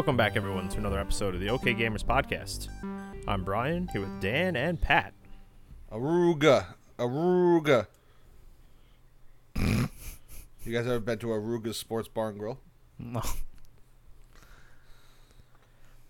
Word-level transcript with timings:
Welcome 0.00 0.16
back, 0.16 0.34
everyone, 0.34 0.66
to 0.70 0.78
another 0.78 0.98
episode 0.98 1.34
of 1.34 1.42
the 1.42 1.50
OK 1.50 1.74
Gamers 1.74 2.02
podcast. 2.02 2.68
I'm 3.28 3.44
Brian 3.44 3.86
here 3.88 4.00
with 4.00 4.18
Dan 4.18 4.56
and 4.56 4.80
Pat. 4.80 5.12
Aruga. 5.92 6.64
Aruga. 6.98 7.86
you 9.58 10.72
guys 10.72 10.86
ever 10.86 11.00
been 11.00 11.18
to 11.18 11.26
Aruga's 11.26 11.76
Sports 11.76 12.08
Bar 12.08 12.30
and 12.30 12.38
Grill? 12.38 12.58
No. 12.98 13.20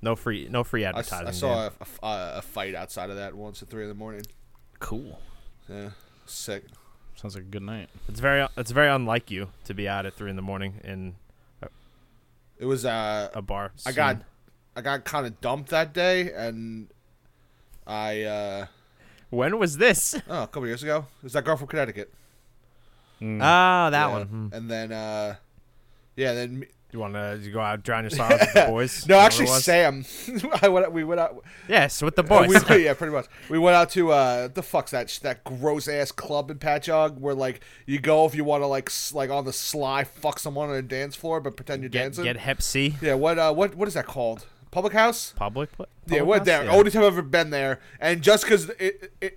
No 0.00 0.14
free, 0.14 0.46
no 0.48 0.62
free 0.62 0.84
advertising. 0.84 1.26
I 1.26 1.32
saw 1.32 1.66
a, 1.66 2.06
a, 2.06 2.32
a 2.36 2.42
fight 2.42 2.76
outside 2.76 3.10
of 3.10 3.16
that 3.16 3.34
once 3.34 3.60
at 3.60 3.70
3 3.70 3.82
in 3.82 3.88
the 3.88 3.94
morning. 3.96 4.22
Cool. 4.78 5.18
Yeah. 5.68 5.90
Sick. 6.26 6.62
Sounds 7.16 7.34
like 7.34 7.42
a 7.42 7.48
good 7.48 7.64
night. 7.64 7.88
It's 8.08 8.20
very, 8.20 8.46
it's 8.56 8.70
very 8.70 8.88
unlike 8.88 9.32
you 9.32 9.48
to 9.64 9.74
be 9.74 9.88
out 9.88 10.06
at 10.06 10.14
three 10.14 10.30
in 10.30 10.36
the 10.36 10.42
morning 10.42 10.80
in 10.84 11.16
It 12.60 12.66
was, 12.66 12.84
uh, 12.84 13.30
a 13.34 13.42
bar. 13.42 13.72
I 13.86 13.90
got. 13.92 14.22
I 14.76 14.82
got 14.82 15.04
kind 15.04 15.26
of 15.26 15.40
dumped 15.40 15.70
that 15.70 15.92
day 15.92 16.32
and 16.32 16.86
I, 17.86 18.22
uh, 18.22 18.66
When 19.30 19.58
was 19.58 19.78
this? 19.78 20.14
oh, 20.28 20.42
a 20.44 20.46
couple 20.46 20.66
years 20.68 20.82
ago. 20.84 21.06
It 21.18 21.24
was 21.24 21.32
that 21.32 21.44
girl 21.44 21.56
from 21.56 21.66
Connecticut. 21.66 22.12
Ah, 23.22 23.88
that 23.90 24.06
Yeah. 24.06 24.12
one. 24.12 24.26
Hmm. 24.26 24.46
And 24.52 24.70
then, 24.70 24.92
uh, 24.92 25.34
yeah, 26.16 26.34
then 26.34 26.60
me- 26.60 26.66
You 26.92 26.98
want 26.98 27.14
to 27.14 27.38
you 27.42 27.52
go 27.52 27.60
out 27.60 27.82
drown 27.82 28.04
your 28.04 28.10
sorrows 28.20 28.40
with 28.40 28.52
the 28.52 28.66
boys? 28.68 29.06
no, 29.08 29.18
actually. 29.18 29.46
Sam. 29.46 30.04
I 30.62 30.68
went. 30.68 30.90
We 30.92 31.04
went 31.04 31.20
out. 31.20 31.42
Yes, 31.68 32.02
with 32.02 32.16
the 32.16 32.24
Uh, 32.24 32.46
boys. 32.46 32.68
we- 32.68 32.84
yeah, 32.84 32.94
pretty 32.94 33.12
much. 33.12 33.26
We 33.48 33.58
went 33.58 33.76
out 33.76 33.90
to 33.90 34.10
uh, 34.12 34.48
the 34.48 34.62
fuck's 34.62 34.90
that 34.90 35.18
that 35.22 35.44
gross 35.44 35.86
ass 35.88 36.10
club 36.12 36.50
in 36.50 36.58
Patchogue 36.58 37.18
where 37.18 37.34
like 37.34 37.60
you 37.86 37.98
go 38.00 38.24
if 38.26 38.34
you 38.34 38.42
want 38.44 38.62
to 38.62 38.66
like 38.66 38.90
like 39.12 39.30
on 39.30 39.44
the 39.44 39.52
sly 39.52 40.04
fuck 40.04 40.38
someone 40.38 40.70
on 40.70 40.76
a 40.76 40.82
dance 40.82 41.14
floor 41.16 41.40
but 41.40 41.56
pretend 41.56 41.82
you're 41.82 41.90
get 41.90 42.02
dancing. 42.04 42.24
get 42.24 42.36
Hep 42.38 42.60
C. 42.62 42.96
yeah, 43.00 43.14
what 43.14 43.38
uh 43.38 43.52
what 43.52 43.74
what 43.76 43.86
is 43.88 43.94
that 43.94 44.06
called? 44.06 44.46
Public 44.72 44.92
house? 44.92 45.32
Public. 45.36 45.72
pla- 45.72 45.86
yeah, 46.06 46.18
public 46.18 46.28
went 46.28 46.44
there. 46.44 46.64
Yeah. 46.64 46.70
Only 46.72 46.90
time 46.92 47.02
I've 47.02 47.08
ever 47.08 47.22
been 47.22 47.50
there, 47.50 47.80
and 48.00 48.22
just 48.22 48.44
because 48.44 48.70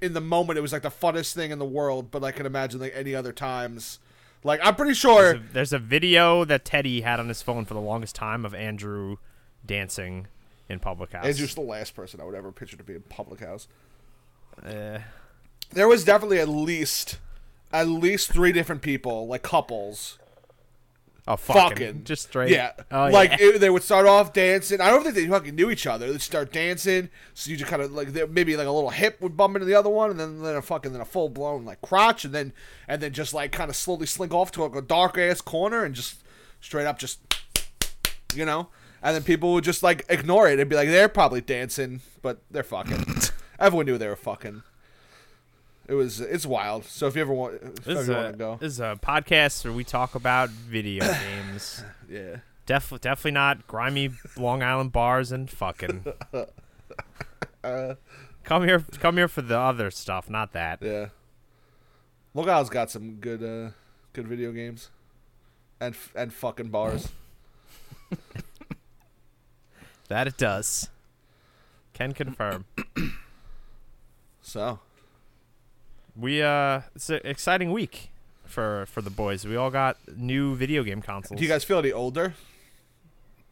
in 0.01 0.13
the 0.13 0.21
moment 0.21 0.59
it 0.59 0.61
was 0.61 0.71
like 0.71 0.83
the 0.83 0.91
funnest 0.91 1.33
thing 1.33 1.49
in 1.51 1.57
the 1.59 1.65
world, 1.65 2.11
but 2.11 2.23
I 2.23 2.31
can 2.31 2.45
imagine 2.45 2.79
like 2.79 2.93
any 2.95 3.15
other 3.15 3.31
times. 3.33 3.99
Like 4.44 4.59
I'm 4.63 4.75
pretty 4.75 4.94
sure. 4.94 5.33
There's 5.33 5.36
a, 5.36 5.53
there's 5.53 5.73
a 5.73 5.80
video 5.80 6.45
that 6.45 6.66
Teddy 6.66 7.02
had 7.02 7.19
on 7.19 7.27
his 7.27 7.41
phone 7.41 7.66
for 7.66 7.73
the 7.73 7.81
longest 7.81 8.16
time 8.16 8.45
of 8.45 8.53
Andrew 8.53 9.17
dancing 9.66 10.27
in 10.69 10.80
public 10.80 11.13
house. 11.13 11.25
Andrew's 11.25 11.55
the 11.55 11.61
last 11.61 11.95
person 11.95 12.19
I 12.19 12.25
would 12.25 12.35
ever 12.35 12.52
picture 12.52 12.77
to 12.77 12.83
be 12.83 12.95
in 12.95 13.02
public 13.03 13.39
house. 13.41 13.67
Uh, 14.63 15.00
There 15.72 15.88
was 15.88 16.03
definitely 16.03 16.39
at 16.39 16.50
least 16.50 17.19
at 17.72 17.88
least 17.88 18.31
three 18.31 18.52
different 18.52 18.81
people, 18.81 19.25
like 19.27 19.41
couples, 19.41 20.19
oh, 21.27 21.35
fucking, 21.35 21.69
fucking 21.69 22.03
just 22.03 22.23
straight. 22.23 22.52
Yeah, 22.52 22.71
Oh, 22.91 23.07
like 23.09 23.31
yeah. 23.31 23.38
it, 23.39 23.59
they 23.59 23.69
would 23.69 23.83
start 23.83 24.05
off 24.05 24.33
dancing. 24.33 24.81
I 24.81 24.89
don't 24.89 25.03
think 25.03 25.16
they 25.16 25.27
fucking 25.27 25.55
knew 25.55 25.69
each 25.71 25.88
other. 25.88 26.11
They'd 26.11 26.21
start 26.21 26.52
dancing, 26.52 27.09
so 27.33 27.49
you 27.52 27.57
just 27.57 27.69
kind 27.69 27.81
of 27.81 27.91
like 27.93 28.09
maybe 28.29 28.55
like 28.57 28.67
a 28.67 28.71
little 28.71 28.89
hip 28.89 29.21
would 29.21 29.38
bump 29.38 29.55
into 29.55 29.66
the 29.66 29.75
other 29.75 29.89
one, 29.89 30.11
and 30.11 30.19
then 30.19 30.41
then 30.41 30.55
a 30.55 30.61
fucking 30.61 30.91
then 30.91 31.01
a 31.01 31.05
full 31.05 31.29
blown 31.29 31.66
like 31.66 31.81
crotch, 31.81 32.25
and 32.25 32.34
then 32.34 32.53
and 32.88 33.01
then 33.01 33.13
just 33.13 33.34
like 33.34 33.51
kind 33.51 33.69
of 33.69 33.75
slowly 33.75 34.06
slink 34.06 34.34
off 34.34 34.51
to 34.51 34.63
like 34.63 34.75
a 34.75 34.81
dark 34.81 35.17
ass 35.17 35.41
corner 35.41 35.84
and 35.84 35.95
just 35.95 36.23
straight 36.61 36.85
up 36.85 36.97
just 37.00 37.19
you 38.35 38.45
know, 38.45 38.69
and 39.01 39.16
then 39.16 39.23
people 39.23 39.53
would 39.53 39.63
just 39.63 39.84
like 39.84 40.05
ignore 40.09 40.50
it 40.50 40.59
and 40.59 40.69
be 40.69 40.75
like 40.75 40.90
they're 40.90 41.09
probably 41.09 41.41
dancing, 41.41 42.01
but 42.22 42.41
they're 42.51 42.63
fucking. 42.63 43.05
Everyone 43.59 43.85
knew 43.85 43.97
they 43.97 44.07
were 44.07 44.16
fucking. 44.16 44.63
It 45.88 45.94
was 45.95 46.19
it's 46.21 46.45
wild. 46.45 46.85
So 46.85 47.07
if 47.07 47.16
you 47.16 47.21
ever 47.21 47.33
want, 47.33 47.75
This 47.83 47.99
is, 47.99 48.09
a, 48.09 48.13
want 48.13 48.31
to 48.33 48.38
go, 48.38 48.57
this 48.59 48.73
is 48.73 48.79
a 48.79 48.97
podcast 49.01 49.63
where 49.66 49.73
we 49.73 49.83
talk 49.83 50.16
about 50.16 50.49
video 50.49 51.03
games. 51.13 51.83
yeah. 52.09 52.38
Def- 52.66 53.01
definitely 53.01 53.31
not 53.31 53.67
grimy 53.67 54.11
Long 54.38 54.63
Island 54.63 54.93
bars 54.93 55.33
and 55.33 55.49
fucking. 55.49 56.05
come 58.43 58.63
here, 58.63 58.85
come 58.99 59.17
here 59.17 59.27
for 59.27 59.41
the 59.41 59.57
other 59.59 59.91
stuff, 59.91 60.29
not 60.29 60.53
that. 60.53 60.79
Yeah. 60.81 61.07
Long 62.33 62.47
Island's 62.49 62.69
got 62.69 62.89
some 62.89 63.16
good 63.16 63.43
uh 63.43 63.72
good 64.13 64.27
video 64.27 64.51
games. 64.53 64.89
And 65.81 65.93
f- 65.95 66.13
and 66.16 66.33
fucking 66.33 66.69
bars. 66.69 67.09
That 70.09 70.27
it 70.27 70.38
does. 70.38 70.89
Can 71.93 72.13
confirm. 72.13 72.66
So, 74.45 74.79
We 76.16 76.41
uh, 76.41 76.81
it's 76.96 77.09
an 77.09 77.22
exciting 77.24 77.72
week 77.72 78.12
for 78.46 78.85
for 78.88 79.01
the 79.01 79.09
boys. 79.09 79.46
We 79.46 79.56
all 79.56 79.72
got 79.72 79.97
new 80.16 80.56
video 80.56 80.84
game 80.84 81.01
consoles. 81.01 81.38
do 81.40 81.44
you 81.44 81.50
guys 81.50 81.63
feel 81.63 81.79
any 81.79 81.91
older? 81.91 82.34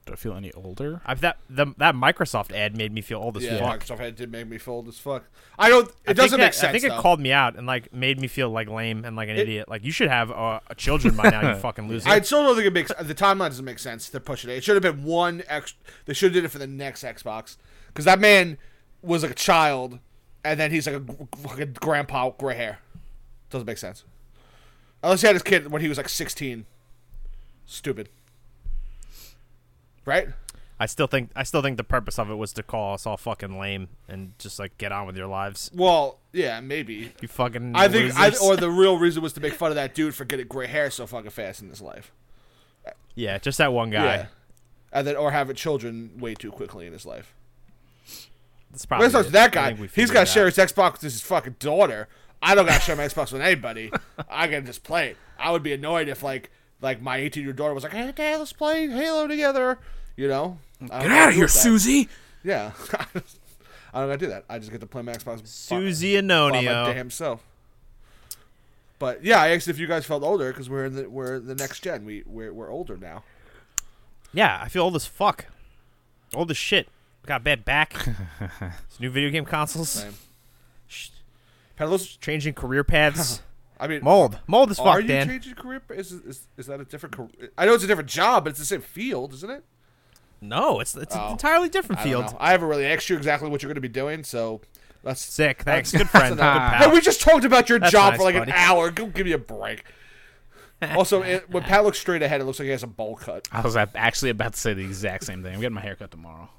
Do 0.06 0.14
I 0.14 0.16
feel 0.16 0.34
any 0.34 0.52
older? 0.54 1.00
I, 1.06 1.14
that 1.16 1.38
the 1.50 1.68
that 1.78 1.94
Microsoft 1.96 2.52
ad 2.52 2.76
made 2.76 2.92
me 2.92 3.02
feel 3.02 3.20
old 3.20 3.38
as 3.38 3.44
yeah, 3.44 3.60
fuck. 3.60 3.82
Microsoft 3.84 4.00
had 4.00 4.16
did 4.16 4.32
make 4.32 4.48
me 4.48 4.58
fold 4.58 4.88
as 4.88 4.98
fuck. 4.98 5.26
I 5.60 5.70
don't 5.70 5.88
it 5.90 5.94
I 6.08 6.14
doesn't 6.14 6.40
it- 6.40 6.44
make 6.44 6.54
sense. 6.54 6.70
I 6.70 6.72
think 6.72 6.84
it 6.92 7.00
called 7.00 7.20
me 7.20 7.32
out 7.32 7.56
and 7.56 7.68
like 7.68 7.94
made 7.94 8.20
me 8.20 8.28
feel 8.28 8.50
like 8.50 8.68
lame 8.68 9.06
and 9.06 9.16
like 9.16 9.30
an 9.30 9.36
It- 9.36 9.42
idiot. 9.42 9.70
Like 9.70 9.84
you 9.84 9.92
should 9.92 10.10
have 10.10 10.32
uh, 10.32 10.60
children 10.76 11.16
by 11.16 11.30
now. 11.30 11.50
You 11.54 11.56
fucking 11.60 11.88
loser. 11.88 12.10
I 12.10 12.20
still 12.22 12.44
don't 12.44 12.56
think 12.56 12.68
it 12.68 12.74
makes 12.74 12.92
the 13.00 13.14
timeline 13.16 13.50
doesn't 13.50 13.66
make 13.66 13.78
sense 13.80 14.10
to 14.10 14.20
push 14.20 14.44
it. 14.44 14.50
It 14.50 14.64
should 14.64 14.76
have 14.76 14.84
been 14.96 15.04
one 15.04 15.44
ex. 15.48 15.76
They 16.06 16.14
should 16.14 16.28
have 16.28 16.34
did 16.34 16.46
it 16.46 16.50
for 16.52 16.58
the 16.60 16.68
next 16.68 17.04
Xbox 17.04 17.58
because 17.88 18.06
that 18.06 18.20
man 18.20 18.58
was 19.04 19.22
like 19.22 19.32
a 19.32 19.36
child, 19.36 20.00
and 20.44 20.59
then 20.59 20.72
he's 20.72 20.88
like 20.88 20.96
a 20.96 21.38
fucking 21.38 21.78
grandpa 21.79 22.28
with 22.28 22.38
gray 22.38 22.56
hair. 22.56 22.79
Doesn't 23.50 23.68
make 23.68 23.78
sense. 23.78 24.03
Unless 25.03 25.22
he 25.22 25.28
had 25.28 25.35
his 25.35 25.44
kid 25.44 25.72
when 25.72 25.81
he 25.81 25.88
was 25.88 25.97
like 25.97 26.09
sixteen. 26.09 26.66
Stupid. 27.66 28.09
Right? 30.06 30.29
I 30.79 30.88
still 30.88 31.06
think 31.06 31.29
I 31.35 31.44
still 31.44 31.62
think 31.62 31.78
the 31.78 31.84
purpose 31.84 32.18
of 32.18 32.31
it 32.31 32.35
was 32.35 32.53
to 32.53 32.63
call 32.63 32.96
us 32.96 33.06
all 33.06 33.18
fucking 33.18 33.59
lame 33.59 33.88
and 34.07 34.34
just 34.40 34.57
like 34.57 34.78
get 34.79 34.91
on 34.91 35.06
with 35.06 35.16
your 35.16 35.28
lives. 35.28 35.69
Well, 35.75 36.18
yeah, 36.34 36.59
maybe. 36.59 37.13
You 37.22 37.28
fucking. 37.28 37.75
I 37.75 37.88
think, 37.88 38.18
I, 38.18 38.31
or 38.41 38.56
the 38.56 38.69
real 38.72 38.97
reason 38.97 39.22
was 39.22 39.34
to 39.34 39.41
make 39.41 39.53
fun 39.53 39.69
of 39.69 39.75
that 39.75 39.94
dude 39.94 40.16
for 40.16 40.25
getting 40.25 40.47
gray 40.47 40.66
hair 40.66 40.90
so 40.90 41.06
fucking 41.06 41.29
fast 41.29 41.62
in 41.62 41.69
his 41.69 41.81
life. 41.81 42.12
yeah, 43.13 43.38
just 43.38 43.59
that 43.59 43.73
one 43.73 43.91
guy. 43.91 44.16
Yeah. 44.16 44.25
And 44.91 45.06
then, 45.06 45.16
or 45.16 45.31
having 45.31 45.56
children 45.56 46.12
way 46.18 46.34
too 46.34 46.52
quickly 46.52 46.88
in 46.88 46.94
his 46.94 47.06
life. 47.06 47.34
That's 48.72 48.86
probably 48.86 49.08
it 49.08 49.09
starts 49.09 49.26
it. 49.26 49.28
with 49.28 49.34
that 49.34 49.52
guy, 49.52 49.74
He's 49.94 50.12
got 50.12 50.22
to 50.22 50.26
share 50.26 50.46
his 50.46 50.58
Xbox 50.58 50.94
with 50.94 51.02
his 51.02 51.22
fucking 51.22 51.56
daughter. 51.59 52.08
I 52.42 52.56
don't 52.56 52.66
got 52.66 52.76
to 52.76 52.82
share 52.82 52.96
my 52.96 53.04
Xbox 53.06 53.32
with 53.32 53.42
anybody. 53.42 53.92
I 54.30 54.48
can 54.48 54.66
just 54.66 54.84
play 54.84 55.09
it. 55.09 55.18
I 55.38 55.52
would 55.52 55.64
be 55.64 55.74
annoyed 55.74 56.08
if 56.08 56.24
like 56.24 56.50
like 56.82 57.02
my 57.02 57.18
18 57.18 57.44
year 57.44 57.50
old 57.52 57.58
daughter 57.58 57.74
was 57.74 57.84
like, 57.84 57.94
"Hey, 57.94 58.12
Dad, 58.16 58.38
let's 58.40 58.54
play 58.54 58.88
Halo 58.88 59.28
together." 59.28 59.80
You 60.16 60.28
know, 60.28 60.58
Get 60.82 60.92
out 60.92 61.30
of 61.30 61.36
here. 61.36 61.48
Susie! 61.48 62.09
Yeah, 62.44 62.72
I 62.94 64.00
don't 64.00 64.08
gotta 64.09 64.18
do 64.18 64.28
that. 64.28 64.46
I 64.50 64.58
just 64.59 64.72
get 64.72 64.82
to 64.82 64.88
play 64.88 65.02
my 65.02 65.14
Xbox. 65.14 65.26
by- 65.38 65.42
Susie 65.46 66.16
by 66.16 66.22
my 66.22 66.28
Anonio. 66.62 66.94
damn 66.94 67.09
self. 67.12 67.44
But 69.00 69.24
yeah, 69.24 69.42
I 69.42 69.50
asked 69.50 69.68
if 69.68 69.80
you 69.80 69.88
guys 69.88 70.06
felt 70.06 70.22
older 70.24 70.52
because 70.52 70.70
we're 70.70 70.86
in 70.86 70.96
the 70.96 71.09
we're 71.09 71.40
the 71.40 71.56
next 71.56 71.82
gen. 71.82 72.06
We 72.06 72.24
we're, 72.26 72.53
we're 72.53 72.70
older 72.70 72.98
now. 72.98 73.24
Yeah, 74.34 74.59
I 74.64 74.70
feel 74.70 74.84
old 74.84 74.96
as 74.96 75.06
fuck. 75.06 75.46
Old 76.34 76.52
as 76.52 76.58
shit. 76.58 76.88
Got 77.26 77.41
a 77.41 77.44
bad 77.44 77.66
back. 77.66 77.94
It's 78.88 79.00
new 79.00 79.09
video 79.09 79.29
game 79.29 79.46
consoles. 79.46 79.90
Same. 79.90 80.14
Sh- 80.88 81.09
Peddlers, 81.78 82.18
Changing 82.20 82.53
career 82.53 82.84
paths. 82.84 83.41
I 83.79 83.88
mean, 83.88 84.03
Mold. 84.03 84.40
Mold 84.47 84.70
as 84.72 84.79
Are 84.79 84.96
fuck, 84.96 85.02
you 85.02 85.08
Dan. 85.08 85.28
changing 85.28 85.56
career? 85.56 85.82
Is, 85.90 86.12
is 86.12 86.47
is 86.58 86.68
that 86.68 86.79
a 86.79 86.85
different? 86.85 87.16
Career? 87.16 87.29
I 87.58 87.66
know 87.66 87.73
it's 87.73 87.84
a 87.84 87.88
different 87.88 88.09
job, 88.09 88.44
but 88.44 88.52
it's 88.52 88.59
the 88.59 88.66
same 88.66 88.82
field, 88.82 89.34
isn't 89.34 89.50
it? 89.50 89.64
no, 90.44 90.79
it's 90.79 90.96
it's 90.96 91.14
an 91.16 91.22
Oh. 91.23 91.32
entirely 91.32 91.70
different 91.70 92.02
field. 92.02 92.26
know. 92.26 92.38
I 92.40 92.52
haven't 92.52 92.68
really 92.68 92.85
asked 92.85 93.09
you 93.09 93.16
exactly 93.18 93.50
what 93.50 93.62
you're 93.64 93.70
going 93.70 93.76
to 93.76 93.82
be 93.82 93.88
doing, 93.88 94.23
so 94.23 94.62
that's 95.03 95.22
Sick. 95.22 95.62
Thanks. 95.64 95.91
That's- 95.91 96.03
Good 96.03 96.09
friend. 96.12 96.29
Good 96.35 96.40
that's 96.44 96.78
pal. 96.78 96.90
Hey, 96.90 96.94
we 96.96 97.02
just 97.02 97.22
talked 97.22 97.46
about 97.46 97.70
your 97.70 97.79
That's 97.79 97.91
job 97.91 98.14
nice, 98.14 98.18
for 98.20 98.23
like 98.26 98.35
buddy. 98.35 98.52
an 98.52 98.58
hour. 98.58 98.91
Go 98.91 99.08
give 99.08 99.26
me 99.26 99.32
a 99.34 99.38
break. 99.40 99.84
also, 100.96 101.22
it, 101.23 101.50
when 101.50 101.62
Pat 101.64 101.84
looks 101.84 102.00
straight 102.00 102.22
ahead, 102.23 102.41
it 102.41 102.44
looks 102.46 102.58
like 102.59 102.66
he 102.66 102.72
has 102.72 102.82
a 102.84 102.88
bowl 102.88 103.16
cut. 103.16 103.47
I 103.52 103.62
was 103.62 103.76
actually 103.76 104.29
about 104.32 104.53
to 104.53 104.59
say 104.59 104.73
the 104.73 104.84
exact 104.84 105.23
same 105.26 105.41
thing. 105.44 105.53
I'm 105.56 105.62
getting 105.62 105.73
my 105.76 105.82
hair 105.82 105.96
cut 105.96 106.09
tomorrow. 106.12 106.50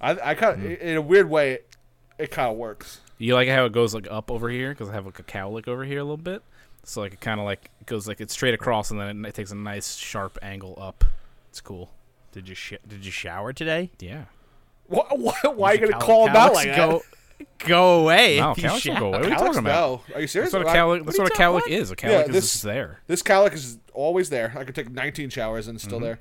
I, 0.00 0.30
I 0.30 0.34
kind 0.34 0.64
of, 0.64 0.70
in 0.80 0.96
a 0.96 1.02
weird 1.02 1.28
way, 1.28 1.52
it, 1.54 1.76
it 2.18 2.30
kind 2.30 2.50
of 2.50 2.56
works. 2.56 3.00
You 3.18 3.34
like 3.34 3.48
how 3.48 3.64
it 3.64 3.72
goes 3.72 3.94
like 3.94 4.06
up 4.10 4.30
over 4.30 4.48
here 4.48 4.70
because 4.70 4.88
I 4.88 4.92
have 4.92 5.06
like 5.06 5.18
a 5.18 5.22
cowlick 5.24 5.66
over 5.68 5.84
here 5.84 5.98
a 5.98 6.04
little 6.04 6.16
bit. 6.16 6.42
So 6.84 7.00
like 7.00 7.12
it 7.14 7.20
kind 7.20 7.40
of 7.40 7.46
like 7.46 7.70
goes 7.86 8.06
like 8.06 8.20
it's 8.20 8.32
straight 8.32 8.54
across 8.54 8.90
and 8.90 9.00
then 9.00 9.24
it, 9.24 9.28
it 9.28 9.34
takes 9.34 9.50
a 9.50 9.56
nice 9.56 9.96
sharp 9.96 10.38
angle 10.40 10.78
up. 10.80 11.04
It's 11.50 11.60
cool. 11.60 11.90
Did 12.32 12.48
you 12.48 12.54
sh- 12.54 12.74
did 12.86 13.04
you 13.04 13.10
shower 13.10 13.52
today? 13.52 13.90
Yeah. 13.98 14.24
Why, 14.86 15.04
why, 15.10 15.34
why 15.54 15.70
are 15.70 15.74
you 15.74 15.80
Did 15.80 15.90
going 15.90 16.00
to 16.00 16.06
your 16.06 16.16
call 16.16 16.26
cal- 16.28 16.36
him 16.36 16.36
out 16.36 16.54
like 16.54 16.74
go, 16.76 17.02
Go 17.58 18.00
away. 18.02 18.38
No, 18.38 18.54
you 18.56 18.62
cowlicks 18.62 18.72
will 18.72 18.78
shower. 18.78 19.00
go 19.00 19.06
away. 19.08 19.18
What 19.18 19.20
are 19.20 19.24
you 19.24 19.30
that? 19.30 19.38
talking 19.38 19.58
about? 19.58 20.08
No. 20.08 20.14
Are 20.14 20.20
you 20.22 20.26
serious? 20.26 20.52
That's 20.52 20.64
what 20.64 20.66
a 20.66 20.70
I- 20.70 20.76
cowlick. 20.76 21.04
That's 21.04 21.18
what 21.18 21.24
what 21.24 21.32
a 21.32 21.34
you 21.34 21.38
cowlick 21.50 21.60
talking 21.60 21.72
is. 21.74 21.90
A 21.90 21.94
Yeah, 21.94 22.08
cowlick 22.08 22.26
is 22.28 22.32
this- 22.34 22.52
just 22.52 22.62
there. 22.64 23.00
This 23.06 23.22
cowlick 23.22 23.52
is 23.52 23.78
always 23.92 24.30
there. 24.30 24.54
I 24.56 24.64
could 24.64 24.74
take 24.74 24.90
19 24.90 25.28
showers 25.30 25.68
and 25.68 25.74
it's 25.76 25.84
Mm-hmm. 25.84 25.90
still 25.90 26.00
there. 26.00 26.20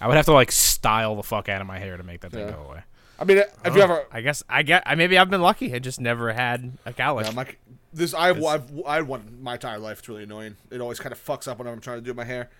I 0.00 0.08
would 0.08 0.16
have 0.16 0.24
to 0.26 0.32
like 0.32 0.50
style 0.50 1.14
the 1.14 1.22
fuck 1.22 1.48
out 1.48 1.60
of 1.60 1.66
my 1.68 1.78
hair 1.78 1.96
to 1.96 2.02
make 2.02 2.22
that 2.22 2.32
thing 2.32 2.46
Yeah. 2.48 2.54
go 2.54 2.66
away. 2.70 2.80
I 3.22 3.24
mean, 3.24 3.40
have 3.64 3.76
you 3.76 3.82
ever? 3.82 4.04
I 4.10 4.20
guess 4.20 4.42
I 4.48 4.64
get. 4.64 4.82
I 4.84 4.96
maybe 4.96 5.16
I've 5.16 5.30
been 5.30 5.42
lucky. 5.42 5.72
I 5.72 5.78
just 5.78 6.00
never 6.00 6.32
had 6.32 6.72
a 6.84 6.92
cowlick. 6.92 7.26
Yeah, 7.26 7.30
my, 7.30 7.46
this 7.92 8.14
I've, 8.14 8.42
I've 8.44 8.64
I 8.84 8.96
had 8.96 9.06
one 9.06 9.38
my 9.40 9.54
entire 9.54 9.78
life. 9.78 10.00
It's 10.00 10.08
really 10.08 10.24
annoying. 10.24 10.56
It 10.72 10.80
always 10.80 10.98
kind 10.98 11.12
of 11.12 11.24
fucks 11.24 11.46
up 11.46 11.58
when 11.58 11.68
I'm 11.68 11.80
trying 11.80 11.98
to 11.98 12.04
do 12.04 12.14
my 12.14 12.24
hair. 12.24 12.50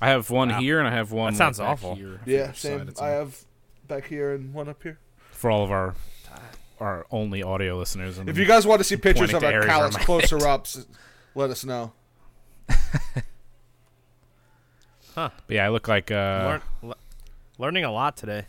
I 0.00 0.08
have 0.08 0.30
one 0.30 0.48
Wow. 0.48 0.60
here 0.60 0.78
and 0.78 0.88
I 0.88 0.92
have 0.92 1.12
one. 1.12 1.34
That 1.34 1.36
sounds 1.38 1.58
like, 1.58 1.66
back 1.68 1.72
awful. 1.74 1.94
Here 1.96 2.20
Yeah, 2.24 2.52
same. 2.52 2.90
I 2.98 3.08
have 3.08 3.44
back 3.86 4.06
here 4.06 4.32
and 4.32 4.54
one 4.54 4.70
up 4.70 4.82
here. 4.82 4.98
for 5.32 5.50
all 5.50 5.62
of 5.62 5.70
our 5.70 5.94
our 6.80 7.04
only 7.10 7.42
audio 7.42 7.76
listeners. 7.78 8.16
And 8.16 8.28
If 8.30 8.38
you 8.38 8.46
guys 8.46 8.66
want 8.66 8.80
to 8.80 8.84
see 8.84 8.96
pictures 8.96 9.34
of 9.34 9.44
our 9.44 9.50
areas 9.52 9.70
on 9.70 9.90
calyx 9.92 9.96
closer 10.06 10.46
ups, 10.48 10.86
let 11.34 11.50
us 11.50 11.62
know. 11.64 11.92
But 15.14 15.32
yeah, 15.48 15.64
I 15.64 15.68
look 15.68 15.86
like 15.86 16.10
uh, 16.10 16.14
Learn, 16.44 16.62
le- 16.90 16.96
learning 17.58 17.84
a 17.84 17.92
lot 17.92 18.16
today. 18.16 18.46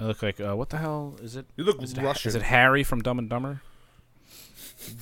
I 0.00 0.04
look 0.04 0.22
like 0.22 0.40
uh, 0.40 0.54
what 0.56 0.70
the 0.70 0.78
hell 0.78 1.16
is 1.22 1.36
it? 1.36 1.46
You 1.56 1.64
look 1.64 1.80
Is 1.82 1.92
it, 1.92 2.02
Russian. 2.02 2.28
is 2.30 2.34
it 2.34 2.42
Harry 2.42 2.82
from 2.82 3.02
Dumb 3.02 3.18
and 3.18 3.28
Dumber? 3.28 3.62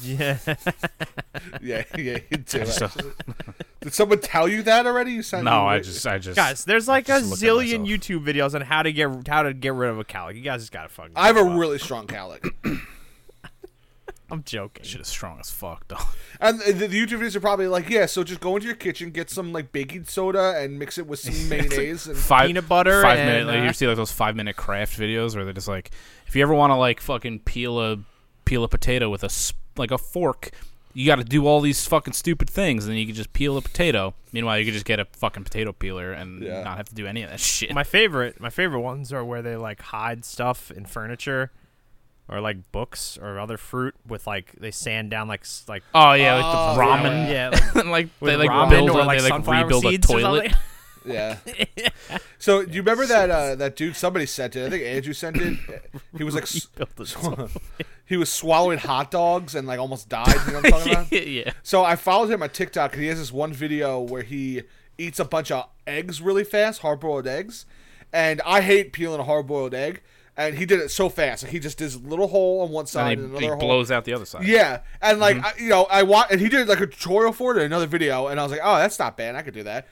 Yeah. 0.03 0.37
yeah, 1.63 1.85
yeah, 1.97 2.19
you 2.31 2.37
do. 2.37 2.61
actually. 2.61 3.13
Did 3.81 3.95
someone 3.95 4.21
tell 4.21 4.47
you 4.47 4.63
that 4.65 4.87
already? 4.87 5.13
You 5.13 5.23
sound 5.23 5.47
No, 5.47 5.67
I 5.67 5.75
weird. 5.77 5.85
just 5.85 6.07
I 6.07 6.19
just 6.19 6.37
Guys, 6.37 6.67
there's 6.67 6.87
like 6.87 7.05
a 7.09 7.21
Just 7.21 7.31
look 7.31 7.39
at 7.43 7.43
zillion. 7.43 7.87
YouTube 7.89 8.23
videos 8.27 8.55
on 8.55 8.61
how 8.61 8.83
to 8.83 8.93
get 8.93 9.27
how 9.27 9.43
to 9.43 9.55
get 9.55 9.73
rid 9.73 9.89
of 9.89 9.99
a 9.99 10.05
cowlick. 10.05 10.35
You 10.37 10.43
guys 10.43 10.61
just 10.61 10.73
gotta 10.73 10.91
fucking. 10.91 11.13
I 11.17 11.29
have 11.29 11.39
a 11.39 11.43
grow 11.43 11.53
up. 11.53 11.59
really 11.59 11.79
strong 11.79 12.07
cowlick, 12.07 12.53
I'm 14.31 14.43
joking. 14.45 14.85
shit 14.85 15.01
is 15.01 15.09
strong 15.09 15.39
as 15.41 15.51
fuck 15.51 15.89
though. 15.89 15.97
and 16.41 16.61
the, 16.61 16.73
the 16.73 16.87
YouTube 16.89 17.19
videos 17.21 17.35
are 17.37 17.41
probably 17.41 17.67
like, 17.67 17.89
yeah. 17.91 18.07
So 18.07 18.23
just 18.25 18.41
go 18.41 18.55
into 18.57 18.67
your 18.67 18.77
kitchen, 18.77 19.11
get 19.11 19.31
some 19.31 19.53
like 19.53 19.73
baking 19.73 20.05
soda, 20.05 20.55
and 20.59 20.79
mix 20.79 20.99
it 20.99 21.07
with 21.07 21.19
some 21.21 21.49
mayonnaise, 21.49 22.07
and 22.07 22.17
Five 22.17 22.47
Peanut 22.49 22.69
butter 22.69 23.03
five 23.03 23.19
and, 23.19 23.29
minute. 23.29 23.47
Like, 23.47 23.61
uh, 23.61 23.65
you 23.65 23.73
see 23.73 23.87
like 23.87 23.97
those 23.97 24.13
five 24.13 24.37
minute 24.37 24.57
craft 24.57 24.99
videos 24.99 25.35
where 25.35 25.45
they're 25.45 25.53
just 25.55 25.69
like, 25.69 25.91
if 26.27 26.37
you 26.37 26.43
ever 26.43 26.55
want 26.55 26.71
to 26.71 26.77
like 26.77 27.01
fucking 27.01 27.41
peel 27.41 27.81
a 27.81 27.99
peel 28.45 28.65
a 28.65 28.69
potato 28.69 29.09
with 29.11 29.23
a 29.23 29.27
s- 29.27 29.53
like 29.77 29.91
a 29.91 29.99
fork. 29.99 30.51
You 30.93 31.07
got 31.07 31.17
to 31.19 31.25
do 31.25 31.47
all 31.47 31.61
these 31.61 31.87
fucking 31.87 32.15
stupid 32.15 32.51
things, 32.51 32.85
and 32.85 32.91
then 32.91 32.99
you 32.99 33.07
can 33.07 33.15
just 33.15 33.33
peel 33.33 33.57
a 33.57 33.63
potato. 33.63 34.13
Meanwhile, 34.33 34.59
you 34.59 34.65
could 34.65 34.75
just 34.75 34.85
get 34.87 34.99
a 34.99 35.05
fucking 35.05 35.45
potato 35.45 35.73
peeler 35.73 36.11
and 36.13 36.43
Yeah. 36.43 36.65
not 36.65 36.79
have 36.79 36.89
to 36.89 36.95
do 36.97 37.07
any 37.07 37.23
of 37.23 37.31
that 37.31 37.39
shit. 37.41 37.73
My 37.73 37.85
favorite, 37.85 38.41
my 38.41 38.51
favorite 38.51 38.81
ones 38.81 39.13
are 39.13 39.25
where 39.25 39.41
they 39.41 39.55
like 39.55 39.81
hide 39.81 40.25
stuff 40.25 40.73
in 40.73 40.87
furniture, 40.87 41.53
or 42.31 42.41
like 42.41 42.71
books 42.73 43.19
or 43.21 43.39
other 43.41 43.57
fruit 43.57 43.95
with 44.07 44.27
like 44.27 44.53
they 44.61 44.71
sand 44.71 45.11
down 45.11 45.27
like 45.29 45.41
s- 45.41 45.65
like 45.69 45.83
oh 45.95 46.13
yeah, 46.13 46.37
like 46.37 46.45
Oh, 46.47 46.75
the 46.77 46.81
ramen. 46.81 47.31
yeah, 47.31 47.49
like, 47.75 47.85
like 47.87 48.09
with 48.21 48.31
they 48.31 48.37
like 48.37 48.51
ramen 48.51 48.71
build 48.71 48.91
or 48.91 49.01
a- 49.01 49.05
like 49.05 49.19
they 49.19 49.25
like 49.25 49.33
sunflower 49.33 49.65
rebuild 49.65 49.85
a 49.85 49.89
seeds 49.91 50.11
or 50.11 50.21
toilet. 50.21 50.51
something. 50.53 50.59
yeah. 51.13 51.37
So 52.39 52.65
do 52.65 52.73
you 52.73 52.81
remember 52.81 53.05
that 53.07 53.31
uh, 53.31 53.55
that 53.57 53.77
dude? 53.77 53.95
Somebody 53.97 54.25
sent 54.25 54.57
it. 54.57 54.67
I 54.67 54.71
think 54.71 54.83
Andrew 54.83 55.13
sent 55.13 55.37
it. 55.37 55.59
He 56.17 56.25
was 56.25 56.35
like, 56.35 56.45
s- 56.45 56.69
Rebuild 56.79 56.97
the 56.97 57.05
toilet. 57.05 57.51
he 58.07 58.17
was 58.17 58.33
swallowing 58.33 58.79
hot 58.79 59.11
dogs 59.11 59.55
and 59.55 59.67
like 59.69 59.79
almost 59.79 60.09
died. 60.09 60.35
You 60.47 60.53
know 60.55 60.61
what 60.61 60.65
I'm 60.65 60.71
talking 60.73 60.93
about? 60.93 61.27
yeah. 61.29 61.53
So 61.63 61.85
I 61.85 61.97
followed 61.97 62.31
him 62.31 62.43
on 62.43 62.49
TikTok 62.49 62.95
and 62.95 63.03
he 63.03 63.09
has 63.09 63.19
this 63.19 63.31
one 63.31 63.53
video 63.53 64.01
where 64.01 64.23
he 64.23 64.63
eats 64.97 65.21
a 65.21 65.25
bunch 65.27 65.51
of 65.51 65.67
eggs 65.87 66.23
really 66.23 66.45
fast, 66.45 66.81
hard 66.81 67.01
boiled 67.01 67.27
eggs. 67.27 67.67
And 68.13 68.41
I 68.47 68.63
hate 68.63 68.93
peeling 68.93 69.21
a 69.21 69.25
hard 69.25 69.47
boiled 69.47 69.75
egg. 69.75 70.01
And 70.47 70.57
he 70.59 70.65
did 70.67 70.81
it 70.81 70.91
so 70.91 71.09
fast. 71.09 71.43
Like 71.43 71.53
he 71.53 71.59
just 71.61 71.79
did 71.79 71.95
a 71.95 71.99
little 71.99 72.29
hole 72.29 72.63
on 72.63 72.71
one 72.71 72.87
side 72.87 73.19
and, 73.19 73.33
And 73.33 73.39
he, 73.41 73.47
another 73.47 73.57
he 73.57 73.61
hole. 73.61 73.69
blows 73.69 73.91
out 73.91 74.05
the 74.05 74.15
other 74.15 74.25
side. 74.25 74.47
Yeah, 74.47 74.81
and 75.03 75.21
like 75.21 75.37
Mm-hmm. 75.37 75.45
I, 75.61 75.63
you 75.63 75.69
know, 75.69 75.85
I 75.91 76.03
want 76.03 76.31
and 76.31 76.41
he 76.41 76.49
did 76.49 76.67
like 76.69 76.81
a 76.81 76.87
tutorial 76.87 77.33
for 77.33 77.55
it 77.57 77.59
in 77.61 77.67
another 77.67 77.87
video, 77.87 78.27
and 78.29 78.41
I 78.41 78.43
was 78.43 78.53
like, 78.53 78.61
oh, 78.63 78.77
that's 78.79 78.99
not 78.99 79.17
bad. 79.17 79.35
I 79.37 79.43
could 79.43 79.55
do 79.55 79.63
that. 79.65 79.87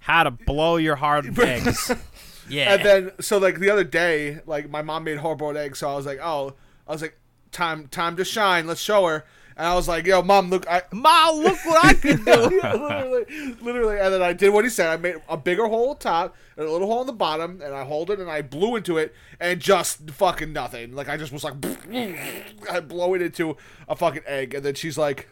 How 0.00 0.22
to 0.24 0.30
blow 0.30 0.76
your 0.76 0.96
hard 0.96 1.38
eggs. 1.38 1.92
Yeah. 2.48 2.74
And 2.74 2.84
then 2.84 3.10
so 3.20 3.38
like 3.38 3.60
the 3.60 3.70
other 3.70 3.84
day, 3.84 4.40
like 4.44 4.68
my 4.68 4.82
mom 4.82 5.04
made 5.04 5.18
hard 5.18 5.38
boiled 5.38 5.56
eggs, 5.56 5.78
so 5.78 5.88
I 5.88 5.94
was 5.94 6.04
like, 6.04 6.18
oh, 6.20 6.54
I 6.88 6.90
was 6.90 7.00
like, 7.00 7.16
time 7.52 7.86
time 7.86 8.16
to 8.16 8.24
shine. 8.24 8.66
Let's 8.66 8.80
show 8.80 9.06
her. 9.06 9.24
And 9.60 9.68
I 9.68 9.74
was 9.74 9.88
like, 9.88 10.06
yo, 10.06 10.22
mom, 10.22 10.48
look, 10.48 10.66
I 10.70 10.84
Ma, 10.90 11.28
look 11.34 11.58
what 11.66 11.84
I 11.84 11.92
can 11.92 12.24
do. 12.24 12.60
Yeah, 12.62 12.72
literally, 12.76 13.26
literally. 13.60 14.00
And 14.00 14.14
then 14.14 14.22
I 14.22 14.32
did 14.32 14.54
what 14.54 14.64
he 14.64 14.70
said. 14.70 14.88
I 14.88 14.96
made 14.96 15.16
a 15.28 15.36
bigger 15.36 15.66
hole 15.66 15.90
at 15.90 16.00
top 16.00 16.34
and 16.56 16.66
a 16.66 16.72
little 16.72 16.86
hole 16.86 17.02
in 17.02 17.06
the 17.06 17.12
bottom, 17.12 17.60
and 17.62 17.74
I 17.74 17.84
hold 17.84 18.08
it 18.08 18.18
and 18.18 18.30
I 18.30 18.40
blew 18.40 18.76
into 18.76 18.96
it, 18.96 19.14
and 19.38 19.60
just 19.60 20.10
fucking 20.12 20.54
nothing. 20.54 20.94
Like 20.94 21.10
I 21.10 21.18
just 21.18 21.30
was 21.30 21.44
like, 21.44 21.62
I 22.70 22.80
blow 22.80 23.12
it 23.12 23.20
into 23.20 23.58
a 23.86 23.94
fucking 23.94 24.22
egg, 24.24 24.54
and 24.54 24.64
then 24.64 24.76
she's 24.76 24.96
like, 24.96 25.28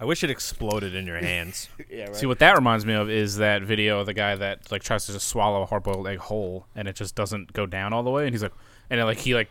I 0.00 0.04
wish 0.04 0.24
it 0.24 0.30
exploded 0.30 0.96
in 0.96 1.06
your 1.06 1.18
hands. 1.18 1.68
yeah, 1.88 2.06
right. 2.06 2.16
See 2.16 2.26
what 2.26 2.40
that 2.40 2.56
reminds 2.56 2.84
me 2.84 2.94
of 2.94 3.08
is 3.08 3.36
that 3.36 3.62
video 3.62 4.00
of 4.00 4.06
the 4.06 4.14
guy 4.14 4.34
that 4.34 4.72
like 4.72 4.82
tries 4.82 5.06
to 5.06 5.12
just 5.12 5.28
swallow 5.28 5.62
a 5.62 5.66
hard 5.66 5.84
boiled 5.84 6.08
egg 6.08 6.18
whole 6.18 6.66
and 6.74 6.88
it 6.88 6.96
just 6.96 7.14
doesn't 7.14 7.52
go 7.52 7.66
down 7.66 7.92
all 7.92 8.02
the 8.02 8.10
way 8.10 8.24
and 8.24 8.34
he's 8.34 8.42
like 8.42 8.52
and 8.90 8.98
then, 8.98 9.06
like 9.06 9.18
he 9.18 9.32
like 9.32 9.48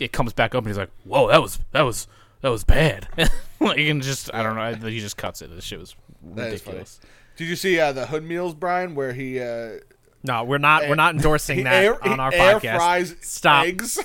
it 0.00 0.10
comes 0.10 0.32
back 0.32 0.54
up 0.54 0.64
and 0.64 0.68
he's 0.68 0.78
like 0.78 0.90
whoa 1.04 1.28
that 1.28 1.42
was 1.42 1.60
that 1.72 1.82
was 1.82 2.08
that 2.44 2.50
was 2.50 2.62
bad 2.62 3.08
like 3.60 3.78
and 3.78 4.02
just 4.02 4.32
I 4.34 4.42
don't 4.42 4.54
know 4.54 4.88
he 4.88 5.00
just 5.00 5.16
cuts 5.16 5.40
it 5.42 5.48
this 5.54 5.64
shit 5.64 5.78
was 5.80 5.96
That 6.34 6.52
is 6.52 6.60
funny. 6.60 6.76
ridiculous 6.78 7.00
Did 7.36 7.48
you 7.48 7.56
see 7.56 7.80
uh, 7.80 7.92
the 7.92 8.06
Hood 8.06 8.22
Meals, 8.24 8.54
Brian, 8.54 8.94
where 8.94 9.12
he 9.14 9.40
uh, 9.40 9.78
No, 10.22 10.44
we're 10.44 10.58
not. 10.58 10.88
We're 10.88 10.94
not 10.94 11.14
endorsing 11.16 11.64
that 11.64 11.82
air, 11.84 12.06
on 12.06 12.20
our 12.20 12.30
he 12.30 12.36
air 12.36 12.60
podcast. 12.60 12.76
fries 12.76 13.16
Stop. 13.22 13.66
eggs, 13.66 13.98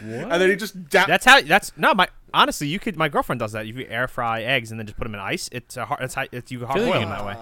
and 0.00 0.30
then 0.30 0.48
he 0.50 0.56
just 0.56 0.88
da- 0.88 1.06
That's 1.06 1.24
how. 1.24 1.40
That's 1.40 1.72
no. 1.76 1.94
My 1.94 2.06
honestly, 2.32 2.68
you 2.68 2.78
could. 2.78 2.96
My 2.96 3.08
girlfriend 3.08 3.40
does 3.40 3.52
that. 3.52 3.66
You 3.66 3.74
could 3.74 3.88
air 3.88 4.06
fry 4.08 4.42
eggs 4.42 4.70
and 4.70 4.78
then 4.78 4.86
just 4.86 4.96
put 4.98 5.04
them 5.04 5.14
in 5.14 5.20
ice. 5.20 5.48
It's 5.50 5.76
a 5.76 5.86
hard. 5.86 6.02
It's, 6.02 6.14
how- 6.14 6.26
it's 6.30 6.52
you 6.52 6.58
can 6.58 6.66
hard 6.68 6.80
feel 6.80 6.92
boil 6.92 7.00
them 7.00 7.08
that 7.10 7.24
way. 7.26 7.36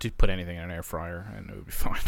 just 0.00 0.18
put 0.18 0.28
anything 0.28 0.56
in 0.58 0.64
an 0.64 0.70
air 0.70 0.82
fryer 0.82 1.32
and 1.36 1.48
it 1.48 1.56
would 1.56 1.66
be 1.66 1.72
fine 1.72 2.00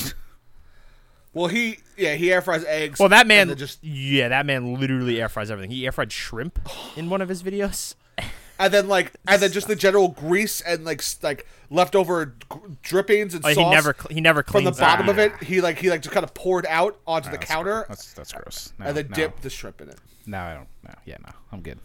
well, 1.34 1.48
he 1.48 1.78
yeah 1.96 2.14
he 2.14 2.32
air 2.32 2.40
fries 2.40 2.64
eggs. 2.66 2.98
Well, 2.98 3.08
that 3.10 3.26
man 3.26 3.54
just 3.56 3.82
Yeah, 3.84 4.28
that 4.28 4.46
man 4.46 4.75
literally 4.81 5.20
air 5.20 5.28
fries 5.28 5.50
everything. 5.50 5.70
He 5.70 5.84
air 5.84 5.92
fried 5.92 6.10
shrimp 6.12 6.58
in 6.96 7.10
one 7.10 7.20
of 7.20 7.28
his 7.28 7.42
videos. 7.42 7.94
and 8.58 8.72
then 8.72 8.88
like 8.88 9.12
and 9.28 9.42
then 9.42 9.50
just 9.52 9.66
the 9.69 9.76
general 9.76 10.08
grease 10.08 10.60
and 10.60 10.84
like 10.84 11.02
like 11.22 11.46
leftover 11.70 12.34
drippings 12.82 13.34
and 13.34 13.44
Oh, 13.44 13.52
sauce. 13.52 13.64
he 13.64 13.70
never. 13.70 13.94
cl- 13.94 14.14
He 14.14 14.20
never 14.20 14.42
cleans 14.42 14.52
from 14.69 14.75
cleans 14.75 14.76
the 14.76 14.81
bottom 14.82 15.08
of 15.08 15.19
it, 15.19 15.32
he 15.42 15.60
like 15.60 15.78
he 15.78 15.90
like 15.90 16.02
just 16.02 16.12
kind 16.14 16.25
of 16.25 16.32
poured 16.34 16.66
out 16.69 16.98
onto 17.06 17.28
oh, 17.28 17.32
the 17.32 17.38
That's 17.38 17.50
counter 17.50 17.84
gross. 17.87 17.88
that's 17.88 18.12
that's 18.14 18.32
gross 18.32 18.73
no, 18.78 18.87
and 18.87 18.97
then 18.97 19.09
no. 19.09 19.14
dipped 19.16 19.42
the 19.42 19.50
shrimp 19.50 19.80
in 19.80 19.88
it. 19.88 19.99
no 20.26 20.38
I 20.38 20.54
don't 20.54 20.68
no 20.85 20.94
yeah 21.04 21.16
no 21.26 21.32
I'm 21.52 21.61
good 21.61 21.78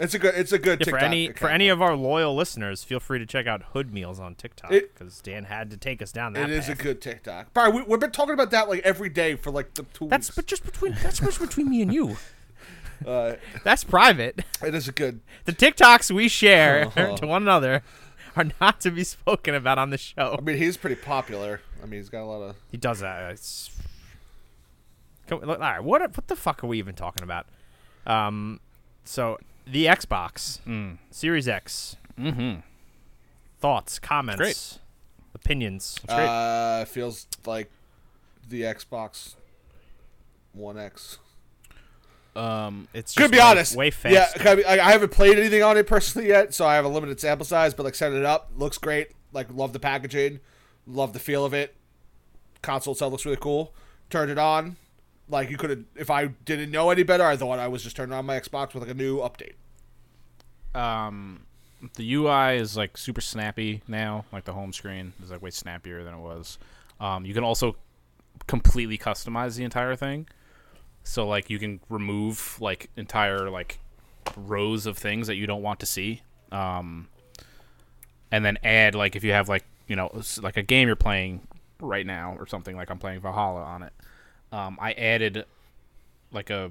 It's 0.00 0.14
a 0.14 0.18
good. 0.18 0.34
It's 0.34 0.50
a 0.50 0.58
good. 0.58 0.80
Yeah, 0.80 0.84
for 0.86 0.90
TikTok 0.92 1.02
any 1.02 1.32
for 1.32 1.48
any 1.48 1.68
of 1.68 1.82
our 1.82 1.94
loyal 1.94 2.34
listeners, 2.34 2.82
feel 2.82 2.98
free 3.00 3.18
to 3.18 3.26
check 3.26 3.46
out 3.46 3.62
Hood 3.74 3.92
Meals 3.92 4.18
on 4.18 4.34
TikTok 4.34 4.70
because 4.70 5.20
Dan 5.20 5.44
had 5.44 5.70
to 5.70 5.76
take 5.76 6.00
us 6.00 6.10
down 6.10 6.32
that. 6.32 6.40
path. 6.46 6.48
It 6.50 6.54
is 6.56 6.68
a 6.70 6.74
good 6.74 7.00
TikTok. 7.02 7.52
Brian, 7.52 7.74
we, 7.74 7.82
we've 7.82 8.00
been 8.00 8.10
talking 8.10 8.32
about 8.34 8.50
that 8.52 8.68
like 8.68 8.80
every 8.80 9.10
day 9.10 9.34
for 9.36 9.50
like 9.50 9.74
the 9.74 9.82
two 9.92 10.08
That's 10.08 10.28
weeks. 10.28 10.36
but 10.36 10.46
just 10.46 10.64
between 10.64 10.96
that's 11.02 11.20
just 11.20 11.38
between 11.38 11.68
me 11.70 11.82
and 11.82 11.92
you. 11.92 12.16
Uh, 13.06 13.36
That's 13.64 13.82
private. 13.82 14.44
it 14.62 14.74
is 14.74 14.86
a 14.86 14.92
good. 14.92 15.20
The 15.46 15.54
TikToks 15.54 16.10
we 16.10 16.28
share 16.28 16.84
Uh-huh. 16.96 17.16
to 17.16 17.26
one 17.26 17.40
another 17.40 17.82
are 18.36 18.44
not 18.60 18.78
to 18.82 18.90
be 18.90 19.04
spoken 19.04 19.54
about 19.54 19.78
on 19.78 19.88
the 19.88 19.96
show. 19.96 20.36
I 20.38 20.42
mean, 20.42 20.58
he's 20.58 20.76
pretty 20.76 20.96
popular. 20.96 21.62
I 21.82 21.86
mean, 21.86 21.98
he's 21.98 22.10
got 22.10 22.24
a 22.24 22.26
lot 22.26 22.42
of. 22.42 22.56
He 22.70 22.76
does 22.76 23.00
that. 23.00 23.32
It's... 23.32 23.70
Come- 25.28 25.40
look, 25.40 25.60
All 25.60 25.64
right, 25.70 25.82
what 25.82 26.02
what 26.14 26.28
the 26.28 26.36
fuck 26.36 26.62
are 26.62 26.66
we 26.66 26.78
even 26.78 26.94
talking 26.94 27.22
about? 27.24 27.46
Um, 28.06 28.60
so 29.04 29.38
the 29.66 29.86
Xbox 29.86 30.60
mm. 30.66 30.98
Series 31.10 31.48
X 31.48 31.96
mm-hmm 32.18 32.60
thoughts, 33.60 33.98
comments, 33.98 34.78
opinions. 35.34 35.98
great. 36.06 36.16
Uh, 36.18 36.84
feels 36.86 37.26
like 37.46 37.70
the 38.48 38.62
Xbox 38.62 39.34
One 40.52 40.78
X. 40.78 41.18
um 42.34 42.88
It's 42.94 43.14
Could 43.14 43.24
just 43.24 43.32
be 43.32 43.38
way, 43.38 43.44
honest. 43.44 43.76
way 43.76 43.90
faster. 43.90 44.42
Yeah, 44.42 44.50
I, 44.50 44.54
mean, 44.56 44.64
I 44.66 44.72
I 44.80 44.92
haven't 44.92 45.12
played 45.12 45.38
anything 45.38 45.62
on 45.62 45.76
it 45.76 45.86
personally 45.86 46.28
yet, 46.28 46.54
so 46.54 46.66
I 46.66 46.74
have 46.74 46.84
a 46.84 46.88
limited 46.88 47.20
sample 47.20 47.46
size. 47.46 47.74
But 47.74 47.84
like, 47.84 47.94
setting 47.94 48.18
it 48.18 48.24
up 48.24 48.50
looks 48.56 48.78
great. 48.78 49.12
Like, 49.32 49.46
love 49.52 49.72
the 49.72 49.78
packaging, 49.78 50.40
love 50.86 51.12
the 51.12 51.20
feel 51.20 51.44
of 51.44 51.54
it. 51.54 51.76
Console 52.62 52.92
itself 52.92 53.12
looks 53.12 53.24
really 53.24 53.36
cool. 53.36 53.74
Turned 54.08 54.30
it 54.30 54.38
on. 54.38 54.76
Like 55.30 55.50
you 55.50 55.56
could 55.56 55.70
have, 55.70 55.84
if 55.96 56.10
I 56.10 56.26
didn't 56.26 56.70
know 56.70 56.90
any 56.90 57.02
better, 57.02 57.24
I 57.24 57.36
thought 57.36 57.58
I 57.58 57.68
was 57.68 57.82
just 57.82 57.96
turning 57.96 58.12
on 58.12 58.26
my 58.26 58.38
Xbox 58.38 58.74
with 58.74 58.82
like 58.82 58.90
a 58.90 58.94
new 58.94 59.18
update. 59.18 59.54
um 60.78 61.46
the 61.96 62.14
UI 62.14 62.56
is 62.56 62.76
like 62.76 62.96
super 62.96 63.20
snappy 63.20 63.82
now. 63.88 64.24
Like 64.32 64.44
the 64.44 64.52
home 64.52 64.72
screen 64.72 65.12
is 65.22 65.30
like 65.30 65.42
way 65.42 65.50
snappier 65.50 66.04
than 66.04 66.14
it 66.14 66.20
was. 66.20 66.58
Um, 67.00 67.24
you 67.24 67.32
can 67.32 67.44
also 67.44 67.76
completely 68.46 68.98
customize 68.98 69.56
the 69.56 69.64
entire 69.64 69.96
thing. 69.96 70.28
So 71.04 71.26
like 71.26 71.48
you 71.48 71.58
can 71.58 71.80
remove 71.88 72.58
like 72.60 72.90
entire 72.96 73.48
like 73.48 73.78
rows 74.36 74.86
of 74.86 74.98
things 74.98 75.26
that 75.26 75.36
you 75.36 75.46
don't 75.46 75.62
want 75.62 75.80
to 75.80 75.86
see. 75.86 76.22
Um, 76.52 77.08
and 78.30 78.44
then 78.44 78.58
add 78.62 78.94
like 78.94 79.16
if 79.16 79.24
you 79.24 79.32
have 79.32 79.48
like 79.48 79.64
you 79.86 79.96
know 79.96 80.10
like 80.42 80.56
a 80.56 80.62
game 80.62 80.86
you're 80.86 80.96
playing 80.96 81.46
right 81.80 82.06
now 82.06 82.36
or 82.38 82.46
something 82.46 82.76
like 82.76 82.90
I'm 82.90 82.98
playing 82.98 83.20
Valhalla 83.20 83.62
on 83.62 83.82
it. 83.82 83.92
Um, 84.52 84.78
I 84.80 84.92
added 84.92 85.44
like 86.32 86.50
a 86.50 86.70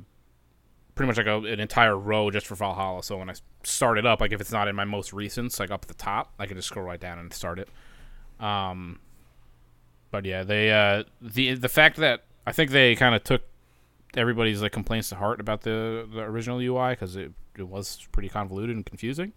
pretty 0.96 1.08
much 1.08 1.18
like 1.18 1.28
a, 1.28 1.38
an 1.38 1.60
entire 1.60 1.98
row 1.98 2.30
just 2.30 2.46
for 2.48 2.56
Valhalla. 2.56 3.04
So 3.04 3.18
when 3.18 3.30
I 3.30 3.34
start 3.64 3.98
it 3.98 4.06
up, 4.06 4.20
like 4.22 4.32
if 4.32 4.42
it's 4.42 4.52
not 4.52 4.68
in 4.68 4.76
my 4.76 4.86
most 4.86 5.12
recents, 5.12 5.60
like 5.60 5.72
up 5.72 5.84
at 5.84 5.88
the 5.88 5.94
top, 5.94 6.34
I 6.40 6.46
can 6.46 6.58
just 6.58 6.68
scroll 6.68 6.86
right 6.86 7.00
down 7.00 7.20
and 7.20 7.32
start 7.34 7.60
it. 7.60 7.70
Um, 8.44 9.00
but 10.12 10.26
yeah, 10.26 10.44
they 10.44 10.72
uh, 10.72 11.04
the 11.22 11.54
the 11.56 11.70
fact 11.70 11.98
that 11.98 12.24
I 12.46 12.52
think 12.52 12.72
they 12.72 12.96
kind 12.96 13.16
of 13.16 13.24
took 13.24 13.44
everybody's 14.18 14.62
like 14.62 14.72
complaints 14.72 15.10
to 15.10 15.16
heart 15.16 15.40
about 15.40 15.62
the 15.62 16.08
the 16.12 16.22
original 16.22 16.60
UI 16.60 16.92
because 16.94 17.16
it 17.16 17.32
it 17.58 17.68
was 17.68 18.08
pretty 18.12 18.30
convoluted 18.30 18.76
and 18.76 18.86
confusing, 18.86 19.34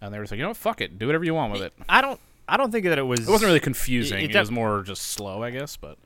and 0.00 0.12
they 0.12 0.18
were 0.18 0.24
just 0.24 0.32
like, 0.32 0.38
you 0.38 0.42
know, 0.42 0.48
what, 0.50 0.56
fuck 0.56 0.80
it, 0.80 0.98
do 0.98 1.06
whatever 1.06 1.24
you 1.24 1.34
want 1.34 1.52
with 1.52 1.62
it. 1.62 1.72
I 1.88 2.00
don't. 2.00 2.18
I 2.46 2.58
don't 2.58 2.70
think 2.70 2.84
that 2.84 2.98
it 2.98 3.02
was. 3.02 3.20
It 3.26 3.30
wasn't 3.30 3.48
really 3.48 3.60
confusing. 3.60 4.18
it 4.18 4.24
It, 4.24 4.32
def- 4.32 4.40
was 4.40 4.50
more 4.50 4.82
just 4.82 5.02
slow, 5.02 5.42
I 5.42 5.50
guess. 5.50 5.76
But 5.78 5.96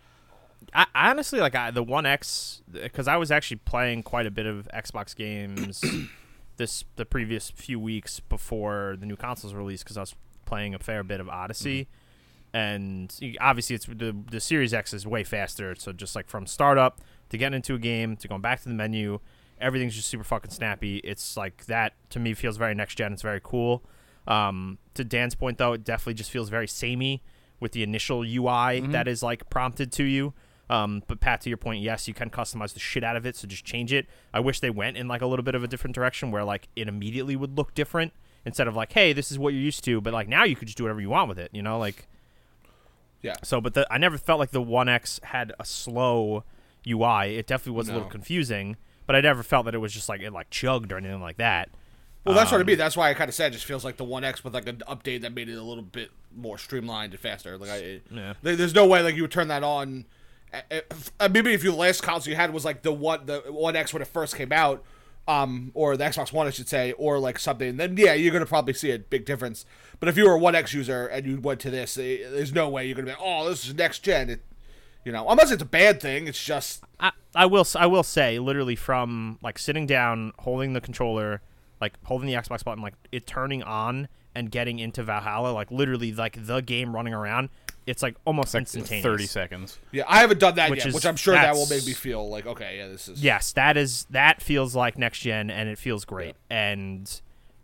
I, 0.75 0.87
honestly 0.95 1.41
like 1.41 1.55
I, 1.55 1.71
the 1.71 1.83
One 1.83 2.07
X 2.07 2.63
because 2.71 3.09
I 3.09 3.17
was 3.17 3.31
actually 3.31 3.59
playing 3.59 4.03
quite 4.03 4.27
a 4.27 4.31
bit 4.31 4.47
of 4.47 4.69
Xbox 4.75 5.15
games 5.17 5.83
this 6.57 6.85
the 6.97 7.05
previous 7.07 7.51
few 7.51 7.81
weeks 7.81 8.21
before 8.21 8.97
the 8.99 9.07
new 9.07 9.17
consoles 9.17 9.55
released 9.55 9.85
because 9.85 9.97
I 9.97 10.01
was 10.01 10.15
playing 10.45 10.75
a 10.75 10.79
fair 10.79 11.03
bit 11.03 11.21
of 11.21 11.29
Odyssey, 11.29 11.89
and 12.53 13.15
obviously 13.41 13.77
it's 13.77 13.87
the 13.87 14.15
the 14.31 14.41
Series 14.41 14.75
X 14.75 14.93
is 14.93 15.07
way 15.07 15.25
faster. 15.25 15.75
So 15.75 15.93
just 15.93 16.15
like 16.15 16.29
from 16.29 16.47
startup 16.47 17.01
to 17.31 17.39
getting 17.39 17.57
into 17.57 17.75
a 17.75 17.79
game 17.79 18.17
to 18.17 18.29
going 18.29 18.43
back 18.43 18.63
to 18.63 18.69
the 18.69 18.75
menu, 18.75 19.21
everything's 19.61 19.95
just 19.95 20.09
super 20.09 20.25
fucking 20.25 20.51
snappy. 20.51 20.99
It's 20.99 21.37
like 21.37 21.67
that 21.67 21.95
to 22.11 22.19
me 22.19 22.35
feels 22.35 22.57
very 22.57 22.75
next 22.75 22.97
gen. 22.97 23.13
It's 23.13 23.23
very 23.23 23.41
cool. 23.43 23.85
Um, 24.27 24.79
to 24.95 25.05
Dan's 25.05 25.35
point 25.35 25.59
though, 25.59 25.73
it 25.73 25.85
definitely 25.85 26.15
just 26.15 26.31
feels 26.31 26.51
very 26.51 26.69
samey 26.69 27.23
with 27.61 27.73
the 27.73 27.83
initial 27.83 28.23
UI 28.23 28.81
that 28.93 29.09
is 29.09 29.23
like 29.23 29.49
prompted 29.51 29.91
to 29.93 30.05
you. 30.05 30.35
Um, 30.71 31.03
but 31.09 31.19
Pat, 31.21 31.41
to 31.43 31.49
your 31.49 31.57
point, 31.57 31.83
yes, 31.83 32.07
you 32.09 32.15
can 32.15 32.29
customize 32.31 32.75
the 32.75 32.81
shit 32.81 33.03
out 33.03 33.17
of 33.17 33.25
it, 33.25 33.37
so 33.37 33.49
just 33.49 33.65
change 33.65 33.93
it. 33.93 34.07
I 34.35 34.41
wish 34.41 34.61
they 34.61 34.69
went 34.71 34.97
in 34.99 35.09
like 35.09 35.23
a 35.23 35.27
little 35.27 35.43
bit 35.45 35.55
of 35.55 35.65
a 35.65 35.67
different 35.69 35.95
direction 35.95 36.31
where 36.31 36.45
like 36.45 36.69
it 36.77 36.89
immediately 36.89 37.37
would 37.37 37.57
look 37.57 37.75
different 37.75 38.13
instead 38.45 38.69
of 38.69 38.77
like, 38.77 38.93
hey, 38.93 39.13
this 39.15 39.31
is 39.33 39.39
what 39.39 39.55
you're 39.55 39.63
used 39.63 39.83
to, 39.85 40.01
but 40.01 40.13
like 40.13 40.29
now 40.29 40.45
you 40.45 40.55
could 40.57 40.69
just 40.69 40.77
do 40.79 40.85
whatever 40.85 41.01
you 41.01 41.09
want 41.11 41.29
with 41.29 41.39
it, 41.39 41.51
you 41.53 41.63
know, 41.63 41.79
like 41.79 42.07
Yeah. 43.23 43.35
so, 43.43 43.61
but 43.61 43.75
the, 43.75 43.87
I 43.91 43.99
never 43.99 44.17
felt 44.19 44.39
like 44.39 44.51
the 44.51 44.63
One 44.63 44.89
X 44.89 45.21
had 45.25 45.53
a 45.59 45.65
slow 45.65 46.45
UI. 46.87 47.37
It 47.37 47.47
definitely 47.47 47.77
was 47.77 47.89
a 47.89 47.93
little 47.95 48.09
confusing, 48.09 48.77
but 49.07 49.17
I 49.17 49.21
never 49.21 49.43
felt 49.43 49.65
that 49.65 49.75
it 49.75 49.79
was 49.79 49.93
just 49.93 50.09
like 50.09 50.21
it 50.21 50.33
like 50.33 50.51
chugged 50.51 50.93
or 50.93 50.99
anything 50.99 51.21
like 51.21 51.39
that. 51.39 51.71
Well, 52.25 52.35
that's 52.35 52.51
what 52.53 52.59
I 52.59 52.61
Um, 52.61 52.67
mean. 52.67 52.79
That's 52.79 52.97
why 52.97 53.09
I 53.11 53.15
kind 53.15 53.29
of 53.29 53.35
said 53.35 53.53
it 53.53 53.55
just 53.55 53.65
feels 53.65 53.85
like 53.85 53.97
the 53.97 54.05
One 54.05 54.23
X 54.23 54.45
with 54.45 54.53
like 54.55 54.69
an 54.69 54.83
update 54.89 55.23
that 55.23 55.33
made 55.35 55.49
it 55.49 55.55
a 55.55 55.63
little 55.63 55.83
bit 55.83 56.11
more 56.37 56.59
streamlined 56.59 57.13
and 57.13 57.21
faster. 57.21 57.57
Like 57.57 57.71
I, 57.71 57.77
it- 57.77 58.03
Yeah. 58.11 58.35
there's 58.43 58.75
no 58.75 58.87
way 58.87 59.03
like 59.03 59.15
you 59.17 59.23
would 59.23 59.31
turn 59.33 59.49
that 59.49 59.65
on. 59.65 60.05
Uh, 60.53 60.81
uh, 61.21 61.29
Maybe 61.31 61.53
if 61.53 61.63
your 61.63 61.75
last 61.75 62.03
console 62.03 62.31
you 62.31 62.37
had 62.37 62.53
was 62.53 62.65
like 62.65 62.83
the 62.83 62.93
one 62.93 63.27
the 63.27 63.41
One 63.49 63.77
X 63.77 63.93
when 63.93 64.03
it 64.03 64.09
first 64.09 64.37
came 64.37 64.53
out, 64.53 64.85
um, 65.27 65.71
or 65.75 65.97
the 65.97 66.05
Xbox 66.05 66.33
One 66.33 66.47
I 66.47 66.51
should 66.51 66.69
say, 66.69 66.93
or 66.93 67.19
like 67.19 67.39
something, 67.39 67.77
then 67.77 67.97
yeah, 67.97 68.15
you're 68.15 68.33
gonna 68.33 68.47
probably 68.47 68.75
see 68.75 68.91
a 68.91 68.99
big 68.99 69.25
difference. 69.25 69.65
But 70.01 70.09
if 70.09 70.17
you 70.17 70.27
were 70.27 70.35
a 70.35 70.39
One 70.39 70.55
X 70.55 70.73
user 70.73 71.07
and 71.07 71.27
you 71.27 71.41
went 71.41 71.61
to 71.61 71.71
this, 71.71 71.97
eh, 71.99 72.19
there's 72.31 72.53
no 72.53 72.69
way 72.69 72.87
you're 72.87 72.97
gonna 72.97 73.09
be 73.09 73.17
oh, 73.21 73.49
this 73.49 73.67
is 73.67 73.75
next 73.75 74.01
gen. 74.01 74.31
It, 74.31 74.41
you 75.05 75.13
know, 75.13 75.29
unless 75.29 75.51
it's 75.51 75.63
a 75.63 75.67
bad 75.67 76.01
thing, 76.01 76.27
it's 76.27 76.43
just 76.43 76.83
I, 76.99 77.13
I 77.35 77.47
will 77.47 77.67
I 77.77 77.87
will 77.87 78.03
say 78.03 78.39
literally 78.39 78.77
from 78.77 79.39
like 79.43 79.59
sitting 79.59 79.87
down, 79.87 80.33
holding 80.39 80.73
the 80.73 80.81
controller, 80.81 81.43
like 81.81 81.95
holding 82.05 82.27
the 82.27 82.35
Xbox 82.35 82.65
button, 82.65 82.83
like 82.83 82.95
it 83.13 83.27
turning 83.27 83.63
on 83.63 84.09
and 84.39 84.51
getting 84.51 84.79
into 84.79 85.03
Valhalla, 85.03 85.53
like 85.53 85.71
literally 85.71 86.13
like 86.13 86.47
the 86.47 86.61
game 86.61 86.95
running 86.95 87.13
around. 87.15 87.49
It's 87.87 88.03
like 88.03 88.17
almost 88.27 88.53
like 88.55 88.63
instantaneous. 88.63 89.03
thirty 89.03 89.27
seconds. 89.27 89.79
yeah. 89.93 90.05
I 90.07 90.21
haven't 90.21 90.41
done 90.41 90.55
that 90.57 90.69
Which 90.71 90.81
yet, 90.81 90.89
is- 90.89 90.95
which 90.95 91.07
I'm 91.07 91.17
sure 91.17 91.35
that 91.35 91.55
will 91.55 91.67
make 91.67 91.87
me 91.87 91.93
feel 91.95 92.29
like 92.29 92.47
okay, 92.47 92.77
yeah, 92.79 92.89
this 92.89 93.09
is 93.09 93.23
Yes, 93.23 93.53
that 93.53 93.77
is 93.77 94.07
that 94.11 94.43
feels 94.43 94.75
like 94.75 94.99
next 94.99 95.21
gen 95.21 95.51
and 95.51 95.69
it 95.69 95.79
feels 95.79 96.05
great. 96.05 96.37
And 96.51 97.11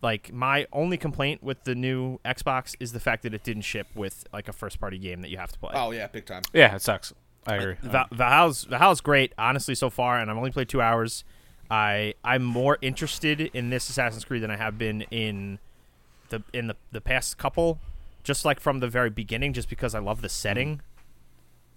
like 0.03 0.33
my 0.33 0.67
only 0.73 0.97
complaint 0.97 1.43
with 1.43 1.65
the 1.65 1.75
new 1.75 2.19
Xbox 2.25 2.75
is 2.81 2.93
the 2.93 3.01
fact 3.01 3.23
that 3.25 3.35
it 3.35 3.43
didn't 3.45 3.63
ship 3.63 3.87
with 3.95 4.27
like 4.33 4.49
a 4.49 4.53
first 4.53 4.81
party 4.81 4.99
game 4.99 5.21
that 5.21 5.31
you 5.31 5.37
have 5.39 5.53
to 5.53 5.59
play. 5.59 5.73
Oh 5.75 5.91
yeah, 5.93 6.07
big 6.07 6.25
time. 6.27 6.43
Yeah, 6.55 6.75
it 6.75 6.81
sucks. 6.83 7.13
I 7.47 7.57
agree. 7.57 7.75
Val- 7.83 8.09
Valhalla's 8.11 8.65
Valhalla's 8.65 9.03
great, 9.03 9.35
honestly, 9.37 9.75
so 9.75 9.91
far, 9.91 10.19
and 10.19 10.31
I've 10.31 10.37
only 10.39 10.51
played 10.53 10.71
two 10.71 10.81
hours. 10.81 11.23
I 11.71 12.15
I'm 12.25 12.43
more 12.45 12.79
interested 12.81 13.41
in 13.53 13.69
this 13.69 13.89
Assassin's 13.91 14.25
Creed 14.25 14.43
than 14.43 14.51
I 14.51 14.57
have 14.57 14.79
been 14.79 15.03
in 15.11 15.59
the 16.35 16.59
in 16.59 16.67
the 16.67 16.77
the 16.93 17.01
past 17.01 17.39
couple, 17.39 17.79
just 18.23 18.45
like 18.45 18.61
from 18.61 18.81
the 18.81 18.89
very 18.89 19.11
beginning, 19.11 19.53
just 19.53 19.69
because 19.69 19.95
I 19.95 19.99
love 20.01 20.21
the 20.23 20.29
setting. 20.29 20.81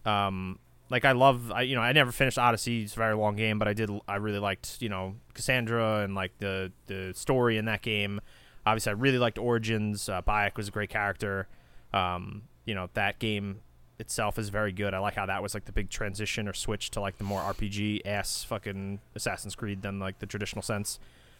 Um, 0.05 0.59
like 0.89 1.05
I 1.05 1.11
love, 1.11 1.51
I 1.51 1.63
you 1.63 1.75
know, 1.75 1.81
I 1.81 1.91
never 1.91 2.11
finished 2.11 2.37
Odyssey. 2.37 2.83
It's 2.83 2.93
a 2.93 2.97
very 2.97 3.15
long 3.15 3.35
game, 3.35 3.59
but 3.59 3.67
I 3.67 3.73
did. 3.73 3.89
I 4.07 4.15
really 4.15 4.39
liked 4.39 4.77
you 4.79 4.89
know 4.89 5.15
Cassandra 5.33 6.01
and 6.03 6.15
like 6.15 6.37
the 6.39 6.71
the 6.87 7.13
story 7.15 7.57
in 7.57 7.65
that 7.65 7.81
game. 7.81 8.21
Obviously, 8.65 8.91
I 8.91 8.93
really 8.93 9.17
liked 9.17 9.37
Origins. 9.37 10.09
Uh, 10.09 10.21
Bayek 10.21 10.57
was 10.57 10.67
a 10.67 10.71
great 10.71 10.89
character. 10.89 11.47
Um, 11.93 12.43
you 12.65 12.75
know 12.75 12.89
that 12.93 13.19
game 13.19 13.61
itself 13.99 14.37
is 14.37 14.49
very 14.49 14.71
good. 14.71 14.93
I 14.93 14.99
like 14.99 15.15
how 15.15 15.25
that 15.25 15.41
was 15.41 15.53
like 15.53 15.65
the 15.65 15.71
big 15.71 15.89
transition 15.89 16.47
or 16.47 16.53
switch 16.53 16.91
to 16.91 17.01
like 17.01 17.17
the 17.17 17.23
more 17.23 17.41
RPG 17.41 18.01
ass 18.05 18.43
fucking 18.43 18.99
Assassin's 19.15 19.55
Creed 19.55 19.81
than 19.81 19.99
like 19.99 20.19
the 20.19 20.25
traditional 20.25 20.61
sense. 20.61 20.99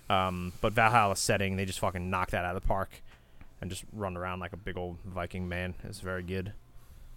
Um, 0.09 0.53
but 0.62 0.74
Valhalla 0.74 1.15
setting, 1.17 1.57
they 1.57 1.65
just 1.65 1.79
fucking 1.79 2.09
knock 2.09 2.31
that 2.31 2.45
out 2.45 2.55
of 2.55 2.62
the 2.62 2.67
park 2.67 3.01
and 3.61 3.69
just 3.69 3.83
run 3.91 4.15
around 4.17 4.39
like 4.39 4.53
a 4.53 4.57
big 4.57 4.77
old 4.77 4.97
Viking 5.05 5.47
man. 5.47 5.75
is 5.83 5.99
very 5.99 6.23
good. 6.23 6.53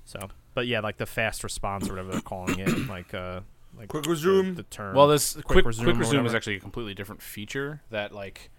So, 0.04 0.28
but 0.54 0.66
yeah, 0.66 0.80
like 0.80 0.96
the 0.96 1.06
fast 1.06 1.44
response 1.44 1.88
or 1.88 1.92
whatever 1.92 2.12
they're 2.12 2.20
calling 2.20 2.58
it, 2.58 2.68
like 2.88 3.14
uh, 3.14 3.40
like 3.76 3.88
Quick 3.88 4.04
the- 4.04 4.10
resume? 4.10 4.54
The, 4.54 4.62
term. 4.64 4.94
Well, 4.94 5.08
this 5.08 5.34
quick 5.44 5.64
resume 5.64 5.84
quick 5.84 5.98
resume, 5.98 6.26
is 6.26 6.34
actually 6.34 6.56
a 6.56 6.60
completely 6.60 6.94
different 6.94 7.22
feature 7.22 7.82
that 7.90 8.12
like 8.12 8.50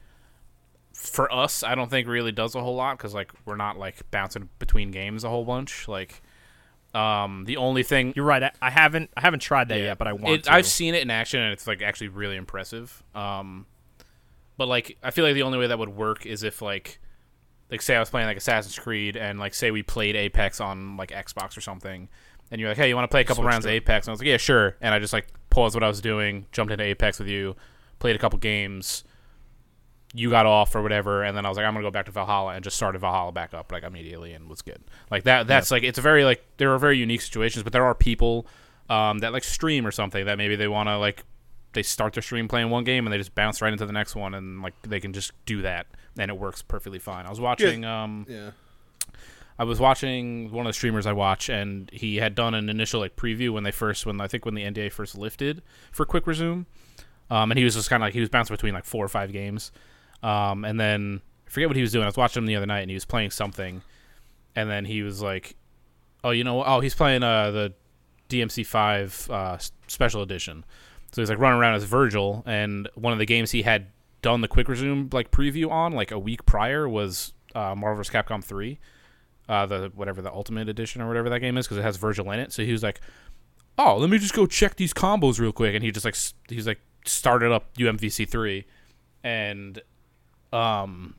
for 0.93 1.31
us, 1.33 1.63
I 1.63 1.75
don't 1.75 1.89
think 1.89 2.07
really 2.07 2.31
does 2.31 2.55
a 2.55 2.61
whole 2.61 2.75
lot 2.75 2.97
because 2.97 3.13
like 3.13 3.31
we're 3.45 3.55
not 3.55 3.77
like 3.77 4.09
bouncing 4.11 4.50
between 4.59 4.91
games 4.91 5.23
a 5.23 5.29
whole 5.29 5.45
bunch. 5.45 5.88
Like, 5.88 6.21
um, 6.93 7.45
the 7.45 7.57
only 7.57 7.83
thing 7.83 8.13
You're 8.15 8.25
right. 8.25 8.43
I, 8.43 8.51
I 8.61 8.69
haven't 8.69 9.09
I 9.15 9.21
haven't 9.21 9.39
tried 9.39 9.69
that 9.69 9.79
yet, 9.79 9.97
but 9.97 10.07
I 10.07 10.13
want 10.13 10.35
it, 10.35 10.43
to. 10.45 10.53
I've 10.53 10.67
seen 10.67 10.93
it 10.95 11.01
in 11.01 11.09
action 11.09 11.39
and 11.39 11.53
it's 11.53 11.67
like 11.67 11.81
actually 11.81 12.09
really 12.09 12.35
impressive. 12.35 13.03
Um, 13.15 13.65
but 14.57 14.67
like 14.67 14.97
I 15.01 15.11
feel 15.11 15.25
like 15.25 15.33
the 15.33 15.43
only 15.43 15.57
way 15.57 15.67
that 15.67 15.79
would 15.79 15.89
work 15.89 16.25
is 16.25 16.43
if 16.43 16.61
like 16.61 17.00
like 17.72 17.82
say 17.82 17.96
I 17.96 18.00
was 18.00 18.10
playing 18.10 18.28
like 18.28 18.38
Assassin's 18.38 18.78
Creed 18.78 19.16
and 19.16 19.40
like 19.40 19.54
say 19.54 19.72
we 19.72 19.82
played 19.82 20.16
Apex 20.16 20.60
on 20.60 20.98
like 20.98 21.12
Xbox 21.12 21.58
or 21.58 21.62
something, 21.62 22.10
and 22.51 22.60
you're 22.60 22.70
like, 22.70 22.78
hey, 22.78 22.90
you 22.90 22.96
want 22.96 23.06
to 23.06 23.13
play 23.13 23.22
a 23.22 23.24
couple 23.24 23.44
Switched 23.44 23.54
rounds 23.54 23.66
of. 23.66 23.72
Apex? 23.72 24.08
And 24.08 24.12
I 24.12 24.13
was 24.13 24.20
like, 24.20 24.28
yeah, 24.28 24.38
sure. 24.38 24.75
And 24.82 24.94
I 24.94 25.00
just 25.00 25.13
like 25.13 25.28
paused 25.50 25.74
what 25.74 25.84
I 25.84 25.88
was 25.88 26.01
doing, 26.01 26.46
jumped 26.51 26.72
into 26.72 26.84
Apex 26.84 27.18
with 27.18 27.30
you, 27.30 27.56
played 28.00 28.16
a 28.16 28.20
couple 28.20 28.38
games. 28.40 29.06
You 30.13 30.30
got 30.30 30.46
off 30.46 30.75
or 30.75 30.82
whatever, 30.82 31.24
and 31.24 31.38
then 31.38 31.46
I 31.46 31.50
was 31.50 31.58
like, 31.58 31.66
I'm 31.66 31.74
gonna 31.74 31.86
go 31.86 31.92
back 31.92 32.06
to 32.08 32.12
Valhalla 32.12 32.54
and 32.54 32.63
just 32.63 32.75
started 32.75 33.00
Valhalla 33.00 33.32
back 33.32 33.54
up 33.54 33.72
like 33.72 33.84
immediately 33.84 34.34
and 34.34 34.50
was 34.50 34.62
good. 34.62 34.84
Like 35.10 35.24
that. 35.24 35.48
That's 35.48 35.72
like 35.72 35.84
it's 35.84 35.98
a 35.98 36.01
very 36.01 36.25
like 36.25 36.44
there 36.58 36.74
are 36.74 36.78
very 36.78 36.98
unique 36.98 37.22
situations, 37.22 37.63
but 37.63 37.72
there 37.72 37.86
are 37.86 37.96
people 37.96 38.46
um, 38.90 39.20
that 39.20 39.32
like 39.32 39.46
stream 39.46 39.88
or 39.88 39.92
something 39.92 40.25
that 40.25 40.38
maybe 40.38 40.58
they 40.58 40.68
want 40.68 40.90
to 40.90 40.98
like 40.98 41.24
they 41.72 41.84
start 41.84 42.13
their 42.13 42.22
stream 42.22 42.50
playing 42.50 42.70
one 42.70 42.84
game 42.84 43.06
and 43.08 43.13
they 43.13 43.18
just 43.18 43.34
bounce 43.34 43.62
right 43.62 43.72
into 43.72 43.86
the 43.86 43.94
next 43.94 44.13
one 44.13 44.34
and 44.34 44.62
like 44.62 44.74
they 44.82 45.00
can 45.00 45.13
just 45.13 45.32
do 45.46 45.62
that 45.62 45.88
and 46.18 46.30
it 46.30 46.38
works 46.38 46.62
perfectly 46.62 47.00
fine. 47.00 47.25
I 47.25 47.30
was 47.30 47.39
watching 47.39 47.86
um 47.86 48.25
Yeah. 48.30 48.51
I 49.60 49.63
was 49.63 49.80
watching 49.80 50.51
one 50.51 50.65
of 50.65 50.70
the 50.70 50.74
streamers 50.74 51.06
I 51.06 51.13
watch 51.13 51.50
and 51.50 51.89
he 51.91 52.18
had 52.18 52.34
done 52.36 52.53
an 52.56 52.70
initial 52.70 53.00
like 53.00 53.15
preview 53.15 53.51
when 53.51 53.63
they 53.63 53.72
first 53.72 54.06
when 54.06 54.20
I 54.22 54.27
think 54.27 54.46
when 54.46 54.56
the 54.56 54.63
NDA 54.63 54.91
first 54.91 55.18
lifted 55.18 55.62
for 55.91 56.06
quick 56.06 56.25
resume. 56.27 56.65
Um 57.30 57.51
and 57.51 57.58
he 57.58 57.63
was 57.63 57.75
just 57.75 57.89
kind 57.89 58.01
of 58.03 58.08
like 58.08 58.13
he 58.13 58.20
was 58.20 58.30
bouncing 58.30 58.53
between 58.56 58.74
like 58.74 58.86
four 58.86 59.06
or 59.06 59.10
five 59.10 59.32
games. 59.32 59.72
Um 60.24 60.65
and 60.65 60.80
then 60.80 61.22
I 61.48 61.50
forget 61.50 61.70
what 61.70 61.75
he 61.75 61.82
was 61.82 61.91
doing. 61.91 62.03
I 62.03 62.08
was 62.08 62.18
watching 62.18 62.41
him 62.44 62.48
the 62.48 62.56
other 62.56 62.65
night 62.65 62.82
and 62.82 62.89
he 62.89 62.96
was 62.96 63.06
playing 63.06 63.32
something 63.32 63.82
and 64.56 64.70
then 64.70 64.86
he 64.86 65.01
was 65.03 65.22
like 65.22 65.56
oh 66.24 66.32
you 66.32 66.44
know 66.44 66.63
oh 66.63 66.80
he's 66.80 66.96
playing 66.96 67.24
uh 67.24 67.51
the 67.51 67.74
DMC5 68.30 69.30
uh, 69.30 69.58
special 69.88 70.22
edition. 70.22 70.63
So 71.12 71.22
he's 71.22 71.30
like 71.30 71.39
running 71.39 71.60
around 71.60 71.75
as 71.75 71.86
Vergil, 71.86 72.44
and 72.46 72.88
one 72.96 73.12
of 73.12 73.20
the 73.20 73.25
games 73.25 73.51
he 73.51 73.62
had 73.62 73.88
done 74.22 74.42
the 74.42 74.48
quick 74.48 74.68
resume 74.68 75.10
like 75.12 75.32
preview 75.32 75.70
on 75.70 75.94
like 75.94 76.12
a 76.12 76.20
week 76.20 76.46
prior 76.46 76.88
was 76.88 77.34
uh, 77.56 77.75
Marvel 77.75 77.98
vs. 77.98 78.13
Capcom 78.13 78.44
3, 78.44 78.80
uh, 79.50 79.66
the 79.66 79.92
whatever 79.96 80.22
the 80.22 80.32
Ultimate 80.32 80.70
Edition 80.70 81.01
or 81.01 81.08
whatever 81.08 81.30
that 81.30 81.40
game 81.40 81.58
is 81.58 81.68
because 81.68 81.78
it 81.78 81.84
has 81.84 81.98
Vergil 81.98 82.34
in 82.34 82.40
it. 82.40 82.51
So 82.51 82.63
he 82.63 82.72
was 82.72 82.84
like, 82.84 83.01
"Oh, 83.78 83.98
let 83.98 84.10
me 84.10 84.18
just 84.18 84.34
go 84.34 84.46
check 84.46 84.75
these 84.75 84.94
combos 84.94 85.40
real 85.40 85.51
quick," 85.51 85.75
and 85.75 85.84
he 85.84 85.92
just 85.92 86.06
like 86.06 86.16
he's 86.48 86.68
like 86.68 86.80
started 87.06 87.51
up 87.51 87.75
UMVC 87.75 88.30
3, 88.30 88.66
and 89.24 89.82
um, 90.54 91.16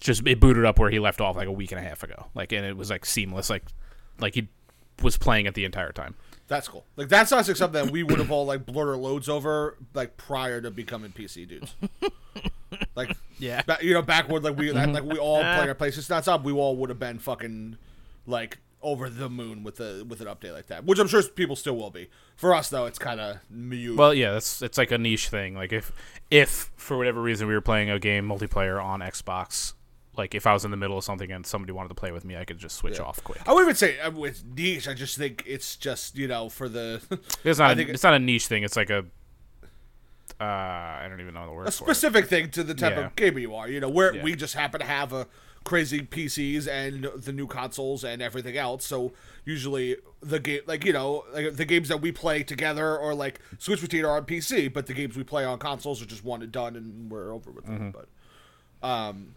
just 0.00 0.26
it 0.26 0.40
booted 0.40 0.64
up 0.64 0.78
where 0.78 0.90
he 0.90 0.98
left 0.98 1.20
off 1.20 1.36
like 1.36 1.48
a 1.48 1.52
week 1.52 1.72
and 1.72 1.80
a 1.80 1.82
half 1.82 2.02
ago, 2.02 2.26
like 2.34 2.52
and 2.52 2.64
it 2.64 2.76
was 2.76 2.90
like 2.90 3.04
seamless, 3.04 3.50
like 3.50 3.64
like 4.20 4.34
he 4.34 4.48
was 5.02 5.18
playing 5.18 5.46
it 5.46 5.54
the 5.54 5.64
entire 5.64 5.92
time. 5.92 6.14
That's 6.48 6.66
cool. 6.66 6.84
Like 6.96 7.10
that 7.10 7.28
sounds 7.28 7.46
like 7.46 7.56
something 7.56 7.84
that 7.84 7.92
we 7.92 8.02
would 8.02 8.18
have 8.18 8.30
all 8.30 8.46
like 8.46 8.64
blurred 8.64 8.88
our 8.88 8.96
loads 8.96 9.28
over 9.28 9.76
like 9.94 10.16
prior 10.16 10.60
to 10.62 10.70
becoming 10.70 11.12
PC 11.12 11.46
dudes. 11.46 11.74
like 12.96 13.14
Yeah. 13.38 13.62
ba- 13.62 13.78
you 13.82 13.92
know, 13.92 14.02
backward 14.02 14.42
like 14.42 14.56
we 14.56 14.70
mm-hmm. 14.70 14.92
like 14.92 15.04
we 15.04 15.18
all 15.18 15.40
play 15.40 15.64
ah. 15.64 15.68
our 15.68 15.74
places 15.74 16.08
not 16.08 16.26
up. 16.26 16.42
We 16.44 16.52
all 16.52 16.74
would 16.76 16.88
have 16.88 16.98
been 16.98 17.18
fucking 17.18 17.76
like 18.26 18.58
over 18.80 19.10
the 19.10 19.28
moon 19.28 19.62
with 19.62 19.78
a 19.80 20.04
with 20.08 20.22
an 20.22 20.26
update 20.26 20.54
like 20.54 20.68
that, 20.68 20.84
which 20.84 20.98
I'm 20.98 21.06
sure 21.08 21.22
people 21.22 21.54
still 21.54 21.76
will 21.76 21.90
be. 21.90 22.08
For 22.36 22.54
us 22.54 22.70
though, 22.70 22.86
it's 22.86 22.98
kind 22.98 23.20
of 23.20 23.38
mute. 23.50 23.96
Well, 23.96 24.14
yeah, 24.14 24.32
that's 24.32 24.62
it's 24.62 24.78
like 24.78 24.90
a 24.90 24.98
niche 24.98 25.28
thing. 25.28 25.54
Like 25.54 25.72
if 25.72 25.92
if 26.30 26.70
for 26.76 26.96
whatever 26.96 27.20
reason 27.20 27.46
we 27.46 27.54
were 27.54 27.60
playing 27.60 27.90
a 27.90 27.98
game 27.98 28.26
multiplayer 28.26 28.82
on 28.82 29.00
Xbox 29.00 29.74
like 30.18 30.34
if 30.34 30.46
I 30.46 30.52
was 30.52 30.64
in 30.64 30.70
the 30.70 30.76
middle 30.76 30.98
of 30.98 31.04
something 31.04 31.30
and 31.32 31.46
somebody 31.46 31.72
wanted 31.72 31.88
to 31.90 31.94
play 31.94 32.10
with 32.12 32.24
me, 32.24 32.36
I 32.36 32.44
could 32.44 32.58
just 32.58 32.76
switch 32.76 32.98
Yeah. 32.98 33.04
off 33.04 33.22
quick. 33.24 33.40
I 33.46 33.52
wouldn't 33.52 33.68
even 33.68 33.76
say 33.76 33.98
uh, 34.00 34.10
it's 34.24 34.42
niche. 34.44 34.88
I 34.88 34.94
just 34.94 35.16
think 35.16 35.44
it's 35.46 35.76
just 35.76 36.16
you 36.16 36.28
know 36.28 36.48
for 36.48 36.68
the 36.68 37.00
It's 37.44 37.58
not. 37.58 37.78
A, 37.78 37.88
it's 37.90 38.02
not 38.02 38.14
a 38.14 38.18
niche 38.18 38.46
thing. 38.48 38.62
It's 38.64 38.76
like 38.76 38.90
a. 38.90 39.04
Uh, 40.40 40.44
I 40.44 41.06
don't 41.08 41.20
even 41.20 41.34
know 41.34 41.46
the 41.46 41.52
word 41.52 41.66
a 41.66 41.70
for 41.72 41.84
it. 41.84 41.94
specific 41.94 42.26
thing 42.26 42.50
to 42.50 42.62
the 42.62 42.74
type 42.74 42.96
Yeah. 42.96 43.06
of 43.06 43.16
gamer 43.16 43.38
you 43.40 43.54
are. 43.56 43.68
You 43.68 43.80
know, 43.80 43.88
where 43.88 44.14
Yeah. 44.14 44.22
we 44.22 44.36
just 44.36 44.54
happen 44.54 44.80
to 44.80 44.86
have 44.86 45.12
a 45.12 45.26
crazy 45.64 46.00
PCs 46.00 46.68
and 46.68 47.04
the 47.16 47.32
new 47.32 47.46
consoles 47.48 48.04
and 48.04 48.22
everything 48.22 48.56
else. 48.56 48.84
So 48.84 49.12
usually 49.44 49.96
the 50.20 50.38
game, 50.38 50.60
like 50.66 50.84
you 50.84 50.92
know, 50.92 51.24
like 51.32 51.56
the 51.56 51.64
games 51.64 51.88
that 51.88 52.00
we 52.00 52.12
play 52.12 52.44
together 52.44 52.96
or 52.96 53.14
like 53.14 53.40
Switch 53.58 53.80
between 53.80 54.04
are 54.04 54.16
on 54.16 54.24
PC, 54.26 54.72
but 54.72 54.86
the 54.86 54.94
games 54.94 55.16
we 55.16 55.24
play 55.24 55.44
on 55.44 55.58
consoles 55.58 56.00
are 56.00 56.06
just 56.06 56.24
one 56.24 56.40
and 56.42 56.52
done, 56.52 56.76
and 56.76 57.10
we're 57.10 57.32
over 57.32 57.50
with 57.50 57.64
Mm-hmm. 57.64 57.90
them. 57.90 57.94
But, 58.80 58.88
um, 58.88 59.34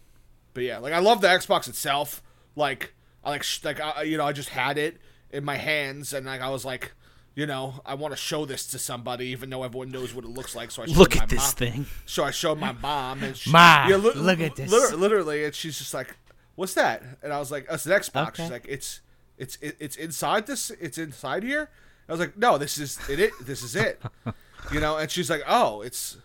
but 0.53 0.63
yeah, 0.63 0.77
like 0.79 0.93
I 0.93 0.99
love 0.99 1.21
the 1.21 1.27
Xbox 1.27 1.67
itself. 1.67 2.21
Like 2.55 2.93
I 3.23 3.29
like 3.31 3.43
sh- 3.43 3.63
like 3.63 3.79
I, 3.79 4.03
you 4.03 4.17
know 4.17 4.25
I 4.25 4.33
just 4.33 4.49
had 4.49 4.77
it 4.77 4.97
in 5.31 5.43
my 5.45 5.57
hands, 5.57 6.13
and 6.13 6.25
like 6.25 6.41
I 6.41 6.49
was 6.49 6.65
like. 6.65 6.91
You 7.33 7.45
know, 7.45 7.75
I 7.85 7.93
want 7.93 8.11
to 8.11 8.17
show 8.17 8.43
this 8.43 8.67
to 8.67 8.77
somebody, 8.77 9.27
even 9.27 9.49
though 9.49 9.63
everyone 9.63 9.89
knows 9.89 10.13
what 10.13 10.25
it 10.25 10.27
looks 10.27 10.53
like. 10.53 10.69
So 10.69 10.83
I 10.83 10.87
Look 10.87 11.15
my 11.15 11.23
at 11.23 11.29
this 11.29 11.39
mom. 11.39 11.51
thing. 11.53 11.85
So 12.05 12.25
I 12.25 12.31
showed 12.31 12.59
my 12.59 12.73
mom, 12.73 13.23
and 13.23 13.37
she, 13.37 13.49
Ma, 13.49 13.87
yeah, 13.87 13.95
li- 13.95 14.11
look 14.15 14.41
at 14.41 14.57
this. 14.57 14.69
Literally, 14.69 14.97
literally, 14.97 15.45
and 15.45 15.55
she's 15.55 15.77
just 15.77 15.93
like, 15.93 16.17
"What's 16.55 16.73
that?" 16.73 17.01
And 17.23 17.31
I 17.31 17.39
was 17.39 17.49
like, 17.49 17.67
"It's 17.71 17.85
an 17.85 17.93
Xbox." 17.93 18.27
Okay. 18.27 18.43
She's 18.43 18.51
like, 18.51 18.65
"It's 18.67 18.99
it's 19.37 19.57
it's 19.61 19.95
inside 19.95 20.45
this. 20.45 20.71
It's 20.71 20.97
inside 20.97 21.43
here." 21.43 21.69
I 22.09 22.11
was 22.11 22.19
like, 22.19 22.37
"No, 22.37 22.57
this 22.57 22.77
is 22.77 22.99
it. 23.09 23.17
it 23.21 23.31
this 23.39 23.63
is 23.63 23.77
it." 23.77 24.01
You 24.73 24.81
know, 24.81 24.97
and 24.97 25.09
she's 25.09 25.29
like, 25.29 25.43
"Oh, 25.47 25.79
it's 25.81 26.17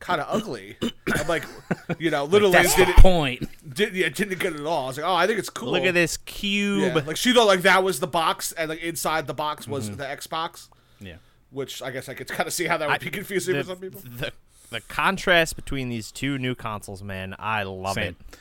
kind 0.00 0.20
of 0.20 0.26
ugly." 0.30 0.76
I'm 1.14 1.28
like, 1.28 1.44
you 1.98 2.10
know, 2.10 2.24
literally 2.24 2.52
That's 2.52 2.74
the 2.74 2.86
didn't, 2.86 3.02
point. 3.02 3.48
did, 3.74 3.94
yeah, 3.94 4.08
didn't 4.08 4.38
get 4.38 4.52
it 4.54 4.60
at 4.60 4.66
all. 4.66 4.84
I 4.84 4.86
was 4.88 4.96
like, 4.98 5.06
"Oh, 5.06 5.14
I 5.14 5.26
think 5.26 5.38
it's 5.38 5.50
cool." 5.50 5.72
Look 5.72 5.84
at 5.84 5.94
this 5.94 6.18
Yeah, 6.26 6.32
cube. 6.92 7.06
like 7.06 7.16
she 7.16 7.32
thought 7.32 7.46
like 7.46 7.62
that 7.62 7.82
was 7.84 8.00
the 8.00 8.06
box, 8.06 8.52
and 8.52 8.68
like 8.68 8.82
inside 8.82 9.26
the 9.26 9.34
box 9.34 9.66
was 9.68 9.88
Mm-hmm. 9.88 9.98
the 9.98 10.04
Xbox, 10.04 10.68
Yeah. 11.00 11.16
which 11.50 11.82
I 11.82 11.90
guess 11.90 12.08
I 12.08 12.14
could 12.14 12.28
kind 12.28 12.46
of 12.46 12.52
see 12.52 12.64
how 12.66 12.76
that 12.78 12.88
would 12.88 13.00
be 13.00 13.10
confusing 13.10 13.54
the, 13.54 13.62
for 13.62 13.68
some 13.70 13.78
people. 13.78 14.00
The, 14.04 14.32
the 14.70 14.80
contrast 14.82 15.54
between 15.56 15.88
these 15.88 16.10
two 16.10 16.38
new 16.38 16.54
consoles, 16.54 17.02
man, 17.02 17.36
I 17.38 17.62
love 17.62 17.94
Same. 17.94 18.16
it. 18.30 18.36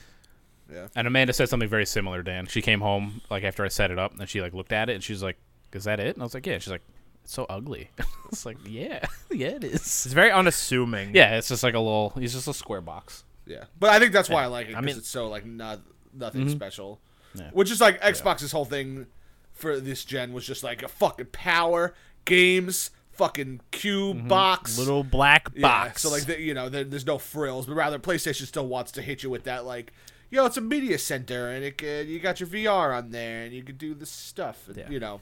Yeah. 0.73 0.87
And 0.95 1.05
Amanda 1.07 1.31
said 1.33 1.47
something 1.49 1.69
very 1.69 1.85
similar, 1.85 2.23
Dan. 2.23 2.47
She 2.47 2.61
came 2.63 2.81
home 2.81 3.21
like 3.29 3.43
after 3.43 3.63
I 3.63 3.67
set 3.67 3.91
it 3.91 3.99
up, 3.99 4.19
and 4.19 4.27
she 4.27 4.41
like 4.41 4.53
looked 4.53 4.71
at 4.71 4.89
it, 4.89 4.93
and 4.95 5.03
she's 5.03 5.21
like, 5.21 5.37
"Is 5.73 5.83
that 5.83 5.99
it?" 5.99 6.15
And 6.15 6.23
I 6.23 6.25
was 6.25 6.33
like, 6.33 6.45
"Yeah." 6.47 6.57
She's 6.57 6.71
like, 6.71 6.81
"It's 7.25 7.33
so 7.33 7.45
ugly." 7.49 7.89
it's 8.31 8.45
like, 8.45 8.57
"Yeah, 8.65 9.05
yeah, 9.31 9.47
it 9.47 9.63
is." 9.63 9.81
It's 9.81 10.05
very 10.05 10.31
unassuming. 10.31 11.13
Yeah, 11.13 11.37
it's 11.37 11.49
just 11.49 11.63
like 11.63 11.73
a 11.73 11.79
little. 11.79 12.11
He's 12.11 12.33
just 12.33 12.47
a 12.47 12.53
square 12.53 12.81
box. 12.81 13.23
Yeah, 13.45 13.65
but 13.79 13.89
I 13.89 13.99
think 13.99 14.13
that's 14.13 14.29
why 14.29 14.43
I 14.43 14.47
like 14.47 14.69
it 14.69 14.75
I 14.75 14.81
mean- 14.81 14.97
it's 14.97 15.09
so 15.09 15.27
like 15.27 15.45
not 15.45 15.81
nothing 16.13 16.41
mm-hmm. 16.41 16.51
special. 16.51 17.01
Yeah. 17.35 17.49
Which 17.51 17.69
is 17.69 17.81
like 17.81 18.01
Xbox's 18.01 18.51
whole 18.51 18.63
thing 18.63 19.07
for 19.51 19.79
this 19.79 20.05
gen 20.05 20.33
was 20.33 20.45
just 20.45 20.63
like 20.63 20.83
a 20.83 20.87
fucking 20.87 21.27
power 21.27 21.93
games, 22.23 22.91
fucking 23.11 23.61
cube 23.71 24.17
mm-hmm. 24.17 24.27
box, 24.27 24.77
Little 24.77 25.03
black 25.03 25.49
yeah, 25.53 25.61
box. 25.61 26.01
So 26.03 26.11
like 26.11 26.25
the, 26.25 26.39
you 26.39 26.53
know, 26.53 26.69
there, 26.69 26.83
there's 26.83 27.05
no 27.05 27.17
frills, 27.17 27.65
but 27.65 27.75
rather 27.75 27.99
PlayStation 27.99 28.45
still 28.45 28.67
wants 28.67 28.91
to 28.93 29.01
hit 29.01 29.23
you 29.23 29.29
with 29.29 29.43
that 29.43 29.65
like, 29.65 29.93
yo, 30.29 30.45
it's 30.45 30.57
a 30.57 30.61
media 30.61 30.97
center 30.97 31.49
and 31.49 31.63
it 31.63 31.77
can, 31.77 32.07
you 32.07 32.19
got 32.19 32.39
your 32.39 32.47
VR 32.47 32.95
on 32.97 33.11
there 33.11 33.43
and 33.43 33.53
you 33.53 33.63
can 33.63 33.77
do 33.77 33.93
this 33.93 34.09
stuff, 34.09 34.67
and, 34.67 34.77
Yeah. 34.77 34.89
you 34.89 34.99
know. 34.99 35.21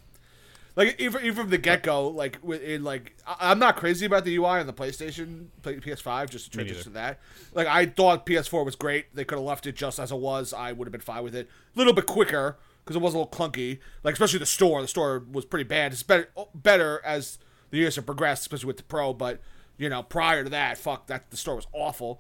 Like 0.76 1.00
even, 1.00 1.24
even 1.24 1.36
from 1.36 1.50
the 1.52 1.58
get 1.60 1.84
go, 1.84 2.08
like 2.08 2.40
in 2.44 2.84
like 2.84 3.16
I- 3.28 3.52
I'm 3.52 3.60
not 3.60 3.76
crazy 3.78 4.06
about 4.08 4.26
the 4.26 4.36
UI 4.36 4.60
on 4.60 4.66
the 4.68 4.74
PlayStation, 4.74 5.48
PS5, 5.62 6.30
just 6.32 6.46
to 6.46 6.52
transition 6.52 6.84
to 6.84 6.90
that. 6.92 7.20
Like 7.54 7.68
I 7.68 7.86
thought 7.86 8.26
PS4 8.26 8.66
was 8.66 8.76
great. 8.76 9.14
They 9.16 9.24
could 9.24 9.38
have 9.38 9.46
left 9.46 9.68
it 9.68 9.76
just 9.76 10.00
as 10.00 10.12
it 10.12 10.18
was. 10.18 10.52
I 10.52 10.72
would 10.72 10.88
have 10.88 10.92
been 10.92 11.02
fine 11.02 11.24
with 11.24 11.36
it. 11.36 11.48
A 11.76 11.78
little 11.78 11.94
bit 11.94 12.08
quicker 12.08 12.58
because 12.84 12.96
it 12.96 13.02
was 13.04 13.14
a 13.14 13.18
little 13.20 13.32
clunky. 13.32 13.80
Like 14.04 14.14
especially 14.14 14.40
the 14.40 14.46
store. 14.48 14.82
The 14.82 14.88
store 14.88 15.24
was 15.32 15.46
pretty 15.46 15.64
bad. 15.66 15.94
It's 15.94 16.02
better 16.02 16.30
better 16.56 17.02
as 17.06 17.38
the 17.70 17.78
years 17.78 17.96
have 17.98 18.06
progressed, 18.08 18.42
especially 18.42 18.68
with 18.68 18.78
the 18.78 18.84
Pro. 18.84 19.14
But 19.14 19.42
you 19.78 19.90
know, 19.90 20.02
prior 20.02 20.44
to 20.44 20.50
that, 20.50 20.80
fuck 20.80 21.06
that. 21.08 21.30
The 21.30 21.38
store 21.38 21.56
was 21.58 21.68
awful. 21.72 22.20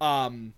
Um, 0.00 0.54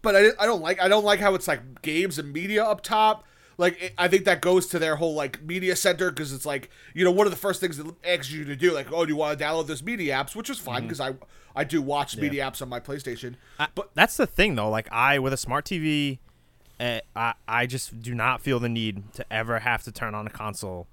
but 0.00 0.16
I, 0.16 0.28
I 0.38 0.46
don't 0.46 0.62
like 0.62 0.80
I 0.80 0.88
don't 0.88 1.04
like 1.04 1.20
how 1.20 1.34
it's 1.34 1.46
like 1.48 1.82
games 1.82 2.18
and 2.18 2.32
media 2.32 2.64
up 2.64 2.80
top. 2.80 3.24
Like 3.62 3.94
I 3.96 4.08
think 4.08 4.24
that 4.24 4.40
goes 4.40 4.66
to 4.68 4.78
their 4.80 4.96
whole 4.96 5.14
like 5.14 5.40
media 5.42 5.76
center 5.76 6.10
because 6.10 6.32
it's 6.32 6.44
like 6.44 6.68
you 6.94 7.04
know 7.04 7.12
one 7.12 7.28
of 7.28 7.30
the 7.30 7.38
first 7.38 7.60
things 7.60 7.76
that 7.76 7.86
asks 8.04 8.32
you 8.32 8.44
to 8.44 8.56
do 8.56 8.74
like 8.74 8.90
oh 8.92 9.06
do 9.06 9.10
you 9.12 9.16
want 9.16 9.38
to 9.38 9.44
download 9.44 9.68
this 9.68 9.84
media 9.84 10.14
apps 10.14 10.34
which 10.34 10.50
is 10.50 10.58
fine 10.58 10.82
because 10.82 11.00
I 11.00 11.14
I 11.54 11.62
do 11.62 11.80
watch 11.80 12.16
media 12.16 12.44
apps 12.44 12.60
on 12.60 12.68
my 12.68 12.80
PlayStation. 12.80 13.36
I- 13.60 13.68
that's 13.94 14.16
the 14.16 14.26
thing 14.26 14.56
though. 14.56 14.68
Like 14.68 14.90
I 14.90 15.20
with 15.20 15.32
a 15.32 15.36
smart 15.36 15.64
TV, 15.64 16.18
uh, 16.80 16.98
I 17.14 17.34
I 17.46 17.66
just 17.66 18.02
do 18.02 18.14
not 18.16 18.40
feel 18.40 18.58
the 18.58 18.68
need 18.68 19.12
to 19.14 19.32
ever 19.32 19.60
have 19.60 19.84
to 19.84 19.92
turn 19.92 20.14
on 20.14 20.26
a 20.26 20.30
console 20.30 20.88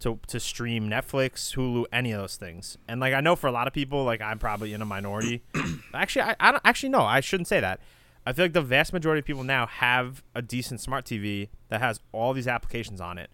to 0.00 0.20
to 0.28 0.38
stream 0.38 0.88
Netflix, 0.88 1.56
Hulu, 1.56 1.86
any 1.92 2.12
of 2.12 2.20
those 2.20 2.36
things. 2.36 2.78
And 2.86 3.00
like 3.00 3.14
I 3.14 3.20
know 3.20 3.34
for 3.34 3.48
a 3.48 3.52
lot 3.52 3.66
of 3.66 3.72
people, 3.72 4.04
like 4.04 4.20
I'm 4.20 4.38
probably 4.38 4.72
in 4.72 4.80
a 4.80 4.86
minority. 4.86 5.42
actually, 5.94 6.22
I, 6.22 6.36
I 6.38 6.52
don't 6.52 6.62
actually 6.64 6.90
no, 6.90 7.00
I 7.00 7.18
shouldn't 7.20 7.48
say 7.48 7.58
that. 7.60 7.80
I 8.26 8.32
feel 8.32 8.44
like 8.44 8.52
the 8.52 8.62
vast 8.62 8.92
majority 8.92 9.20
of 9.20 9.24
people 9.24 9.44
now 9.44 9.66
have 9.66 10.24
a 10.34 10.42
decent 10.42 10.80
smart 10.80 11.04
TV 11.04 11.48
that 11.68 11.80
has 11.80 12.00
all 12.10 12.32
these 12.32 12.48
applications 12.48 13.00
on 13.00 13.18
it. 13.18 13.30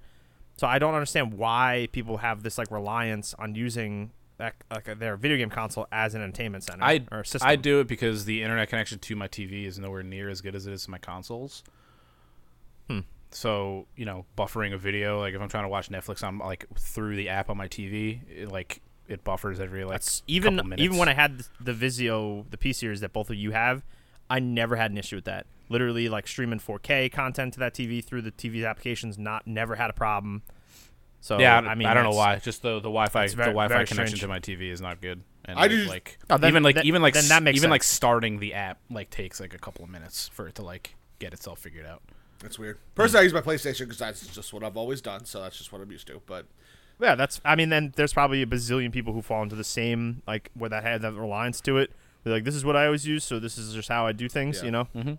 So 0.58 0.66
I 0.66 0.78
don't 0.78 0.92
understand 0.92 1.34
why 1.34 1.88
people 1.92 2.18
have 2.18 2.42
this 2.42 2.58
like 2.58 2.70
reliance 2.70 3.34
on 3.38 3.54
using 3.54 4.10
that, 4.36 4.54
like 4.70 4.98
their 4.98 5.16
video 5.16 5.38
game 5.38 5.48
console 5.48 5.86
as 5.90 6.14
an 6.14 6.22
entertainment 6.22 6.64
center 6.64 6.84
I 6.84 7.00
or 7.10 7.24
system. 7.24 7.48
I 7.48 7.56
do 7.56 7.80
it 7.80 7.86
because 7.86 8.26
the 8.26 8.42
internet 8.42 8.68
connection 8.68 8.98
to 8.98 9.16
my 9.16 9.28
TV 9.28 9.66
is 9.66 9.78
nowhere 9.78 10.02
near 10.02 10.28
as 10.28 10.42
good 10.42 10.54
as 10.54 10.66
it 10.66 10.72
is 10.74 10.84
to 10.84 10.90
my 10.90 10.98
consoles. 10.98 11.62
Hmm. 12.88 13.00
So 13.30 13.86
you 13.96 14.04
know, 14.04 14.26
buffering 14.36 14.74
a 14.74 14.78
video, 14.78 15.20
like 15.20 15.32
if 15.32 15.40
I'm 15.40 15.48
trying 15.48 15.64
to 15.64 15.68
watch 15.68 15.88
Netflix 15.88 16.22
on 16.22 16.38
like 16.38 16.66
through 16.78 17.16
the 17.16 17.30
app 17.30 17.48
on 17.48 17.56
my 17.56 17.66
TV, 17.66 18.20
it, 18.28 18.48
like 18.50 18.82
it 19.08 19.24
buffers 19.24 19.58
every 19.58 19.84
like 19.84 19.92
That's 19.92 20.22
even 20.26 20.56
couple 20.56 20.68
minutes. 20.68 20.84
even 20.84 20.98
when 20.98 21.08
I 21.08 21.14
had 21.14 21.38
the, 21.38 21.72
the 21.72 21.72
Vizio, 21.72 22.44
the 22.50 22.58
P 22.58 22.74
series 22.74 23.00
that 23.00 23.14
both 23.14 23.30
of 23.30 23.36
you 23.36 23.52
have, 23.52 23.82
I 24.32 24.38
never 24.38 24.76
had 24.76 24.90
an 24.90 24.98
issue 24.98 25.16
with 25.16 25.24
that. 25.26 25.46
Literally, 25.68 26.08
like 26.08 26.26
streaming 26.26 26.58
4K 26.58 27.10
content 27.12 27.54
to 27.54 27.60
that 27.60 27.74
TV 27.74 28.02
through 28.04 28.22
the 28.22 28.32
TV 28.32 28.68
applications, 28.68 29.18
not 29.18 29.46
never 29.46 29.76
had 29.76 29.90
a 29.90 29.92
problem. 29.92 30.42
So 31.20 31.38
yeah, 31.38 31.58
I 31.58 31.74
mean, 31.74 31.86
I 31.86 31.94
don't 31.94 32.02
know 32.04 32.10
why. 32.16 32.36
Just 32.38 32.62
the 32.62 32.74
the 32.76 32.82
Wi-Fi 32.88 33.24
it's 33.24 33.32
the 33.34 33.36
very- 33.36 33.48
Wi-Fi 33.52 33.84
connection 33.84 34.16
strange. 34.16 34.20
to 34.22 34.28
my 34.28 34.40
TV 34.40 34.70
is 34.72 34.80
not 34.80 35.00
good. 35.00 35.22
And 35.44 35.58
I 35.58 35.66
it, 35.66 35.68
do- 35.70 35.84
like 35.84 36.18
Oh, 36.30 36.36
then- 36.36 36.50
even 36.50 36.62
like 36.62 36.74
then- 36.76 36.86
even 36.86 37.02
like 37.02 37.14
then 37.14 37.28
that 37.28 37.42
makes 37.42 37.56
even 37.56 37.70
like 37.70 37.82
starting 37.82 38.38
the 38.40 38.54
app 38.54 38.78
like 38.90 39.10
takes 39.10 39.38
like 39.40 39.54
a 39.54 39.58
couple 39.58 39.84
of 39.84 39.90
minutes 39.90 40.28
for 40.28 40.48
it 40.48 40.54
to 40.56 40.62
like 40.62 40.94
get 41.18 41.32
itself 41.32 41.60
figured 41.60 41.86
out. 41.86 42.02
That's 42.40 42.58
weird. 42.58 42.78
Personally, 42.96 43.20
I 43.20 43.24
use 43.24 43.32
my 43.32 43.40
PlayStation 43.40 43.80
because 43.80 43.98
that's 43.98 44.26
just 44.26 44.52
what 44.52 44.64
I've 44.64 44.76
always 44.76 45.00
done. 45.00 45.24
So 45.26 45.40
that's 45.40 45.56
just 45.58 45.72
what 45.72 45.80
I'm 45.80 45.90
used 45.92 46.08
to. 46.08 46.20
But 46.26 46.46
Yeah, 47.00 47.14
that's. 47.14 47.40
I 47.44 47.54
mean, 47.54 47.68
then 47.68 47.92
there's 47.96 48.12
probably 48.12 48.42
a 48.42 48.46
bazillion 48.46 48.90
people 48.92 49.12
who 49.12 49.22
fall 49.22 49.42
into 49.44 49.54
the 49.56 49.62
same 49.64 50.22
like 50.26 50.50
where 50.54 50.70
that 50.70 50.82
had 50.82 51.02
that 51.02 51.12
reliance 51.14 51.60
to 51.62 51.78
it. 51.78 51.92
They're 52.24 52.32
like, 52.34 52.44
this 52.44 52.54
is 52.54 52.64
what 52.64 52.76
I 52.76 52.86
always 52.86 53.06
use, 53.06 53.24
so 53.24 53.38
this 53.38 53.58
is 53.58 53.74
just 53.74 53.88
how 53.88 54.06
I 54.06 54.12
do 54.12 54.28
things. 54.28 54.58
Yeah. 54.58 54.64
You 54.64 54.70
know. 54.70 54.88
Mm-hmm. 54.94 55.12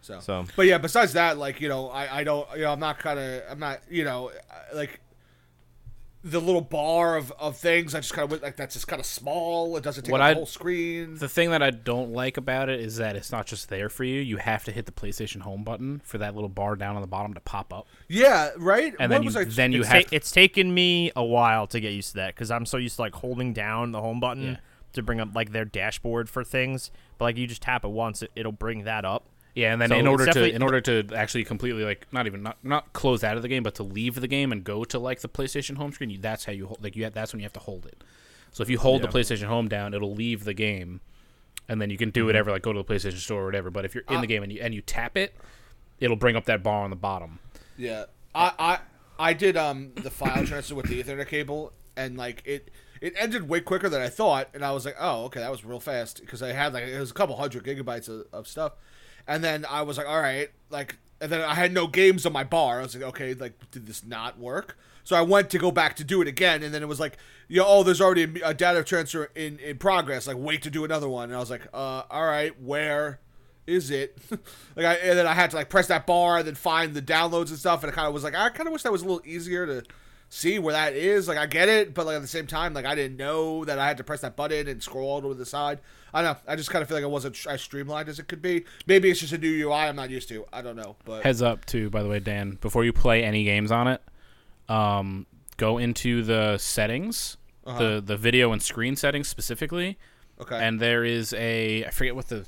so. 0.00 0.20
So 0.20 0.44
But 0.56 0.66
yeah, 0.66 0.78
besides 0.78 1.12
that, 1.14 1.36
like 1.38 1.60
you 1.60 1.68
know, 1.68 1.88
I, 1.90 2.20
I 2.20 2.24
don't 2.24 2.48
you 2.56 2.62
know 2.62 2.72
I'm 2.72 2.80
not 2.80 2.98
kind 2.98 3.18
of 3.18 3.42
I'm 3.50 3.58
not 3.58 3.80
you 3.90 4.04
know 4.04 4.30
like 4.74 5.00
the 6.22 6.38
little 6.38 6.60
bar 6.60 7.16
of, 7.16 7.32
of 7.38 7.56
things. 7.56 7.94
I 7.94 8.00
just 8.00 8.12
kind 8.12 8.30
of 8.30 8.42
like 8.42 8.54
that's 8.56 8.74
just 8.74 8.86
kind 8.86 9.00
of 9.00 9.06
small. 9.06 9.74
It 9.78 9.82
doesn't 9.82 10.04
take 10.04 10.12
What 10.12 10.20
up 10.20 10.24
I- 10.26 10.30
the 10.32 10.36
whole 10.36 10.46
screen. 10.46 11.14
The 11.16 11.28
thing 11.30 11.50
that 11.50 11.62
I 11.62 11.70
don't 11.70 12.12
like 12.12 12.36
about 12.36 12.68
it 12.68 12.78
is 12.80 12.96
that 12.96 13.16
it's 13.16 13.32
not 13.32 13.46
just 13.46 13.70
there 13.70 13.88
for 13.88 14.04
you. 14.04 14.20
You 14.20 14.36
have 14.36 14.62
to 14.64 14.72
hit 14.72 14.84
the 14.84 14.92
PlayStation 14.92 15.40
Home 15.40 15.64
button 15.64 16.02
for 16.04 16.18
that 16.18 16.34
little 16.34 16.50
bar 16.50 16.76
down 16.76 16.94
on 16.94 17.00
the 17.00 17.08
bottom 17.08 17.32
to 17.34 17.40
pop 17.40 17.72
up. 17.72 17.86
yeah, 18.08 18.50
right. 18.58 18.94
And 19.00 19.10
What 19.10 19.16
then 19.16 19.24
was 19.24 19.34
you 19.34 19.40
I? 19.40 19.44
then 19.44 19.72
you 19.72 19.80
it's, 19.80 19.88
have 19.88 20.02
ta- 20.04 20.08
it's 20.12 20.30
taken 20.30 20.74
me 20.74 21.10
a 21.16 21.24
while 21.24 21.66
to 21.68 21.80
get 21.80 21.92
used 21.94 22.10
to 22.10 22.16
that 22.16 22.34
because 22.34 22.50
I'm 22.50 22.66
so 22.66 22.76
used 22.76 22.96
to 22.96 23.02
like 23.02 23.14
holding 23.14 23.54
down 23.54 23.92
the 23.92 24.00
home 24.02 24.20
button 24.20 24.42
Yeah. 24.42 24.56
To 24.92 25.02
bring 25.02 25.20
up 25.20 25.34
like 25.34 25.52
their 25.52 25.64
dashboard 25.64 26.28
for 26.28 26.44
things. 26.44 26.90
But 27.18 27.24
like 27.26 27.36
you 27.36 27.46
just 27.46 27.62
tap 27.62 27.84
it 27.84 27.90
once, 27.90 28.22
it, 28.22 28.30
it'll 28.36 28.52
bring 28.52 28.84
that 28.84 29.04
up. 29.04 29.24
Yeah, 29.54 29.72
and 29.72 29.82
then 29.82 29.88
So 29.88 29.96
in 29.98 30.06
order 30.06 30.26
to 30.26 30.54
in 30.54 30.62
order 30.62 30.80
to 30.80 31.04
actually 31.14 31.44
completely 31.44 31.82
like 31.84 32.06
not 32.12 32.26
even 32.26 32.42
not 32.42 32.58
not 32.62 32.92
close 32.92 33.24
out 33.24 33.36
of 33.36 33.42
the 33.42 33.48
game, 33.48 33.62
but 33.64 33.74
to 33.76 33.82
leave 33.82 34.14
the 34.20 34.28
game 34.28 34.52
and 34.52 34.62
go 34.62 34.84
to 34.84 34.98
like 34.98 35.20
the 35.20 35.28
PlayStation 35.28 35.76
home 35.76 35.92
screen, 35.92 36.10
you, 36.10 36.18
that's 36.18 36.44
how 36.44 36.52
you 36.52 36.66
hold 36.66 36.82
like 36.82 36.94
you 36.96 37.04
have, 37.04 37.14
that's 37.14 37.32
when 37.32 37.40
you 37.40 37.44
have 37.44 37.52
to 37.54 37.60
hold 37.60 37.84
it. 37.86 38.02
So 38.52 38.62
if 38.62 38.70
you 38.70 38.78
hold 38.78 39.02
Yeah. 39.02 39.08
the 39.10 39.18
PlayStation 39.18 39.44
Home 39.46 39.68
down, 39.68 39.92
it'll 39.94 40.14
leave 40.14 40.44
the 40.44 40.54
game, 40.54 41.00
and 41.68 41.80
then 41.80 41.90
you 41.90 41.96
can 41.96 42.10
do 42.10 42.20
Mm-hmm. 42.20 42.26
whatever 42.28 42.50
like 42.52 42.62
go 42.62 42.72
to 42.72 42.82
the 42.82 42.84
PlayStation 42.84 43.18
Store 43.18 43.42
or 43.42 43.46
whatever. 43.46 43.70
But 43.70 43.84
if 43.84 43.94
you're 43.94 44.04
in 44.08 44.16
Uh, 44.16 44.20
the 44.20 44.26
game 44.28 44.42
and 44.44 44.52
you 44.52 44.60
and 44.62 44.72
you 44.74 44.82
tap 44.82 45.16
it, 45.16 45.34
it'll 45.98 46.16
bring 46.16 46.36
up 46.36 46.44
that 46.46 46.62
bar 46.62 46.84
on 46.84 46.90
the 46.90 46.96
bottom. 46.96 47.40
Yeah, 47.76 48.04
I 48.34 48.52
I 48.58 48.78
I 49.30 49.32
did 49.34 49.56
um 49.56 49.92
the 49.96 50.10
file 50.10 50.44
transfer 50.46 50.76
with 50.76 50.86
the 50.86 51.02
Ethernet 51.02 51.26
cable, 51.26 51.72
and 51.96 52.16
like 52.16 52.42
it 52.44 52.70
it 53.00 53.14
ended 53.16 53.48
way 53.48 53.60
quicker 53.60 53.88
than 53.88 54.02
I 54.02 54.08
thought, 54.08 54.48
and 54.54 54.64
I 54.64 54.72
was 54.72 54.84
like, 54.84 54.96
oh 54.98 55.24
okay, 55.24 55.40
that 55.40 55.50
was 55.50 55.64
real 55.64 55.80
fast 55.80 56.20
because 56.20 56.42
I 56.42 56.52
had 56.52 56.72
like 56.72 56.84
it 56.84 56.98
was 56.98 57.10
a 57.10 57.14
couple 57.14 57.36
hundred 57.36 57.64
gigabytes 57.64 58.08
of, 58.08 58.26
of 58.32 58.48
stuff, 58.48 58.72
and 59.26 59.42
then 59.42 59.64
I 59.68 59.82
was 59.82 59.96
like, 59.96 60.08
all 60.08 60.20
right, 60.20 60.50
like, 60.70 60.98
and 61.20 61.30
then 61.30 61.40
I 61.40 61.54
had 61.54 61.72
no 61.72 61.86
games 61.86 62.26
on 62.26 62.32
my 62.32 62.44
bar. 62.44 62.80
I 62.80 62.82
was 62.82 62.94
like, 62.94 63.04
okay, 63.04 63.34
like 63.34 63.70
did 63.70 63.86
this 63.86 64.04
not 64.04 64.38
work? 64.38 64.76
So 65.04 65.16
I 65.16 65.22
went 65.22 65.50
to 65.50 65.58
go 65.58 65.70
back 65.70 65.96
to 65.96 66.04
do 66.04 66.20
it 66.22 66.28
again, 66.28 66.62
and 66.62 66.72
then 66.74 66.82
it 66.82 66.88
was 66.88 67.00
like, 67.00 67.16
know, 67.48 67.64
oh, 67.66 67.82
there's 67.82 68.00
already 68.00 68.40
a, 68.42 68.54
data 68.54 68.84
transfer 68.84 69.30
in 69.34 69.58
in 69.58 69.78
progress. 69.78 70.26
Like, 70.26 70.36
wait 70.38 70.62
to 70.62 70.70
do 70.70 70.84
another 70.84 71.08
one, 71.08 71.24
and 71.24 71.36
I 71.36 71.40
was 71.40 71.50
like, 71.50 71.66
uh, 71.72 72.02
all 72.10 72.26
right, 72.26 72.60
where 72.60 73.20
is 73.66 73.90
it? 73.90 74.18
like, 74.76 74.86
I, 74.86 74.94
and 74.94 75.18
then 75.18 75.26
I 75.26 75.34
had 75.34 75.50
to 75.50 75.56
like 75.56 75.68
press 75.68 75.86
that 75.88 76.06
bar 76.06 76.38
and 76.38 76.46
then 76.46 76.54
find 76.54 76.94
the 76.94 77.02
downloads 77.02 77.48
and 77.48 77.58
stuff, 77.58 77.82
and 77.82 77.92
it 77.92 77.96
kind 77.96 78.06
of 78.06 78.14
was 78.14 78.24
like, 78.24 78.34
I 78.34 78.50
kind 78.50 78.66
of 78.66 78.72
wish 78.72 78.82
that 78.82 78.92
was 78.92 79.02
a 79.02 79.04
little 79.04 79.22
easier 79.24 79.66
to 79.66 79.84
see 80.30 80.58
where 80.58 80.72
that 80.72 80.94
is. 80.94 81.28
Like, 81.28 81.36
I 81.36 81.44
get 81.46 81.68
it, 81.68 81.92
but 81.92 82.06
like 82.06 82.16
at 82.16 82.22
the 82.22 82.28
same 82.28 82.46
time, 82.46 82.72
like 82.72 82.86
I 82.86 82.94
didn't 82.94 83.18
know 83.18 83.64
that 83.66 83.78
I 83.78 83.86
had 83.86 83.98
to 83.98 84.04
press 84.04 84.22
that 84.22 84.36
button 84.36 84.66
and 84.68 84.82
scroll 84.82 85.06
all 85.08 85.20
the 85.20 85.28
to 85.28 85.34
the 85.34 85.44
side. 85.44 85.80
I 86.14 86.22
don't 86.22 86.32
know. 86.34 86.52
I 86.52 86.56
just 86.56 86.70
kind 86.70 86.80
of 86.82 86.88
feel 86.88 86.96
like 86.96 87.04
it 87.04 87.10
wasn't 87.10 87.46
as 87.46 87.60
streamlined 87.60 88.08
as 88.08 88.18
it 88.18 88.26
could 88.28 88.40
be. 88.40 88.64
Maybe 88.86 89.10
it's 89.10 89.20
just 89.20 89.32
a 89.34 89.38
new 89.38 89.50
UI 89.68 89.74
I'm 89.74 89.96
not 89.96 90.08
used 90.10 90.28
to. 90.30 90.46
I 90.52 90.62
don't 90.62 90.76
know, 90.76 90.96
but 91.04 91.22
Heads 91.24 91.42
up, 91.42 91.66
too, 91.66 91.90
by 91.90 92.02
the 92.02 92.08
way, 92.08 92.18
Dan. 92.20 92.58
Before 92.60 92.84
you 92.84 92.92
play 92.92 93.22
any 93.22 93.44
games 93.44 93.70
on 93.70 93.86
it, 93.86 94.00
um, 94.68 95.26
go 95.56 95.78
into 95.78 96.22
the 96.22 96.58
settings, 96.58 97.36
Uh-huh. 97.66 97.78
the 97.78 98.00
the 98.00 98.16
video 98.16 98.52
and 98.52 98.62
screen 98.62 98.96
settings 98.96 99.28
specifically, 99.28 99.98
okay. 100.40 100.56
and 100.56 100.80
there 100.80 101.04
is 101.04 101.32
a 101.34 101.84
I 101.84 101.90
forget 101.90 102.16
what 102.16 102.28
the 102.28 102.46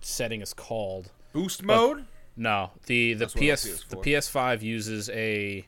setting 0.00 0.40
is 0.40 0.54
called. 0.54 1.10
boost 1.32 1.62
mode. 1.62 2.06
No, 2.36 2.70
the 2.86 3.12
the 3.14 3.26
That's 3.26 3.34
PS 3.34 3.84
the. 3.88 3.96
PS5 3.96 4.62
uses 4.62 5.10
a 5.10 5.66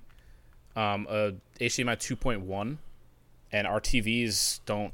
um 0.76 1.06
a 1.08 1.34
HDMI 1.60 1.96
2.1, 1.96 2.78
and 3.52 3.66
our 3.66 3.80
TVs 3.80 4.60
don't 4.66 4.92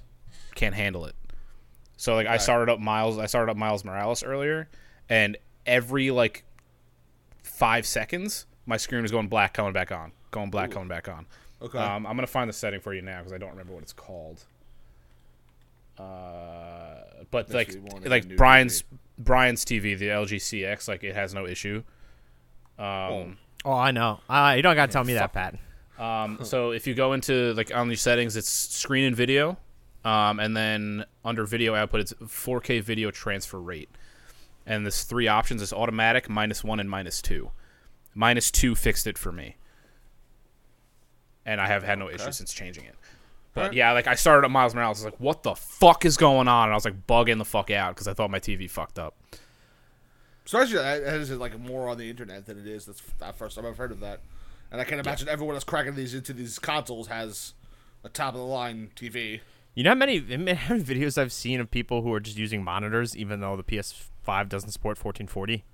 can't 0.55 0.75
handle 0.75 1.07
it. 1.07 1.15
So 1.97 2.15
like 2.15 2.27
I 2.27 2.39
started 2.39 2.73
up 2.73 2.81
Miles, 2.81 3.19
I 3.19 3.27
started 3.27 3.51
up 3.51 3.57
Miles 3.57 3.85
Morales 3.85 4.23
earlier, 4.23 4.69
and 5.09 5.37
every 5.67 6.11
like 6.11 6.45
five 7.43 7.87
seconds, 7.87 8.47
my 8.67 8.77
screen 8.77 9.03
was 9.03 9.11
going 9.11 9.29
black, 9.29 9.55
coming 9.55 9.73
back 9.73 9.93
on, 9.93 10.13
going 10.31 10.51
black, 10.51 10.71
coming 10.71 10.89
back 10.89 11.09
on. 11.09 11.27
Okay. 11.63 11.79
Um, 11.79 12.07
I'm 12.07 12.17
gonna 12.17 12.27
find 12.27 12.49
the 12.49 12.55
setting 12.55 12.81
for 12.81 12.95
you 12.95 13.03
now 13.03 13.19
because 13.19 13.33
I 13.33 13.39
don't 13.39 13.51
remember 13.51 13.75
what 13.75 13.83
it's 13.83 13.93
called. 13.93 14.45
Uh, 15.99 17.03
but 17.31 17.49
That's 17.49 17.55
like 17.55 17.69
what 17.69 17.75
you 17.75 17.83
want 17.83 18.05
in 18.05 18.07
a 18.07 18.11
like 18.11 18.25
new 18.25 18.37
Brian's 18.37 18.85
Brian's 19.19 19.65
TV, 19.65 19.99
the 19.99 20.09
LG 20.09 20.37
CX, 20.37 20.89
like 20.89 21.05
it 21.05 21.15
has 21.15 21.35
no 21.35 21.47
issue. 21.47 21.83
Um, 22.79 23.37
Oh, 23.63 23.73
I 23.75 23.91
know. 23.91 24.21
Uh, 24.29 24.55
you 24.57 24.63
don't 24.63 24.75
gotta 24.75 24.91
tell 24.91 25.05
me 25.05 25.13
that, 25.15 25.35
Pat. 25.35 25.57
Um, 26.01 26.39
so 26.43 26.71
if 26.71 26.87
you 26.87 26.95
go 26.95 27.13
into 27.13 27.53
like 27.55 27.75
on 27.75 27.89
these 27.89 28.01
settings, 28.01 28.37
it's 28.37 28.49
screen 28.49 29.05
and 29.05 29.15
video, 29.15 29.59
um, 30.05 30.41
and 30.41 30.57
then 30.57 31.05
under 31.25 31.45
video 31.45 31.75
output, 31.75 32.01
it's 32.01 32.13
4K 32.15 32.83
video 32.83 33.11
transfer 33.11 33.61
rate, 33.61 33.91
and 34.67 34.85
there's 34.85 35.05
three 35.05 35.29
options: 35.29 35.61
it's 35.61 35.73
automatic, 35.73 36.29
minus 36.31 36.65
one, 36.65 36.81
and 36.81 36.89
minus 36.89 37.21
two. 37.21 37.51
Minus 38.15 38.51
two 38.51 38.75
fixed 38.75 39.07
it 39.07 39.19
for 39.19 39.31
me, 39.31 39.57
and 41.45 41.61
I 41.61 41.67
have 41.67 41.83
had 41.83 41.99
no 41.99 42.09
issue 42.09 42.33
since 42.33 42.53
changing 42.53 42.85
it. 42.85 42.97
But 43.53 43.61
Alright. 43.61 43.77
yeah, 43.77 43.93
like 43.93 44.07
I 44.07 44.15
started 44.15 44.47
up 44.47 44.51
Miles 44.51 44.75
Morales, 44.75 45.03
I 45.03 45.07
was 45.07 45.13
like, 45.13 45.21
"What 45.21 45.43
the 45.43 45.55
fuck 45.55 46.05
is 46.05 46.17
going 46.17 46.49
on?" 46.49 46.65
And 46.65 46.73
I 46.73 46.75
was 46.75 46.85
like 46.85 47.07
bugging 47.07 47.39
the 47.39 47.45
fuck 47.45 47.71
out 47.71 47.95
because 47.95 48.09
I 48.09 48.15
thought 48.15 48.31
my 48.31 48.41
TV 48.41 48.71
fucked 48.71 48.99
up. 48.99 49.15
So 50.45 50.61
actually, 50.61 50.83
that 50.83 51.03
is 51.03 51.31
like 51.33 51.59
more 51.61 51.89
on 51.89 51.99
the 51.99 52.09
internet 52.09 52.47
than 52.47 52.59
it 52.59 52.67
is. 52.67 52.87
That's 52.87 53.01
the 53.01 53.33
first 53.33 53.57
time 53.57 53.67
I've 53.67 53.77
heard 53.77 53.93
of 53.93 54.01
that, 54.01 54.21
and 54.71 54.81
I 54.81 54.85
can't 54.85 55.05
imagine 55.05 55.29
everyone 55.29 55.55
that's 55.55 55.65
cracking 55.65 55.95
these 55.95 56.15
into 56.15 56.33
these 56.33 56.59
consoles 56.59 57.09
has 57.09 57.55
a 58.05 58.09
top 58.09 58.35
of 58.35 58.41
the 58.41 58.47
line 58.47 58.91
TV. 58.95 59.41
You 59.75 59.85
know 59.85 59.91
how 59.91 59.97
many, 59.97 60.19
how 60.55 60.75
many 60.75 60.85
videos 60.85 61.19
I've 61.19 61.33
seen 61.33 61.61
of 61.61 61.71
people 61.71 62.03
who 62.03 62.13
are 62.13 62.21
just 62.21 62.37
using 62.37 62.63
monitors, 62.63 63.17
even 63.17 63.41
though 63.41 63.57
the 63.57 63.65
PS5 63.65 64.49
doesn't 64.49 64.71
support 64.71 65.03
1440. 65.03 65.65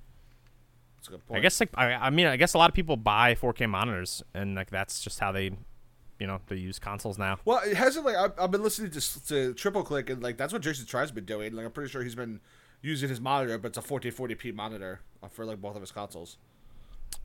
That's 0.97 1.09
a 1.09 1.11
good 1.11 1.27
point. 1.27 1.39
I 1.39 1.43
guess 1.43 1.61
like 1.61 1.71
I, 1.75 1.93
I 1.95 2.11
mean 2.11 2.27
I 2.27 2.37
guess 2.37 2.55
a 2.55 2.59
lot 2.59 2.71
of 2.71 2.75
people 2.75 2.97
buy 2.97 3.35
4K 3.35 3.69
monitors, 3.69 4.23
and 4.35 4.55
like 4.55 4.71
that's 4.71 5.03
just 5.03 5.21
how 5.21 5.33
they, 5.33 5.53
you 6.19 6.27
know, 6.27 6.41
they 6.49 6.57
use 6.57 6.79
consoles 6.79 7.19
now. 7.19 7.39
Well, 7.45 7.61
it 7.65 7.77
hasn't 7.77 8.05
like 8.05 8.17
I've, 8.17 8.33
I've 8.39 8.51
been 8.51 8.63
listening 8.63 8.91
to 8.93 9.27
to 9.29 9.55
Triple 9.55 9.83
Click 9.83 10.11
and 10.11 10.23
like 10.23 10.37
that's 10.37 10.53
what 10.53 10.63
Jason 10.63 10.87
Schreier's 10.87 11.13
been 11.13 11.25
doing. 11.25 11.55
Like 11.55 11.67
I'm 11.67 11.73
pretty 11.73 11.91
sure 11.91 12.03
he's 12.03 12.15
been 12.15 12.41
using 12.83 13.09
his 13.09 13.21
monitor, 13.21 13.59
but 13.59 13.69
it's 13.69 13.79
a 13.79 13.83
1440p 13.83 14.55
monitor 14.55 15.01
uh, 15.23 15.29
for 15.29 15.45
like 15.45 15.61
both 15.61 15.75
of 15.75 15.81
his 15.83 15.93
consoles. 15.93 16.39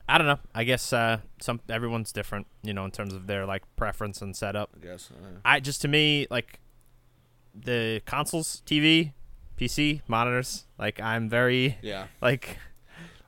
I 0.08 0.18
don't 0.18 0.26
know. 0.26 0.38
I 0.54 0.64
guess 0.64 0.92
uh, 0.92 1.18
some 1.40 1.60
everyone's 1.68 2.12
different, 2.12 2.46
you 2.62 2.74
know, 2.74 2.84
in 2.84 2.90
terms 2.90 3.14
of 3.14 3.26
their 3.26 3.46
like 3.46 3.62
preference 3.76 4.20
and 4.20 4.36
setup. 4.36 4.70
I 4.76 4.84
guess. 4.84 5.10
Uh, 5.10 5.38
I 5.44 5.60
just 5.60 5.80
to 5.82 5.88
me 5.88 6.26
like 6.30 6.60
the 7.54 8.02
consoles, 8.04 8.62
TV, 8.66 9.12
PC, 9.58 10.02
monitors. 10.08 10.66
Like 10.78 11.00
I'm 11.00 11.28
very 11.28 11.78
yeah. 11.82 12.06
like 12.20 12.58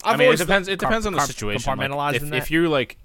I've 0.05 0.17
I 0.17 0.19
mean, 0.19 0.33
it 0.33 0.37
depends. 0.37 0.69
It 0.69 0.79
car- 0.79 0.91
depends 0.91 1.07
on 1.07 1.13
the 1.13 1.19
car- 1.19 1.27
situation. 1.27 1.79
Like, 1.79 1.91
compartmentalized 1.91 2.17
if, 2.17 2.33
if 2.33 2.51
you're 2.51 2.69
like, 2.69 2.99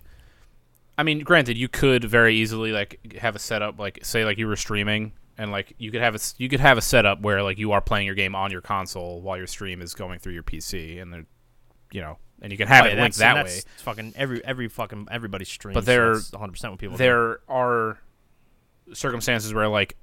I 0.97 1.03
mean, 1.03 1.19
granted, 1.19 1.57
you 1.57 1.69
could 1.69 2.03
very 2.03 2.35
easily 2.35 2.71
like 2.71 3.13
have 3.19 3.35
a 3.35 3.39
setup, 3.39 3.79
like 3.79 3.99
say, 4.03 4.25
like 4.25 4.37
you 4.37 4.47
were 4.47 4.57
streaming, 4.57 5.13
and 5.37 5.51
like 5.51 5.73
you 5.77 5.91
could 5.91 6.01
have 6.01 6.15
a 6.15 6.19
you 6.37 6.49
could 6.49 6.59
have 6.59 6.77
a 6.77 6.81
setup 6.81 7.21
where 7.21 7.41
like 7.41 7.57
you 7.57 7.71
are 7.71 7.81
playing 7.81 8.05
your 8.05 8.15
game 8.15 8.35
on 8.35 8.51
your 8.51 8.61
console 8.61 9.21
while 9.21 9.37
your 9.37 9.47
stream 9.47 9.81
is 9.81 9.93
going 9.93 10.19
through 10.19 10.33
your 10.33 10.43
PC, 10.43 11.01
and 11.01 11.13
then, 11.13 11.27
you 11.91 12.01
know, 12.01 12.17
and 12.41 12.51
you 12.51 12.57
can 12.57 12.67
have 12.67 12.85
oh, 12.85 12.87
it 12.87 12.95
yeah, 12.95 13.01
linked 13.01 13.17
that's- 13.17 13.35
that 13.35 13.39
and 13.39 13.47
way. 13.47 13.55
that's 13.55 13.81
Fucking 13.83 14.13
every 14.15 14.43
every 14.45 14.67
fucking 14.67 15.07
everybody 15.11 15.45
streams. 15.45 15.73
But 15.75 15.85
there- 15.85 16.13
100 16.13 16.51
percent 16.51 16.73
what 16.73 16.79
people 16.79 16.97
do. 16.97 17.03
There 17.03 17.39
are 17.47 17.99
circumstances 18.93 19.53
where 19.53 19.67
like, 19.67 19.95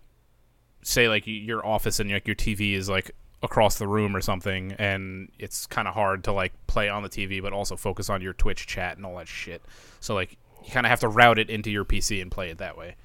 say, 0.83 1.09
like 1.09 1.25
your 1.27 1.65
office 1.67 2.01
and 2.01 2.11
like 2.11 2.27
your 2.27 2.37
TV 2.37 2.75
is 2.75 2.89
like 2.89 3.11
across 3.43 3.79
the 3.79 3.87
room 3.87 4.15
or 4.17 4.21
something, 4.21 4.73
and 4.79 5.31
it's 5.39 5.67
kind 5.67 5.89
of 5.89 5.95
hard 5.95 6.25
to 6.25 6.33
like 6.33 6.53
play 6.67 6.89
on 6.89 7.03
the 7.03 7.09
TV, 7.09 7.43
but 7.43 7.53
also 7.53 7.77
focus 7.77 8.09
on 8.09 8.23
your 8.23 8.33
Twitch 8.33 8.67
chat 8.67 8.97
and 8.97 9.05
all 9.05 9.17
that 9.17 9.29
shit. 9.29 9.63
So 10.01 10.15
like, 10.15 10.37
you 10.65 10.71
kind 10.73 10.87
of 10.87 10.91
have 10.91 11.01
to 11.01 11.09
route 11.09 11.39
it 11.39 11.51
into 11.51 11.71
your 11.71 11.85
PC 11.85 12.21
and 12.23 12.31
play 12.31 12.51
it 12.51 12.59
that 12.59 12.77
way. 12.77 12.97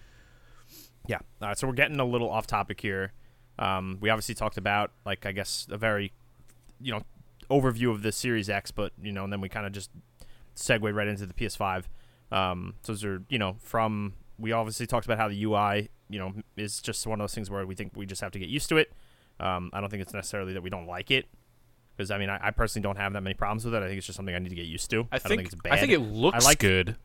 Yeah. 1.08 1.20
All 1.42 1.50
right. 1.50 1.58
So 1.58 1.68
we're 1.68 1.74
getting 1.74 2.00
a 2.00 2.06
little 2.06 2.30
off 2.30 2.48
topic 2.48 2.80
here. 2.82 3.14
Um, 3.60 3.98
we 4.02 4.10
obviously 4.10 4.36
talked 4.36 4.58
about 4.58 4.92
like 5.06 5.26
I 5.26 5.32
guess 5.32 5.68
a 5.70 5.78
very, 5.78 6.12
you 6.80 6.92
know, 6.94 7.02
overview 7.52 7.92
of 7.92 8.02
the 8.02 8.12
Series 8.12 8.50
X, 8.50 8.72
but 8.72 8.94
you 9.02 9.12
know, 9.12 9.24
and 9.24 9.34
then 9.34 9.42
we 9.42 9.50
kind 9.50 9.66
of 9.66 9.72
just 9.72 9.92
segued 10.56 10.96
right 10.96 11.08
into 11.08 11.26
the 11.26 11.34
PS5. 11.34 11.84
Um, 12.32 12.76
so 12.82 12.94
those 12.94 13.04
are 13.04 13.24
you 13.30 13.38
know 13.38 13.58
from 13.60 14.14
we 14.40 14.52
obviously 14.52 14.88
talked 14.88 15.06
about 15.06 15.18
how 15.18 15.28
the 15.28 15.44
UI 15.44 15.90
you 16.10 16.20
know 16.20 16.34
is 16.58 16.82
just 16.82 17.06
one 17.06 17.20
of 17.20 17.24
those 17.24 17.36
things 17.36 17.50
where 17.50 17.66
we 17.66 17.76
think 17.76 17.94
we 17.96 18.06
just 18.06 18.22
have 18.22 18.32
to 18.32 18.40
get 18.40 18.50
used 18.50 18.70
to 18.70 18.78
it. 18.78 18.92
Um, 19.40 19.70
I 19.74 19.82
don't 19.82 19.90
think 19.90 20.02
it's 20.02 20.14
necessarily 20.14 20.54
that 20.54 20.62
we 20.62 20.70
don't 20.70 20.88
like 20.88 21.12
it. 21.12 21.28
Because 21.96 22.12
I 22.12 22.18
mean, 22.18 22.30
I, 22.30 22.40
I 22.42 22.52
personally 22.52 22.84
don't 22.84 22.98
have 22.98 23.14
that 23.14 23.22
many 23.22 23.34
problems 23.34 23.66
with 23.66 23.74
it. 23.74 23.84
I 23.84 23.88
think 23.88 23.98
it's 23.98 24.08
just 24.08 24.16
something 24.16 24.34
I 24.34 24.40
need 24.40 24.50
to 24.50 24.56
get 24.56 24.66
used 24.66 24.90
to. 24.92 25.08
I 25.12 25.18
don't 25.18 25.28
think, 25.28 25.40
think 25.42 25.54
it's 25.54 25.62
bad. 25.62 25.74
I 25.74 25.78
think 25.78 25.92
it 25.92 26.00
looks 26.00 26.44
I 26.44 26.48
like 26.48 26.60
good. 26.60 26.96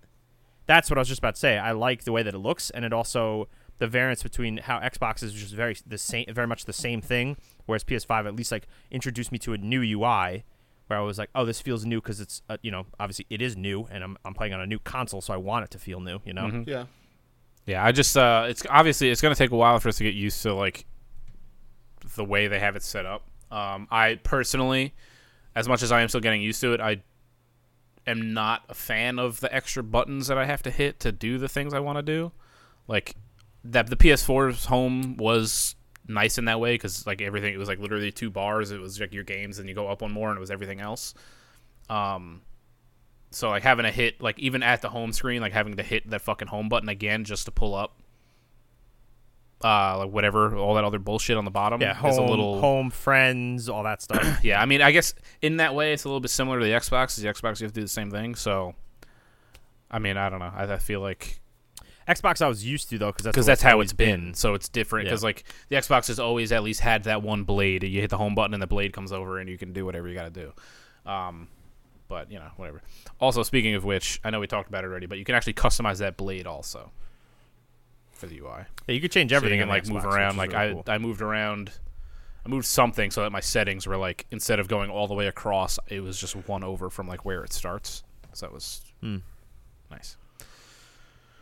that's 0.66 0.90
what 0.90 0.98
I 0.98 1.00
was 1.00 1.08
just 1.08 1.18
about 1.18 1.34
to 1.34 1.40
say. 1.40 1.58
I 1.58 1.72
like 1.72 2.04
the 2.04 2.12
way 2.12 2.22
that 2.22 2.34
it 2.34 2.38
looks, 2.38 2.70
and 2.70 2.84
it 2.84 2.92
also 2.92 3.48
the 3.78 3.86
variance 3.86 4.22
between 4.22 4.58
how 4.58 4.78
Xbox 4.80 5.22
is 5.22 5.32
just 5.32 5.52
very 5.52 5.76
the 5.86 5.98
same, 5.98 6.26
very 6.30 6.46
much 6.46 6.64
the 6.64 6.72
same 6.72 7.00
thing, 7.00 7.36
whereas 7.66 7.84
PS5 7.84 8.26
at 8.26 8.34
least 8.34 8.50
like 8.52 8.66
introduced 8.90 9.30
me 9.32 9.38
to 9.40 9.52
a 9.52 9.58
new 9.58 9.82
UI, 9.82 10.44
where 10.86 10.98
I 10.98 11.02
was 11.02 11.18
like, 11.18 11.30
oh, 11.34 11.44
this 11.44 11.60
feels 11.60 11.84
new 11.84 12.00
because 12.00 12.20
it's 12.20 12.42
uh, 12.48 12.56
you 12.62 12.70
know 12.70 12.86
obviously 12.98 13.26
it 13.30 13.42
is 13.42 13.56
new, 13.56 13.86
and 13.90 14.02
I'm 14.02 14.16
I'm 14.24 14.34
playing 14.34 14.54
on 14.54 14.60
a 14.60 14.66
new 14.66 14.78
console, 14.78 15.20
so 15.20 15.34
I 15.34 15.36
want 15.36 15.64
it 15.64 15.70
to 15.72 15.78
feel 15.78 16.00
new, 16.00 16.20
you 16.24 16.32
know. 16.32 16.44
Mhm. 16.46 16.66
Yeah. 16.66 16.84
Yeah, 17.66 17.84
I 17.84 17.90
just 17.92 18.16
uh 18.16 18.46
it's 18.48 18.62
obviously 18.70 19.10
it's 19.10 19.20
going 19.20 19.34
to 19.34 19.38
take 19.38 19.50
a 19.50 19.56
while 19.56 19.78
for 19.80 19.88
us 19.88 19.96
to 19.96 20.04
get 20.04 20.14
used 20.14 20.40
to 20.42 20.54
like 20.54 20.86
the 22.14 22.24
way 22.24 22.46
they 22.46 22.60
have 22.60 22.76
it 22.76 22.82
set 22.82 23.04
up. 23.06 23.28
Um 23.50 23.88
I 23.90 24.20
personally 24.22 24.94
as 25.54 25.66
much 25.68 25.82
as 25.82 25.90
I 25.90 26.02
am 26.02 26.08
still 26.08 26.20
getting 26.20 26.42
used 26.42 26.60
to 26.60 26.72
it, 26.74 26.80
I 26.80 27.02
am 28.06 28.32
not 28.34 28.62
a 28.68 28.74
fan 28.74 29.18
of 29.18 29.40
the 29.40 29.52
extra 29.52 29.82
buttons 29.82 30.28
that 30.28 30.38
I 30.38 30.44
have 30.44 30.62
to 30.62 30.70
hit 30.70 31.00
to 31.00 31.10
do 31.10 31.38
the 31.38 31.48
things 31.48 31.74
I 31.74 31.80
want 31.80 31.98
to 31.98 32.02
do. 32.02 32.30
Like 32.86 33.16
that 33.64 33.88
the 33.88 33.96
PS4's 33.96 34.66
home 34.66 35.16
was 35.16 35.74
nice 36.08 36.38
in 36.38 36.44
that 36.46 36.60
way 36.60 36.76
cuz 36.78 37.06
like 37.06 37.20
everything 37.20 37.52
it 37.52 37.58
was 37.58 37.68
like 37.68 37.78
literally 37.78 38.12
two 38.12 38.30
bars, 38.30 38.70
it 38.70 38.80
was 38.80 39.00
like 39.00 39.12
your 39.12 39.24
games 39.24 39.58
and 39.58 39.68
you 39.68 39.74
go 39.74 39.88
up 39.88 40.02
one 40.02 40.12
more 40.12 40.28
and 40.30 40.36
it 40.36 40.40
was 40.40 40.50
everything 40.50 40.80
else. 40.80 41.14
Um 41.88 42.42
so 43.30 43.50
like 43.50 43.62
having 43.62 43.84
to 43.84 43.90
hit 43.90 44.20
like 44.22 44.38
even 44.38 44.62
at 44.62 44.82
the 44.82 44.88
home 44.88 45.12
screen, 45.12 45.40
like 45.40 45.52
having 45.52 45.76
to 45.76 45.82
hit 45.82 46.08
that 46.10 46.22
fucking 46.22 46.48
home 46.48 46.68
button 46.68 46.88
again 46.88 47.24
just 47.24 47.44
to 47.46 47.50
pull 47.50 47.74
up 47.74 47.96
uh 49.64 49.98
like 49.98 50.10
whatever, 50.10 50.54
all 50.56 50.74
that 50.74 50.84
other 50.84 50.98
bullshit 50.98 51.36
on 51.36 51.44
the 51.44 51.50
bottom 51.50 51.80
Yeah, 51.80 51.92
is 51.92 52.16
home, 52.16 52.26
a 52.26 52.30
little 52.30 52.60
home, 52.60 52.90
friends, 52.90 53.68
all 53.68 53.82
that 53.84 54.02
stuff. 54.02 54.40
yeah, 54.44 54.60
I 54.60 54.66
mean, 54.66 54.82
I 54.82 54.92
guess 54.92 55.14
in 55.40 55.56
that 55.58 55.74
way, 55.74 55.92
it's 55.92 56.04
a 56.04 56.08
little 56.08 56.20
bit 56.20 56.30
similar 56.30 56.58
to 56.60 56.64
the 56.64 56.72
Xbox. 56.72 57.16
The 57.16 57.26
Xbox, 57.26 57.60
you 57.60 57.64
have 57.64 57.72
to 57.72 57.80
do 57.80 57.82
the 57.82 57.88
same 57.88 58.10
thing. 58.10 58.34
So, 58.34 58.74
I 59.90 59.98
mean, 59.98 60.16
I 60.18 60.28
don't 60.28 60.40
know. 60.40 60.52
I, 60.54 60.74
I 60.74 60.78
feel 60.78 61.00
like 61.00 61.40
Xbox 62.08 62.40
I 62.40 62.48
was 62.48 62.64
used 62.64 62.88
to 62.90 62.98
though, 62.98 63.08
because 63.10 63.24
that's 63.24 63.34
because 63.34 63.46
the 63.46 63.50
way 63.50 63.52
that's 63.52 63.62
how 63.62 63.80
it's 63.80 63.92
been. 63.92 64.34
So 64.34 64.54
it's 64.54 64.68
different 64.68 65.06
Yeah. 65.06 65.10
because 65.10 65.24
like 65.24 65.44
the 65.68 65.76
Xbox 65.76 66.06
has 66.08 66.20
always 66.20 66.52
at 66.52 66.62
least 66.62 66.80
had 66.80 67.04
that 67.04 67.22
one 67.22 67.42
blade. 67.44 67.82
You 67.82 68.00
hit 68.00 68.10
the 68.10 68.16
home 68.18 68.34
button 68.34 68.54
and 68.54 68.62
the 68.62 68.66
blade 68.66 68.92
comes 68.92 69.12
over, 69.12 69.38
and 69.38 69.48
you 69.50 69.58
can 69.58 69.72
do 69.72 69.84
whatever 69.84 70.06
you 70.08 70.14
got 70.14 70.32
to 70.32 70.40
do. 70.40 70.52
Um, 71.10 71.48
but 72.08 72.30
you 72.30 72.38
know, 72.38 72.48
whatever. 72.56 72.82
Also, 73.20 73.42
speaking 73.42 73.74
of 73.74 73.84
which, 73.84 74.20
I 74.24 74.30
know 74.30 74.38
we 74.40 74.46
talked 74.46 74.68
about 74.68 74.84
it 74.84 74.86
already, 74.86 75.06
but 75.06 75.18
you 75.18 75.24
can 75.24 75.34
actually 75.34 75.54
customize 75.54 75.98
that 75.98 76.16
blade 76.16 76.46
also 76.46 76.92
for 78.12 78.26
the 78.26 78.38
UI. 78.38 78.64
Yeah, 78.86 78.94
you 78.94 79.00
could 79.00 79.10
change 79.12 79.30
So 79.30 79.36
everything 79.36 79.58
can 79.58 79.68
in 79.68 79.68
like 79.68 79.84
the 79.84 79.92
move 79.92 80.04
around. 80.06 80.36
Like 80.36 80.52
really 80.52 80.70
I, 80.70 80.72
cool. 80.74 80.84
I 80.86 80.98
moved 80.98 81.20
around. 81.20 81.72
I 82.44 82.48
moved 82.48 82.66
something 82.66 83.10
so 83.10 83.22
that 83.22 83.30
my 83.32 83.40
settings 83.40 83.86
were 83.88 83.96
like 83.96 84.24
instead 84.30 84.60
of 84.60 84.68
going 84.68 84.88
all 84.90 85.08
the 85.08 85.14
way 85.14 85.26
across, 85.26 85.80
it 85.88 86.00
was 86.00 86.20
just 86.20 86.36
one 86.48 86.62
over 86.62 86.88
from 86.88 87.08
like 87.08 87.24
where 87.24 87.42
it 87.42 87.52
starts. 87.52 88.04
So 88.32 88.46
that 88.46 88.52
was 88.52 88.82
Hmm. 89.00 89.16
nice. 89.90 90.16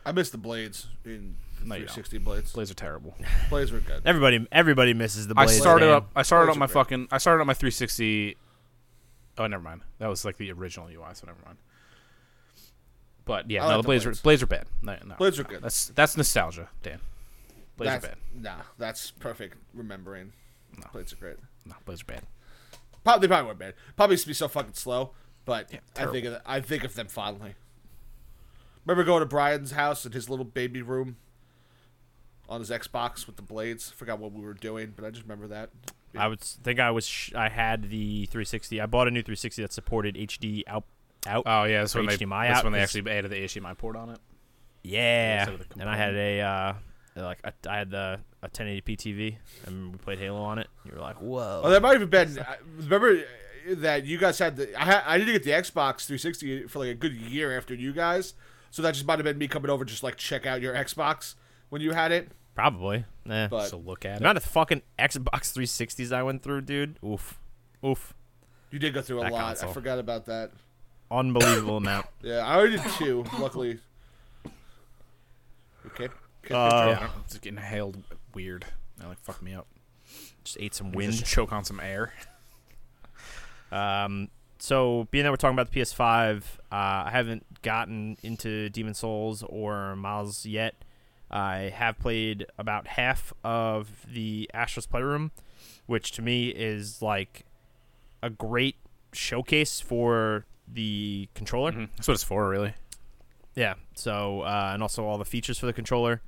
I 0.05 0.13
miss 0.13 0.31
the 0.31 0.39
blades 0.39 0.87
in 1.05 1.37
No, 1.61 1.75
360 1.77 2.19
blades. 2.19 2.53
Blades 2.53 2.71
are 2.71 2.75
terrible. 2.75 3.15
Blades 3.51 3.73
were 3.73 3.81
good. 3.81 4.03
Everybody, 4.05 4.47
everybody 4.53 4.93
misses 4.95 5.27
the. 5.27 5.35
I 5.37 5.47
Blades, 5.47 5.61
started 5.61 5.87
man. 5.87 5.95
up. 5.95 6.11
I 6.15 6.23
started 6.23 6.47
Blades 6.47 6.57
up 6.57 6.59
my 6.61 6.65
are 6.65 6.69
great. 6.69 6.75
fucking. 6.75 7.09
I 7.11 7.19
started 7.19 7.41
up 7.41 7.47
my 7.47 7.55
360 7.55 8.37
Oh, 9.37 9.47
never 9.47 9.63
mind. 9.63 9.83
That 9.99 10.09
was 10.09 10.25
like 10.25 10.37
the 10.37 10.53
original 10.53 10.87
UI, 10.89 11.15
so 11.15 11.27
never 11.27 11.39
mind. 11.45 11.59
But 13.25 13.51
yeah, 13.51 13.65
I 13.65 13.69
no, 13.71 13.77
like 13.77 13.77
the 13.79 13.83
the 13.83 13.87
blades, 13.87 14.05
blades. 14.05 14.19
Are, 14.19 14.23
blades 14.23 14.43
are 14.43 14.47
bad. 14.47 14.67
No, 14.83 14.97
no, 15.05 15.15
Blades 15.17 15.41
are 15.41 15.45
no. 15.45 15.49
good. 15.49 15.63
That's 15.63 15.87
that's 15.89 16.17
nostalgia, 16.17 16.69
Dan. 16.83 17.01
Blades 17.77 17.93
that's, 17.93 18.05
are 18.05 18.09
bad. 18.09 18.19
Nah, 18.43 18.63
that's 18.79 19.11
perfect 19.13 19.57
remembering. 19.73 20.33
No. 20.77 20.87
Blades 20.93 21.13
are 21.13 21.17
great. 21.17 21.37
No, 21.65 21.75
blades 21.85 22.03
are 22.03 22.07
bad. 22.07 22.23
Probably, 23.03 23.27
they 23.27 23.31
probably 23.33 23.49
were 23.49 23.55
bad. 23.55 23.75
Probably 23.97 24.15
used 24.15 24.25
to 24.25 24.29
be 24.29 24.35
so 24.35 24.49
fucking 24.49 24.75
slow, 24.75 25.11
but 25.45 25.73
Yeah, 25.73 25.81
I 25.97 26.07
think 26.07 26.27
of, 26.27 26.41
I 26.47 26.61
think 26.61 26.85
of 26.85 26.95
them 26.95 27.09
fondly. 27.09 27.55
Remember 28.87 29.05
going 29.05 29.21
to 29.21 29.27
Brian's 29.27 29.73
house 29.73 30.05
in 30.05 30.13
his 30.13 30.29
little 30.29 30.45
baby 30.45 30.83
room 30.83 31.17
on 32.49 32.61
his 32.61 32.71
Xbox 32.71 33.27
with 33.27 33.37
the 33.37 33.43
blades. 33.43 33.91
Forgot 33.91 34.19
what 34.19 34.33
we 34.33 34.43
were 34.43 34.55
doing, 34.55 34.93
but 34.95 35.05
I 35.05 35.11
just 35.11 35.23
remember 35.23 35.47
that. 35.49 35.71
I 36.17 36.29
would 36.29 36.41
think 36.41 36.79
I 36.79 36.91
was 36.91 37.07
sh- 37.07 37.33
I 37.35 37.49
had 37.49 37.91
the 37.91 38.27
360. 38.27 38.81
I 38.81 38.87
bought 38.87 39.09
a 39.09 39.11
new 39.11 39.21
360 39.23 39.63
that 39.63 39.73
supported 39.73 40.15
HD 40.15 40.63
out 40.67 40.85
out. 41.27 41.45
Oh 41.47 41.65
yeah, 41.65 41.81
that's 41.81 41.95
when 41.95 42.07
they 42.07 42.17
HDMI 42.19 42.49
that's 42.49 42.59
out 42.59 42.65
when 42.65 42.73
they 42.75 42.81
actually 42.81 43.11
added 43.11 43.31
the 43.31 43.37
HDMI 43.45 43.77
port 43.77 43.97
on 43.97 44.11
it. 44.11 44.19
yeah, 44.83 45.41
instead 45.41 45.61
of 45.61 45.69
the 45.71 45.81
and 45.81 45.89
I 45.91 45.97
had 45.97 46.15
a 46.15 46.41
uh, 46.41 46.75
like 47.17 47.39
a, 47.43 47.53
I 47.69 47.79
had 47.79 47.91
the 47.91 48.21
a 48.43 48.49
1080p 48.49 48.85
TV, 48.97 49.37
and 49.67 49.93
we 49.93 49.99
played 49.99 50.19
Halo 50.19 50.43
on 50.43 50.59
it. 50.59 50.69
You 50.85 50.93
were 50.93 51.01
like, 51.01 51.17
whoa. 51.17 51.63
Oh, 51.65 51.71
that 51.71 51.81
might 51.83 51.99
have 51.99 52.11
been. 52.11 52.39
I- 52.39 52.59
Remember 52.77 53.19
that 53.69 54.05
you 54.05 54.19
guys 54.19 54.39
had 54.39 54.57
the. 54.57 54.81
I, 54.81 54.85
had, 54.85 55.03
I 55.07 55.19
didn't 55.19 55.33
get 55.33 55.43
the 55.45 55.51
Xbox 55.53 56.05
360 56.07 56.69
for 56.69 56.81
like 56.81 56.91
a 56.91 56.95
good 56.95 57.15
year 57.15 57.57
after 57.57 57.75
you 57.75 57.93
guys, 57.95 58.35
so 58.75 58.83
that 58.83 58.93
just 58.93 59.07
might 59.07 59.21
have 59.21 59.25
been 59.25 59.39
me 59.39 59.47
coming 59.47 59.71
over 59.71 59.85
just 59.85 60.03
like 60.03 60.17
check 60.17 60.47
out 60.47 60.61
your 60.61 60.75
Xbox 60.75 61.37
when 61.69 61.81
you 61.81 61.93
had 61.93 62.11
it. 62.11 62.29
Probably. 62.57 63.05
Eh. 63.31 63.47
But 63.47 63.59
Just 63.61 63.71
to 63.71 63.77
look 63.77 64.05
at 64.05 64.15
the 64.15 64.17
it. 64.17 64.21
amount 64.23 64.37
of 64.39 64.43
fucking 64.43 64.83
Xbox 64.99 65.53
360s 65.57 66.11
I 66.13 66.25
went 66.25 66.43
through, 66.43 66.63
dude. 66.63 66.99
Oof, 67.07 67.39
oof, 67.87 68.15
you 68.73 68.81
did 68.81 68.93
go 68.93 69.01
through 69.01 69.21
a 69.21 69.25
That 69.25 69.33
lot. 69.33 69.63
I 69.63 69.73
forgot 69.73 70.01
about 70.01 70.27
that. 70.27 70.51
unbelievable 71.09 71.77
amount. 71.77 72.07
Yeah, 72.23 72.39
I 72.39 72.57
already 72.57 72.79
did 72.79 72.91
two. 72.99 73.25
luckily. 73.39 73.79
Okay. 75.87 76.09
okay 76.45 76.55
Uh, 76.55 76.89
yeah, 76.89 76.99
I'm 77.15 77.23
just 77.29 77.43
getting 77.43 77.59
hailed 77.61 78.03
weird. 78.35 78.65
That 78.99 79.07
like 79.07 79.21
fucked 79.21 79.43
me 79.43 79.55
up. 79.55 79.69
Just 80.43 80.57
ate 80.59 80.75
some 80.75 80.87
Wind. 80.89 80.97
wind. 80.97 81.13
Just 81.13 81.27
choke 81.33 81.53
on 81.53 81.65
some 81.65 81.79
air. 81.79 82.13
Um, 83.71 84.31
so 84.65 85.07
being 85.11 85.25
that 85.25 85.31
we're 85.31 85.37
talking 85.37 85.55
about 85.55 85.71
the 85.71 85.79
PS5, 85.79 86.39
uh, 86.39 86.41
I 86.73 87.11
haven't 87.13 87.45
gotten 87.61 88.17
into 88.23 88.71
Demon 88.71 88.95
Souls 88.95 89.43
or 89.43 89.95
Miles 89.95 90.47
yet. 90.47 90.75
I 91.31 91.71
have 91.75 91.99
played 91.99 92.47
about 92.57 92.87
half 92.87 93.35
of 93.45 94.07
the 94.11 94.51
Astro's 94.55 94.87
Playroom, 94.87 95.33
which 95.85 96.13
to 96.13 96.23
me 96.23 96.49
is 96.49 97.03
like 97.03 97.45
a 98.23 98.31
great 98.31 98.77
showcase 99.13 99.81
for 99.81 100.47
the 100.67 101.29
controller. 101.35 101.73
Mhm. 101.73 101.89
That's 101.97 102.09
what 102.09 102.15
it's 102.15 102.25
for, 102.25 102.49
really. 102.49 102.73
Yeah. 103.55 103.75
So 103.95 104.41
uh, 104.43 104.71
and 104.73 104.83
also 104.83 105.05
all 105.05 105.19
the 105.19 105.27
features 105.27 105.59
for 105.59 105.67
the 105.67 105.75
controller. 105.75 106.23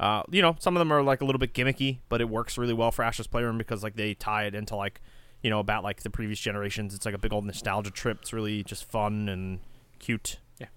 Uh, 0.00 0.22
you 0.30 0.40
know, 0.40 0.56
some 0.60 0.74
of 0.76 0.78
them 0.80 0.90
are 0.90 1.02
like 1.02 1.20
a 1.20 1.26
little 1.26 1.38
bit 1.38 1.52
gimmicky, 1.52 1.98
but 2.08 2.22
it 2.22 2.30
works 2.30 2.56
really 2.56 2.72
well 2.72 2.90
for 2.90 3.02
Astro's 3.02 3.26
Playroom 3.26 3.58
because 3.58 3.82
like 3.82 3.96
they 3.96 4.14
tie 4.14 4.44
it 4.44 4.54
into 4.54 4.76
like, 4.76 5.02
you 5.42 5.50
know, 5.50 5.58
about 5.58 5.82
like 5.84 6.02
the 6.02 6.10
previous 6.10 6.38
generations. 6.38 6.94
It's 6.94 7.04
like 7.04 7.14
a 7.14 7.18
big 7.18 7.32
old 7.32 7.44
nostalgia 7.44 7.90
trip. 7.90 8.18
It's 8.22 8.32
really 8.32 8.62
just 8.62 8.84
fun 8.90 9.28
and 9.28 9.60
cute. 9.98 10.38
Yeah. 10.60 10.68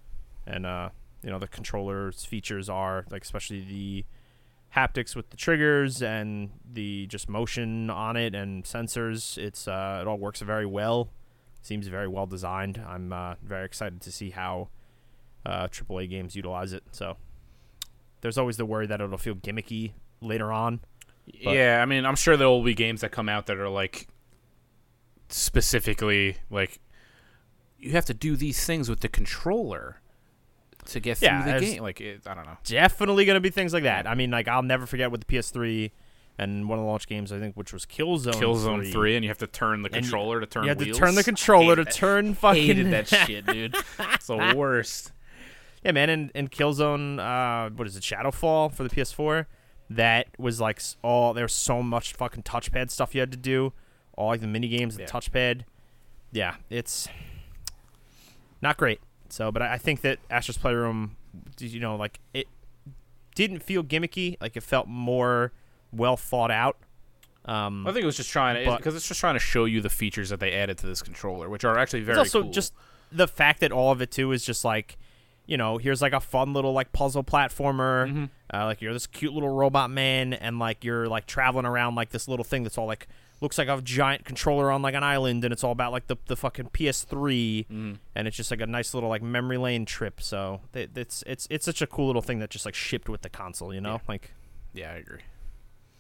And 0.46 0.66
uh, 0.66 0.90
you 1.24 1.30
know, 1.30 1.40
the 1.40 1.48
controller's 1.48 2.26
features 2.26 2.70
are 2.70 3.06
like 3.10 3.24
especially 3.24 3.62
the 3.62 4.06
haptics 4.76 5.16
with 5.16 5.30
the 5.30 5.38
triggers 5.38 6.02
and 6.02 6.50
the 6.70 7.08
just 7.08 7.30
motion 7.30 7.90
on 7.90 8.18
it 8.18 8.36
and 8.36 8.64
sensors. 8.64 9.38
It's 9.38 9.68
uh, 9.68 10.00
it 10.02 10.08
all 10.08 10.18
works 10.18 10.42
very 10.42 10.66
well. 10.66 11.10
Seems 11.62 11.88
very 11.88 12.08
well 12.08 12.28
designed. 12.28 12.84
I'm 12.88 13.12
uh, 13.12 13.36
very 13.44 13.66
excited 13.66 14.02
to 14.02 14.12
see 14.12 14.32
how 14.32 14.70
uh, 15.46 15.68
AAA 15.68 16.10
games 16.10 16.36
utilize 16.36 16.74
it. 16.74 16.84
So 16.92 17.18
there's 18.22 18.38
always 18.38 18.58
the 18.58 18.66
worry 18.66 18.88
that 18.88 19.02
it'll 19.02 19.18
feel 19.18 19.36
gimmicky 19.36 19.94
later 20.22 20.52
on. 20.52 20.80
But- 21.44 21.56
yeah, 21.56 21.82
I 21.82 21.86
mean, 21.86 22.06
I'm 22.06 22.16
sure 22.16 22.38
there 22.38 22.48
will 22.48 22.64
be 22.64 22.76
games 22.76 23.02
that 23.02 23.12
come 23.12 23.30
out 23.30 23.48
that 23.48 23.58
are 23.58 23.70
like 23.70 24.08
specifically 25.36 26.38
like 26.50 26.80
you 27.80 27.92
have 27.92 28.06
to 28.06 28.14
do 28.14 28.36
these 28.36 28.66
things 28.66 28.90
with 28.90 29.02
the 29.02 29.08
controller 29.10 30.02
to 30.86 31.00
get 31.00 31.18
through 31.18 31.44
the 31.46 31.60
game. 31.60 31.82
Like, 31.84 32.00
it, 32.02 32.22
I 32.26 32.34
don't 32.34 32.46
know. 32.46 32.58
Definitely 32.64 33.26
going 33.26 33.36
to 33.36 33.42
be 33.42 33.50
things 33.50 33.74
like 33.74 33.84
that. 33.84 34.08
I 34.08 34.16
mean, 34.16 34.32
like 34.32 34.48
I'll 34.48 34.64
never 34.64 34.86
forget 34.86 35.12
with 35.12 35.26
the 35.26 35.36
PS3 35.36 35.92
and 36.38 36.68
one 36.68 36.78
of 36.80 36.84
the 36.84 36.88
launch 36.90 37.08
games 37.08 37.32
I 37.32 37.40
think, 37.40 37.56
which 37.56 37.74
was 37.74 37.86
Killzone. 37.86 38.34
Killzone 38.34 38.78
3. 38.82 38.92
three, 38.92 39.16
and 39.16 39.24
you 39.24 39.30
have 39.30 39.38
to 39.40 39.48
turn 39.48 39.82
the 39.84 39.88
And 39.88 39.96
you- 39.98 40.02
controller 40.02 40.40
to 40.40 40.46
turn. 40.46 40.64
You 40.64 40.70
had 40.70 40.80
to 40.80 40.92
turn 40.94 41.16
the 41.16 41.24
controller 41.24 41.76
to 41.76 41.84
that- 41.84 41.94
turn 41.94 42.34
fucking. 42.34 42.64
Hated 42.66 42.92
that 42.92 43.08
shit, 43.08 43.46
dude. 43.52 43.76
It's 44.14 44.28
the 44.28 44.54
worst. 44.56 45.12
Yeah, 45.84 45.92
man, 45.92 46.10
and, 46.10 46.32
and 46.34 46.52
Killzone, 46.52 47.20
uh, 47.20 47.70
what 47.76 47.88
is 47.88 47.96
it, 47.96 48.02
Shadowfall 48.02 48.74
for 48.74 48.84
the 48.84 48.90
PS4? 48.90 49.46
That 49.92 50.28
was 50.40 50.60
like 50.60 50.78
s- 50.78 50.98
all 51.04 51.34
there's 51.34 51.54
so 51.54 51.84
much 51.84 52.14
fucking 52.14 52.42
touchpad 52.44 52.90
stuff 52.90 53.14
you 53.14 53.22
had 53.22 53.32
to 53.32 53.38
do, 53.38 53.72
all 54.18 54.28
like 54.30 54.42
the 54.42 54.48
mini 54.48 54.68
games, 54.68 54.96
the 54.98 55.04
Yeah. 55.04 55.08
touchpad. 55.10 55.62
Yeah, 56.32 56.56
it's 56.70 57.08
not 58.62 58.78
great. 58.78 59.00
So, 59.30 59.52
but 59.52 59.62
I, 59.62 59.74
I 59.74 59.78
think 59.78 60.02
that 60.02 60.20
Astro's 60.30 60.58
Playroom, 60.58 61.16
you 61.60 61.80
know, 61.80 61.96
like 61.96 62.20
it 62.34 62.48
didn't 63.36 63.60
feel 63.60 63.84
gimmicky. 63.84 64.38
Like 64.42 64.56
it 64.56 64.64
felt 64.64 64.88
more 64.88 65.52
well 65.92 66.18
thought 66.18 66.52
out. 66.52 66.78
Um, 67.46 67.86
I 67.86 67.92
think 67.92 68.04
it 68.04 68.08
was 68.08 68.18
just 68.18 68.32
trying 68.32 68.66
to 68.66 68.76
because 68.78 68.96
it's 68.96 69.08
just 69.08 69.20
trying 69.20 69.36
to 69.36 69.40
show 69.40 69.66
you 69.66 69.82
the 69.82 69.90
features 69.90 70.30
that 70.30 70.40
they 70.40 70.52
added 70.54 70.78
to 70.80 70.88
this 70.88 71.02
controller, 71.02 71.48
which 71.50 71.64
are 71.64 71.78
actually 71.78 72.02
very 72.02 72.20
it's 72.20 72.34
also 72.34 72.44
cool. 72.44 72.52
just 72.52 72.74
the 73.12 73.28
fact 73.28 73.60
that 73.60 73.72
all 73.72 73.92
of 73.92 74.02
it 74.02 74.10
too 74.12 74.32
is 74.32 74.44
just 74.44 74.66
like 74.66 74.98
you 75.46 75.56
know 75.56 75.78
here's 75.78 76.02
like 76.02 76.12
a 76.14 76.20
fun 76.20 76.54
little 76.54 76.74
like 76.74 76.92
puzzle 76.92 77.24
platformer 77.24 78.10
Mm-hmm. 78.10 78.26
uh, 78.52 78.66
like 78.66 78.82
you're 78.82 78.94
this 78.94 79.06
cute 79.06 79.32
little 79.32 79.50
robot 79.54 79.92
man 79.92 80.34
and 80.34 80.58
like 80.58 80.84
you're 80.84 81.08
like 81.08 81.28
traveling 81.28 81.68
around 81.68 81.94
like 81.94 82.10
this 82.10 82.28
little 82.28 82.44
thing 82.44 82.64
that's 82.64 82.80
all 82.80 82.88
like 82.88 83.08
looks 83.42 83.58
like 83.58 83.68
a 83.68 83.82
giant 83.82 84.24
controller 84.26 84.72
on 84.72 84.82
like 84.82 84.96
an 84.96 85.04
island 85.04 85.44
and 85.44 85.52
it's 85.52 85.64
all 85.64 85.72
about 85.72 85.92
like 85.92 86.08
the, 86.08 86.16
the 86.28 86.36
fucking 86.36 86.66
ps3 86.70 87.66
Mm-hmm. 87.68 87.94
and 88.16 88.28
it's 88.28 88.38
just 88.38 88.50
like 88.50 88.62
a 88.62 88.66
nice 88.66 88.94
little 88.94 89.10
like 89.10 89.22
memory 89.22 89.58
lane 89.58 89.86
trip 89.86 90.22
so 90.22 90.62
it, 90.74 90.92
it's 90.96 91.24
it's 91.28 91.48
it's 91.50 91.66
such 91.66 91.82
a 91.82 91.88
cool 91.88 92.08
little 92.08 92.22
thing 92.22 92.40
that 92.40 92.50
just 92.50 92.66
like 92.66 92.76
shipped 92.76 93.10
with 93.10 93.22
the 93.24 93.30
console 93.30 93.74
you 93.74 93.82
know 93.82 93.94
Yeah. 93.94 94.00
like 94.08 94.32
yeah, 94.74 94.92
I 94.92 94.96
agree. 94.96 95.22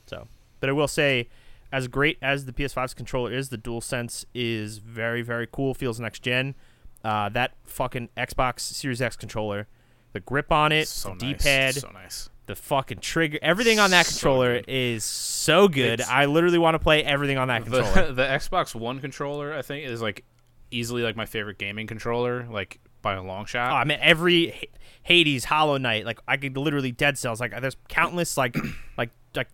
so, 0.05 0.27
but 0.59 0.69
I 0.69 0.73
will 0.73 0.87
say, 0.89 1.29
as 1.71 1.87
great 1.87 2.17
as 2.21 2.43
the 2.43 2.51
PS5's 2.51 2.93
controller 2.93 3.31
is, 3.31 3.47
the 3.47 3.57
DualSense 3.57 4.25
is 4.33 4.79
very, 4.79 5.21
very 5.21 5.47
cool. 5.49 5.73
Feels 5.73 5.97
next 5.97 6.19
gen. 6.23 6.55
Uh, 7.03 7.29
that 7.29 7.53
fucking 7.63 8.09
Xbox 8.17 8.59
Series 8.59 9.01
X 9.01 9.15
controller, 9.15 9.67
the 10.11 10.19
grip 10.19 10.51
on 10.51 10.73
it, 10.73 10.89
so 10.89 11.15
the 11.17 11.25
nice. 11.27 11.37
D-pad, 11.43 11.75
so 11.75 11.89
nice. 11.93 12.29
The 12.45 12.55
fucking 12.55 12.99
trigger, 12.99 13.39
everything 13.41 13.79
on 13.79 13.91
that 13.91 14.05
So 14.05 14.11
controller 14.11 14.55
good. 14.55 14.65
is 14.67 15.03
so 15.03 15.67
good. 15.67 15.99
It's- 15.99 16.09
I 16.09 16.25
literally 16.25 16.57
want 16.57 16.75
to 16.75 16.79
play 16.79 17.03
everything 17.03 17.37
on 17.37 17.47
that 17.47 17.63
controller. 17.63 18.07
The, 18.07 18.13
the 18.13 18.23
Xbox 18.23 18.75
One 18.75 18.99
controller, 18.99 19.53
I 19.53 19.61
think, 19.61 19.87
is 19.87 20.01
like 20.01 20.23
easily 20.71 21.03
like 21.03 21.15
my 21.15 21.25
favorite 21.25 21.57
gaming 21.57 21.87
controller, 21.87 22.47
like 22.49 22.79
by 23.01 23.13
a 23.13 23.23
long 23.23 23.45
shot. 23.45 23.71
Oh, 23.71 23.75
I 23.75 23.83
mean, 23.83 23.99
every 24.01 24.49
H- 24.49 24.69
Hades, 25.03 25.45
Hollow 25.45 25.77
Knight, 25.77 26.05
like 26.05 26.19
I 26.27 26.37
could 26.37 26.57
literally 26.57 26.91
Dead 26.91 27.17
Cells. 27.17 27.39
Like 27.39 27.59
there's 27.61 27.77
countless 27.87 28.37
like 28.37 28.57
like 28.97 29.11
like 29.35 29.49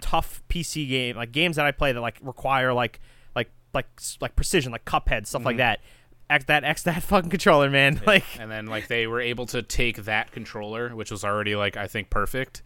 tough 0.00 0.42
PC 0.48 0.88
game 0.88 1.16
like 1.16 1.32
games 1.32 1.56
that 1.56 1.66
I 1.66 1.72
play 1.72 1.92
that 1.92 2.00
like 2.00 2.18
require 2.22 2.72
like 2.72 3.00
like 3.34 3.50
like 3.74 3.86
like 4.20 4.36
precision, 4.36 4.72
like 4.72 4.84
Cuphead 4.84 5.26
stuff 5.26 5.44
like 5.44 5.54
mm-hmm. 5.54 5.58
that. 5.58 5.80
X 6.30 6.44
that 6.46 6.64
X 6.64 6.82
that 6.84 7.02
fucking 7.02 7.30
controller, 7.30 7.68
man. 7.70 8.00
Like 8.06 8.24
and 8.38 8.50
then 8.50 8.66
like 8.66 8.88
they 8.88 9.06
were 9.06 9.20
able 9.20 9.46
to 9.46 9.62
take 9.62 10.04
that 10.04 10.32
controller, 10.32 10.94
which 10.94 11.10
was 11.10 11.24
already 11.24 11.56
like 11.56 11.76
I 11.76 11.86
think 11.86 12.08
perfect, 12.10 12.62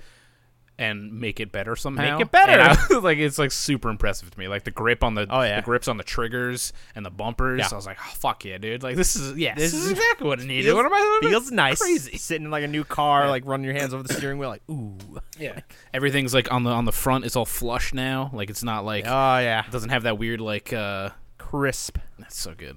and 0.77 1.20
make 1.20 1.38
it 1.40 1.53
better 1.53 1.77
somehow. 1.77 2.18
Make 2.18 2.27
it 2.27 2.31
better. 2.33 2.61
I- 2.94 2.98
like 3.03 3.18
it's 3.18 3.38
like 3.38 3.53
super 3.53 3.88
impressive 3.90 4.31
to 4.31 4.38
me. 4.38 4.48
Like 4.48 4.64
the 4.64 4.70
grip 4.70 5.05
on 5.05 5.14
the 5.14 5.27
Oh, 5.31 5.42
yeah. 5.42 5.57
the 5.61 5.62
grips 5.64 5.87
on 5.88 5.96
the 5.98 6.05
triggers 6.05 6.72
and 6.94 7.07
the 7.07 7.11
bumpers. 7.11 7.61
Yeah. 7.61 7.68
I 7.70 7.74
was 7.77 7.87
like, 7.87 7.98
oh, 8.00 8.12
fuck 8.16 8.44
yeah, 8.44 8.59
dude! 8.59 8.83
Like 8.83 8.96
this 8.96 9.14
is 9.16 9.37
yeah, 9.37 9.55
This 9.55 9.72
this, 9.72 9.85
is- 9.85 9.90
exactly 9.92 10.27
what 10.27 10.40
I 10.40 10.44
needed. 10.44 10.64
feels, 10.64 10.77
what 10.77 10.87
am 10.87 10.92
I? 10.92 11.18
feels 11.22 11.50
nice. 11.53 11.81
Crazy. 11.81 12.16
Sitting 12.18 12.46
in 12.46 12.50
like 12.50 12.64
a 12.64 12.68
new 12.68 12.85
car, 12.85 13.29
like 13.29 13.44
running 13.46 13.64
your 13.64 13.74
hands 13.74 13.94
over 13.94 14.03
the 14.03 14.12
steering 14.14 14.38
wheel, 14.38 14.48
like 14.48 14.62
ooh. 14.70 14.96
Yeah, 15.38 15.61
everything's 15.92 16.33
like 16.35 16.53
on 16.53 16.62
the 16.64 16.70
on 16.70 16.85
the 16.85 16.92
front. 16.92 17.24
It's 17.24 17.37
all 17.37 17.44
flush 17.46 17.92
now. 17.94 18.31
Like 18.33 18.50
it's 18.50 18.62
not 18.62 18.85
like 18.85 19.05
Oh 19.07 19.38
yeah, 19.38 19.64
it 19.66 19.70
doesn't 19.70 19.90
have 19.90 20.03
that 20.05 20.18
weird 20.18 20.40
like. 20.40 20.72
uh 20.72 21.11
crisp. 21.38 21.98
That's 22.18 22.37
so 22.38 22.55
good, 22.55 22.77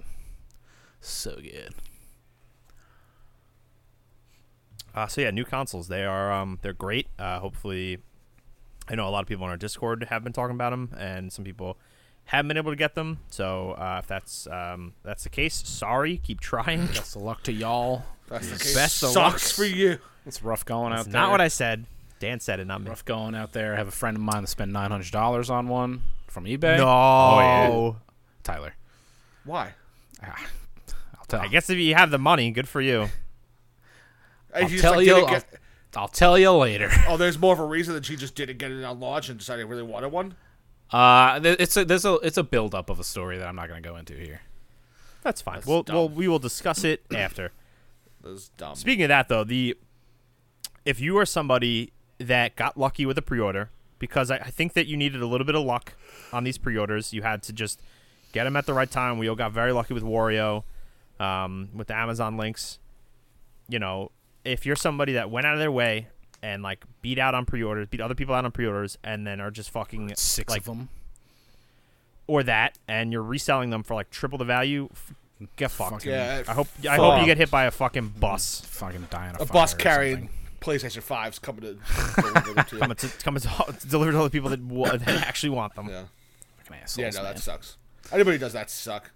so 1.01 1.35
good. 1.35 1.73
Uh, 4.93 5.07
so 5.07 5.21
yeah, 5.21 5.31
new 5.31 5.45
consoles. 5.45 5.87
They 5.87 6.03
are 6.05 6.31
um 6.31 6.57
they're 6.61 6.73
great. 6.73 7.07
Uh, 7.19 7.39
hopefully, 7.39 7.99
I 8.89 8.95
know 8.95 9.07
a 9.07 9.11
lot 9.11 9.21
of 9.21 9.27
people 9.27 9.43
on 9.43 9.51
our 9.51 9.57
Discord 9.57 10.03
have 10.09 10.23
been 10.23 10.33
talking 10.33 10.55
about 10.55 10.71
them, 10.71 10.95
and 10.97 11.31
some 11.31 11.45
people 11.45 11.77
haven't 12.25 12.47
been 12.47 12.57
able 12.57 12.71
to 12.71 12.77
get 12.77 12.95
them. 12.95 13.19
So 13.29 13.71
uh, 13.71 13.97
if 13.99 14.07
that's 14.07 14.47
um 14.47 14.93
that's 15.03 15.23
the 15.23 15.29
case, 15.29 15.55
sorry. 15.67 16.17
Keep 16.17 16.39
trying. 16.39 16.87
Best 16.87 17.15
of 17.15 17.21
luck 17.21 17.43
to 17.43 17.51
y'all. 17.51 18.03
That's 18.27 18.49
the 18.49 18.57
case. 18.57 18.73
Best 18.75 19.03
of 19.03 19.15
luck. 19.15 19.33
Sucks 19.33 19.51
for 19.51 19.65
you. 19.65 19.99
It's 20.25 20.43
rough 20.43 20.65
going 20.65 20.93
out 20.93 21.05
there. 21.05 21.13
not 21.13 21.31
what 21.31 21.41
I 21.41 21.47
said. 21.47 21.85
Dan 22.19 22.39
said 22.39 22.59
it, 22.59 22.65
not 22.65 22.81
me. 22.81 22.89
rough 22.89 23.05
going 23.05 23.35
out 23.35 23.53
there. 23.53 23.75
I 23.75 23.77
have 23.77 23.87
a 23.87 23.91
friend 23.91 24.17
of 24.17 24.23
mine 24.23 24.41
that 24.41 24.47
spent 24.47 24.71
nine 24.71 24.89
hundred 24.89 25.11
dollars 25.11 25.51
on 25.51 25.67
one 25.67 26.01
from 26.27 26.45
eBay. 26.45 26.77
No. 26.77 26.87
Oh, 26.87 27.37
yeah. 27.39 27.93
Tyler. 28.43 28.73
Why? 29.45 29.73
I'll 30.23 30.33
tell. 31.27 31.41
I 31.41 31.47
guess 31.47 31.69
if 31.69 31.77
you 31.77 31.95
have 31.95 32.11
the 32.11 32.17
money, 32.19 32.51
good 32.51 32.67
for 32.67 32.81
you. 32.81 33.09
I'll 34.53 34.67
she 34.67 34.79
tell 34.79 34.95
like, 34.95 35.05
you. 35.05 35.15
I'll, 35.15 35.27
get- 35.27 35.59
I'll 35.95 36.07
tell 36.07 36.37
you 36.37 36.51
later. 36.51 36.89
oh, 37.07 37.17
there's 37.17 37.37
more 37.37 37.53
of 37.53 37.59
a 37.59 37.65
reason 37.65 37.93
that 37.93 38.05
she 38.05 38.15
just 38.15 38.35
didn't 38.35 38.57
get 38.57 38.71
it 38.71 38.83
on 38.83 38.99
launch 38.99 39.29
and 39.29 39.39
decided 39.39 39.65
really 39.65 39.83
wanted 39.83 40.11
one. 40.11 40.35
Uh, 40.91 41.39
it's 41.43 41.75
a 41.75 41.83
there's 41.83 42.05
a 42.05 42.13
it's 42.15 42.37
a 42.37 42.43
build 42.43 42.73
up 42.73 42.89
of 42.89 42.99
a 42.99 43.03
story 43.03 43.37
that 43.37 43.47
I'm 43.47 43.55
not 43.55 43.67
going 43.67 43.81
to 43.81 43.87
go 43.87 43.97
into 43.97 44.13
here. 44.13 44.41
That's 45.21 45.41
fine. 45.41 45.55
That's 45.55 45.67
we'll, 45.67 45.83
dumb. 45.83 45.95
we'll 45.95 46.09
we 46.09 46.27
will 46.27 46.39
discuss 46.39 46.83
it 46.83 47.03
after. 47.13 47.51
That's 48.23 48.49
dumb. 48.49 48.75
Speaking 48.75 49.03
of 49.03 49.09
that, 49.09 49.27
though, 49.27 49.43
the 49.43 49.77
if 50.85 51.01
you 51.01 51.17
are 51.17 51.25
somebody 51.25 51.91
that 52.19 52.55
got 52.55 52.77
lucky 52.77 53.05
with 53.05 53.17
a 53.17 53.21
pre-order, 53.21 53.69
because 53.99 54.31
I, 54.31 54.37
I 54.37 54.49
think 54.49 54.73
that 54.73 54.87
you 54.87 54.95
needed 54.95 55.21
a 55.21 55.27
little 55.27 55.45
bit 55.45 55.55
of 55.55 55.65
luck 55.65 55.93
on 56.31 56.43
these 56.43 56.57
pre-orders, 56.57 57.13
you 57.13 57.21
had 57.21 57.43
to 57.43 57.53
just 57.53 57.81
get 58.31 58.45
them 58.45 58.55
at 58.55 58.65
the 58.65 58.73
right 58.73 58.89
time. 58.89 59.17
We 59.17 59.27
all 59.27 59.35
got 59.35 59.51
very 59.51 59.73
lucky 59.73 59.93
with 59.93 60.03
Wario, 60.03 60.63
um, 61.19 61.69
with 61.73 61.87
the 61.87 61.95
Amazon 61.95 62.37
links. 62.37 62.79
You 63.69 63.79
know, 63.79 64.11
if 64.45 64.65
you're 64.65 64.75
somebody 64.75 65.13
that 65.13 65.29
went 65.29 65.45
out 65.45 65.53
of 65.53 65.59
their 65.59 65.71
way 65.71 66.07
and 66.41 66.63
like 66.63 66.85
beat 67.01 67.19
out 67.19 67.35
on 67.35 67.45
pre-orders, 67.45 67.87
beat 67.87 67.99
other 68.01 68.15
people 68.15 68.33
out 68.35 68.45
on 68.45 68.51
pre-orders, 68.51 68.97
and 69.03 69.25
then 69.27 69.41
are 69.41 69.51
just 69.51 69.69
fucking 69.71 70.13
Six 70.15 70.49
like 70.49 70.59
of 70.61 70.65
them. 70.65 70.89
or 72.27 72.43
that, 72.43 72.77
and 72.87 73.11
you're 73.11 73.23
reselling 73.23 73.69
them 73.69 73.83
for 73.83 73.93
like 73.95 74.09
triple 74.09 74.37
the 74.37 74.45
value, 74.45 74.87
f- 74.91 75.13
get 75.55 75.71
fucked. 75.71 75.91
Fucking- 75.91 76.11
Yeah, 76.11 76.43
I 76.47 76.53
hope 76.53 76.67
I 76.89 76.95
hope 76.95 77.19
you 77.19 77.25
get 77.25 77.37
hit 77.37 77.49
by 77.51 77.65
a 77.65 77.71
fucking 77.71 78.13
bus. 78.19 78.61
Fucking 78.65 79.07
dying 79.09 79.35
of 79.35 79.41
a 79.41 79.45
fire 79.45 79.53
bus 79.53 79.73
carrying 79.73 80.15
something. 80.15 80.29
PlayStation 80.61 81.03
5s 81.03 81.41
coming 81.41 81.61
to 81.61 81.77
deliver 82.21 82.63
to 82.63 82.75
you. 82.75 82.81
Coming 82.81 82.97
to, 82.97 83.07
coming 83.23 83.41
to 83.41 83.75
deliver 83.87 84.11
to 84.13 84.19
other 84.19 84.29
people 84.29 84.49
that, 84.49 84.61
wa- 84.61 84.95
that 84.95 85.07
actually 85.27 85.49
want 85.51 85.75
them. 85.75 85.87
Yeah, 85.89 86.03
Fucking 86.59 86.77
assholes, 86.83 86.97
yeah, 87.03 87.09
no, 87.19 87.23
man. 87.25 87.33
that 87.35 87.39
sucks. 87.41 87.77
Anybody 88.11 88.37
does 88.37 88.53
that 88.53 88.69
suck. 88.69 89.11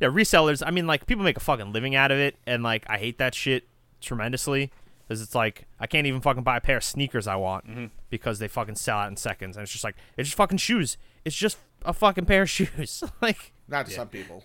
Yeah, 0.00 0.08
resellers. 0.08 0.62
I 0.66 0.70
mean, 0.70 0.86
like 0.86 1.06
people 1.06 1.24
make 1.24 1.36
a 1.36 1.40
fucking 1.40 1.72
living 1.72 1.94
out 1.94 2.10
of 2.10 2.18
it, 2.18 2.36
and 2.46 2.62
like 2.62 2.84
I 2.88 2.98
hate 2.98 3.18
that 3.18 3.34
shit 3.34 3.68
tremendously 4.00 4.70
because 5.06 5.20
it's 5.22 5.34
like 5.34 5.66
I 5.80 5.86
can't 5.86 6.06
even 6.06 6.20
fucking 6.20 6.42
buy 6.42 6.56
a 6.56 6.60
pair 6.60 6.76
of 6.78 6.84
sneakers 6.84 7.26
I 7.26 7.36
want 7.36 7.66
Mm-hmm. 7.68 7.86
because 8.10 8.38
they 8.38 8.48
fucking 8.48 8.76
sell 8.76 8.98
out 8.98 9.08
in 9.10 9.16
seconds, 9.16 9.56
and 9.56 9.62
it's 9.62 9.72
just 9.72 9.84
like 9.84 9.96
it's 10.16 10.28
just 10.28 10.36
fucking 10.36 10.58
shoes. 10.58 10.96
It's 11.24 11.36
just 11.36 11.58
a 11.84 11.92
fucking 11.92 12.26
pair 12.26 12.42
of 12.42 12.50
shoes. 12.56 13.02
like, 13.22 13.52
Not 13.68 13.86
to 13.86 13.92
some 13.92 14.08
people. 14.08 14.44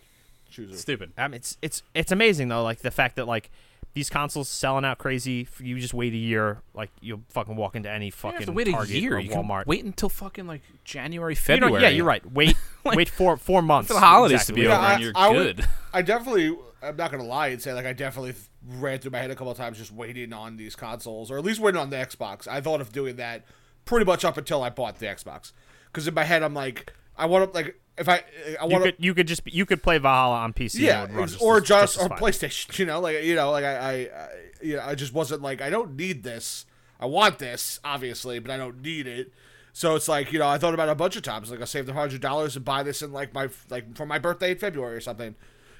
Shoes 0.49 0.71
are 0.73 0.77
Stupid. 0.77 1.11
I 1.17 1.27
mean, 1.27 1.35
it's 1.35 1.57
it's 1.61 1.83
it's 1.93 2.11
amazing 2.11 2.47
though. 2.47 2.63
Like 2.63 2.79
the 2.79 2.91
fact 2.91 3.15
that 3.17 3.27
like 3.27 3.49
these 3.93 4.09
consoles 4.09 4.47
selling 4.49 4.85
out 4.85 4.97
crazy. 4.97 5.47
You 5.59 5.79
just 5.79 5.93
wait 5.93 6.13
a 6.13 6.17
year, 6.17 6.61
like 6.73 6.89
you'll 7.01 7.21
fucking 7.29 7.55
walk 7.55 7.75
into 7.75 7.89
any 7.89 8.07
You 8.07 8.11
fucking 8.11 8.37
have 8.37 8.45
to 8.47 8.51
wait 8.51 8.67
a 8.67 8.71
Target 8.71 8.95
year. 8.95 9.15
or 9.15 9.19
You 9.19 9.29
can 9.29 9.43
Walmart. 9.43 9.65
wait 9.67 9.83
until 9.83 10.09
fucking 10.09 10.45
like 10.47 10.61
January, 10.83 11.33
You 11.33 11.35
February. 11.37 11.73
know, 11.73 11.79
yeah, 11.79 11.89
you're 11.89 12.05
right. 12.05 12.23
Wait, 12.31 12.55
wait 12.95 13.09
four 13.09 13.37
four 13.37 13.61
months 13.61 13.87
For 13.87 13.93
the 13.95 13.99
holidays 13.99 14.45
to 14.45 14.53
be 14.53 14.61
Wait- 14.61 14.67
over 14.73 14.75
I- 14.81 14.93
and 14.93 15.03
you're 15.03 15.11
I 15.15 15.29
would- 15.29 15.57
good. 15.57 15.67
I 15.93 16.01
definitely, 16.01 16.55
I'm 16.83 16.95
not 16.95 17.11
gonna 17.11 17.23
lie 17.23 17.47
and 17.47 17.61
say 17.61 17.73
like 17.73 17.85
I 17.85 17.93
definitely 17.93 18.35
ran 18.67 18.99
through 18.99 19.11
my 19.11 19.19
head 19.19 19.31
a 19.31 19.35
couple 19.35 19.51
of 19.51 19.57
times 19.57 19.77
just 19.77 19.91
waiting 19.91 20.33
on 20.33 20.57
these 20.57 20.75
consoles, 20.75 21.31
or 21.31 21.37
at 21.37 21.43
least 21.43 21.59
waiting 21.59 21.79
on 21.81 21.89
the 21.89 21.95
Xbox. 21.95 22.47
I 22.47 22.61
thought 22.61 22.79
of 22.81 22.91
doing 22.91 23.15
that 23.15 23.45
pretty 23.85 24.05
much 24.05 24.23
up 24.23 24.37
until 24.37 24.61
I 24.63 24.69
bought 24.69 24.99
the 24.99 25.07
Xbox, 25.07 25.51
because 25.85 26.07
in 26.07 26.13
my 26.13 26.23
head 26.25 26.43
I'm 26.43 26.53
like, 26.53 26.93
I 27.17 27.25
want 27.25 27.51
to 27.51 27.55
like 27.57 27.79
if 27.97 28.07
I 28.07 28.23
I 28.61 28.65
You 28.65 28.69
want 28.71 28.83
could 28.83 28.95
you 28.99 29.13
could 29.15 29.27
just 29.27 29.41
you 29.51 29.65
could 29.65 29.81
play 29.81 29.97
Valhalla 29.97 30.37
on 30.37 30.53
PC. 30.53 30.79
yeah, 30.81 31.07
just 31.07 31.41
or 31.41 31.57
as- 31.57 31.63
just, 31.63 31.97
or. 31.99 32.07
PlayStation. 32.09 32.77
You 32.79 32.85
know, 32.85 32.99
like 32.99 33.23
you 33.23 33.35
know, 33.35 33.49
like 33.51 33.65
I, 33.65 33.75
I, 33.75 33.91
I, 33.93 34.27
you 34.61 34.75
know, 34.77 34.83
I 34.85 34.93
just 34.95 35.13
wasn't 35.13 35.41
like 35.41 35.61
I 35.61 35.69
don't 35.69 35.95
need 35.95 36.21
this. 36.23 36.65
I 36.99 37.07
want 37.07 37.39
this, 37.39 37.79
obviously, 37.83 38.39
but 38.39 38.51
I 38.51 38.57
don't 38.57 38.81
need 38.81 39.07
it. 39.07 39.33
So 39.73 39.95
it's 39.95 40.07
like 40.07 40.31
you 40.31 40.39
know, 40.39 40.47
I 40.47 40.57
thought 40.57 40.73
about 40.73 40.89
it 40.89 40.91
a 40.91 40.95
bunch 40.95 41.15
of 41.15 41.21
times. 41.21 41.51
Like 41.51 41.61
I 41.61 41.65
saved 41.65 41.89
a 41.89 41.93
hundred 41.93 42.21
dollars 42.21 42.55
and 42.55 42.65
buy 42.65 42.83
this 42.83 43.01
in 43.01 43.11
like 43.11 43.33
my 43.33 43.49
like 43.69 43.95
for 43.95 44.05
my 44.05 44.19
birthday 44.19 44.51
in 44.51 44.57
February 44.57 44.95
or 44.95 45.01
something. 45.01 45.35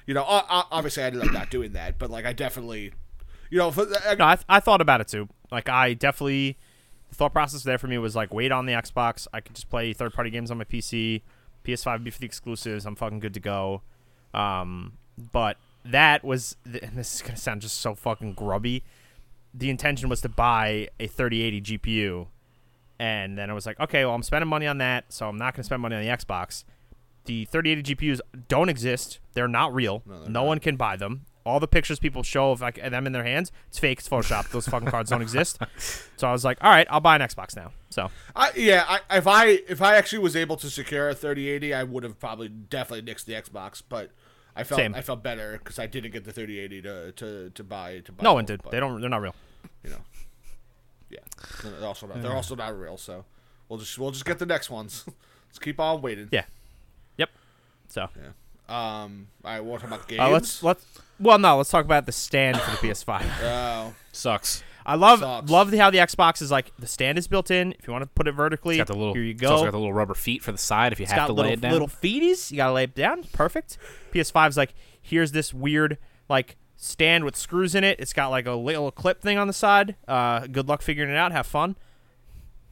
You 0.06 0.14
know, 0.14 0.24
obviously 0.26 1.02
I 1.02 1.06
ended 1.06 1.22
up 1.22 1.32
not 1.32 1.50
doing 1.50 1.72
that, 1.72 1.98
but 1.98 2.10
like 2.10 2.24
I 2.24 2.32
definitely, 2.32 2.92
you 3.50 3.58
know, 3.58 3.70
for, 3.70 3.86
I, 4.06 4.14
No, 4.14 4.26
I, 4.26 4.36
th- 4.36 4.46
I 4.48 4.58
thought 4.58 4.80
about 4.80 5.00
it 5.00 5.08
too. 5.08 5.28
Like 5.52 5.68
I 5.68 5.94
definitely, 5.94 6.58
the 7.10 7.14
thought 7.14 7.32
process 7.32 7.62
there 7.62 7.78
for 7.78 7.86
me 7.86 7.98
was 7.98 8.16
like 8.16 8.32
wait 8.32 8.50
on 8.50 8.66
the 8.66 8.72
Xbox. 8.72 9.26
I 9.32 9.40
could 9.40 9.54
just 9.54 9.68
play 9.68 9.92
third 9.92 10.12
party 10.14 10.30
games 10.30 10.50
on 10.50 10.58
my 10.58 10.64
PC. 10.64 11.22
PS5 11.64 11.92
would 11.92 12.04
be 12.04 12.10
for 12.10 12.18
the 12.18 12.26
exclusives. 12.26 12.86
I'm 12.86 12.96
fucking 12.96 13.20
good 13.20 13.34
to 13.34 13.40
go. 13.40 13.82
Um, 14.32 14.94
but 15.32 15.58
that 15.84 16.24
was, 16.24 16.56
and 16.64 16.92
this 16.94 17.16
is 17.16 17.22
gonna 17.22 17.36
sound 17.36 17.62
just 17.62 17.78
so 17.78 17.94
fucking 17.94 18.34
grubby. 18.34 18.82
The 19.52 19.70
intention 19.70 20.08
was 20.08 20.20
to 20.22 20.28
buy 20.28 20.88
a 20.98 21.06
3080 21.06 21.78
GPU, 21.78 22.26
and 23.00 23.36
then 23.38 23.48
I 23.50 23.52
was 23.54 23.64
like, 23.66 23.80
okay, 23.80 24.04
well 24.04 24.14
I'm 24.14 24.22
spending 24.22 24.48
money 24.48 24.66
on 24.66 24.78
that, 24.78 25.12
so 25.12 25.28
I'm 25.28 25.38
not 25.38 25.54
gonna 25.54 25.64
spend 25.64 25.80
money 25.82 25.96
on 25.96 26.02
the 26.02 26.08
Xbox. 26.08 26.64
The 27.24 27.44
3080 27.46 27.94
GPUs 27.96 28.20
don't 28.48 28.68
exist. 28.68 29.18
They're 29.34 29.48
not 29.48 29.74
real. 29.74 30.02
No, 30.06 30.20
No, 30.22 30.26
not. 30.28 30.46
one 30.46 30.58
can 30.60 30.76
buy 30.76 30.96
them. 30.96 31.26
All 31.46 31.58
the 31.58 31.66
pictures 31.68 31.98
people 31.98 32.22
show 32.22 32.50
of 32.52 32.60
like 32.60 32.76
them 32.76 33.06
in 33.06 33.12
their 33.12 33.24
hands, 33.24 33.50
it's 33.68 33.78
fake. 33.78 34.00
It's 34.00 34.08
Photoshop. 34.08 34.50
Those 34.50 34.68
fucking 34.68 34.88
cards 34.90 35.10
don't 35.10 35.22
exist. 35.22 35.58
So 36.16 36.28
I 36.28 36.32
was 36.32 36.44
like, 36.44 36.58
all 36.60 36.70
right, 36.70 36.86
I'll 36.90 37.00
buy 37.00 37.16
an 37.16 37.22
Xbox 37.22 37.56
now. 37.56 37.72
So 37.88 38.10
I 38.36 38.50
yeah, 38.54 38.84
I, 38.86 39.16
if 39.16 39.26
I 39.26 39.46
if 39.68 39.80
I 39.80 39.96
actually 39.96 40.18
was 40.18 40.36
able 40.36 40.56
to 40.58 40.68
secure 40.68 41.08
a 41.08 41.14
3080, 41.14 41.72
I 41.72 41.82
would 41.82 42.04
have 42.04 42.18
probably 42.20 42.48
definitely 42.48 43.10
nixed 43.10 43.24
the 43.24 43.32
Xbox, 43.32 43.82
but. 43.88 44.10
I 44.56 44.64
felt 44.64 44.80
Same. 44.80 44.94
I 44.96 45.00
felt 45.00 45.22
better 45.22 45.52
because 45.58 45.78
I 45.78 45.86
didn't 45.86 46.10
get 46.10 46.24
the 46.24 46.32
3080 46.32 46.82
to, 46.82 47.12
to, 47.12 47.50
to 47.50 47.64
buy 47.64 48.00
to 48.00 48.10
buy. 48.12 48.24
no 48.24 48.34
one 48.34 48.44
did. 48.44 48.60
but- 48.64 48.72
They 48.72 48.80
don't. 48.80 49.00
They're 49.00 49.08
not 49.08 49.22
real. 49.22 49.34
you 49.84 49.90
know. 49.90 50.00
Yeah, 51.10 51.18
they're 51.64 51.86
also 51.88 52.06
not. 52.06 52.22
They're 52.22 52.32
also 52.34 52.54
not 52.56 52.78
real. 52.78 52.96
So 52.96 53.24
we'll 53.68 53.78
just 53.78 53.98
we'll 53.98 54.10
just 54.12 54.24
get 54.24 54.38
the 54.38 54.46
next 54.46 54.70
ones. 54.70 55.04
Let's 55.48 55.58
keep 55.58 55.80
on 55.80 56.00
waiting. 56.02 56.28
Yeah. 56.30 56.44
Yep. 57.18 57.30
So 57.88 58.08
Yeah. 58.16 58.28
Um. 58.68 59.26
All 59.44 59.50
right. 59.52 59.60
We'll 59.60 59.78
talk 59.78 59.88
about 59.88 60.06
games. 60.06 60.20
uh, 60.20 60.30
let's 60.30 60.62
let's. 60.62 60.84
Well, 61.18 61.38
no, 61.38 61.56
let's 61.56 61.70
talk 61.70 61.84
about 61.84 62.06
the 62.06 62.12
stand 62.12 62.56
for 62.60 62.70
the 62.70 62.76
PS5. 62.88 63.24
Oh, 63.42 63.94
Sucks. 64.12 64.62
I 64.86 64.94
love 64.94 65.18
Sucks. 65.20 65.50
love 65.50 65.70
the, 65.72 65.78
how 65.78 65.90
the 65.90 65.98
Xbox 65.98 66.40
is 66.40 66.50
like 66.52 66.72
the 66.78 66.86
stand 66.86 67.18
is 67.18 67.26
built 67.26 67.50
in. 67.50 67.72
If 67.72 67.86
you 67.88 67.92
want 67.92 68.02
to 68.04 68.08
put 68.14 68.28
it 68.28 68.32
vertically, 68.32 68.76
It's 68.78 68.88
got 68.88 68.94
the 68.94 68.98
little. 68.98 69.14
here 69.14 69.24
you 69.24 69.32
It's 69.32 69.42
also 69.42 69.62
go. 69.62 69.66
got 69.66 69.70
the 69.72 69.78
little 69.78 69.92
rubber 69.92 70.14
feet 70.14 70.42
for 70.44 70.52
the 70.52 70.58
side 70.58 70.92
if 70.92 71.00
you 71.00 71.02
It's 71.04 71.12
have 71.12 71.22
got 71.22 71.26
to 71.26 71.32
little 71.32 71.48
lay 71.50 71.54
it 71.54 71.60
down. 71.60 71.72
little 71.72 71.88
feeties. 71.88 72.50
You 72.52 72.56
gotta 72.58 72.72
lay 72.72 72.84
it 72.84 72.94
down. 72.94 73.24
Perfect. 73.32 73.76
PS5's 74.14 74.56
like 74.56 74.72
here's 75.02 75.32
this 75.32 75.52
weird 75.52 75.98
like 76.28 76.56
stand 76.82 77.24
with 77.24 77.36
screws 77.36 77.74
in 77.74 77.84
it. 77.84 78.00
It's 78.00 78.12
got 78.12 78.28
like 78.28 78.46
a 78.46 78.52
little 78.54 78.90
clip 78.90 79.20
thing 79.20 79.38
on 79.38 79.46
the 79.46 79.52
side. 79.52 79.96
Uh, 80.08 80.46
good 80.46 80.68
luck 80.68 80.82
figuring 80.82 81.10
it 81.10 81.16
out. 81.16 81.30
Have 81.32 81.46
fun. 81.46 81.76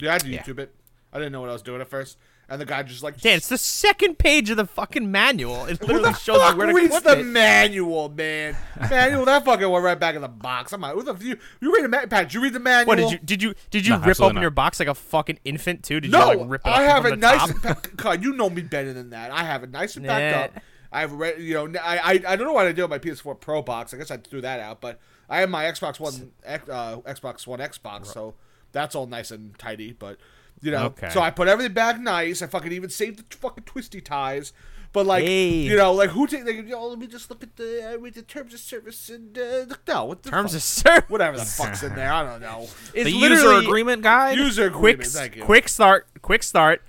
yeah. 0.01 0.11
I 0.11 0.13
had 0.15 0.23
to 0.23 0.29
Yeah. 0.29 0.43
YouTube 0.43 0.59
it. 0.59 0.75
I 1.13 1.19
didn't 1.19 1.33
know 1.33 1.41
what 1.41 1.51
I 1.51 1.55
was 1.55 1.63
doing 1.63 1.81
at 1.81 1.89
first, 1.89 2.19
and 2.51 2.61
the 2.61 2.67
guy 2.67 2.83
just 2.83 3.03
like. 3.03 3.19
Dan, 3.19 3.39
it's 3.39 3.49
the 3.49 3.57
second 3.57 4.19
page 4.19 4.51
of 4.51 4.59
the 4.59 4.67
fucking 4.67 5.11
manual. 5.11 5.65
It 5.65 5.79
Who 5.79 5.87
literally 5.87 6.11
the 6.11 6.19
shows 6.19 6.37
fuck 6.39 6.53
you 6.53 6.59
where 6.59 6.67
to 6.67 6.75
reads 6.75 6.91
clip 6.91 7.05
the 7.05 7.21
it. 7.21 7.25
manual, 7.25 8.11
man? 8.11 8.55
Manual 8.91 9.25
that 9.25 9.43
fucking 9.47 9.69
went 9.71 9.85
right 9.85 9.99
back 9.99 10.17
in 10.17 10.21
the 10.21 10.29
box. 10.29 10.73
I'm 10.75 10.83
like, 10.83 10.93
who 10.93 11.03
the 11.03 11.15
you 11.25 11.39
you 11.63 11.73
read 11.75 11.83
the 11.85 11.89
manual? 11.89 12.09
Pat, 12.11 12.25
did 12.29 12.35
you 12.35 12.43
read 12.43 12.53
the 12.53 12.61
manual? 12.61 12.89
What 12.89 12.97
did 12.99 13.11
you 13.11 13.19
did 13.25 13.43
you 13.43 13.55
did 13.71 13.87
you 13.87 13.95
No, 13.99 14.01
rip 14.05 14.21
open 14.21 14.35
not. 14.35 14.43
your 14.43 14.51
box 14.51 14.79
like 14.81 14.89
a 14.89 14.95
fucking 14.95 15.39
infant 15.47 15.83
too? 15.83 15.99
Did 16.01 16.11
No, 16.11 16.33
you 16.33 16.39
like 16.41 16.51
rip 16.51 16.61
it 16.67 16.71
I 16.71 16.83
have 16.83 17.05
from 17.05 17.15
it 17.15 17.19
nice. 17.21 17.39
top? 17.53 17.63
pa- 17.83 17.89
God, 17.97 18.23
you 18.23 18.35
know 18.35 18.51
me 18.51 18.61
better 18.61 18.93
than 18.93 19.09
that. 19.11 19.31
I 19.31 19.45
have 19.45 19.63
it 19.65 19.71
nice 19.71 19.97
and 19.97 20.05
packed 20.07 20.57
up. 20.57 20.63
I 20.91 21.01
have 21.01 21.13
read, 21.13 21.41
you 21.41 21.55
know, 21.55 21.81
I, 21.83 21.99
I 21.99 22.11
I 22.33 22.37
don't 22.37 22.47
know 22.47 22.53
what 22.53 22.67
I 22.67 22.73
do 22.73 22.83
with 22.83 22.91
my 22.91 22.99
PS4 22.99 23.39
Pro 23.41 23.63
box. 23.63 23.93
I 23.93 23.99
guess 23.99 24.11
I 24.11 24.17
threw 24.17 24.41
that 24.41 24.61
out, 24.61 24.81
but 24.81 24.99
I 25.29 25.41
have 25.41 25.51
my 25.51 25.65
Xbox 25.65 26.01
One, 26.01 26.33
uh, 26.47 26.59
Xbox 27.03 27.47
One 27.47 27.59
Xbox, 27.59 28.07
so 28.07 28.35
that's 28.73 28.95
all 28.95 29.07
nice 29.07 29.31
and 29.31 29.59
tidy. 29.59 29.93
But 29.93 30.19
you 30.63 30.71
know, 30.71 30.87
Okay. 30.87 31.11
so 31.11 31.21
I 31.21 31.31
put 31.31 31.47
everything 31.49 31.75
back 31.75 32.01
nice. 32.01 32.41
I 32.43 32.47
fucking 32.47 32.73
even 32.73 32.91
saved 32.91 33.19
the 33.31 33.37
fucking 33.37 33.65
twisty 33.65 34.01
ties. 34.01 34.53
But 34.91 35.05
like, 35.05 35.23
Hey. 35.23 35.51
you 35.51 35.77
know, 35.77 35.93
like 35.93 36.09
who 36.11 36.27
take? 36.27 36.47
Like, 36.47 36.57
you 36.57 36.63
know, 36.63 36.87
let 36.87 36.99
me 36.99 37.07
just 37.07 37.29
look 37.29 37.43
at 37.43 37.55
the 37.57 37.93
uh, 37.93 37.99
read 37.99 38.15
the 38.15 38.23
terms 38.23 38.55
of 38.55 38.61
service 38.61 39.11
and 39.11 39.37
uh, 39.39 39.67
no, 39.87 40.07
what 40.07 40.23
the 40.23 40.31
Terms 40.31 40.53
fuck? 40.53 40.57
of 40.57 40.63
service. 40.63 41.11
whatever 41.11 41.37
the 41.37 41.45
fuck's 41.45 41.83
in 41.83 41.95
there. 41.95 42.11
I 42.11 42.25
don't 42.25 42.41
know. 42.41 42.67
It's 42.95 43.05
the 43.05 43.11
user 43.13 43.53
agreement 43.53 44.03
guide. 44.03 44.39
User 44.39 44.71
quick 44.71 45.05
agreement. 45.05 45.37
You. 45.37 45.45
quick 45.45 45.69
start 45.69 46.07
quick 46.23 46.43
start. 46.43 46.83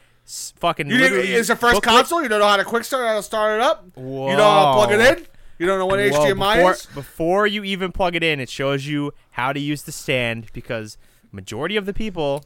Fucking 0.58 0.90
You 0.90 0.98
it's 1.04 1.48
the 1.48 1.56
first 1.56 1.76
booklet- 1.76 1.84
console. 1.96 2.22
You 2.22 2.30
don't 2.30 2.40
know 2.40 2.48
how 2.48 2.58
to 2.58 2.64
quick 2.66 2.84
start, 2.84 3.08
how 3.08 3.16
to 3.16 3.24
start 3.24 3.60
it 3.60 3.62
up. 3.62 3.86
You 3.98 4.04
don't 4.04 4.38
know 4.38 4.44
how 4.44 4.72
to 4.72 4.78
plug 4.88 4.92
it 5.00 5.18
in. 5.18 5.26
You 5.58 5.66
don't 5.66 5.80
know 5.80 5.88
what 5.88 6.00
Whoa, 6.00 6.20
HDMI 6.26 6.56
before, 6.58 6.72
is. 6.74 6.86
before 6.86 7.48
you 7.48 7.64
even 7.64 7.92
plug 7.92 8.16
it 8.16 8.24
in, 8.24 8.40
it 8.40 8.50
shows 8.50 8.86
you 8.88 9.12
how 9.32 9.52
to 9.52 9.60
use 9.60 9.82
the 9.84 9.92
stand 9.92 10.48
because 10.54 10.98
majority 11.32 11.76
of 11.76 11.86
the 11.86 11.94
people 11.94 12.46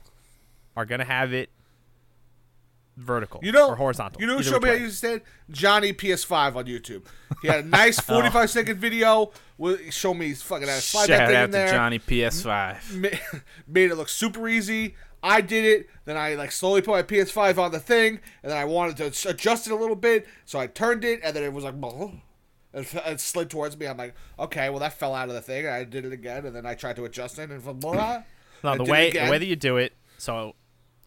are 0.76 0.86
gonna 0.86 1.04
have 1.06 1.32
it 1.34 1.50
vertical, 2.98 3.40
You 3.44 3.52
know, 3.52 3.70
or 3.70 3.76
horizontal. 3.76 4.22
You 4.22 4.28
know 4.28 4.38
who 4.38 4.44
showed 4.44 4.62
me 4.64 4.70
how 4.70 4.76
to 4.76 4.82
use 4.82 5.00
the 5.02 5.08
stand? 5.08 5.22
Johnny 5.52 5.94
PS5 5.94 6.56
on 6.56 6.66
YouTube. 6.66 7.04
He 7.42 7.48
had 7.48 7.66
a 7.66 7.68
nice 7.68 8.00
45 8.00 8.50
second 8.50 8.78
video. 8.80 9.32
With, 9.58 9.94
show 9.94 10.14
me 10.14 10.34
fucking 10.34 10.68
how 10.68 10.76
to 10.76 10.82
slide 10.82 11.08
that 11.10 11.28
thing 11.28 11.36
out 11.36 11.44
in 11.46 11.50
to 11.52 11.58
there. 11.58 11.72
Johnny 11.72 12.00
PS5. 12.00 12.96
Ma- 12.96 13.40
made 13.68 13.92
it 13.92 13.96
look 13.96 14.10
super 14.10 14.48
easy. 14.48 14.96
I 15.24 15.42
did 15.42 15.64
it. 15.64 15.90
Then 16.06 16.18
I 16.18 16.36
like 16.36 16.52
slowly 16.52 16.82
put 16.82 16.92
my 16.92 17.04
PS5 17.04 17.58
on 17.58 17.72
the 17.72 17.80
thing, 17.80 18.20
and 18.44 18.52
then 18.52 18.58
I 18.58 18.66
wanted 18.66 18.98
to 18.98 19.30
adjust 19.30 19.68
it 19.68 19.72
a 19.72 19.76
little 19.76 19.96
bit, 19.96 20.28
so 20.46 20.60
I 20.60 20.68
turned 20.68 21.06
it, 21.06 21.22
and 21.24 21.36
then 21.36 21.44
it 21.44 21.54
was 21.54 21.64
like, 21.64 21.76
and 21.76 22.22
it 23.06 23.20
slid 23.20 23.50
towards 23.50 23.78
me. 23.78 23.88
I'm 23.88 23.98
like, 23.98 24.16
okay, 24.38 24.70
well 24.70 24.80
that 24.80 24.94
fell 24.94 25.16
out 25.16 25.30
of 25.30 25.36
the 25.36 25.42
thing. 25.42 25.66
I 25.66 25.86
did 25.86 26.06
it 26.06 26.12
again, 26.12 26.46
and 26.46 26.56
then 26.56 26.66
I 26.66 26.76
tried 26.76 26.98
to 26.98 27.06
adjust 27.06 27.40
it, 27.40 27.50
and 27.50 27.80
blah. 27.80 28.24
No, 28.64 28.78
the 28.78 28.84
way 28.84 29.12
the 29.12 29.30
way 29.30 29.38
that 29.38 29.46
you 29.46 29.56
do 29.56 29.78
it, 29.78 29.94
so 30.18 30.56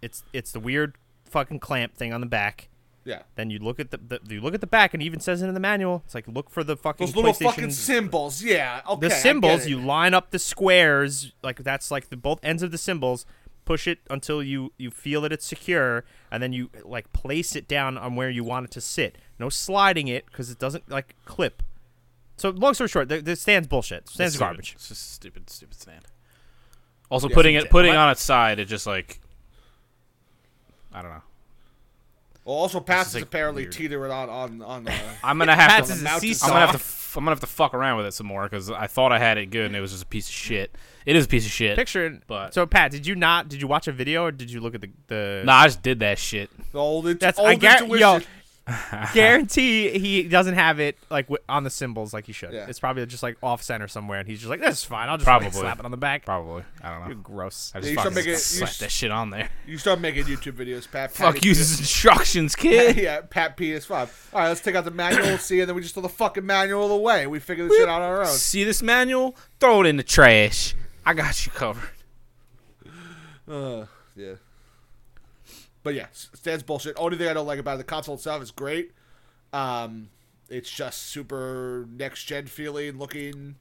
it's 0.01 0.25
it's 0.33 0.53
the 0.53 0.61
weird 0.61 0.97
fucking 1.27 1.61
clamp 1.61 1.95
thing 1.97 2.13
on 2.13 2.21
the 2.21 2.27
back. 2.27 2.69
Yeah. 3.05 3.23
Then 3.37 3.51
you 3.51 3.61
look 3.61 3.79
at 3.79 3.93
the, 3.93 3.99
the 3.99 4.21
you 4.29 4.41
look 4.41 4.55
at 4.55 4.61
the 4.61 4.67
back, 4.67 4.93
and 4.93 5.03
it 5.03 5.07
even 5.07 5.21
says 5.21 5.41
it 5.41 5.47
in 5.47 5.55
the 5.55 5.61
manual. 5.61 6.03
It's 6.07 6.15
like 6.15 6.27
look 6.27 6.51
for 6.51 6.65
the 6.65 6.77
fucking 6.77 7.07
Those 7.07 7.17
little 7.17 7.33
fucking 7.33 7.71
symbols. 7.71 8.43
Yeah. 8.43 8.81
Okay. 8.89 9.09
the 9.09 9.15
symbols 9.15 9.67
you 9.67 9.79
line 9.79 10.13
up 10.13 10.31
the 10.31 10.39
squares 10.39 11.33
like 11.43 11.63
that's 11.63 11.91
like 11.91 12.09
the 12.09 12.17
both 12.17 12.41
ends 12.43 12.63
of 12.63 12.73
the 12.73 12.79
symbols 12.79 13.25
push 13.67 13.87
it 13.87 13.99
until 14.09 14.43
you 14.43 14.73
you 14.79 14.91
feel 14.91 15.21
that 15.21 15.33
it's 15.33 15.45
secure 15.45 16.05
and 16.31 16.43
then 16.43 16.53
you 16.55 16.71
like 16.85 17.13
place 17.13 17.55
it 17.55 17.69
down 17.69 17.99
on 17.99 18.15
where 18.17 18.31
you 18.31 18.43
want 18.43 18.65
it 18.65 18.71
to 18.71 18.81
sit 18.81 19.19
no 19.39 19.49
sliding 19.51 20.09
it 20.09 20.25
because 20.27 20.51
it 20.51 20.59
doesn't 20.59 20.89
like 20.89 21.15
clip 21.27 21.63
so 22.39 22.49
long 22.51 22.73
story 22.73 22.89
short 22.89 23.09
the, 23.11 23.21
the 23.21 23.37
stand's 23.37 23.69
bullshit 23.69 24.09
stand's 24.09 24.35
It's 24.35 24.41
garbage 24.41 24.69
Stupid. 24.69 24.79
It's 24.79 24.89
just 24.89 25.13
stupid, 25.13 25.51
stupid 25.51 25.77
stand. 25.79 26.05
Also, 27.11 27.29
Yeah, 27.29 27.35
putting 27.35 27.55
stupid 27.57 27.67
it 27.67 27.71
putting 27.71 27.91
stand. 27.91 28.01
on 28.01 28.11
its 28.11 28.23
side, 28.23 28.59
it 28.59 28.65
just 28.67 28.87
like 28.87 29.21
I 30.93 31.03
don't 31.03 31.11
know. 31.11 31.23
Well, 32.45 32.57
also, 32.57 32.81
Pats 32.81 33.09
is, 33.09 33.15
is 33.17 33.21
like, 33.23 33.25
apparently 33.25 33.63
weird. 33.65 33.73
teetering 33.73 34.13
on 34.13 34.31
on 34.31 34.63
on. 34.63 34.89
Uh, 34.89 34.93
I'm 35.25 35.39
gonna 35.39 35.55
have 35.55 35.69
Pats 35.71 35.89
to. 35.89 35.95
is 35.95 36.01
a 36.01 36.05
mount 36.05 36.23
to 36.23 36.29
seesaw. 36.29 36.47
I'm 36.47 36.53
gonna 36.53 36.67
have 36.67 36.81
to. 36.81 36.87
F- 37.17 37.19
I'm 37.19 37.25
gonna 37.25 37.31
have 37.33 37.41
to 37.41 37.47
fuck 37.47 37.73
around 37.75 37.97
with 37.97 38.07
it 38.07 38.13
some 38.13 38.27
more 38.27 38.45
because 38.45 38.71
I 38.71 38.87
thought 38.87 39.11
I 39.11 39.19
had 39.19 39.39
it 39.39 39.47
good 39.47 39.67
and 39.67 39.75
it 39.75 39.81
was 39.81 39.91
just 39.93 40.03
a 40.03 40.07
piece 40.07 40.29
of 40.29 40.35
shit. 40.35 40.75
It 41.07 41.17
is 41.17 41.25
a 41.25 41.29
piece 41.29 41.47
of 41.47 41.53
shit. 41.53 41.77
picture 41.77 42.21
But- 42.27 42.53
so 42.55 42.67
pat 42.67 42.91
did 42.91 43.07
you 43.07 43.15
not 43.15 43.49
did 43.49 43.61
you 43.63 43.67
watch 43.69 43.89
a 43.89 43.93
video 43.93 44.25
or 44.25 44.33
did 44.33 44.51
you 44.51 44.61
look 44.61 44.75
at 44.75 44.81
the 44.83 44.91
the 45.09 45.43
Nah, 45.45 45.55
I 45.61 45.67
just 45.67 45.83
did 45.83 46.01
that 46.01 46.19
shit. 46.19 46.51
the 46.73 47.15
That's 47.19 47.39
old 47.39 47.49
I 47.49 47.55
gar- 47.55 47.79
intuition. 47.83 47.99
yo 48.01 48.21
guarantee 49.15 49.97
he 49.99 50.25
doesn't 50.25 50.55
have 50.55 50.81
it 50.81 50.97
like 51.11 51.27
w- 51.27 51.43
on 51.49 51.63
the 51.65 51.71
symbols 51.71 52.13
like 52.13 52.27
he 52.27 52.33
should. 52.33 52.53
Yeah. 52.53 52.67
It's 52.69 52.81
probably 52.81 53.07
just 53.07 53.23
like 53.23 53.37
off 53.43 53.63
center 53.63 53.87
somewhere, 53.87 54.19
and 54.19 54.29
he's 54.29 54.41
just 54.41 54.51
like, 54.51 54.61
"This 54.61 54.79
is 54.79 54.85
fine. 54.85 55.09
I'll 55.09 55.17
just 55.19 55.27
like, 55.29 55.41
Probably. 55.41 55.59
slap 55.61 55.79
it 55.79 55.85
on 55.85 55.91
the 55.93 55.97
back." 55.97 56.25
Probably. 56.25 56.65
I 56.83 56.91
don't 56.91 57.01
know. 57.03 57.07
You're 57.09 57.15
gross. 57.17 57.71
I 57.75 57.79
Yeah, 57.79 57.81
just 57.83 57.91
you 57.91 57.95
start 57.95 58.05
fucking 58.07 58.15
making 58.17 58.31
it- 58.31 58.35
you 58.35 58.39
slap 58.41 58.69
s- 58.71 58.79
that 58.79 58.91
shit 58.91 59.11
on 59.13 59.31
there. 59.31 59.49
You 59.67 59.79
start 59.79 60.01
making 60.01 60.25
YouTube 60.25 60.53
videos, 60.55 60.91
Pat. 60.91 61.13
Fuck 61.13 61.35
Pat 61.37 61.45
uses 61.45 61.79
instructions, 61.79 62.57
kid. 62.57 62.97
yeah, 62.97 63.21
Pat 63.21 63.57
PS5. 63.57 63.93
All 64.33 64.41
right, 64.41 64.49
let's 64.49 64.61
take 64.61 64.75
out 64.75 64.85
the 64.85 64.91
manual, 64.91 65.39
see, 65.39 65.61
and 65.61 65.69
then 65.69 65.77
we 65.77 65.83
just 65.83 65.95
throw 65.95 66.03
the 66.03 66.09
fucking 66.09 66.45
manual 66.45 66.91
away. 66.91 67.27
We 67.29 67.39
figure 67.39 67.69
this 67.69 67.77
shit 67.77 67.89
out 67.89 68.03
on 68.03 68.09
our 68.09 68.21
own. 68.23 68.27
See 68.27 68.65
this 68.65 68.83
manual? 68.83 69.37
Throw 69.61 69.83
it 69.83 69.87
in 69.87 69.97
the 69.97 70.03
trash. 70.03 70.75
I 71.05 71.15
got 71.15 71.47
you 71.47 71.53
covered. 71.53 71.91
Uh, 73.49 73.87
yeah. 74.17 74.35
But 75.87 75.95
yeah, 75.95 76.09
stands 76.11 76.65
bullshit. 76.65 76.97
Only 76.99 77.17
thing 77.17 77.29
I 77.29 77.33
don't 77.33 77.47
like 77.47 77.61
about 77.61 77.77
it, 77.77 77.79
the 77.79 77.85
console 77.85 78.17
itself 78.17 78.43
is 78.43 78.51
great. 78.51 78.91
Um, 79.53 80.09
it's 80.49 80.69
just 80.69 81.01
super 81.01 81.87
next 81.89 82.25
gen 82.25 82.47
feeling, 82.49 82.99
looking. 82.99 83.55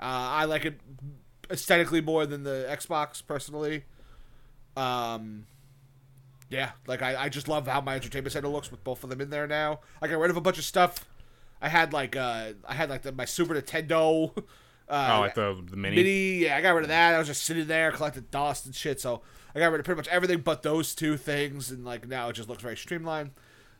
Uh, 0.00 0.02
I 0.42 0.44
like 0.46 0.64
it 0.64 0.80
aesthetically 1.48 2.00
more 2.00 2.26
than 2.26 2.42
the 2.42 2.66
Xbox 2.68 3.24
personally. 3.24 3.84
Um, 4.76 5.46
yeah, 6.50 6.72
like 6.88 7.00
I, 7.00 7.14
I 7.14 7.28
just 7.28 7.46
love 7.46 7.68
how 7.68 7.80
my 7.80 7.94
entertainment 7.94 8.32
center 8.32 8.48
looks 8.48 8.72
with 8.72 8.82
both 8.82 9.04
of 9.04 9.10
them 9.10 9.20
in 9.20 9.30
there 9.30 9.46
now. 9.46 9.78
I 10.02 10.08
got 10.08 10.18
rid 10.18 10.32
of 10.32 10.36
a 10.36 10.40
bunch 10.40 10.58
of 10.58 10.64
stuff. 10.64 11.06
I 11.62 11.68
had 11.68 11.92
like 11.92 12.16
uh, 12.16 12.54
I 12.66 12.74
had 12.74 12.90
like 12.90 13.02
the, 13.02 13.12
my 13.12 13.24
Super 13.24 13.54
Nintendo. 13.54 14.32
Uh, 14.88 15.14
Oh, 15.16 15.20
like 15.20 15.34
the, 15.34 15.62
the 15.70 15.76
mini. 15.76 15.96
mini. 15.96 16.34
Yeah, 16.44 16.56
I 16.56 16.60
got 16.62 16.70
rid 16.72 16.84
of 16.84 16.88
that. 16.88 17.14
I 17.14 17.18
was 17.18 17.26
just 17.28 17.44
sitting 17.44 17.66
there 17.66 17.92
collecting 17.92 18.26
dust 18.30 18.66
and 18.66 18.74
shit. 18.74 19.00
So 19.00 19.22
I 19.54 19.58
got 19.58 19.70
rid 19.70 19.80
of 19.80 19.84
pretty 19.84 19.98
much 19.98 20.08
everything 20.08 20.40
but 20.40 20.62
those 20.62 20.94
two 20.94 21.16
things, 21.16 21.70
and 21.70 21.84
like 21.84 22.08
now 22.08 22.28
it 22.28 22.34
just 22.34 22.48
looks 22.48 22.62
very 22.62 22.76
streamlined. 22.76 23.30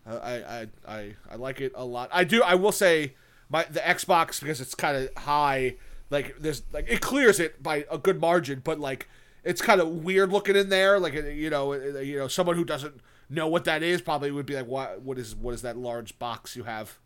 Uh, 0.07 0.17
I, 0.23 0.35
I 0.61 0.67
I 0.97 1.15
I 1.33 1.37
like 1.37 1.61
it 1.61 1.73
a 1.75 1.85
lot. 1.85 2.09
I 2.13 2.25
do. 2.25 2.43
I 2.43 2.55
will 2.55 2.73
say 2.73 3.15
my 3.49 3.65
the 3.71 3.81
Xbox 3.81 4.41
because 4.41 4.61
it's 4.61 4.75
kind 4.75 4.97
of 4.97 5.23
high. 5.23 5.77
Like 6.11 6.37
there's 6.39 6.63
like 6.73 6.87
it 6.89 7.01
clears 7.01 7.39
it 7.41 7.63
by 7.63 7.85
a 7.91 7.99
good 7.99 8.21
margin, 8.21 8.61
but 8.65 8.79
like 8.81 9.09
it's 9.45 9.61
kind 9.63 9.81
of 9.81 9.89
weird 9.89 10.31
looking 10.33 10.57
in 10.57 10.69
there. 10.69 10.99
Like 10.99 11.15
you 11.15 11.51
know 11.51 11.73
you 11.75 12.19
know 12.19 12.29
someone 12.29 12.57
who 12.57 12.65
doesn't 12.65 13.01
know 13.31 13.47
what 13.49 13.65
that 13.65 13.83
is 13.83 14.01
probably 14.01 14.31
would 14.31 14.47
be 14.47 14.55
like 14.57 14.67
what 14.67 15.03
what 15.03 15.19
is 15.19 15.37
what 15.37 15.53
is 15.53 15.61
that 15.63 15.77
large 15.77 16.19
box 16.19 16.57
you 16.57 16.65
have 16.65 16.99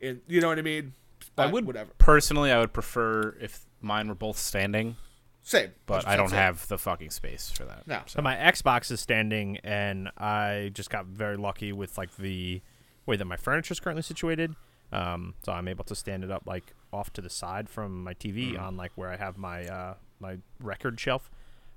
in 0.00 0.20
you 0.26 0.40
know 0.40 0.48
what 0.48 0.58
I 0.58 0.62
mean. 0.62 0.92
I 1.38 1.46
would 1.46 1.66
whatever 1.66 1.90
personally. 1.98 2.50
I 2.50 2.58
would 2.58 2.72
prefer 2.72 3.36
if 3.40 3.66
mine 3.80 4.08
were 4.08 4.14
both 4.14 4.38
standing, 4.38 4.96
same, 5.42 5.72
but 5.86 6.06
I 6.06 6.16
don't 6.16 6.28
Same. 6.28 6.38
have 6.38 6.68
the 6.68 6.78
fucking 6.78 7.10
space 7.10 7.50
for 7.50 7.64
that. 7.64 7.86
No. 7.86 8.02
So 8.06 8.22
my 8.22 8.36
Xbox 8.36 8.90
is 8.90 9.00
standing, 9.00 9.58
and 9.64 10.10
I 10.16 10.70
just 10.72 10.90
got 10.90 11.06
very 11.06 11.36
lucky 11.36 11.72
with 11.72 11.98
like 11.98 12.16
the 12.16 12.60
way 13.06 13.16
that 13.16 13.24
my 13.24 13.36
furniture 13.36 13.72
is 13.72 13.80
currently 13.80 14.02
situated. 14.02 14.54
Um, 14.92 15.34
so 15.42 15.52
I'm 15.52 15.68
able 15.68 15.84
to 15.84 15.94
stand 15.94 16.22
it 16.22 16.30
up 16.30 16.42
like 16.46 16.74
off 16.92 17.12
to 17.14 17.20
the 17.20 17.30
side 17.30 17.68
from 17.68 18.04
my 18.04 18.14
TV 18.14 18.60
on 18.60 18.76
like 18.76 18.92
where 18.94 19.10
I 19.10 19.16
have 19.16 19.36
my 19.36 19.66
uh, 19.66 19.94
my 20.20 20.38
record 20.60 21.00
shelf. 21.00 21.30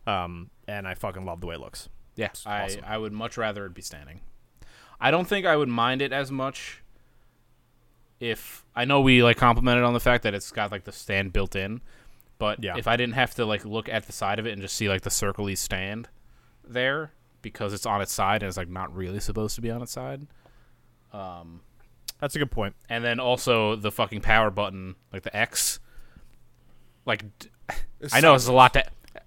Um, 0.06 0.52
and 0.68 0.88
I 0.88 0.94
fucking 0.94 1.26
love 1.26 1.42
the 1.42 1.48
way 1.48 1.56
it 1.56 1.62
looks. 1.62 1.90
Yeah, 2.16 2.28
It's 2.28 2.46
I, 2.46 2.66
awesome. 2.66 2.82
I 2.86 2.98
would 3.00 3.14
much 3.14 3.38
rather 3.38 3.66
it 3.66 3.74
be 3.74 3.82
standing. 3.82 4.22
I 5.00 5.10
don't 5.10 5.28
think 5.28 5.46
I 5.48 5.58
would 5.58 5.68
mind 5.68 6.02
it 6.02 6.14
as 6.14 6.32
much 6.32 6.84
if 8.20 8.64
I 8.76 8.86
know 8.86 9.02
we 9.02 9.24
like 9.24 9.38
complimented 9.38 9.84
on 9.84 9.94
the 9.94 10.00
fact 10.00 10.24
that 10.24 10.34
it's 10.34 10.52
got 10.52 10.72
like 10.72 10.84
the 10.86 10.92
stand 10.92 11.34
built 11.34 11.56
in, 11.56 11.82
but 12.38 12.64
Yeah. 12.64 12.76
if 12.78 12.88
I 12.88 12.96
didn't 12.96 13.16
have 13.16 13.34
to 13.36 13.46
like 13.46 13.66
look 13.66 13.90
at 13.90 14.06
the 14.08 14.14
side 14.14 14.40
of 14.40 14.46
it 14.48 14.52
and 14.54 14.62
just 14.62 14.76
see 14.76 14.88
like 14.90 15.02
the 15.02 15.10
circly 15.10 15.58
stand 15.58 16.08
there 16.68 17.12
because 17.42 17.74
it's 17.74 17.86
on 17.86 18.02
its 18.02 18.12
side 18.14 18.42
and 18.42 18.48
it's 18.48 18.58
like 18.58 18.70
not 18.70 18.94
really 18.96 19.20
supposed 19.20 19.56
to 19.56 19.62
be 19.62 19.70
on 19.72 19.82
its 19.82 19.92
side. 19.92 20.28
Um, 21.14 21.62
That's 22.20 22.36
a 22.36 22.40
good 22.40 22.52
point. 22.52 22.76
and 22.90 23.04
then 23.04 23.20
also 23.20 23.76
the 23.76 23.92
fucking 23.92 24.22
power 24.22 24.50
button, 24.50 24.96
like 25.14 25.24
the 25.24 25.36
X. 25.36 25.80
Like, 27.06 27.24
I 28.12 28.20
know 28.22 28.34
it's 28.34 28.48
a 28.48 28.54
lot 28.54 28.74
to, 28.74 28.84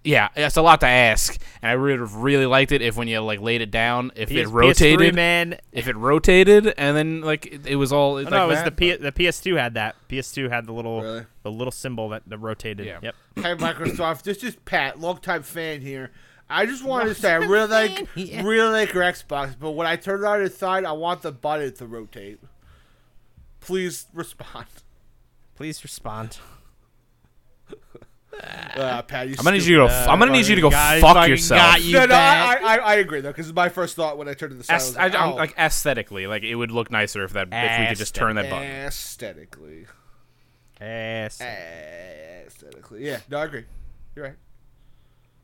yeah, 0.09 0.29
it's 0.35 0.57
a 0.57 0.63
lot 0.63 0.81
to 0.81 0.87
ask, 0.87 1.39
and 1.61 1.71
I 1.71 1.77
would 1.77 2.01
have 2.01 2.15
really 2.15 2.47
liked 2.47 2.73
it 2.73 2.81
if 2.81 2.97
when 2.97 3.09
you 3.09 3.21
like 3.21 3.43
laid 3.43 3.61
it 3.61 3.71
down, 3.71 4.11
if 4.17 4.31
it 4.31 4.47
rotated, 4.47 5.13
PS3, 5.13 5.15
man. 5.15 5.59
if 5.71 5.87
it 5.87 5.97
rotated, 5.97 6.73
and 6.79 6.97
then 6.97 7.21
like 7.21 7.45
it, 7.45 7.67
it 7.67 7.77
was 7.77 7.93
all. 7.93 8.13
Oh, 8.13 8.23
like 8.23 8.31
no, 8.31 8.45
it 8.45 8.49
was 8.49 8.59
that, 8.61 8.65
the 8.65 8.73
P- 8.73 8.97
the 8.97 9.13
PS2 9.13 9.59
had 9.59 9.75
that. 9.75 9.97
PS2 10.09 10.49
had 10.49 10.65
the 10.65 10.73
little 10.73 11.03
Really? 11.03 11.27
the 11.43 11.51
little 11.51 11.71
symbol 11.71 12.09
that, 12.09 12.23
that 12.27 12.39
rotated. 12.39 12.87
Yeah. 12.87 13.01
Yep. 13.03 13.15
Hey 13.37 13.55
Microsoft, 13.57 14.23
this 14.23 14.43
is 14.43 14.57
Pat, 14.65 14.99
longtime 14.99 15.43
fan 15.43 15.83
here. 15.83 16.11
I 16.49 16.65
just 16.65 16.83
wanted 16.83 17.11
to 17.11 17.15
say 17.15 17.31
I 17.31 17.37
really 17.37 17.69
like 17.69 18.09
really 18.17 18.73
like 18.73 18.95
your 18.95 19.03
Xbox, 19.03 19.57
but 19.61 19.73
when 19.73 19.87
I 19.87 19.97
turn 19.97 20.21
it 20.21 20.27
on 20.27 20.41
its 20.41 20.57
side, 20.57 20.87
I 20.87 20.93
want 20.93 21.21
the 21.21 21.33
button 21.33 21.75
to 21.75 21.87
rotate. 21.87 22.41
Please 23.61 24.07
respond. 24.15 24.69
Please 25.55 25.85
respond. 25.85 26.39
Uh, 28.33 29.03
Pat, 29.03 29.29
you 29.29 29.35
I'm 29.39 29.45
gonna 29.45 29.57
need 29.57 29.67
you 29.67 29.79
to. 29.79 29.87
Go, 29.87 29.95
I'm 29.95 30.19
gonna 30.19 30.33
need 30.33 30.47
you 30.47 30.55
to 30.55 30.61
go 30.61 30.71
guys 30.71 31.01
fuck 31.01 31.17
fucking 31.17 31.31
yourself. 31.31 31.59
got 31.59 31.83
you. 31.83 31.95
no, 31.95 32.07
no, 32.07 32.15
I. 32.15 32.59
I, 32.63 32.77
I 32.77 32.95
agree 32.97 33.21
though, 33.21 33.31
because 33.31 33.49
it's 33.49 33.57
my 33.57 33.69
first 33.69 33.97
thought 33.97 34.19
when 34.19 34.29
I 34.29 34.35
turned 34.35 34.53
to 34.53 34.59
the 34.59 34.65
side 34.65 34.77
Aes- 34.77 34.89
was 34.89 34.97
I, 34.97 35.05
like, 35.05 35.15
am 35.15 35.33
oh, 35.33 35.35
like 35.35 35.55
aesthetically, 35.59 36.27
like 36.27 36.43
it 36.43 36.55
would 36.55 36.71
look 36.71 36.91
nicer 36.91 37.25
if 37.25 37.33
that 37.33 37.49
if 37.51 37.81
we 37.81 37.87
could 37.89 37.99
just 37.99 38.15
turn 38.15 38.37
that 38.37 38.51
button. 38.51 38.69
aesthetically, 38.69 39.87
Ass. 40.81 41.41
aesthetically, 41.41 43.07
yeah, 43.07 43.21
no, 43.31 43.39
I 43.39 43.45
agree. 43.45 43.65
You're 44.15 44.27
right. 44.27 44.37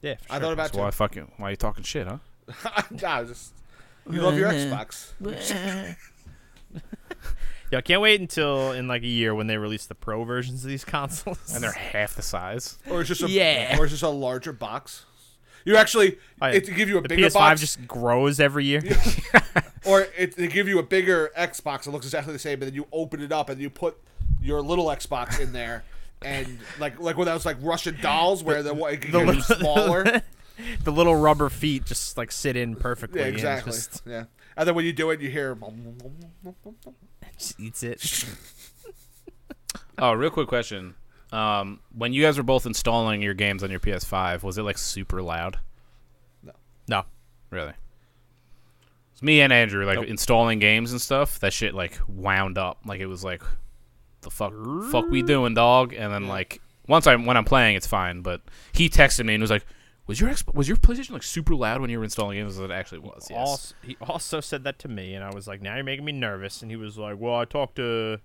Yeah, 0.03 0.17
for 0.17 0.35
I 0.35 0.39
thought 0.39 0.53
about 0.53 0.75
So 0.75 0.81
why 0.81 0.91
fucking 0.91 1.33
why 1.39 1.49
are 1.49 1.51
you 1.51 1.57
talking 1.57 1.83
shit, 1.85 2.07
huh? 2.07 2.19
nah, 2.91 3.09
I 3.09 3.21
was 3.23 3.31
just 3.31 3.55
you 4.11 4.21
love 4.21 4.37
your 4.37 4.51
Xbox. 4.53 5.13
Yo, 7.71 7.79
I 7.79 7.81
can't 7.81 8.01
wait 8.01 8.21
until 8.21 8.73
in 8.73 8.87
like 8.89 9.03
a 9.03 9.07
year 9.09 9.35
when 9.35 9.47
they 9.47 9.57
release 9.57 9.87
the 9.87 9.95
pro 9.95 10.23
versions 10.25 10.63
of 10.65 10.69
these 10.71 10.85
consoles. 10.87 11.55
And 11.55 11.63
they're 11.63 11.73
half 11.73 12.15
the 12.15 12.23
size. 12.23 12.79
Or 12.91 13.01
it's 13.01 13.09
just 13.09 13.23
a 13.23 13.29
Yeah. 13.31 13.79
or 13.79 13.85
it's 13.85 13.93
just 13.93 14.03
a 14.03 14.09
larger 14.09 14.53
box. 14.53 15.05
You 15.65 15.77
actually 15.77 16.19
Oh, 16.43 16.47
yeah. 16.49 16.55
it 16.55 16.65
to 16.67 16.73
give 16.73 16.89
you 16.91 16.99
a 16.99 17.01
the 17.01 17.09
bigger 17.09 17.27
PS5 17.29 17.33
box, 17.35 17.61
just 17.61 17.87
grows 17.89 18.39
every 18.39 18.67
year. 18.67 18.83
or 19.87 20.07
it 20.17 20.37
they 20.37 20.47
give 20.47 20.69
you 20.69 20.79
a 20.79 20.83
bigger 20.83 21.31
Xbox. 21.37 21.87
It 21.87 21.91
looks 21.91 22.05
exactly 22.07 22.33
the 22.35 22.39
same, 22.39 22.59
but 22.59 22.67
then 22.67 22.75
you 22.75 22.87
open 22.93 23.23
it 23.23 23.33
up 23.33 23.49
and 23.49 23.59
you 23.61 23.71
put 23.71 23.97
your 24.43 24.61
little 24.61 24.87
Xbox 24.87 25.41
in 25.41 25.55
there, 25.55 25.83
and 26.23 26.59
like 26.79 27.01
like 27.01 27.17
when 27.17 27.25
that 27.27 27.33
was 27.35 27.47
like 27.47 27.57
Russian 27.63 27.99
dolls, 28.03 28.45
where 28.45 28.63
the 28.63 28.75
it 28.87 29.01
can 29.01 29.13
the 29.13 29.19
get 29.21 29.27
little- 29.27 29.43
smaller. 29.43 30.23
the 30.85 30.93
little 30.93 31.17
rubber 31.17 31.49
feet 31.49 31.85
just 31.87 32.17
like 32.19 32.31
sit 32.31 32.57
in 32.57 32.77
perfectly. 32.77 33.21
yeah, 33.21 33.27
and 33.29 33.35
exactly. 33.35 33.73
Just, 33.73 34.03
Yeah, 34.07 34.25
and 34.59 34.69
then 34.69 34.75
when 34.75 34.85
you 34.85 34.93
do 34.93 35.11
it, 35.11 35.21
you 35.23 35.31
hear. 35.31 35.57
Just 37.39 37.59
eats 37.61 37.83
it. 37.83 38.25
Oh, 39.99 40.13
real 40.13 40.31
quick 40.31 40.49
question. 40.49 40.95
Um, 41.33 41.81
when 41.97 42.13
you 42.13 42.23
guys 42.23 42.37
were 42.37 42.45
both 42.45 42.67
installing 42.67 43.23
your 43.23 43.35
games 43.35 43.63
on 43.63 43.71
your 43.71 43.81
PS5, 43.81 44.43
was 44.43 44.59
it 44.59 44.63
like 44.63 44.79
super 44.79 45.23
loud? 45.23 45.59
No. 46.43 46.53
No. 46.89 47.03
Really? 47.51 47.73
It's 49.13 49.23
me 49.23 49.41
and 49.41 49.53
Andrew 49.53 49.85
like 49.87 49.97
Nope. 50.01 50.07
installing 50.07 50.59
games 50.59 50.91
and 50.93 51.01
stuff. 51.01 51.39
That 51.41 51.53
shit 51.53 51.75
like 51.75 51.99
wound 52.09 52.59
up. 52.59 52.79
Like 52.85 53.01
it 53.01 53.07
was 53.07 53.23
like, 53.25 53.43
the 54.23 54.31
fuck, 54.31 54.53
fuck 54.91 55.09
we 55.11 55.23
doing, 55.23 55.55
dog? 55.55 55.93
And 55.93 56.13
then 56.13 56.27
like 56.27 56.61
once 56.89 57.07
I 57.07 57.15
when 57.17 57.37
I'm 57.37 57.45
playing, 57.45 57.77
it's 57.77 57.87
fine. 57.87 58.23
But 58.23 58.41
he 58.73 58.89
texted 58.89 59.25
me 59.25 59.35
and 59.35 59.41
was 59.43 59.51
like, 59.51 59.65
"Was 60.07 60.21
your 60.21 60.31
Xbox, 60.31 60.55
was 60.55 60.69
your 60.69 60.77
PlayStation 60.77 61.11
like 61.13 61.23
super 61.23 61.55
loud 61.55 61.81
when 61.81 61.91
you 61.91 61.99
were 61.99 62.05
installing 62.05 62.39
games?" 62.39 62.59
It 62.59 62.71
actually 62.71 62.99
was. 63.01 63.27
Yes. 63.31 63.39
Also, 63.39 63.75
he 63.83 63.97
also 64.01 64.41
said 64.41 64.65
that 64.65 64.79
to 64.81 64.89
me, 64.89 65.15
and 65.15 65.25
I 65.25 65.35
was 65.35 65.47
like, 65.47 65.63
"Now 65.63 65.75
you're 65.75 65.85
making 65.85 66.05
me 66.05 66.13
nervous." 66.13 66.63
And 66.63 66.71
he 66.71 66.77
was 66.77 66.99
like, 66.99 67.17
"Well, 67.19 67.37
I 67.37 67.45
talked 67.45 67.77
to 67.77 68.21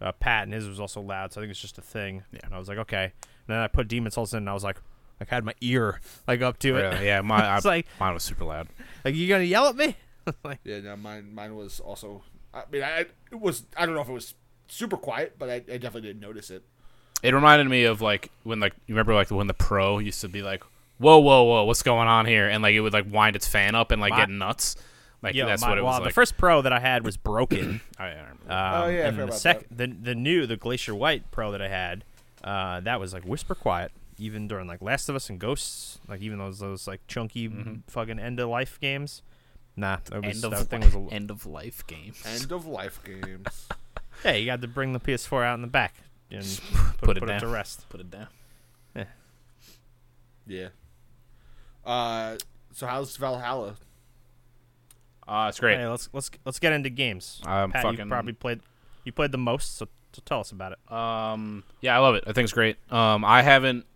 uh, 0.00 0.12
Pat, 0.12 0.44
and 0.44 0.52
his 0.52 0.66
was 0.68 0.80
also 0.80 1.00
loud, 1.00 1.32
so 1.32 1.40
I 1.40 1.44
think 1.44 1.50
it's 1.50 1.60
just 1.60 1.78
a 1.78 1.82
thing." 1.82 2.22
Yeah. 2.32 2.40
And 2.44 2.54
I 2.54 2.58
was 2.58 2.68
like, 2.68 2.78
"Okay." 2.78 3.04
And 3.04 3.54
then 3.54 3.58
I 3.58 3.66
put 3.68 3.88
Demon's 3.88 4.14
Souls 4.14 4.32
in, 4.32 4.38
and 4.38 4.50
I 4.50 4.54
was 4.54 4.64
like, 4.64 4.80
like 5.20 5.30
I 5.30 5.34
had 5.34 5.44
my 5.44 5.54
ear 5.60 6.00
like 6.26 6.40
up 6.42 6.58
to 6.60 6.76
it. 6.76 6.82
Really? 6.82 7.06
Yeah, 7.06 7.20
my 7.20 7.46
I, 7.48 7.56
It's 7.56 7.64
like- 7.66 7.86
mine 8.00 8.14
was 8.14 8.22
super 8.22 8.44
loud. 8.44 8.68
Like 9.04 9.14
you 9.14 9.28
gonna 9.28 9.44
yell 9.44 9.66
at 9.66 9.76
me? 9.76 9.96
like, 10.44 10.60
Yeah, 10.64 10.80
no, 10.80 10.96
mine 10.96 11.34
mine 11.34 11.54
was 11.56 11.80
also. 11.80 12.22
I 12.52 12.62
mean, 12.70 12.82
I 12.82 13.00
it 13.30 13.40
was. 13.40 13.64
I 13.76 13.84
don't 13.84 13.94
know 13.94 14.00
if 14.00 14.08
it 14.08 14.12
was 14.12 14.34
super 14.68 14.96
quiet, 14.96 15.36
but 15.38 15.50
I, 15.50 15.54
I 15.54 15.76
definitely 15.78 16.02
didn't 16.02 16.20
notice 16.20 16.50
it. 16.50 16.62
It 17.22 17.34
reminded 17.34 17.68
me 17.68 17.84
of 17.84 18.00
like 18.00 18.30
when 18.42 18.60
like 18.60 18.72
you 18.86 18.94
remember 18.94 19.14
like 19.14 19.30
when 19.30 19.46
the 19.46 19.54
pro 19.54 19.98
used 19.98 20.20
to 20.22 20.28
be 20.28 20.42
like, 20.42 20.62
whoa, 21.04 21.18
whoa, 21.18 21.42
whoa, 21.44 21.64
what's 21.64 21.82
going 21.82 22.08
on 22.08 22.26
here? 22.26 22.48
And 22.48 22.62
like 22.62 22.74
it 22.74 22.80
would 22.80 22.92
like 22.92 23.06
wind 23.10 23.36
its 23.36 23.46
fan 23.46 23.74
up 23.74 23.90
and 23.92 24.00
like 24.00 24.10
My- 24.10 24.18
get 24.20 24.30
nuts. 24.30 24.76
Like 25.22 25.34
yo, 25.34 25.46
that's 25.46 25.62
my- 25.62 25.70
what 25.70 25.78
it 25.78 25.82
was. 25.84 25.92
well, 25.92 26.00
was 26.00 26.08
the 26.08 26.12
first 26.14 26.36
pro 26.36 26.60
that 26.62 26.72
I 26.72 26.80
had 26.80 27.04
was 27.04 27.16
broken. 27.16 27.80
I, 27.98 28.04
I. 28.06 28.10
Um, 28.10 28.38
Oh, 28.50 28.88
yeah, 28.88 29.06
and 29.06 29.16
forgot 29.16 29.16
the 29.16 29.22
about 29.24 29.34
sec- 29.38 29.66
the 29.70 29.86
the 29.86 30.14
new 30.14 30.46
the 30.46 30.56
Glacier 30.56 30.94
White 30.94 31.30
Pro 31.30 31.50
that 31.52 31.62
I 31.62 31.68
had, 31.68 32.04
uh, 32.42 32.80
that 32.80 33.00
was 33.00 33.12
like 33.14 33.24
whisper 33.24 33.54
quiet. 33.54 33.92
Even 34.18 34.46
during 34.46 34.66
like 34.68 34.80
Last 34.82 35.08
of 35.08 35.16
Us 35.16 35.28
and 35.30 35.38
Ghosts, 35.40 35.98
like 36.08 36.20
even 36.20 36.38
those 36.38 36.58
those 36.58 36.86
like 36.86 37.00
chunky 37.08 37.50
fucking 37.88 38.18
end 38.18 38.38
of 38.38 38.48
life 38.48 38.78
games. 38.80 39.22
Nah, 39.76 39.96
that 40.04 40.22
was, 40.24 40.36
Mm-hmm. 40.42 40.44
end 40.44 40.52
that 40.52 40.60
of 40.60 40.68
thing 40.68 40.80
was 40.82 40.94
a, 40.94 41.14
end 41.14 41.30
of 41.30 41.46
life 41.46 41.84
games. 41.86 42.22
End 42.26 42.52
of 42.52 42.64
life 42.66 43.00
games. 43.04 43.66
yeah. 44.24 44.32
You 44.32 44.46
got 44.46 44.60
to 44.60 44.68
bring 44.68 44.92
the 44.92 45.00
PS4 45.00 45.44
out 45.44 45.54
in 45.54 45.62
the 45.62 45.66
back 45.68 45.94
and 46.30 46.44
put, 46.98 46.98
put 47.08 47.16
it 47.16 47.20
put 47.20 47.26
down. 47.28 47.40
to 47.40 47.48
rest. 47.48 47.88
Put 47.88 48.00
it 48.00 48.10
down. 48.10 48.28
Yeah. 48.94 49.04
Yeah. 50.46 50.68
Uh, 51.84 52.36
so 52.72 52.86
how's 52.86 53.16
Valhalla? 53.16 53.76
Uh, 55.26 55.46
it's 55.48 55.58
great. 55.60 55.78
Hey, 55.78 55.86
let's 55.86 56.08
let's 56.12 56.30
let's 56.44 56.58
get 56.58 56.72
into 56.72 56.90
games. 56.90 57.40
I'm 57.46 57.72
Pat, 57.72 57.98
you 57.98 58.04
probably 58.06 58.32
played 58.34 58.60
you 59.04 59.12
played 59.12 59.32
the 59.32 59.38
most, 59.38 59.76
so, 59.76 59.86
so 60.12 60.22
tell 60.24 60.40
us 60.40 60.50
about 60.52 60.72
it. 60.72 60.92
Um, 60.92 61.64
yeah, 61.80 61.96
I 61.96 62.00
love 62.00 62.14
it. 62.14 62.24
I 62.26 62.32
think 62.32 62.44
it's 62.44 62.52
great. 62.52 62.76
Um, 62.92 63.24
I 63.24 63.42
haven't 63.42 63.86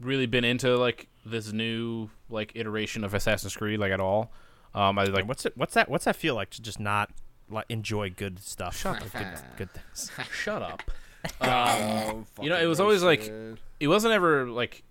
really 0.00 0.26
been 0.26 0.44
into 0.44 0.76
like 0.76 1.08
this 1.24 1.52
new 1.52 2.08
like 2.30 2.52
iteration 2.54 3.04
of 3.04 3.14
Assassin's 3.14 3.56
Creed 3.56 3.80
like 3.80 3.92
at 3.92 4.00
all. 4.00 4.30
Um, 4.74 4.98
I 4.98 5.04
Like, 5.04 5.12
like 5.14 5.28
what's 5.28 5.46
it? 5.46 5.56
What's 5.56 5.74
that? 5.74 5.88
What's 5.88 6.04
that 6.04 6.16
feel 6.16 6.34
like 6.34 6.50
to 6.50 6.62
just 6.62 6.78
not 6.80 7.10
like 7.50 7.66
enjoy 7.68 8.10
good 8.10 8.38
stuff? 8.38 8.76
Shut 8.76 9.00
like, 9.00 9.10
the 9.10 9.18
good, 9.18 9.28
good 9.56 9.70
things. 9.72 10.10
shut 10.32 10.62
up. 10.62 10.82
Oh, 11.40 12.24
you 12.40 12.48
know, 12.48 12.56
it 12.56 12.66
was 12.66 12.78
always 12.78 13.02
like- 13.02 13.32
it 13.80 13.88
wasn't 13.88 14.14
ever 14.14 14.46
like 14.48 14.84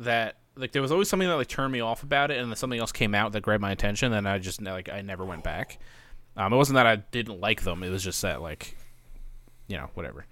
that. 0.00 0.36
Like 0.56 0.72
there 0.72 0.82
was 0.82 0.92
always 0.92 1.08
something 1.08 1.28
that 1.28 1.34
like 1.34 1.48
turned 1.48 1.72
me 1.72 1.80
off 1.80 2.02
about 2.02 2.30
it, 2.30 2.38
and 2.38 2.50
then 2.50 2.56
something 2.56 2.78
else 2.78 2.92
came 2.92 3.14
out 3.14 3.32
that 3.32 3.42
grabbed 3.42 3.62
my 3.62 3.72
attention, 3.72 4.12
and 4.12 4.28
I 4.28 4.38
just 4.38 4.62
like 4.62 4.88
I 4.88 5.02
never 5.02 5.24
went 5.24 5.44
back. 5.44 5.78
Um, 6.36 6.52
it 6.52 6.56
wasn't 6.56 6.76
that 6.76 6.86
I 6.86 6.96
didn't 6.96 7.40
like 7.40 7.62
them; 7.62 7.82
it 7.82 7.90
was 7.90 8.02
just 8.02 8.22
that 8.22 8.40
like, 8.40 8.76
you 9.66 9.76
know, 9.76 9.90
whatever. 9.94 10.26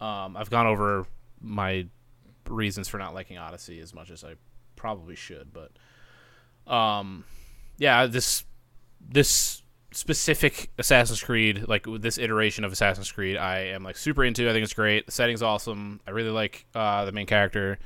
Um, 0.00 0.36
I've 0.36 0.50
gone 0.50 0.66
over 0.66 1.06
my 1.40 1.86
reasons 2.48 2.88
for 2.88 2.98
not 2.98 3.14
liking 3.14 3.36
Odyssey 3.36 3.80
as 3.80 3.94
much 3.94 4.10
as 4.10 4.24
I 4.24 4.34
probably 4.76 5.16
should, 5.16 5.52
but 5.52 6.72
um, 6.72 7.24
yeah, 7.78 8.06
this 8.06 8.44
this 9.00 9.62
specific 9.92 10.70
Assassin's 10.78 11.22
Creed, 11.22 11.64
like 11.66 11.86
this 12.00 12.18
iteration 12.18 12.64
of 12.64 12.72
Assassin's 12.72 13.10
Creed, 13.10 13.36
I 13.36 13.60
am 13.60 13.82
like 13.82 13.96
super 13.96 14.24
into. 14.24 14.48
I 14.48 14.52
think 14.52 14.64
it's 14.64 14.74
great. 14.74 15.06
The 15.06 15.12
setting's 15.12 15.42
awesome. 15.42 16.00
I 16.06 16.10
really 16.10 16.30
like 16.30 16.66
uh, 16.74 17.04
the 17.04 17.12
main 17.12 17.26
character. 17.26 17.78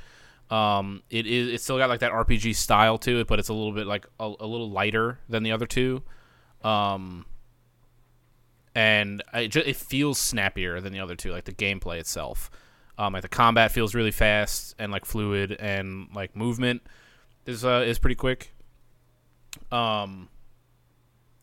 Um, 0.53 1.01
it 1.09 1.25
is. 1.25 1.51
It's 1.51 1.63
still 1.63 1.79
got 1.79 1.89
like 1.89 2.01
that 2.01 2.11
RPG 2.11 2.55
style 2.55 2.99
to 2.99 3.21
it, 3.21 3.27
but 3.27 3.39
it's 3.39 3.49
a 3.49 3.53
little 3.53 3.71
bit 3.71 3.87
like 3.87 4.05
a, 4.19 4.31
a 4.39 4.45
little 4.45 4.69
lighter 4.69 5.17
than 5.27 5.41
the 5.41 5.51
other 5.51 5.65
two. 5.65 6.03
Um, 6.63 7.25
and 8.75 9.23
I 9.33 9.47
ju- 9.47 9.63
it 9.65 9.75
feels 9.75 10.19
snappier 10.19 10.79
than 10.79 10.93
the 10.93 10.99
other 10.99 11.15
two, 11.15 11.31
like 11.31 11.45
the 11.45 11.53
gameplay 11.53 11.99
itself. 11.99 12.51
Um, 12.99 13.13
like 13.13 13.23
the 13.23 13.29
combat 13.29 13.71
feels 13.71 13.95
really 13.95 14.11
fast 14.11 14.75
and 14.77 14.91
like 14.91 15.05
fluid, 15.05 15.53
and 15.53 16.07
like 16.13 16.35
movement 16.35 16.83
is 17.47 17.65
uh, 17.65 17.83
is 17.87 17.97
pretty 17.97 18.15
quick. 18.15 18.53
Um, 19.71 20.29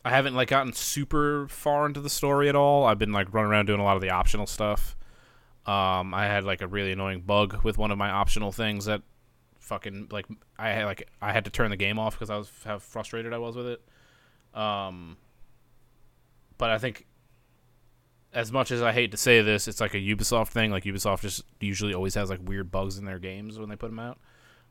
I 0.05 0.11
haven't 0.11 0.35
like 0.35 0.47
gotten 0.47 0.71
super 0.71 1.49
far 1.49 1.85
into 1.85 1.99
the 1.99 2.09
story 2.09 2.47
at 2.47 2.55
all. 2.55 2.85
I've 2.85 2.97
been 2.97 3.11
like 3.11 3.33
running 3.33 3.51
around 3.51 3.65
doing 3.65 3.81
a 3.81 3.83
lot 3.83 3.97
of 3.97 4.01
the 4.01 4.11
optional 4.11 4.47
stuff. 4.47 4.95
Um, 5.65 6.13
I 6.13 6.25
had 6.25 6.43
like 6.43 6.61
a 6.61 6.67
really 6.67 6.91
annoying 6.91 7.21
bug 7.21 7.63
with 7.63 7.77
one 7.77 7.91
of 7.91 7.97
my 7.97 8.09
optional 8.09 8.51
things 8.51 8.85
that 8.85 9.01
fucking 9.59 10.07
like 10.11 10.25
I 10.57 10.69
had 10.69 10.85
like 10.85 11.07
I 11.21 11.31
had 11.31 11.45
to 11.45 11.51
turn 11.51 11.69
the 11.69 11.77
game 11.77 11.99
off 11.99 12.15
because 12.15 12.29
I 12.29 12.37
was 12.37 12.51
how 12.65 12.79
frustrated 12.79 13.31
I 13.33 13.37
was 13.37 13.55
with 13.55 13.67
it. 13.67 13.81
Um, 14.59 15.17
but 16.57 16.71
I 16.71 16.77
think 16.77 17.05
as 18.33 18.51
much 18.51 18.71
as 18.71 18.81
I 18.81 18.91
hate 18.91 19.11
to 19.11 19.17
say 19.17 19.41
this, 19.41 19.67
it's 19.67 19.81
like 19.81 19.93
a 19.93 19.97
Ubisoft 19.97 20.49
thing. 20.49 20.71
Like 20.71 20.83
Ubisoft 20.83 21.21
just 21.21 21.43
usually 21.59 21.93
always 21.93 22.15
has 22.15 22.29
like 22.29 22.39
weird 22.43 22.71
bugs 22.71 22.97
in 22.97 23.05
their 23.05 23.19
games 23.19 23.59
when 23.59 23.69
they 23.69 23.75
put 23.75 23.89
them 23.89 23.99
out. 23.99 24.17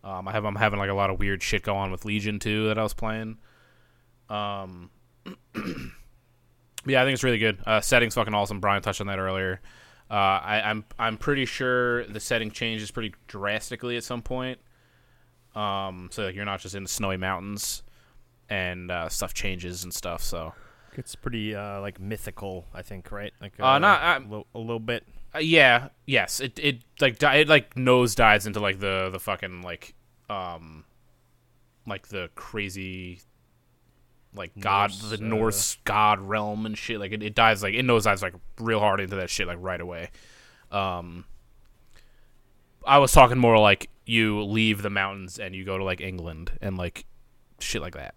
Um, 0.02 0.26
I 0.26 0.32
have 0.32 0.44
I'm 0.44 0.56
having 0.56 0.78
like 0.78 0.90
a 0.90 0.94
lot 0.94 1.10
of 1.10 1.18
weird 1.18 1.42
shit 1.42 1.62
go 1.62 1.76
on 1.76 1.90
with 1.90 2.04
Legion 2.04 2.38
too 2.38 2.68
that 2.68 2.78
I 2.78 2.82
was 2.82 2.94
playing. 2.94 3.38
Um, 4.28 4.90
yeah, 6.86 7.02
I 7.02 7.04
think 7.04 7.14
it's 7.14 7.24
really 7.24 7.38
good. 7.38 7.58
Uh, 7.66 7.80
setting's 7.80 8.14
fucking 8.14 8.34
awesome. 8.34 8.60
Brian 8.60 8.82
touched 8.82 9.00
on 9.00 9.06
that 9.08 9.18
earlier. 9.18 9.60
Uh, 10.10 10.14
I, 10.14 10.62
I'm 10.64 10.84
I'm 10.98 11.16
pretty 11.16 11.44
sure 11.44 12.04
the 12.06 12.18
setting 12.20 12.50
changes 12.50 12.90
pretty 12.90 13.14
drastically 13.28 13.96
at 13.96 14.02
some 14.04 14.22
point. 14.22 14.58
Um, 15.54 16.08
so 16.12 16.28
you're 16.28 16.44
not 16.44 16.60
just 16.60 16.74
in 16.74 16.82
the 16.82 16.88
snowy 16.88 17.16
mountains, 17.16 17.82
and 18.48 18.90
uh, 18.90 19.08
stuff 19.08 19.34
changes 19.34 19.84
and 19.84 19.94
stuff. 19.94 20.22
So 20.22 20.52
It's 20.94 21.14
pretty 21.14 21.54
uh, 21.54 21.80
like 21.80 22.00
mythical, 22.00 22.66
I 22.74 22.82
think, 22.82 23.12
right? 23.12 23.32
Like 23.40 23.54
Uh, 23.60 23.78
not- 23.78 24.02
a 24.02 24.06
uh, 24.06 24.18
little, 24.28 24.46
a 24.54 24.58
little 24.58 24.80
bit. 24.80 25.06
Uh, 25.34 25.38
yeah, 25.38 25.88
yes, 26.06 26.40
it 26.40 26.58
it 26.58 26.82
like 27.00 27.18
di- 27.18 27.36
it 27.42 27.48
like 27.48 27.76
nose 27.76 28.16
dives 28.16 28.46
into 28.46 28.58
like 28.58 28.80
the 28.80 29.10
the 29.12 29.20
fucking 29.20 29.62
like 29.62 29.94
um 30.28 30.84
like 31.86 32.08
the 32.08 32.30
crazy 32.34 33.20
like 34.34 34.52
god 34.58 34.90
Norse, 34.90 35.10
the 35.10 35.16
uh, 35.16 35.28
Norse 35.28 35.78
god 35.84 36.20
realm 36.20 36.66
and 36.66 36.76
shit. 36.76 37.00
Like 37.00 37.12
it, 37.12 37.22
it 37.22 37.34
dives 37.34 37.62
like 37.62 37.74
it 37.74 37.84
knows 37.84 38.04
dives 38.04 38.22
like 38.22 38.34
real 38.58 38.80
hard 38.80 39.00
into 39.00 39.16
that 39.16 39.30
shit 39.30 39.46
like 39.46 39.58
right 39.60 39.80
away. 39.80 40.10
Um, 40.70 41.24
I 42.86 42.98
was 42.98 43.12
talking 43.12 43.38
more 43.38 43.58
like 43.58 43.90
you 44.06 44.42
leave 44.42 44.82
the 44.82 44.90
mountains 44.90 45.38
and 45.38 45.54
you 45.54 45.64
go 45.64 45.78
to 45.78 45.84
like 45.84 46.00
England 46.00 46.52
and 46.60 46.76
like 46.76 47.04
shit 47.58 47.82
like 47.82 47.94
that. 47.94 48.14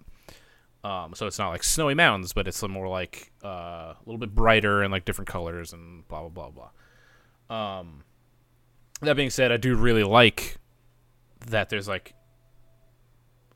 Um, 0.83 1.13
so 1.15 1.27
it's 1.27 1.39
not 1.39 1.49
like 1.49 1.63
snowy 1.63 1.93
mountains, 1.93 2.33
but 2.33 2.47
it's 2.47 2.61
more 2.61 2.89
like 2.89 3.31
uh, 3.43 3.47
a 3.47 3.97
little 4.05 4.17
bit 4.17 4.35
brighter 4.35 4.83
and 4.83 4.91
like 4.91 5.05
different 5.05 5.29
colors 5.29 5.71
and 5.73 6.07
blah 6.07 6.27
blah 6.27 6.29
blah 6.29 6.69
blah. 7.49 7.79
Um, 7.79 8.03
that 9.01 9.15
being 9.15 9.29
said, 9.29 9.51
I 9.51 9.57
do 9.57 9.75
really 9.75 10.03
like 10.03 10.57
that 11.47 11.69
there's 11.69 11.87
like 11.87 12.13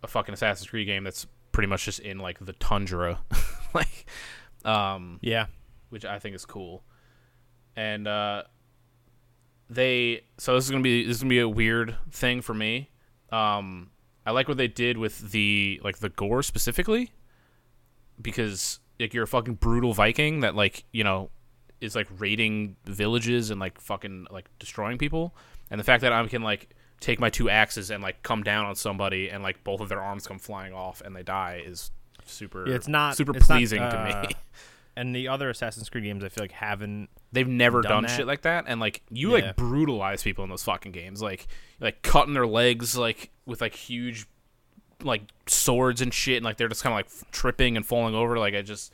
a 0.03 0.07
fucking 0.07 0.33
Assassin's 0.33 0.69
Creed 0.69 0.87
game 0.87 1.03
that's 1.03 1.27
pretty 1.57 1.67
much 1.67 1.85
just 1.85 1.97
in 2.01 2.19
like 2.19 2.37
the 2.39 2.53
tundra, 2.53 3.19
like, 3.73 4.05
um, 4.63 5.17
Yeah. 5.23 5.47
which 5.89 6.05
I 6.05 6.19
think 6.19 6.35
is 6.35 6.45
cool. 6.45 6.83
And 7.75 8.07
uh, 8.07 8.43
they 9.71 10.21
so 10.37 10.53
this 10.53 10.65
is 10.65 10.69
gonna 10.69 10.83
be 10.83 11.03
this 11.03 11.15
is 11.17 11.23
gonna 11.23 11.29
be 11.31 11.39
a 11.39 11.49
weird 11.49 11.95
thing 12.11 12.41
for 12.43 12.53
me. 12.53 12.91
Um, 13.31 13.89
I 14.23 14.31
like 14.31 14.47
what 14.47 14.57
they 14.57 14.67
did 14.67 14.99
with 14.99 15.31
the 15.31 15.81
like 15.83 15.97
the 15.97 16.09
gore 16.09 16.43
specifically 16.43 17.09
because 18.21 18.79
like 18.99 19.15
you're 19.15 19.23
a 19.23 19.27
fucking 19.27 19.55
brutal 19.55 19.93
Viking 19.93 20.41
that 20.41 20.53
like 20.55 20.83
you 20.91 21.03
know 21.03 21.31
is 21.81 21.95
like 21.95 22.07
raiding 22.19 22.75
villages 22.85 23.49
and 23.49 23.59
like 23.59 23.81
fucking 23.81 24.27
like 24.29 24.45
destroying 24.59 24.99
people, 24.99 25.35
and 25.71 25.79
the 25.79 25.83
fact 25.83 26.01
that 26.01 26.13
I 26.13 26.23
can 26.27 26.43
like 26.43 26.69
take 26.99 27.19
my 27.19 27.29
two 27.29 27.49
axes 27.49 27.91
and 27.91 28.01
like 28.01 28.23
come 28.23 28.43
down 28.43 28.65
on 28.65 28.75
somebody 28.75 29.29
and 29.29 29.43
like 29.43 29.63
both 29.63 29.81
of 29.81 29.89
their 29.89 30.01
arms 30.01 30.25
come 30.27 30.39
flying 30.39 30.73
off 30.73 31.01
and 31.01 31.15
they 31.15 31.23
die 31.23 31.61
is 31.65 31.91
super 32.25 32.67
Yeah, 32.67 32.75
it's 32.75 32.87
not 32.87 33.15
super 33.15 33.35
it's 33.37 33.47
not, 33.47 33.55
pleasing 33.57 33.79
to 33.79 33.85
uh, 33.99 34.21
me. 34.27 34.35
And 34.95 35.15
the 35.15 35.27
other 35.27 35.47
Assassin's 35.51 35.89
Creed 35.89 36.05
games, 36.05 36.23
I 36.23 36.29
feel 36.29 36.43
like 36.43 36.51
haven't. 36.53 37.09
They've 37.31 37.47
never 37.47 37.83
done 37.83 38.05
done, 38.05 38.17
shit 38.17 38.25
like 38.25 38.41
that, 38.41 38.65
and 38.67 38.79
like 38.79 39.03
you 39.11 39.37
Yeah. 39.37 39.45
like 39.45 39.55
brutalize 39.55 40.23
people 40.23 40.43
in 40.43 40.49
those 40.49 40.63
fucking 40.63 40.91
games, 40.91 41.21
like 41.21 41.45
like 41.79 42.01
cutting 42.01 42.33
their 42.33 42.47
legs 42.47 42.97
like 42.97 43.29
with 43.45 43.61
like 43.61 43.75
huge 43.75 44.25
like 45.03 45.21
swords 45.45 46.01
and 46.01 46.11
shit, 46.11 46.37
and 46.37 46.43
like 46.45 46.57
they're 46.57 46.67
just 46.67 46.81
kind 46.81 46.93
of 46.93 46.97
like 46.97 47.05
f- 47.05 47.23
tripping 47.31 47.77
and 47.77 47.85
falling 47.85 48.15
over. 48.15 48.39
Like 48.39 48.55
I 48.55 48.63
just 48.63 48.91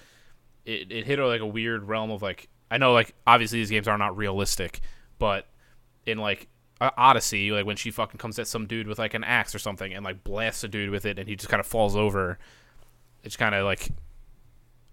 it 0.66 0.92
it 0.92 1.06
hit 1.06 1.20
like 1.20 1.40
a 1.40 1.46
weird 1.48 1.86
realm 1.88 2.12
of 2.12 2.22
like 2.22 2.50
I 2.70 2.78
know 2.78 2.92
like 2.92 3.16
obviously 3.26 3.60
these 3.60 3.70
games 3.70 3.88
are 3.88 3.98
not 3.98 4.18
realistic, 4.18 4.82
but 5.20 5.48
in 6.06 6.18
like 6.18 6.50
uh, 6.84 6.92
Odyssey, 6.98 7.52
like 7.52 7.66
when 7.66 7.76
she 7.78 7.92
fucking 7.92 8.18
comes 8.18 8.38
at 8.40 8.48
some 8.48 8.66
dude 8.68 8.88
with 8.88 9.00
like 9.00 9.14
an 9.14 9.24
axe 9.24 9.56
or 9.56 9.60
something 9.60 9.94
and 9.94 10.04
like 10.04 10.24
blasts 10.24 10.64
a 10.64 10.68
dude 10.68 10.90
with 10.90 11.06
it, 11.06 11.18
and 11.20 11.28
he 11.28 11.36
just 11.36 11.50
kind 11.50 11.60
of 11.60 11.66
falls 11.66 11.96
over. 11.96 12.38
It's 13.24 13.38
kind 13.38 13.56
of 13.56 13.66
like 13.66 13.90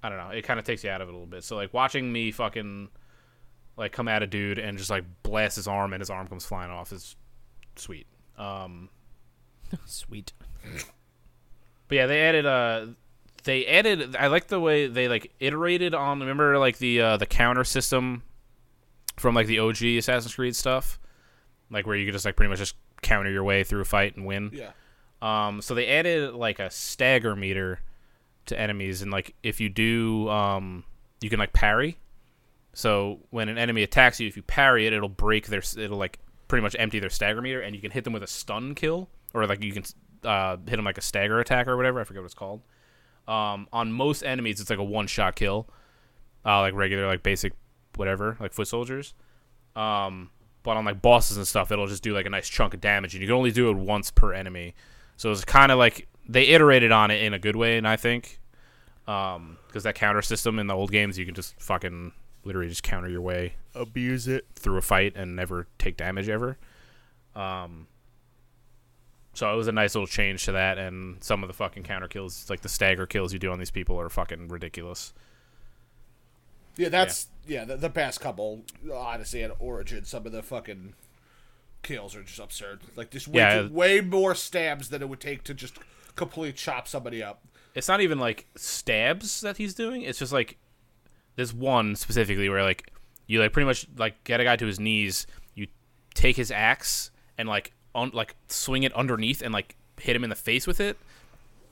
I 0.02 0.08
don't 0.08 0.18
know. 0.18 0.28
It 0.28 0.42
kind 0.42 0.58
of 0.58 0.64
takes 0.64 0.84
you 0.84 0.90
out 0.90 1.00
of 1.00 1.08
it 1.08 1.12
a 1.12 1.14
little 1.14 1.26
bit. 1.26 1.44
So 1.44 1.56
like 1.56 1.74
watching 1.74 2.12
me 2.12 2.30
fucking 2.30 2.88
like 3.76 3.92
come 3.92 4.08
at 4.08 4.22
a 4.22 4.26
dude 4.26 4.58
and 4.58 4.78
just 4.78 4.90
like 4.90 5.04
blast 5.22 5.56
his 5.56 5.66
arm 5.68 5.92
and 5.92 6.00
his 6.00 6.10
arm 6.10 6.26
comes 6.26 6.44
flying 6.44 6.70
off 6.70 6.92
is 6.92 7.16
sweet. 7.76 8.06
Um, 8.38 8.88
Sweet. 9.86 10.32
but 11.88 11.94
yeah, 11.94 12.06
they 12.06 12.22
added 12.22 12.46
uh 12.46 12.86
they 13.44 13.66
added 13.66 14.16
I 14.16 14.28
like 14.28 14.48
the 14.48 14.60
way 14.60 14.86
they 14.86 15.08
like 15.08 15.32
iterated 15.40 15.94
on 15.94 16.20
remember 16.20 16.58
like 16.58 16.78
the 16.78 17.00
uh 17.00 17.16
the 17.16 17.26
counter 17.26 17.64
system 17.64 18.22
from 19.16 19.34
like 19.34 19.46
the 19.46 19.58
OG 19.58 19.82
Assassin's 19.82 20.34
Creed 20.34 20.56
stuff? 20.56 20.98
Like 21.70 21.86
where 21.86 21.96
you 21.96 22.06
could 22.06 22.12
just 22.12 22.24
like 22.24 22.36
pretty 22.36 22.50
much 22.50 22.58
just 22.58 22.74
counter 23.02 23.30
your 23.30 23.44
way 23.44 23.64
through 23.64 23.80
a 23.80 23.84
fight 23.84 24.16
and 24.16 24.26
win. 24.26 24.50
Yeah. 24.52 24.70
Um, 25.22 25.60
so 25.60 25.74
they 25.74 25.86
added 25.86 26.34
like 26.34 26.58
a 26.58 26.70
stagger 26.70 27.36
meter 27.36 27.80
to 28.46 28.58
enemies, 28.58 29.02
and 29.02 29.10
like 29.10 29.34
if 29.42 29.60
you 29.60 29.68
do, 29.68 30.28
um, 30.28 30.84
you 31.20 31.30
can 31.30 31.38
like 31.38 31.52
parry. 31.52 31.98
So 32.72 33.20
when 33.30 33.48
an 33.48 33.58
enemy 33.58 33.82
attacks 33.82 34.20
you, 34.20 34.28
if 34.28 34.36
you 34.36 34.42
parry 34.42 34.86
it, 34.86 34.92
it'll 34.92 35.08
break 35.08 35.48
their, 35.48 35.62
it'll 35.76 35.98
like 35.98 36.18
pretty 36.48 36.62
much 36.62 36.76
empty 36.78 36.98
their 37.00 37.10
stagger 37.10 37.42
meter, 37.42 37.60
and 37.60 37.74
you 37.74 37.82
can 37.82 37.90
hit 37.90 38.04
them 38.04 38.12
with 38.12 38.22
a 38.22 38.26
stun 38.26 38.74
kill, 38.74 39.08
or 39.34 39.46
like 39.46 39.62
you 39.62 39.72
can 39.72 39.84
uh, 40.24 40.56
hit 40.66 40.76
them 40.76 40.84
like 40.84 40.98
a 40.98 41.02
stagger 41.02 41.40
attack 41.40 41.68
or 41.68 41.76
whatever. 41.76 42.00
I 42.00 42.04
forget 42.04 42.22
what 42.22 42.26
it's 42.26 42.34
called. 42.34 42.62
Um, 43.28 43.68
on 43.72 43.92
most 43.92 44.22
enemies, 44.22 44.60
it's 44.60 44.70
like 44.70 44.78
a 44.78 44.84
one 44.84 45.06
shot 45.06 45.36
kill, 45.36 45.68
uh, 46.44 46.60
like 46.60 46.74
regular 46.74 47.06
like 47.06 47.22
basic 47.22 47.52
whatever 47.96 48.36
like 48.40 48.52
foot 48.52 48.68
soldiers. 48.68 49.14
Um, 49.76 50.30
but 50.62 50.76
on 50.76 50.84
like 50.84 51.00
bosses 51.00 51.36
and 51.36 51.46
stuff, 51.46 51.70
it'll 51.72 51.86
just 51.86 52.02
do 52.02 52.14
like 52.14 52.26
a 52.26 52.30
nice 52.30 52.48
chunk 52.48 52.74
of 52.74 52.80
damage, 52.80 53.14
and 53.14 53.22
you 53.22 53.28
can 53.28 53.36
only 53.36 53.50
do 53.50 53.70
it 53.70 53.76
once 53.76 54.10
per 54.10 54.32
enemy. 54.32 54.74
So 55.16 55.30
it's 55.30 55.44
kind 55.44 55.70
of 55.72 55.78
like 55.78 56.08
they 56.28 56.48
iterated 56.48 56.92
on 56.92 57.10
it 57.10 57.22
in 57.22 57.34
a 57.34 57.38
good 57.38 57.56
way, 57.56 57.76
and 57.76 57.86
I 57.86 57.96
think 57.96 58.38
because 59.04 59.82
that 59.82 59.94
counter 59.96 60.22
system 60.22 60.58
in 60.58 60.66
the 60.66 60.74
old 60.74 60.92
games, 60.92 61.18
you 61.18 61.26
can 61.26 61.34
just 61.34 61.60
fucking 61.60 62.12
literally 62.44 62.68
just 62.68 62.82
counter 62.82 63.08
your 63.08 63.20
way 63.20 63.54
Abuse 63.74 64.28
it. 64.28 64.46
through 64.54 64.76
a 64.78 64.82
fight 64.82 65.14
and 65.16 65.34
never 65.36 65.66
take 65.78 65.96
damage 65.96 66.28
ever. 66.28 66.56
Um, 67.34 67.86
so 69.34 69.52
it 69.52 69.56
was 69.56 69.68
a 69.68 69.72
nice 69.72 69.94
little 69.94 70.06
change 70.06 70.44
to 70.44 70.52
that, 70.52 70.78
and 70.78 71.22
some 71.22 71.42
of 71.42 71.48
the 71.48 71.54
fucking 71.54 71.82
counter 71.82 72.08
kills, 72.08 72.48
like 72.48 72.60
the 72.60 72.68
stagger 72.68 73.06
kills 73.06 73.32
you 73.32 73.38
do 73.38 73.50
on 73.50 73.58
these 73.58 73.70
people, 73.70 73.98
are 74.00 74.08
fucking 74.08 74.48
ridiculous. 74.48 75.12
Yeah, 76.80 76.88
that's 76.88 77.26
yeah. 77.46 77.64
the, 77.64 77.76
the 77.76 77.90
past 77.90 78.20
couple, 78.20 78.62
honestly, 78.92 79.42
at 79.42 79.50
Origin, 79.58 80.04
some 80.04 80.24
of 80.24 80.32
the 80.32 80.42
fucking 80.42 80.94
kills 81.82 82.14
are 82.16 82.22
just 82.22 82.38
absurd. 82.38 82.80
Like 82.96 83.10
just 83.10 83.28
way, 83.28 83.40
Yeah. 83.42 83.62
too- 83.62 83.72
way 83.72 84.00
more 84.00 84.34
stabs 84.34 84.88
than 84.88 85.02
it 85.02 85.08
would 85.08 85.20
take 85.20 85.44
to 85.44 85.54
just 85.54 85.74
completely 86.16 86.52
chop 86.54 86.88
somebody 86.88 87.22
up. 87.22 87.42
It's 87.74 87.86
not 87.88 88.00
even 88.00 88.18
like 88.18 88.46
stabs 88.56 89.40
that 89.42 89.58
he's 89.58 89.74
doing. 89.74 90.02
It's 90.02 90.18
just 90.18 90.32
like 90.32 90.56
there's 91.36 91.52
one 91.54 91.96
specifically 91.96 92.48
where 92.48 92.62
like 92.62 92.90
you 93.26 93.40
like 93.40 93.52
pretty 93.52 93.66
much 93.66 93.86
like 93.96 94.22
get 94.24 94.40
a 94.40 94.44
guy 94.44 94.56
to 94.56 94.66
his 94.66 94.80
knees, 94.80 95.26
you 95.54 95.66
take 96.14 96.36
his 96.36 96.50
axe 96.50 97.10
and 97.38 97.48
like 97.48 97.72
un- 97.94 98.10
like 98.14 98.34
swing 98.48 98.82
it 98.84 98.92
underneath 98.94 99.42
and 99.42 99.52
like 99.52 99.76
hit 100.00 100.16
him 100.16 100.24
in 100.24 100.30
the 100.30 100.36
face 100.36 100.66
with 100.66 100.80
it, 100.80 100.96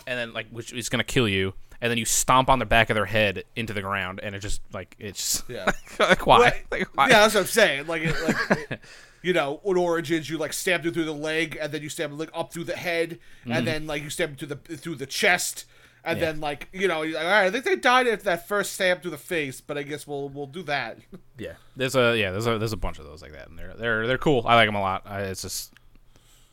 and 0.07 0.19
then 0.19 0.33
like 0.35 0.49
which 0.51 0.73
is 0.73 0.89
gonna 0.89 1.03
kill 1.05 1.27
you. 1.29 1.55
And 1.81 1.91
then 1.91 1.99
you 1.99 2.05
stomp 2.05 2.51
on 2.51 2.59
the 2.59 2.67
back 2.67 2.91
of 2.91 2.95
their 2.97 3.05
head 3.07 3.45
into 3.55 3.73
the 3.73 3.83
ground, 3.83 4.19
and 4.23 4.35
it 4.35 4.41
just 4.41 4.61
like 4.73 4.97
it's 4.99 5.45
Yeah. 5.49 5.71
like 6.01 6.27
why? 6.27 6.39
Well, 6.39 6.53
Like, 6.73 6.97
why? 6.97 7.09
Yeah, 7.09 7.21
that's 7.21 7.35
what 7.35 7.41
I'm 7.43 7.47
saying. 7.47 7.87
Like, 7.87 8.03
it, 8.03 8.17
like 8.25 8.71
it- 8.71 8.81
you 9.23 9.33
know, 9.33 9.61
in 9.65 9.77
Origins, 9.77 10.29
you 10.29 10.39
like 10.39 10.53
stab 10.53 10.85
him 10.85 10.93
through 10.93 11.05
the 11.05 11.13
leg, 11.13 11.57
and 11.61 11.73
then 11.73 11.83
you 11.83 11.89
stab 11.89 12.11
him 12.11 12.19
like 12.19 12.31
up 12.35 12.53
through 12.53 12.65
the 12.65 12.77
head, 12.77 13.19
and 13.47 13.67
then 13.67 13.87
like 13.87 14.03
you 14.03 14.11
stab 14.11 14.31
him 14.31 14.37
through 14.37 14.49
the 14.49 14.77
through 14.77 14.97
the 14.97 15.07
chest, 15.07 15.67
and 16.05 16.17
Mm-hmm. 16.17 16.21
Yeah. 16.25 16.33
then 16.33 16.41
like 16.41 16.69
you 16.73 16.89
know, 16.89 17.03
you're 17.03 17.15
like, 17.17 17.25
all 17.27 17.31
right, 17.31 17.47
I 17.47 17.51
think 17.51 17.65
they 17.65 17.77
died 17.77 18.07
at 18.09 18.25
that 18.25 18.49
first 18.49 18.73
stab 18.75 19.03
through 19.03 19.11
the 19.13 19.17
face, 19.19 19.61
but 19.61 19.79
I 19.79 19.83
guess 19.85 20.05
we'll 20.07 20.29
we'll 20.31 20.47
do 20.47 20.63
that. 20.65 20.99
Yeah, 21.39 21.53
there's 21.77 21.95
a 21.95 22.19
yeah, 22.19 22.33
there's 22.33 22.49
a 22.49 22.59
there's 22.59 22.73
a 22.73 22.77
bunch 22.77 22.99
of 22.99 23.05
those 23.05 23.23
like 23.23 23.31
that, 23.33 23.49
and 23.49 23.57
they're 23.57 23.75
they're 23.75 24.07
they're 24.09 24.19
cool. 24.19 24.43
I 24.47 24.57
like 24.57 24.67
them 24.67 24.75
a 24.75 24.81
lot. 24.81 25.03
I, 25.07 25.21
it's 25.23 25.43
just 25.43 25.73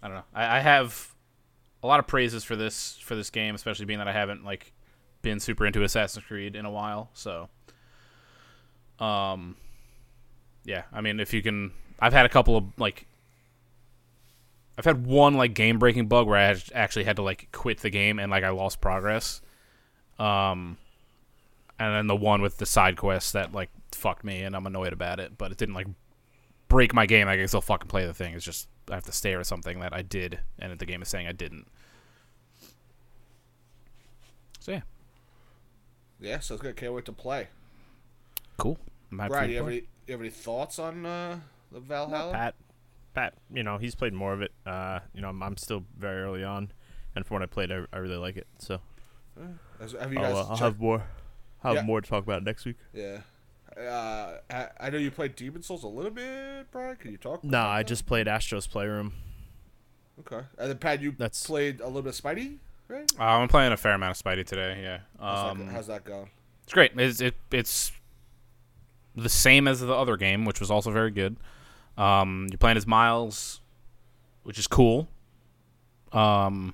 I 0.03 0.07
don't 0.07 0.17
know. 0.17 0.23
I, 0.35 0.57
I 0.57 0.59
have 0.59 1.11
a 1.81 1.87
lot 1.87 1.99
of 1.99 2.05
praises 2.05 2.43
for 2.43 2.55
this 2.55 2.97
for 3.01 3.15
this 3.15 3.31
game, 3.31 3.55
especially 3.55 3.85
being 3.85 3.97
that 3.97 4.07
I 4.07 4.11
haven't 4.13 4.43
like 4.45 4.71
been 5.25 5.39
super 5.39 5.65
into 5.65 5.83
Assassin's 5.83 6.23
Creed 6.23 6.55
in 6.55 6.65
a 6.65 6.71
while. 6.71 7.09
So, 7.13 7.49
um, 8.99 9.57
yeah, 10.63 10.83
I 10.93 11.01
mean, 11.01 11.19
if 11.19 11.33
you 11.33 11.41
can, 11.41 11.71
I've 11.99 12.13
had 12.13 12.25
a 12.25 12.29
couple 12.29 12.55
of 12.55 12.65
like. 12.77 13.07
I've 14.77 14.85
had 14.85 15.05
one 15.05 15.35
like 15.35 15.53
game 15.53 15.79
breaking 15.79 16.07
bug 16.07 16.27
where 16.27 16.37
I 16.37 16.55
actually 16.73 17.05
had 17.05 17.15
to 17.15 17.21
like 17.21 17.47
quit 17.53 17.79
the 17.79 17.89
game 17.89 18.19
and 18.19 18.29
like 18.29 18.43
I 18.43 18.49
lost 18.49 18.81
progress. 18.81 19.41
Um, 20.19 20.77
and 21.79 21.95
then 21.95 22.07
the 22.07 22.15
one 22.15 22.41
with 22.41 22.57
the 22.57 22.65
side 22.65 22.97
quests 22.97 23.31
that 23.31 23.53
like 23.53 23.69
fucked 23.93 24.25
me 24.25 24.43
and 24.43 24.53
I'm 24.53 24.67
annoyed 24.67 24.91
about 24.91 25.21
it, 25.21 25.37
but 25.37 25.51
it 25.51 25.57
didn't 25.57 25.75
like 25.75 25.87
break 26.67 26.93
my 26.93 27.05
game. 27.05 27.29
I 27.29 27.37
can 27.37 27.47
still 27.47 27.61
fucking 27.61 27.87
play 27.87 28.05
the 28.05 28.13
thing. 28.13 28.33
It's 28.33 28.43
just 28.43 28.67
I 28.91 28.95
have 28.95 29.05
to 29.05 29.13
stare 29.13 29.39
at 29.39 29.45
something 29.45 29.79
that 29.79 29.93
I 29.93 30.01
did 30.01 30.39
and 30.59 30.77
the 30.77 30.85
game 30.85 31.01
is 31.01 31.07
saying 31.07 31.25
I 31.25 31.31
didn't. 31.31 31.67
So 34.59 34.73
yeah, 34.73 34.81
Yeah, 36.19 36.39
so 36.39 36.55
it's 36.55 36.61
good. 36.63 36.75
Can't 36.75 36.93
wait 36.93 37.05
to 37.05 37.11
play. 37.11 37.47
cool. 38.57 38.77
Brian, 39.11 39.49
you 39.49 39.57
have 39.57 39.67
any 39.67 39.83
you 40.07 40.11
have 40.13 40.19
any 40.21 40.29
thoughts 40.29 40.79
on 40.79 41.05
uh, 41.05 41.39
the 41.71 41.79
Valhalla? 41.79 42.33
Pat, 42.33 42.55
Pat, 43.13 43.33
you 43.53 43.63
know 43.63 43.77
he's 43.77 43.95
played 43.95 44.13
more 44.13 44.33
of 44.33 44.41
it. 44.41 44.51
Uh, 44.65 44.99
you 45.13 45.21
know 45.21 45.29
I'm, 45.29 45.41
I'm 45.43 45.57
still 45.57 45.83
very 45.97 46.21
early 46.23 46.43
on, 46.43 46.71
and 47.15 47.25
from 47.25 47.35
what 47.35 47.43
I 47.43 47.45
played, 47.45 47.71
I, 47.71 47.83
I 47.93 47.97
really 47.97 48.17
like 48.17 48.35
it. 48.37 48.47
So 48.59 48.79
Has- 49.79 49.93
Have 49.93 50.11
you 50.11 50.19
guys? 50.19 50.33
I'll, 50.35 50.37
uh, 50.37 50.45
I'll 50.49 50.55
have 50.57 50.79
more, 50.79 51.03
I'll 51.63 51.73
have 51.75 51.83
Yeah. 51.83 51.87
more 51.87 52.01
to 52.01 52.09
talk 52.09 52.23
about 52.23 52.43
next 52.43 52.65
week. 52.65 52.77
Yeah. 52.93 53.19
Uh, 53.77 54.37
I, 54.49 54.67
I 54.79 54.89
know 54.89 54.97
you 54.97 55.11
played 55.11 55.35
Demon's 55.35 55.65
Souls 55.65 55.83
a 55.83 55.87
little 55.87 56.11
bit, 56.11 56.71
Brian. 56.71 56.95
Can 56.95 57.11
you 57.11 57.17
talk? 57.17 57.43
No, 57.43 57.49
about 57.59 57.69
I 57.69 57.79
that? 57.79 57.87
just 57.87 58.05
played 58.05 58.27
Astro's 58.27 58.67
Playroom. 58.67 59.13
okay. 60.21 60.45
And 60.57 60.69
then 60.71 60.77
Pat, 60.77 61.01
you 61.01 61.11
That's- 61.11 61.45
played 61.45 61.81
a 61.81 61.87
little 61.87 62.01
bit 62.01 62.17
of 62.17 62.21
Spidey, 62.23 62.57
right? 62.87 63.11
Uh, 63.19 63.23
I'm 63.23 63.47
playing 63.47 63.71
a 63.71 63.77
fair 63.77 63.93
amount 63.93 64.17
of 64.17 64.23
Spidey 64.23 64.45
today. 64.45 64.79
Yeah, 64.81 64.99
How's, 65.19 65.51
um, 65.51 65.65
that, 65.65 65.71
how's 65.71 65.87
that 65.87 66.03
going? 66.03 66.29
it's 66.63 66.73
great. 66.73 66.91
It's 66.97 67.21
it, 67.21 67.35
it's 67.51 67.91
the 69.15 69.29
same 69.29 69.67
as 69.67 69.79
the 69.79 69.93
other 69.93 70.17
game, 70.17 70.45
which 70.45 70.59
was 70.59 70.69
also 70.71 70.91
very 70.91 71.11
good. 71.11 71.37
Um, 71.97 72.47
you're 72.49 72.57
playing 72.57 72.77
as 72.77 72.85
Miles, 72.85 73.61
which 74.43 74.59
is 74.59 74.67
cool. 74.67 75.07
Um, 76.11 76.73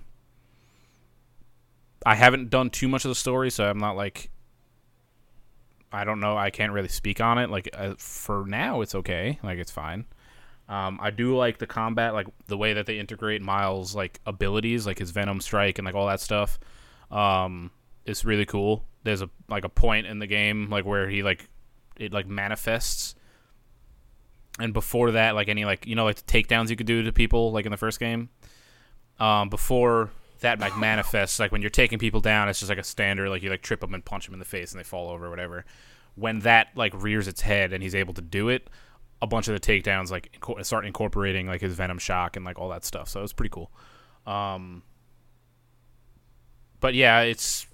I 2.06 2.16
haven't 2.16 2.50
done 2.50 2.70
too 2.70 2.88
much 2.88 3.06
of 3.06 3.10
the 3.10 3.16
story, 3.16 3.50
so 3.50 3.70
I'm 3.70 3.80
not 3.80 3.96
like. 3.96 4.30
I 5.94 6.06
don't 6.06 6.22
know. 6.22 6.38
I 6.38 6.52
can't 6.52 6.72
really 6.72 6.88
speak 6.88 7.20
on 7.20 7.38
it. 7.38 7.50
Like 7.50 7.70
uh, 7.74 7.96
for 7.98 8.46
now, 8.48 8.80
it's 8.82 8.96
okay. 8.96 9.40
Like 9.44 9.60
it's 9.60 9.72
fine. 9.72 10.06
Um, 10.72 11.00
I 11.02 11.10
do 11.12 11.36
like 11.36 11.58
the 11.58 11.68
combat, 11.68 12.14
like 12.14 12.28
the 12.48 12.56
way 12.56 12.72
that 12.72 12.86
they 12.86 12.98
integrate 12.98 13.42
Miles' 13.42 13.94
like 13.94 14.22
abilities, 14.26 14.88
like 14.88 15.00
his 15.00 15.12
Venom 15.12 15.42
Strike 15.42 15.78
and 15.78 15.86
like 15.86 15.96
all 15.96 16.08
that 16.08 16.22
stuff. 16.22 16.58
Um, 17.12 17.72
it's 18.06 18.24
really 18.24 18.46
cool. 18.46 18.86
There's 19.04 19.22
a 19.22 19.30
like 19.50 19.66
a 19.66 19.70
point 19.70 20.08
in 20.08 20.20
the 20.20 20.28
game 20.28 20.70
like 20.70 20.86
where 20.86 21.10
he 21.10 21.24
like 21.24 21.50
it 21.98 22.14
like 22.14 22.26
manifests, 22.26 23.16
and 24.60 24.74
before 24.74 25.12
that, 25.12 25.36
like 25.36 25.50
any 25.50 25.66
like 25.66 25.86
you 25.88 25.96
know 25.96 26.06
like 26.06 26.26
takedowns 26.26 26.70
you 26.70 26.78
could 26.78 26.88
do 26.88 27.04
to 27.04 27.12
people 27.12 27.52
like 27.52 27.66
in 27.66 27.72
the 27.72 27.78
first 27.78 28.00
game. 28.00 28.30
Um, 29.20 29.50
before 29.50 30.10
that 30.40 30.62
like 30.62 30.78
manifests, 30.78 31.38
like 31.38 31.52
when 31.52 31.62
you're 31.62 31.70
taking 31.70 32.00
people 32.00 32.22
down, 32.22 32.48
it's 32.48 32.60
just 32.60 32.70
like 32.70 32.80
a 32.80 32.84
standard 32.84 33.28
like 33.28 33.44
you 33.44 33.50
like 33.50 33.62
trip 33.62 33.82
them 33.82 33.94
and 33.94 34.06
punch 34.06 34.24
them 34.24 34.34
in 34.36 34.40
the 34.40 34.46
face 34.46 34.72
and 34.72 34.80
they 34.80 34.86
fall 34.86 35.10
over 35.10 35.26
or 35.26 35.30
whatever. 35.30 35.66
When 36.16 36.40
that 36.40 36.70
like 36.76 36.94
rears 36.96 37.28
its 37.28 37.42
head 37.42 37.74
and 37.74 37.84
he's 37.84 37.94
able 37.94 38.14
to 38.14 38.22
do 38.22 38.48
it, 38.48 38.70
a 39.22 39.28
bunch 39.28 39.48
of 39.48 39.54
the 39.54 39.60
takedowns 39.60 40.10
like 40.10 40.32
inco- 40.40 40.64
start 40.66 40.86
incorporating 40.86 41.48
like 41.48 41.62
his 41.62 41.76
venom 41.76 42.00
shock 42.00 42.36
and 42.36 42.46
like 42.46 42.58
all 42.58 42.70
that 42.70 42.84
stuff. 42.84 43.08
So 43.08 43.24
it's 43.24 43.34
pretty 43.34 43.52
cool. 43.52 43.72
Um, 44.26 44.84
but 46.80 46.94
yeah, 46.96 47.22
it's 47.22 47.68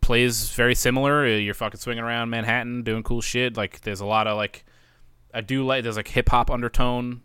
plays 0.00 0.50
very 0.50 0.74
similar. 0.74 1.24
Uh, 1.24 1.30
You're 1.30 1.54
fucking 1.54 1.80
swinging 1.80 2.04
around 2.04 2.30
Manhattan 2.30 2.84
doing 2.84 3.02
cool 3.02 3.20
shit. 3.20 3.56
Like 3.56 3.80
there's 3.80 4.00
a 4.00 4.06
lot 4.06 4.26
of 4.28 4.36
like 4.36 4.64
I 5.34 5.40
do 5.40 5.64
like 5.64 5.82
there's 5.82 5.96
like 5.96 6.08
hip 6.08 6.28
hop 6.28 6.50
undertone 6.50 7.22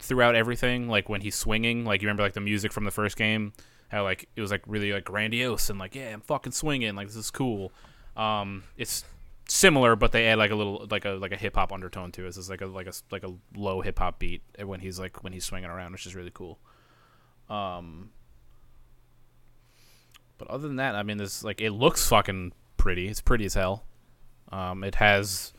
throughout 0.00 0.34
everything. 0.34 0.88
Like 0.88 1.08
when 1.08 1.20
he's 1.20 1.36
swinging, 1.36 1.84
like 1.84 2.02
you 2.02 2.08
remember 2.08 2.24
like 2.24 2.32
the 2.32 2.40
music 2.40 2.72
from 2.72 2.84
the 2.84 2.90
first 2.90 3.16
game, 3.16 3.52
how 3.88 4.02
like 4.02 4.28
it 4.34 4.40
was 4.40 4.50
like 4.50 4.62
really 4.66 4.92
like 4.92 5.04
grandiose 5.04 5.70
and 5.70 5.78
like 5.78 5.94
yeah, 5.94 6.12
I'm 6.12 6.20
fucking 6.20 6.52
swinging. 6.52 6.96
Like 6.96 7.06
this 7.06 7.16
is 7.16 7.30
cool. 7.30 7.72
Um, 8.16 8.64
it's 8.76 9.04
similar, 9.48 9.96
but 9.96 10.12
they 10.12 10.26
add 10.26 10.38
like 10.38 10.50
a 10.50 10.54
little 10.54 10.86
like 10.90 11.04
a 11.04 11.10
like 11.10 11.32
a 11.32 11.36
hip 11.36 11.54
hop 11.54 11.72
undertone 11.72 12.12
to 12.12 12.26
it. 12.26 12.34
So 12.34 12.40
It's 12.40 12.50
like 12.50 12.60
a 12.60 12.66
like 12.66 12.86
a 12.86 12.92
like 13.10 13.24
a 13.24 13.34
low 13.56 13.80
hip 13.80 13.98
hop 13.98 14.18
beat 14.18 14.42
when 14.62 14.80
he's 14.80 14.98
like 14.98 15.22
when 15.22 15.32
he's 15.32 15.44
swinging 15.44 15.70
around, 15.70 15.92
which 15.92 16.06
is 16.06 16.14
really 16.14 16.32
cool. 16.32 16.58
Um, 17.48 18.10
but 20.38 20.48
other 20.48 20.66
than 20.66 20.76
that, 20.76 20.94
I 20.94 21.02
mean, 21.02 21.18
this 21.18 21.44
like 21.44 21.60
it 21.60 21.72
looks 21.72 22.08
fucking 22.08 22.52
pretty. 22.76 23.08
It's 23.08 23.20
pretty 23.20 23.44
as 23.44 23.54
hell. 23.54 23.84
Um, 24.50 24.84
it 24.84 24.96
has 24.96 25.52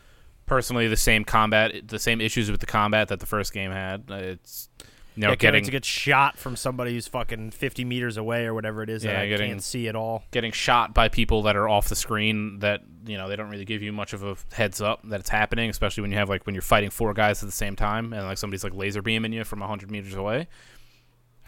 personally 0.46 0.88
the 0.88 0.98
same 0.98 1.26
combat, 1.26 1.88
the 1.88 2.00
same 2.00 2.22
issues 2.22 2.52
with 2.52 2.60
the 2.60 2.66
combat 2.66 3.08
that 3.10 3.20
the 3.20 3.26
first 3.26 3.54
game 3.54 3.72
had. 3.72 4.06
It's 4.10 4.70
you 5.16 5.22
know 5.22 5.30
yeah, 5.30 5.36
getting 5.36 5.64
to 5.64 5.72
get 5.72 5.86
shot 5.86 6.38
from 6.38 6.56
somebody 6.56 6.92
who's 6.94 7.08
fucking 7.08 7.52
50 7.52 7.86
meters 7.86 8.18
away 8.18 8.46
or 8.46 8.54
whatever 8.54 8.84
it 8.84 8.90
is 8.90 9.04
that 9.04 9.16
I 9.16 9.28
getting- 9.28 9.50
can't 9.52 9.64
see 9.64 9.88
at 9.88 9.96
all. 9.96 10.24
getting 10.32 10.52
shot 10.52 10.94
by 10.94 11.08
people 11.10 11.44
that 11.44 11.56
are 11.56 11.70
off 11.70 11.88
the 11.88 11.96
screen 11.96 12.60
that 12.60 12.82
you 13.06 13.18
know 13.18 13.30
they 13.30 13.36
don't 13.36 13.50
really 13.50 13.66
give 13.66 13.82
you 13.82 13.92
much 13.94 14.14
of 14.14 14.24
a 14.24 14.36
heads 14.54 14.82
up 14.82 15.02
that 15.06 15.20
it's 15.20 15.30
happening 15.30 15.70
especially 15.70 16.02
when 16.02 16.12
you 16.12 16.18
have 16.18 16.28
like 16.30 16.46
when 16.46 16.54
you're 16.56 16.62
fighting 16.62 16.90
four 16.90 17.14
guys 17.14 17.42
at 17.44 17.46
the 17.48 17.52
same 17.56 17.76
time 17.76 18.12
and 18.14 18.24
like 18.26 18.38
somebody's 18.38 18.64
like 18.64 18.74
laser 18.74 19.02
beaming 19.02 19.32
you 19.32 19.44
from 19.44 19.60
100 19.60 19.90
meters 19.92 20.16
away 20.16 20.48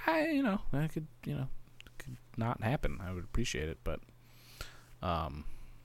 i 0.05 0.27
you 0.27 0.43
know 0.43 0.61
that 0.71 0.93
could 0.93 1.07
you 1.25 1.33
know 1.35 1.47
could 1.97 2.15
not 2.37 2.61
happen 2.61 2.99
i 3.05 3.11
would 3.11 3.23
appreciate 3.23 3.67
it 3.67 3.79
but 3.83 3.99
um 5.01 5.43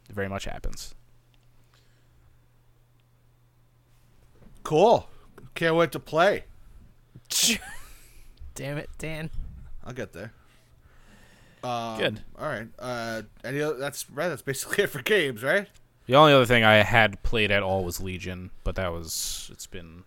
it 0.08 0.14
very 0.14 0.28
much 0.28 0.44
happens 0.44 0.94
Cool. 4.64 5.08
Can't 5.56 5.74
wait 5.74 5.90
to 5.92 5.98
play. 5.98 6.44
Damn 8.54 8.78
it, 8.78 8.90
Dan. 8.98 9.30
I'll 9.84 9.92
get 9.94 10.12
there. 10.12 10.32
Um, 11.64 11.98
Good. 11.98 12.20
All 12.38 12.46
right. 12.46 12.68
Uh, 12.78 13.22
any 13.44 13.60
other, 13.60 13.76
that's 13.78 14.10
right. 14.10 14.28
That's 14.28 14.42
basically 14.42 14.84
it 14.84 14.88
for 14.88 15.02
games, 15.02 15.42
right? 15.42 15.68
The 16.06 16.16
only 16.16 16.32
other 16.32 16.46
thing 16.46 16.64
I 16.64 16.76
had 16.82 17.22
played 17.22 17.50
at 17.52 17.62
all 17.62 17.84
was 17.84 18.00
Legion, 18.00 18.50
but 18.64 18.74
that 18.74 18.92
was 18.92 19.48
it's 19.52 19.66
been 19.66 20.02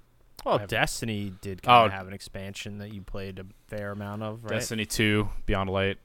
Well, 0.46 0.56
I've- 0.56 0.68
Destiny 0.68 1.34
did 1.42 1.62
kind 1.64 1.86
of 1.86 1.92
Oh. 1.92 1.96
have 1.96 2.08
an 2.08 2.14
expansion 2.14 2.78
that 2.80 2.94
you 2.94 3.02
played 3.02 3.40
a 3.40 3.46
fair 3.68 3.92
amount 3.92 4.22
of, 4.22 4.44
right? 4.44 4.52
Destiny 4.56 4.86
2 4.86 5.30
Beyond 5.46 5.70
Light 5.70 5.98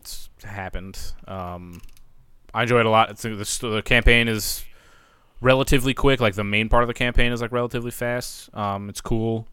it's 0.00 0.30
happened. 0.44 0.98
Um, 1.26 1.80
I 2.54 2.62
enjoyed 2.62 2.80
it 2.80 2.86
a 2.86 2.90
lot. 2.90 3.10
It's 3.10 3.22
the, 3.22 3.68
the 3.68 3.82
campaign 3.82 4.28
is 4.28 4.64
relatively 5.40 5.92
quick. 5.94 6.20
Like 6.20 6.34
the 6.36 6.44
main 6.44 6.68
part 6.68 6.84
of 6.84 6.86
the 6.88 6.94
campaign 6.94 7.32
is 7.32 7.40
like 7.42 7.50
relatively 7.52 7.90
fast. 7.90 8.54
Um, 8.54 8.88
it's 8.88 9.00
cool. 9.00 9.46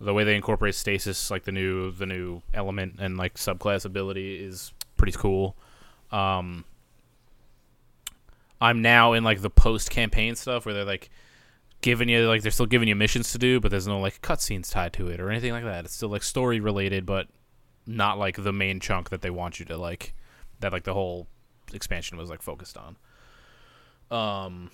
The 0.00 0.12
way 0.12 0.24
they 0.24 0.36
incorporate 0.36 0.74
stasis, 0.74 1.30
like 1.30 1.44
the 1.44 1.52
new 1.52 1.90
the 1.90 2.06
new 2.06 2.42
element 2.52 2.96
and 2.98 3.16
like 3.16 3.34
subclass 3.34 3.84
ability, 3.84 4.44
is 4.44 4.72
pretty 4.96 5.16
cool. 5.16 5.56
Um, 6.12 6.64
I'm 8.60 8.82
now 8.82 9.12
in 9.12 9.24
like 9.24 9.40
the 9.40 9.50
post 9.50 9.90
campaign 9.90 10.34
stuff 10.34 10.66
where 10.66 10.74
they're 10.74 10.84
like 10.84 11.10
giving 11.80 12.08
you 12.08 12.26
like 12.28 12.42
they're 12.42 12.50
still 12.50 12.66
giving 12.66 12.88
you 12.88 12.96
missions 12.96 13.32
to 13.32 13.38
do, 13.38 13.60
but 13.60 13.70
there's 13.70 13.86
no 13.86 14.00
like 14.00 14.20
cutscenes 14.22 14.70
tied 14.70 14.92
to 14.94 15.08
it 15.08 15.20
or 15.20 15.30
anything 15.30 15.52
like 15.52 15.64
that. 15.64 15.84
It's 15.84 15.94
still 15.94 16.08
like 16.08 16.22
story 16.22 16.60
related, 16.60 17.06
but 17.06 17.28
not 17.86 18.18
like 18.18 18.42
the 18.42 18.52
main 18.52 18.80
chunk 18.80 19.10
that 19.10 19.22
they 19.22 19.30
want 19.30 19.60
you 19.60 19.64
to 19.66 19.76
like 19.76 20.14
that 20.60 20.72
like 20.72 20.84
the 20.84 20.94
whole 20.94 21.26
expansion 21.72 22.18
was 22.18 22.30
like 22.30 22.42
focused 22.42 22.76
on. 22.76 22.96
Um 24.10 24.70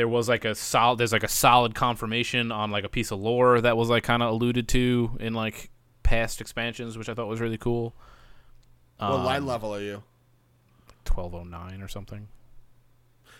there 0.00 0.08
was 0.08 0.30
like 0.30 0.46
a 0.46 0.54
solid 0.54 0.96
there's 0.98 1.12
like 1.12 1.22
a 1.22 1.28
solid 1.28 1.74
confirmation 1.74 2.50
on 2.50 2.70
like 2.70 2.84
a 2.84 2.88
piece 2.88 3.10
of 3.10 3.20
lore 3.20 3.60
that 3.60 3.76
was 3.76 3.90
like 3.90 4.02
kind 4.02 4.22
of 4.22 4.30
alluded 4.30 4.66
to 4.66 5.14
in 5.20 5.34
like 5.34 5.68
past 6.02 6.40
expansions, 6.40 6.96
which 6.96 7.10
I 7.10 7.12
thought 7.12 7.26
was 7.28 7.38
really 7.38 7.58
cool. 7.58 7.94
what 8.96 9.10
line 9.20 9.42
Um, 9.42 9.46
level 9.46 9.74
are 9.74 9.80
you? 9.82 10.02
1209 11.06 11.82
or 11.82 11.88
something. 11.88 12.28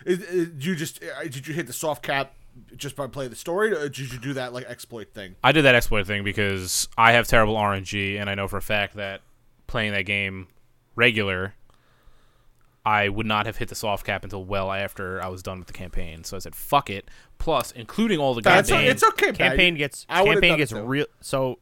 Is, 0.05 0.19
is, 0.21 0.49
did 0.49 0.65
you 0.67 0.75
just 0.77 1.03
uh, 1.03 1.23
did 1.23 1.47
you 1.49 1.55
hit 1.55 1.67
the 1.67 1.73
soft 1.73 2.03
cap 2.03 2.35
just 2.77 2.95
by 2.95 3.07
playing 3.07 3.31
the 3.31 3.37
story, 3.37 3.73
or 3.73 3.89
did 3.89 4.13
you 4.13 4.19
do 4.19 4.35
that 4.35 4.53
like 4.53 4.67
exploit 4.67 5.15
thing? 5.15 5.37
I 5.43 5.53
did 5.53 5.63
that 5.63 5.75
exploit 5.75 6.07
thing 6.07 6.25
because 6.25 6.89
I 6.99 7.13
have 7.13 7.27
terrible 7.27 7.55
RNG, 7.55 8.21
and 8.21 8.29
I 8.29 8.35
know 8.35 8.49
for 8.49 8.59
a 8.59 8.63
fact 8.63 8.97
that 8.97 9.23
playing 9.67 9.93
that 9.93 10.03
game 10.03 10.49
regular, 10.95 11.55
I 12.85 13.09
would 13.11 13.27
not 13.27 13.45
have 13.47 13.59
hit 13.59 13.69
the 13.69 13.75
soft 13.75 14.07
cap 14.07 14.25
until 14.25 14.43
well 14.45 14.73
after 14.73 15.23
I 15.23 15.29
was 15.29 15.43
done 15.43 15.59
with 15.59 15.67
the 15.67 15.75
campaign. 15.75 16.25
So 16.25 16.37
I 16.37 16.41
said, 16.41 16.55
"Fuck 16.55 16.89
it." 16.91 17.09
Plus, 17.39 17.73
including 17.73 18.19
all 18.19 18.35
the 18.35 18.41
That's 18.41 18.71
campaign, 18.71 18.91
it's 18.91 19.03
okay. 19.03 19.27
Pat. 19.29 19.37
campaign 19.37 19.75
gets 19.77 20.07
I 20.09 20.25
campaign 20.25 20.57
gets 20.57 20.73
real 20.73 21.07
so 21.21 21.59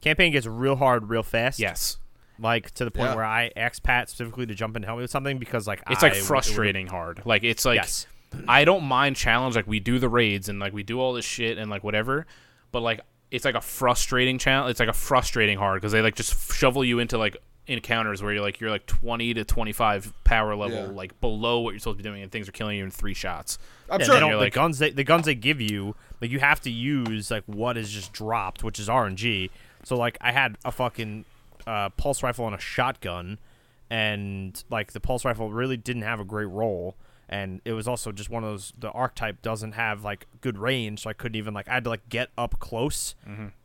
campaign 0.00 0.32
gets 0.32 0.46
real 0.46 0.76
hard 0.76 1.08
real 1.10 1.22
fast. 1.22 1.58
yes, 1.58 1.98
Like 2.38 2.70
to 2.72 2.84
the 2.84 2.90
point 2.90 3.10
Yeah. 3.10 3.16
where 3.16 3.24
I 3.24 3.50
asked 3.56 3.82
Pat 3.82 4.08
specifically 4.08 4.46
to 4.46 4.54
jump 4.54 4.76
in 4.76 4.82
and 4.82 4.86
help 4.86 4.98
me 4.98 5.02
with 5.02 5.10
something 5.10 5.38
because 5.38 5.66
like 5.66 5.82
it's 5.90 6.02
I 6.02 6.06
like 6.06 6.12
would- 6.14 6.22
it 6.22 6.24
frustrating 6.24 6.86
hard. 6.86 7.22
Like 7.24 7.44
it's 7.44 7.64
like 7.64 7.76
yes. 7.76 8.06
I 8.48 8.64
don't 8.64 8.84
mind 8.84 9.16
challenge. 9.16 9.56
Like 9.56 9.66
we 9.66 9.80
do 9.80 9.98
the 9.98 10.08
raids 10.08 10.48
and 10.48 10.58
like 10.60 10.72
we 10.72 10.82
do 10.82 11.00
all 11.00 11.12
this 11.12 11.24
shit 11.24 11.58
and 11.58 11.70
like 11.70 11.82
whatever, 11.84 12.26
but 12.72 12.80
like 12.80 13.00
it's 13.30 13.44
like 13.44 13.54
a 13.56 13.60
frustrating 13.60 14.38
challenge. 14.38 14.72
It's 14.72 14.80
like 14.80 14.88
a 14.88 14.92
frustrating 14.92 15.58
hard 15.58 15.80
because 15.80 15.92
they 15.92 16.02
like 16.02 16.14
just 16.16 16.52
shovel 16.52 16.84
you 16.84 16.98
into 16.98 17.18
like 17.18 17.36
encounters 17.70 18.22
where 18.22 18.32
you're 18.32 18.42
like 18.42 18.60
you're 18.60 18.70
like 18.70 18.86
20 18.86 19.34
to 19.34 19.44
25 19.44 20.12
power 20.24 20.54
level 20.56 20.76
Yeah. 20.76 20.84
like 20.86 21.20
below 21.20 21.60
what 21.60 21.70
you're 21.70 21.78
supposed 21.78 21.98
to 21.98 22.02
be 22.02 22.08
doing 22.08 22.22
and 22.22 22.30
things 22.32 22.48
are 22.48 22.52
killing 22.52 22.78
you 22.78 22.84
in 22.84 22.90
three 22.90 23.14
shots. 23.14 23.58
I'm 23.88 24.00
Yeah, 24.00 24.06
sure. 24.06 24.14
they 24.14 24.20
don't, 24.20 24.30
you're 24.30 24.38
the 24.38 24.44
like- 24.46 24.52
guns 24.52 24.78
they 24.78 24.90
the 24.90 25.04
guns 25.04 25.26
they 25.26 25.34
give 25.34 25.60
you 25.60 25.94
like 26.20 26.30
you 26.30 26.40
have 26.40 26.60
to 26.62 26.70
use 26.70 27.30
like 27.30 27.44
what 27.46 27.76
is 27.76 27.90
just 27.90 28.12
dropped, 28.12 28.62
which 28.64 28.78
is 28.78 28.88
RNG. 28.88 29.50
So 29.84 29.96
like 29.96 30.18
I 30.20 30.32
had 30.32 30.58
a 30.64 30.72
fucking 30.72 31.24
uh, 31.66 31.88
pulse 31.90 32.22
rifle 32.22 32.46
and 32.46 32.54
a 32.54 32.60
shotgun, 32.60 33.38
and 33.88 34.62
like 34.70 34.92
the 34.92 35.00
pulse 35.00 35.24
rifle 35.24 35.50
really 35.52 35.76
didn't 35.76 36.02
have 36.02 36.20
a 36.20 36.24
great 36.24 36.48
role 36.48 36.96
and 37.28 37.60
it 37.64 37.72
was 37.74 37.86
also 37.86 38.10
just 38.10 38.28
one 38.28 38.42
of 38.42 38.50
those 38.50 38.72
the 38.78 38.90
archetype 38.90 39.40
doesn't 39.40 39.72
have 39.72 40.02
like 40.02 40.26
good 40.40 40.58
range, 40.58 41.00
so 41.02 41.10
I 41.10 41.12
couldn't 41.12 41.36
even 41.36 41.54
like 41.54 41.68
I 41.68 41.74
had 41.74 41.84
to 41.84 41.90
like 41.90 42.08
get 42.08 42.30
up 42.36 42.58
close, 42.58 43.14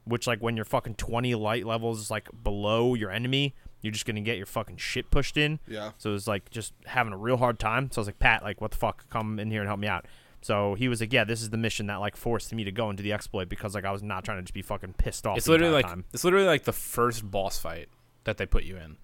which 0.03 0.27
like 0.27 0.37
when 0.39 0.55
you're 0.55 0.65
fucking 0.65 0.95
twenty 0.95 1.33
light 1.33 1.65
levels 1.65 2.11
like 2.11 2.27
below 2.43 2.93
your 2.93 3.09
enemy, 3.09 3.55
you're 3.85 3.91
just 3.91 4.05
gonna 4.05 4.21
get 4.21 4.37
your 4.37 4.45
fucking 4.45 4.77
shit 4.77 5.11
pushed 5.11 5.37
in. 5.37 5.59
Yeah. 5.67 5.91
So 5.97 6.09
it 6.09 6.13
was 6.13 6.27
like 6.27 6.49
just 6.49 6.73
having 6.85 7.13
a 7.13 7.17
real 7.17 7.37
hard 7.37 7.59
time. 7.59 7.89
So 7.91 7.99
I 7.99 8.01
was 8.01 8.07
like, 8.07 8.19
Pat, 8.19 8.43
like, 8.43 8.59
what 8.59 8.71
the 8.71 8.77
fuck? 8.77 9.09
Come 9.09 9.39
in 9.39 9.51
here 9.51 9.61
and 9.61 9.67
help 9.67 9.79
me 9.79 9.87
out. 9.87 10.05
So 10.41 10.75
he 10.75 10.87
was 10.87 11.01
like, 11.01 11.11
yeah, 11.11 11.23
this 11.23 11.41
is 11.41 11.49
the 11.49 11.57
mission 11.57 11.87
that 11.87 11.95
like 11.95 12.15
forced 12.15 12.53
me 12.53 12.63
to 12.65 12.71
go 12.71 12.89
into 12.91 13.01
the 13.01 13.13
exploit 13.13 13.49
because 13.49 13.73
like 13.73 13.83
I 13.83 13.91
was 13.91 14.03
not 14.03 14.23
trying 14.23 14.37
to 14.37 14.43
just 14.43 14.53
be 14.53 14.61
fucking 14.61 14.93
pissed 14.93 15.25
off. 15.25 15.37
It's 15.37 15.47
the 15.47 15.53
literally 15.53 15.73
like 15.73 15.87
time. 15.87 16.05
it's 16.13 16.23
literally 16.23 16.45
like 16.45 16.65
the 16.65 16.71
first 16.71 17.29
boss 17.31 17.57
fight 17.57 17.89
that 18.25 18.37
they 18.37 18.45
put 18.45 18.63
you 18.63 18.77
in, 18.77 18.97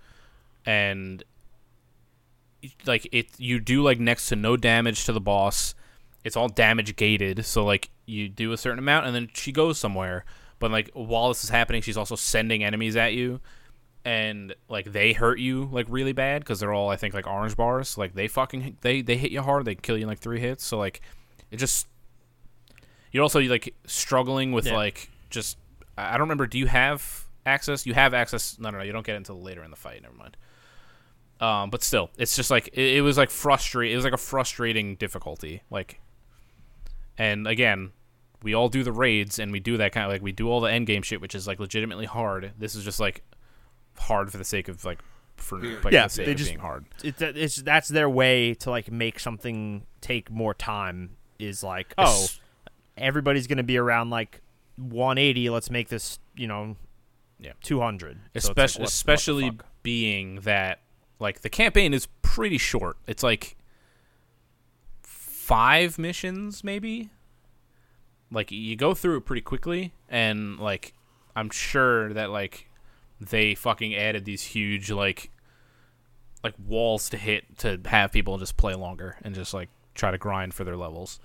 and 0.65 1.23
like 2.85 3.07
it 3.11 3.27
you 3.39 3.59
do 3.59 3.81
like 3.81 3.99
next 3.99 4.29
to 4.29 4.35
no 4.35 4.55
damage 4.55 5.05
to 5.05 5.13
the 5.13 5.19
boss. 5.21 5.73
It's 6.23 6.35
all 6.35 6.47
damage 6.47 6.95
gated, 6.95 7.43
so 7.45 7.65
like 7.65 7.89
you 8.05 8.29
do 8.29 8.51
a 8.51 8.57
certain 8.57 8.77
amount 8.77 9.07
and 9.07 9.15
then 9.15 9.29
she 9.33 9.51
goes 9.51 9.79
somewhere. 9.79 10.25
But 10.59 10.69
like 10.69 10.91
while 10.93 11.29
this 11.29 11.43
is 11.43 11.49
happening, 11.49 11.81
she's 11.81 11.97
also 11.97 12.15
sending 12.15 12.63
enemies 12.63 12.95
at 12.95 13.13
you, 13.13 13.41
and 14.03 14.55
like 14.67 14.91
they 14.91 15.13
hurt 15.13 15.39
you 15.39 15.69
like 15.71 15.85
really 15.89 16.13
bad 16.13 16.41
because 16.41 16.59
they're 16.59 16.73
all 16.73 16.89
I 16.89 16.95
think 16.95 17.13
like 17.13 17.27
orange 17.27 17.55
bars. 17.55 17.97
Like 17.97 18.13
they 18.15 18.27
fucking 18.27 18.77
they 18.81 19.01
they 19.01 19.17
hit 19.17 19.31
you 19.31 19.41
hard. 19.41 19.65
They 19.65 19.75
kill 19.75 19.97
you 19.97 20.03
in 20.03 20.07
like 20.09 20.19
three 20.19 20.39
hits. 20.39 20.65
So 20.65 20.77
like 20.77 21.01
it 21.51 21.57
just 21.57 21.87
you're 23.11 23.23
also 23.23 23.39
like 23.41 23.75
struggling 23.85 24.51
with 24.51 24.65
Yeah. 24.65 24.75
like 24.75 25.09
just 25.29 25.57
I 25.97 26.09
I 26.09 26.11
don't 26.13 26.21
remember. 26.21 26.47
Do 26.47 26.57
you 26.57 26.67
have 26.67 27.25
access? 27.45 27.85
You 27.85 27.93
have 27.93 28.13
access. 28.13 28.57
No, 28.59 28.69
no, 28.71 28.79
no. 28.79 28.83
You 28.83 28.91
don't 28.91 29.05
get 29.05 29.13
it 29.13 29.17
until 29.17 29.41
later 29.41 29.63
in 29.63 29.69
the 29.71 29.77
fight. 29.77 30.01
Never 30.01 30.15
mind. 30.15 30.37
Um, 31.39 31.69
but 31.71 31.81
still, 31.83 32.11
it's 32.17 32.35
just 32.35 32.51
like 32.51 32.67
it, 32.73 32.97
it 32.97 33.01
was 33.01 33.17
like 33.17 33.29
frustrating. 33.31 33.93
It 33.93 33.95
was 33.95 34.05
like 34.05 34.13
a 34.13 34.17
frustrating 34.17 34.95
difficulty. 34.95 35.63
Like, 35.71 35.99
and 37.17 37.47
again, 37.47 37.91
we 38.43 38.53
all 38.53 38.69
do 38.69 38.83
the 38.83 38.91
raids 38.91 39.39
and 39.39 39.51
we 39.51 39.59
do 39.59 39.77
that 39.77 39.91
kind 39.91 40.05
of 40.05 40.11
like 40.11 40.21
we 40.21 40.31
do 40.31 40.49
all 40.49 40.61
the 40.61 40.71
end 40.71 40.87
game 40.87 41.01
shit, 41.01 41.19
which 41.21 41.35
is 41.35 41.47
like 41.47 41.59
legitimately 41.59 42.05
hard. 42.05 42.51
This 42.57 42.75
is 42.75 42.83
just 42.83 42.99
like 42.99 43.23
hard 44.01 44.31
for 44.31 44.37
the 44.37 44.43
sake 44.43 44.67
of 44.67 44.83
like 44.85 44.99
for 45.37 45.59
like, 45.59 45.91
Yeah, 45.93 46.03
the 46.03 46.09
sake 46.09 46.25
they 46.25 46.31
of 46.33 46.37
just- 46.37 46.49
being 46.51 46.59
hard. 46.59 46.85
It's, 47.03 47.21
it's 47.21 47.55
that's 47.57 47.87
their 47.87 48.09
way 48.09 48.53
to 48.55 48.69
like 48.69 48.91
make 48.91 49.19
something 49.19 49.85
take 50.01 50.29
more 50.29 50.53
time. 50.53 51.17
Is 51.39 51.63
like, 51.63 51.93
oh, 51.97 52.03
Es- 52.23 52.39
everybody's 52.97 53.47
gonna 53.47 53.63
be 53.63 53.77
around 53.77 54.09
like 54.11 54.41
180. 54.77 55.49
Let's 55.49 55.69
make 55.71 55.87
this, 55.89 56.19
you 56.35 56.47
know, 56.47 56.75
Yeah. 57.39 57.53
200. 57.63 58.19
So 58.37 58.49
like, 58.49 58.57
especially 58.57 58.79
what- 58.79 58.83
what 58.83 58.89
especially 58.89 59.49
fuck? 59.49 59.65
being 59.81 60.35
that 60.41 60.81
like 61.19 61.41
the 61.41 61.49
campaign 61.49 61.93
is 61.95 62.07
pretty 62.21 62.57
short. 62.59 62.97
It's 63.07 63.23
like 63.23 63.55
five 65.01 65.97
missions 65.97 66.63
maybe. 66.63 67.09
Like 68.31 68.51
you 68.51 68.75
go 68.75 68.93
through 68.93 69.17
it 69.17 69.25
pretty 69.25 69.41
quickly 69.41 69.93
and 70.09 70.59
like 70.59 70.93
I'm 71.35 71.49
sure 71.49 72.13
that 72.13 72.29
like 72.29 72.67
they 73.29 73.55
fucking 73.55 73.95
added 73.95 74.25
these 74.25 74.41
huge 74.43 74.89
like 74.91 75.29
like 76.43 76.55
walls 76.65 77.09
to 77.11 77.17
hit 77.17 77.57
to 77.59 77.79
have 77.85 78.11
people 78.11 78.37
just 78.39 78.57
play 78.57 78.73
longer 78.73 79.17
and 79.21 79.35
just 79.35 79.53
like 79.53 79.69
try 79.93 80.09
to 80.11 80.17
grind 80.17 80.53
for 80.53 80.63
their 80.63 80.75
levels. 80.75 81.19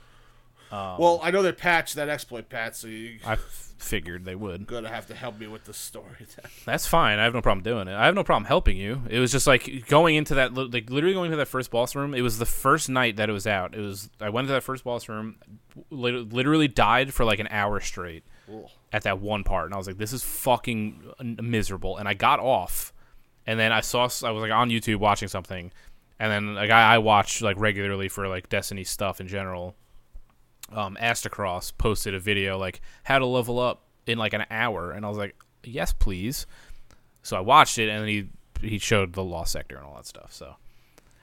Um, 0.70 0.98
Well, 0.98 1.20
I 1.22 1.30
know 1.30 1.42
they 1.42 1.52
patched 1.52 1.94
that 1.94 2.08
exploit, 2.08 2.48
Pat. 2.48 2.76
So 2.76 2.88
you're 2.88 3.18
I 3.24 3.34
f- 3.34 3.72
figured 3.78 4.24
they 4.24 4.34
would. 4.34 4.66
gonna 4.68 4.88
have 4.90 5.06
to 5.06 5.14
help 5.14 5.38
me 5.38 5.46
with 5.46 5.64
the 5.64 5.72
story. 5.72 6.26
That's 6.66 6.86
fine. 6.86 7.18
I 7.18 7.24
have 7.24 7.32
no 7.34 7.40
problem 7.40 7.62
doing 7.62 7.88
it. 7.88 7.94
I 7.94 8.04
have 8.06 8.14
no 8.14 8.24
problem 8.24 8.44
helping 8.44 8.76
you. 8.76 9.02
It 9.08 9.18
was 9.20 9.32
just 9.32 9.46
like 9.46 9.86
going 9.88 10.16
into 10.16 10.34
that, 10.34 10.52
like 10.54 10.90
literally 10.90 11.14
going 11.14 11.30
to 11.30 11.36
that 11.38 11.48
first 11.48 11.70
boss 11.70 11.94
room. 11.94 12.12
It 12.14 12.20
was 12.22 12.38
the 12.38 12.46
first 12.46 12.88
night 12.90 13.16
that 13.16 13.30
it 13.30 13.32
was 13.32 13.46
out. 13.46 13.74
It 13.74 13.80
was 13.80 14.10
I 14.20 14.28
went 14.28 14.48
to 14.48 14.52
that 14.52 14.64
first 14.64 14.84
boss 14.84 15.08
room, 15.08 15.36
literally 15.90 16.68
died 16.68 17.14
for 17.14 17.24
like 17.24 17.38
an 17.38 17.48
hour 17.50 17.80
straight. 17.80 18.24
At 18.92 19.02
that 19.02 19.20
one 19.20 19.42
part, 19.44 19.66
and 19.66 19.74
I 19.74 19.78
was 19.78 19.86
like, 19.86 19.98
this 19.98 20.12
is 20.12 20.22
fucking 20.22 21.12
miserable. 21.42 21.96
And 21.96 22.08
I 22.08 22.14
got 22.14 22.38
off, 22.38 22.92
and 23.46 23.58
then 23.58 23.72
I 23.72 23.80
saw 23.80 24.02
I 24.02 24.30
was 24.30 24.42
like 24.42 24.52
on 24.52 24.70
YouTube 24.70 24.96
watching 24.96 25.28
something, 25.28 25.72
and 26.18 26.32
then 26.32 26.56
a 26.56 26.68
guy 26.68 26.94
I 26.94 26.98
watch 26.98 27.42
like 27.42 27.58
regularly 27.58 28.08
for 28.08 28.28
like 28.28 28.48
Destiny 28.48 28.84
stuff 28.84 29.20
in 29.20 29.26
general, 29.26 29.74
um, 30.72 30.96
Aztecross 31.00 31.72
posted 31.76 32.14
a 32.14 32.20
video 32.20 32.58
like 32.58 32.80
how 33.02 33.18
to 33.18 33.26
level 33.26 33.58
up 33.58 33.82
in 34.06 34.18
like 34.18 34.32
an 34.32 34.46
hour, 34.50 34.92
and 34.92 35.04
I 35.04 35.08
was 35.08 35.18
like, 35.18 35.34
yes, 35.64 35.92
please. 35.92 36.46
So 37.22 37.36
I 37.36 37.40
watched 37.40 37.78
it, 37.78 37.88
and 37.88 38.02
then 38.02 38.08
he 38.08 38.28
he 38.62 38.78
showed 38.78 39.12
the 39.12 39.24
lost 39.24 39.52
sector 39.52 39.76
and 39.76 39.84
all 39.84 39.96
that 39.96 40.06
stuff. 40.06 40.32
So, 40.32 40.56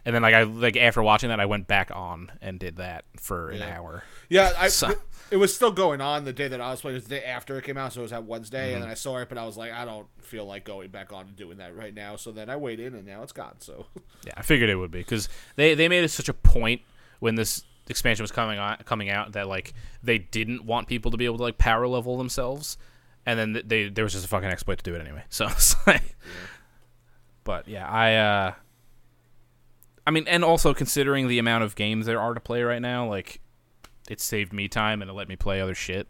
and 0.05 0.13
then 0.15 0.21
like 0.21 0.33
I 0.33 0.43
like 0.43 0.75
after 0.77 1.01
watching 1.03 1.29
that, 1.29 1.39
I 1.39 1.45
went 1.45 1.67
back 1.67 1.91
on 1.93 2.31
and 2.41 2.59
did 2.59 2.77
that 2.77 3.05
for 3.19 3.49
an 3.49 3.61
hour. 3.61 4.03
Yeah, 4.29 4.51
I, 4.57 4.67
So- 4.69 4.93
it 5.31 5.37
was 5.37 5.55
still 5.55 5.71
going 5.71 5.99
on 6.01 6.25
the 6.25 6.33
day 6.33 6.47
that 6.47 6.61
I 6.61 6.69
was 6.71 6.81
playing. 6.81 6.95
It 6.95 6.97
was 6.99 7.03
the 7.05 7.15
day 7.15 7.23
after 7.23 7.57
it 7.57 7.63
came 7.63 7.77
out, 7.77 7.93
so 7.93 8.01
it 8.01 8.03
was 8.03 8.11
that 8.11 8.25
Wednesday, 8.25 8.67
Mm-hmm. 8.67 8.73
and 8.75 8.83
then 8.83 8.89
I 8.91 8.93
saw 8.93 9.17
it, 9.17 9.29
but 9.29 9.37
I 9.39 9.45
was 9.45 9.57
like, 9.57 9.71
I 9.71 9.83
don't 9.85 10.05
feel 10.21 10.45
like 10.45 10.63
going 10.63 10.89
back 10.89 11.11
on 11.11 11.25
and 11.27 11.35
doing 11.35 11.57
that 11.57 11.75
right 11.75 11.93
now. 11.93 12.17
So 12.17 12.31
then 12.31 12.49
I 12.49 12.55
waited, 12.55 12.93
and 12.93 13.05
now 13.05 13.23
it's 13.23 13.31
gone. 13.33 13.55
So 13.59 13.87
Yeah, 14.25 14.33
I 14.37 14.41
figured 14.43 14.69
it 14.69 14.75
would 14.75 14.91
be 14.91 14.99
because 14.99 15.29
they 15.55 15.73
they 15.73 15.87
made 15.89 16.03
it 16.03 16.09
such 16.09 16.29
a 16.29 16.33
point 16.33 16.81
when 17.19 17.35
this 17.35 17.63
expansion 17.89 18.23
was 18.23 18.31
coming 18.31 18.59
on, 18.59 18.77
coming 18.85 19.09
out 19.09 19.31
that 19.33 19.47
like 19.47 19.73
they 20.03 20.17
didn't 20.19 20.65
want 20.65 20.87
people 20.87 21.09
to 21.11 21.17
be 21.17 21.25
able 21.25 21.37
to 21.37 21.43
like 21.43 21.57
power 21.57 21.87
level 21.87 22.17
themselves, 22.17 22.77
and 23.25 23.39
then 23.39 23.53
th- 23.53 23.65
they 23.67 23.89
there 23.89 24.03
was 24.03 24.13
just 24.13 24.25
a 24.25 24.27
fucking 24.27 24.49
exploit 24.49 24.77
to 24.79 24.83
do 24.83 24.93
it 24.95 25.01
anyway. 25.01 25.23
So 25.29 25.47
like, 25.87 26.15
But 27.43 27.67
yeah, 27.67 27.87
I 27.89 28.15
uh 28.15 28.53
I 30.05 30.11
mean 30.11 30.27
and 30.27 30.43
also 30.43 30.73
considering 30.73 31.27
the 31.27 31.39
amount 31.39 31.63
of 31.63 31.75
games 31.75 32.05
there 32.05 32.19
are 32.19 32.33
to 32.33 32.39
play 32.39 32.61
right 32.63 32.81
now, 32.81 33.07
like 33.07 33.39
it 34.09 34.19
saved 34.19 34.51
me 34.53 34.67
time 34.67 35.01
and 35.01 35.09
it 35.09 35.13
let 35.13 35.27
me 35.29 35.35
play 35.35 35.61
other 35.61 35.75
shit. 35.75 36.07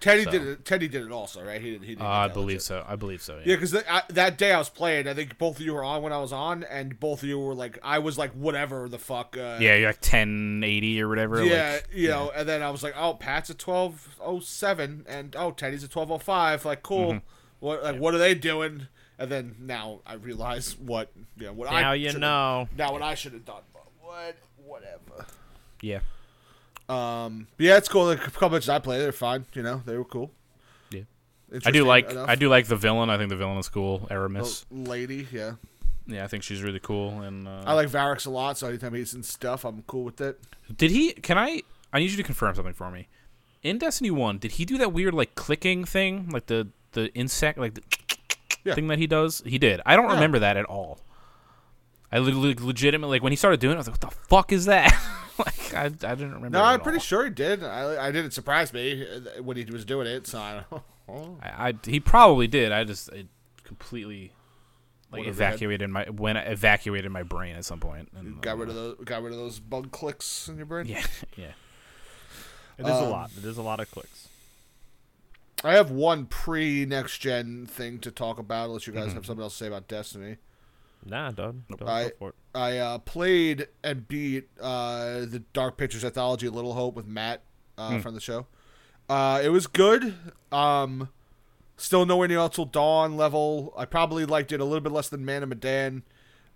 Teddy 0.00 0.24
So. 0.24 0.30
did 0.30 0.42
it. 0.46 0.64
Teddy 0.64 0.88
did 0.88 1.04
it 1.04 1.12
also, 1.12 1.44
right? 1.44 1.60
He 1.60 1.72
did. 1.72 1.82
He 1.82 1.94
did. 1.94 2.02
Uh, 2.02 2.08
I 2.08 2.28
believe 2.28 2.62
so. 2.62 2.82
I 2.88 2.96
believe 2.96 3.20
so. 3.20 3.34
Yeah, 3.36 3.42
Yeah. 3.44 3.56
because 3.56 3.72
that 4.08 4.38
day 4.38 4.50
I 4.50 4.56
was 4.56 4.70
playing, 4.70 5.06
I 5.06 5.12
think 5.12 5.36
both 5.36 5.60
of 5.60 5.62
you 5.66 5.74
were 5.74 5.84
on 5.84 6.02
when 6.02 6.10
I 6.10 6.18
was 6.18 6.32
on, 6.32 6.64
and 6.64 6.98
both 6.98 7.22
of 7.22 7.28
you 7.28 7.38
were 7.38 7.54
like, 7.54 7.78
I 7.82 7.98
was 7.98 8.16
like, 8.16 8.32
whatever 8.32 8.88
the 8.88 8.98
fuck. 8.98 9.36
Uh, 9.36 9.58
Yeah, 9.60 9.74
you're 9.76 9.90
like 9.90 9.96
1080 9.96 11.02
or 11.02 11.08
whatever. 11.08 11.44
Yeah, 11.44 11.72
like, 11.72 11.88
you 11.92 12.08
know, 12.08 12.32
and 12.34 12.48
then 12.48 12.62
I 12.62 12.70
was 12.70 12.82
like, 12.82 12.94
oh, 12.96 13.12
Pat's 13.12 13.50
at 13.50 13.58
twelve 13.58 14.16
oh 14.22 14.40
seven, 14.40 15.04
and 15.06 15.36
oh, 15.36 15.50
Teddy's 15.50 15.84
at 15.84 15.90
twelve 15.90 16.10
oh 16.10 16.16
five. 16.18 16.64
Like, 16.64 16.82
cool. 16.82 17.10
Mm-hmm. 17.12 17.18
What 17.60 17.84
like 17.84 17.98
what 17.98 18.14
are 18.14 18.18
they 18.18 18.34
doing? 18.34 18.86
And 19.20 19.30
then 19.30 19.54
now 19.60 20.00
I 20.06 20.14
realize 20.14 20.76
what 20.78 21.12
you 21.36 21.46
know 21.46 21.52
what 21.52 21.70
I 21.70 21.80
Now 21.82 21.92
you 21.92 22.08
should've- 22.08 22.20
know. 22.20 22.68
now 22.76 22.90
what 22.92 23.02
I 23.02 23.14
should 23.14 23.34
have 23.34 23.44
done. 23.44 23.62
But 23.72 23.84
what 24.00 24.36
whatever. 24.64 25.26
yeah. 25.82 26.00
Um, 26.88 27.46
yeah, 27.58 27.76
it's 27.76 27.88
cool. 27.88 28.06
The 28.06 28.16
couple 28.16 28.50
matches 28.50 28.68
I 28.68 28.78
played, 28.80 29.00
they're 29.00 29.12
fine. 29.12 29.44
You 29.54 29.62
know, 29.62 29.82
they 29.86 29.96
were 29.96 30.04
cool. 30.04 30.32
Yeah. 30.90 31.02
I 31.64 31.70
do 31.70 31.84
like 31.84 32.10
enough. 32.10 32.28
I 32.28 32.34
do 32.34 32.48
like 32.48 32.66
the 32.66 32.76
villain. 32.76 33.10
I 33.10 33.16
think 33.18 33.30
the 33.30 33.36
villain 33.36 33.58
is 33.58 33.68
cool. 33.68 34.08
Eramis. 34.10 34.64
The 34.70 34.90
lady, 34.90 35.28
yeah. 35.30 35.52
Yeah, 36.06 36.24
I 36.24 36.26
think 36.26 36.42
she's 36.42 36.62
really 36.62 36.80
cool. 36.80 37.20
And 37.20 37.46
uh, 37.46 37.62
I 37.66 37.74
like 37.74 37.88
Variks 37.88 38.26
a 38.26 38.30
lot, 38.30 38.58
so 38.58 38.66
anytime 38.68 38.94
he's 38.94 39.14
in 39.14 39.22
stuff, 39.22 39.64
I'm 39.64 39.82
cool 39.86 40.02
with 40.04 40.20
it. 40.20 40.40
did 40.76 40.90
he? 40.90 41.12
Can 41.12 41.38
I? 41.38 41.62
I 41.92 42.00
need 42.00 42.10
you 42.10 42.16
to 42.16 42.22
confirm 42.24 42.54
something 42.56 42.74
for 42.74 42.90
me. 42.90 43.06
In 43.62 43.78
Destiny 43.78 44.10
One, 44.10 44.38
did 44.38 44.52
he 44.52 44.64
do 44.64 44.78
that 44.78 44.92
weird 44.92 45.14
like 45.14 45.34
clicking 45.36 45.84
thing, 45.84 46.28
like 46.30 46.46
the 46.46 46.68
the 46.92 47.14
insect, 47.14 47.58
like 47.58 47.74
the 47.74 47.82
Yeah. 48.64 48.74
thing 48.74 48.88
that 48.88 48.98
he 48.98 49.06
does? 49.06 49.42
He 49.46 49.58
did. 49.58 49.80
I 49.86 49.96
don't 49.96 50.06
Yeah. 50.08 50.14
remember 50.14 50.38
that 50.40 50.56
at 50.56 50.64
all. 50.66 50.98
I 52.12 52.18
le- 52.18 52.30
le- 52.30 52.54
legitimately 52.58 53.16
like 53.18 53.22
when 53.22 53.32
he 53.32 53.36
started 53.36 53.60
doing 53.60 53.72
it, 53.72 53.76
I 53.76 53.78
was 53.78 53.88
like, 53.88 54.02
"What 54.02 54.10
the 54.10 54.16
fuck 54.28 54.52
is 54.52 54.64
that?" 54.66 54.90
like 55.38 55.74
I, 55.74 55.84
I 55.84 55.88
didn't 55.88 56.34
remember. 56.34 56.50
No, 56.50 56.60
it 56.64 56.66
I'm 56.68 56.74
at 56.80 56.82
pretty 56.82 56.96
all. 56.98 57.02
sure 57.02 57.24
he 57.24 57.30
did. 57.30 57.62
I, 57.62 58.06
I 58.08 58.10
didn't 58.10 58.32
surprise 58.32 58.72
me 58.72 59.06
uh, 59.06 59.42
when 59.42 59.56
he 59.56 59.64
was 59.64 59.84
doing 59.84 60.06
it, 60.08 60.26
so 60.26 60.38
I 60.40 60.64
don't 60.70 60.82
know. 61.08 61.38
I, 61.42 61.68
I 61.68 61.74
he 61.86 62.00
probably 62.00 62.46
did. 62.48 62.72
I 62.72 62.82
just 62.84 63.08
it 63.10 63.28
completely 63.62 64.32
like 65.12 65.20
Went 65.20 65.28
over 65.28 65.36
your 65.38 65.44
head. 65.46 65.54
evacuated 65.54 65.90
my 65.90 66.04
when 66.10 66.36
I 66.36 66.40
evacuated 66.42 67.10
my 67.12 67.22
brain 67.22 67.54
at 67.56 67.64
some 67.64 67.78
point. 67.80 68.08
And, 68.16 68.40
Got 68.40 68.54
uh, 68.54 68.56
rid 68.56 68.68
of 68.70 68.74
those. 68.74 68.96
Got 69.04 69.22
rid 69.22 69.32
of 69.32 69.38
those 69.38 69.60
bug 69.60 69.92
clicks 69.92 70.48
in 70.48 70.56
your 70.56 70.66
brain. 70.66 70.86
Yeah, 70.88 71.04
yeah. 71.36 71.52
It 72.78 72.82
is 72.86 72.88
a 72.88 73.04
Um, 73.04 73.10
lot. 73.10 73.30
It 73.38 73.44
is 73.44 73.56
a 73.58 73.62
lot 73.62 73.78
of 73.78 73.90
clicks. 73.90 74.28
I 75.62 75.72
have 75.74 75.90
one 75.90 76.26
pre 76.26 76.86
next 76.86 77.18
gen 77.18 77.66
thing 77.66 77.98
to 78.00 78.10
talk 78.10 78.38
about, 78.38 78.66
unless 78.66 78.86
you 78.86 78.92
guys 78.92 79.06
Mm-hmm. 79.08 79.14
have 79.16 79.26
something 79.26 79.42
else 79.42 79.54
to 79.58 79.64
say 79.64 79.66
about 79.68 79.88
Destiny. 79.88 80.36
Nah. 81.04 81.30
Don't 81.32 81.64
I- 81.86 82.04
go 82.04 82.10
for 82.18 82.28
it. 82.30 82.34
I 82.54 82.78
uh, 82.78 82.98
played 82.98 83.68
and 83.84 84.08
beat 84.08 84.48
uh, 84.60 85.20
the 85.20 85.42
Dark 85.52 85.76
Pictures 85.76 86.04
Anthology 86.04 86.48
Little 86.48 86.72
Hope 86.74 86.94
with 86.96 87.06
Matt 87.06 87.42
uh, 87.78 87.90
Hmm. 87.90 87.98
from 88.00 88.14
the 88.14 88.20
show. 88.20 88.46
Uh, 89.08 89.40
it 89.42 89.50
was 89.50 89.66
good. 89.66 90.14
Um, 90.50 91.08
still 91.76 92.04
nowhere 92.06 92.26
near 92.28 92.40
Until 92.40 92.64
Dawn 92.64 93.16
level. 93.16 93.72
I 93.76 93.84
probably 93.84 94.24
liked 94.24 94.50
it 94.52 94.60
a 94.60 94.64
little 94.64 94.80
bit 94.80 94.92
less 94.92 95.08
than 95.08 95.24
Man 95.24 95.42
of 95.42 95.48
Medan. 95.48 96.02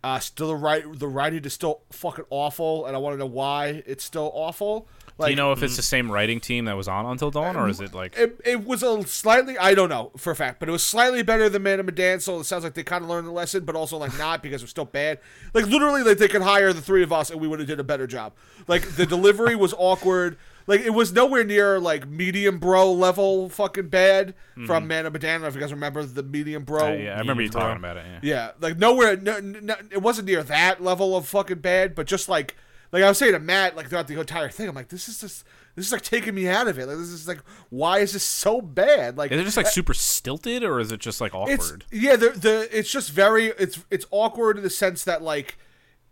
Uh, 0.03 0.19
still 0.19 0.49
the 0.49 0.57
right 0.57 0.85
the 0.99 1.09
writing 1.09 1.45
is 1.45 1.53
still 1.55 1.81
fucking 1.91 2.27
awful, 2.29 2.85
and 2.87 2.95
I 2.95 2.99
want 2.99 3.15
to 3.15 3.19
know 3.19 3.25
why 3.27 3.83
it's 3.87 4.05
still 4.05 4.31
awful. 4.35 4.87
Like, 5.17 5.29
Do 5.29 5.31
you 5.31 5.37
know 5.37 5.53
if 5.53 5.63
it's 5.63 5.77
the 5.77 5.83
same 5.83 6.11
writing 6.11 6.41
team 6.41 6.65
that 6.65 6.77
was 6.77 6.89
on 6.89 7.07
Until 7.07 7.31
Dawn, 7.31 7.55
or 7.55 7.69
is 7.69 7.81
it 7.81 7.95
like 7.95 8.17
It, 8.17 8.41
it 8.45 8.65
was 8.65 8.83
a 8.83 9.07
slightly 9.07 9.57
I 9.57 9.75
don't 9.75 9.89
know 9.89 10.11
for 10.17 10.33
a 10.33 10.37
fact, 10.37 10.59
but 10.59 10.69
it 10.69 10.73
was 10.73 10.83
slightly 10.83 11.23
better 11.23 11.49
than 11.49 11.63
Man 11.63 11.79
of 11.79 11.87
Medan. 11.87 12.19
So 12.19 12.41
it 12.41 12.45
sounds 12.45 12.65
like 12.65 12.75
they 12.75 12.83
kind 12.83 13.05
of 13.05 13.11
learned 13.11 13.29
the 13.29 13.33
lesson, 13.33 13.65
but 13.65 13.77
also 13.77 13.97
like 13.97 14.17
not 14.19 14.43
because 14.43 14.63
it 14.63 14.65
was 14.65 14.71
still 14.71 14.85
bad. 14.87 15.21
Like 15.53 15.67
literally, 15.67 16.03
like 16.03 16.19
they 16.19 16.27
could 16.27 16.43
hire 16.43 16.73
the 16.73 16.81
three 16.81 17.05
of 17.05 17.13
us 17.13 17.31
and 17.31 17.41
we 17.41 17.47
would 17.47 17.61
have 17.61 17.69
did 17.69 17.79
a 17.79 17.85
better 17.85 18.09
job. 18.09 18.33
Like 18.67 18.97
the 18.97 19.07
delivery 19.07 19.55
was 19.55 19.73
awkward. 19.79 20.37
Like 20.67 20.81
it 20.81 20.91
was 20.91 21.13
nowhere 21.13 21.45
near 21.45 21.79
like 21.79 22.09
medium 22.09 22.59
bro 22.59 22.91
level 22.93 23.49
fucking 23.51 23.89
bad 23.89 24.35
from 24.67 24.89
Man 24.89 25.07
of 25.07 25.13
Medan. 25.13 25.31
I 25.31 25.33
don't 25.35 25.43
know 25.43 25.49
if 25.49 25.55
you 25.55 25.61
guys 25.61 25.73
remember 25.73 26.05
the 26.05 26.23
medium 26.25 26.65
bro. 26.65 26.89
Uh, 26.89 26.93
yeah, 26.97 27.15
I 27.15 27.19
remember 27.19 27.43
you 27.43 27.51
talking 27.51 27.77
about 27.77 27.99
it. 27.99 28.05
Yeah. 28.09 28.19
Yeah, 28.23 28.51
like 28.61 28.79
nowhere. 28.79 29.17
No, 29.17 29.39
no, 29.39 29.77
it 29.93 30.03
wasn't 30.03 30.27
near 30.27 30.43
that 30.43 30.83
level 30.83 31.17
of 31.17 31.29
fucking 31.29 31.59
bad, 31.59 31.95
but 31.95 32.07
just 32.09 32.29
like 32.29 32.57
like 32.95 33.03
I 33.03 33.09
was 33.09 33.19
saying 33.19 33.33
to 33.33 33.41
Matt, 33.41 33.75
like 33.75 33.89
throughout 33.89 34.07
the 34.07 34.21
entire 34.21 34.49
thing, 34.49 34.69
I'm 34.69 34.75
like, 34.77 34.87
this 34.87 35.09
is 35.09 35.21
just 35.21 35.45
this 35.75 35.87
is 35.87 35.91
like 35.91 36.03
taking 36.03 36.33
me 36.33 36.47
out 36.47 36.69
of 36.69 36.79
it. 36.79 36.87
Like 36.87 36.97
this 36.97 37.09
is 37.09 37.27
like, 37.27 37.41
why 37.69 37.99
is 37.99 38.13
this 38.13 38.23
so 38.23 38.61
bad? 38.61 39.19
Like 39.19 39.33
Is 39.33 39.41
it 39.41 39.43
just 39.43 39.57
like 39.57 39.67
super 39.67 39.95
stilted, 39.95 40.63
or 40.63 40.79
is 40.79 40.93
it 40.93 41.01
just 41.01 41.21
like 41.21 41.35
awkward? 41.35 41.87
yeah, 41.91 42.15
the 42.15 42.29
the 42.29 42.69
it's 42.71 42.93
just 42.93 43.11
very 43.11 43.47
it's 43.47 43.85
it's 43.91 44.07
awkward 44.13 44.59
in 44.59 44.63
the 44.63 44.71
sense 44.71 45.03
that 45.03 45.23
like 45.23 45.59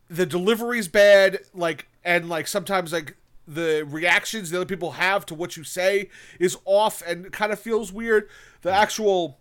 the 0.08 0.26
delivery's 0.26 0.88
bad, 0.88 1.38
like 1.54 1.86
and 2.04 2.28
like 2.28 2.48
sometimes 2.48 2.92
like 2.92 3.16
the 3.46 3.86
reactions 3.88 4.50
the 4.50 4.56
other 4.56 4.66
people 4.66 4.92
have 4.92 5.24
to 5.26 5.36
what 5.36 5.56
you 5.56 5.62
say 5.62 6.10
is 6.40 6.58
off 6.64 7.00
and 7.06 7.30
kind 7.30 7.52
of 7.52 7.60
feels 7.60 7.92
weird. 7.92 8.28
The 8.62 8.72
actual 8.72 9.38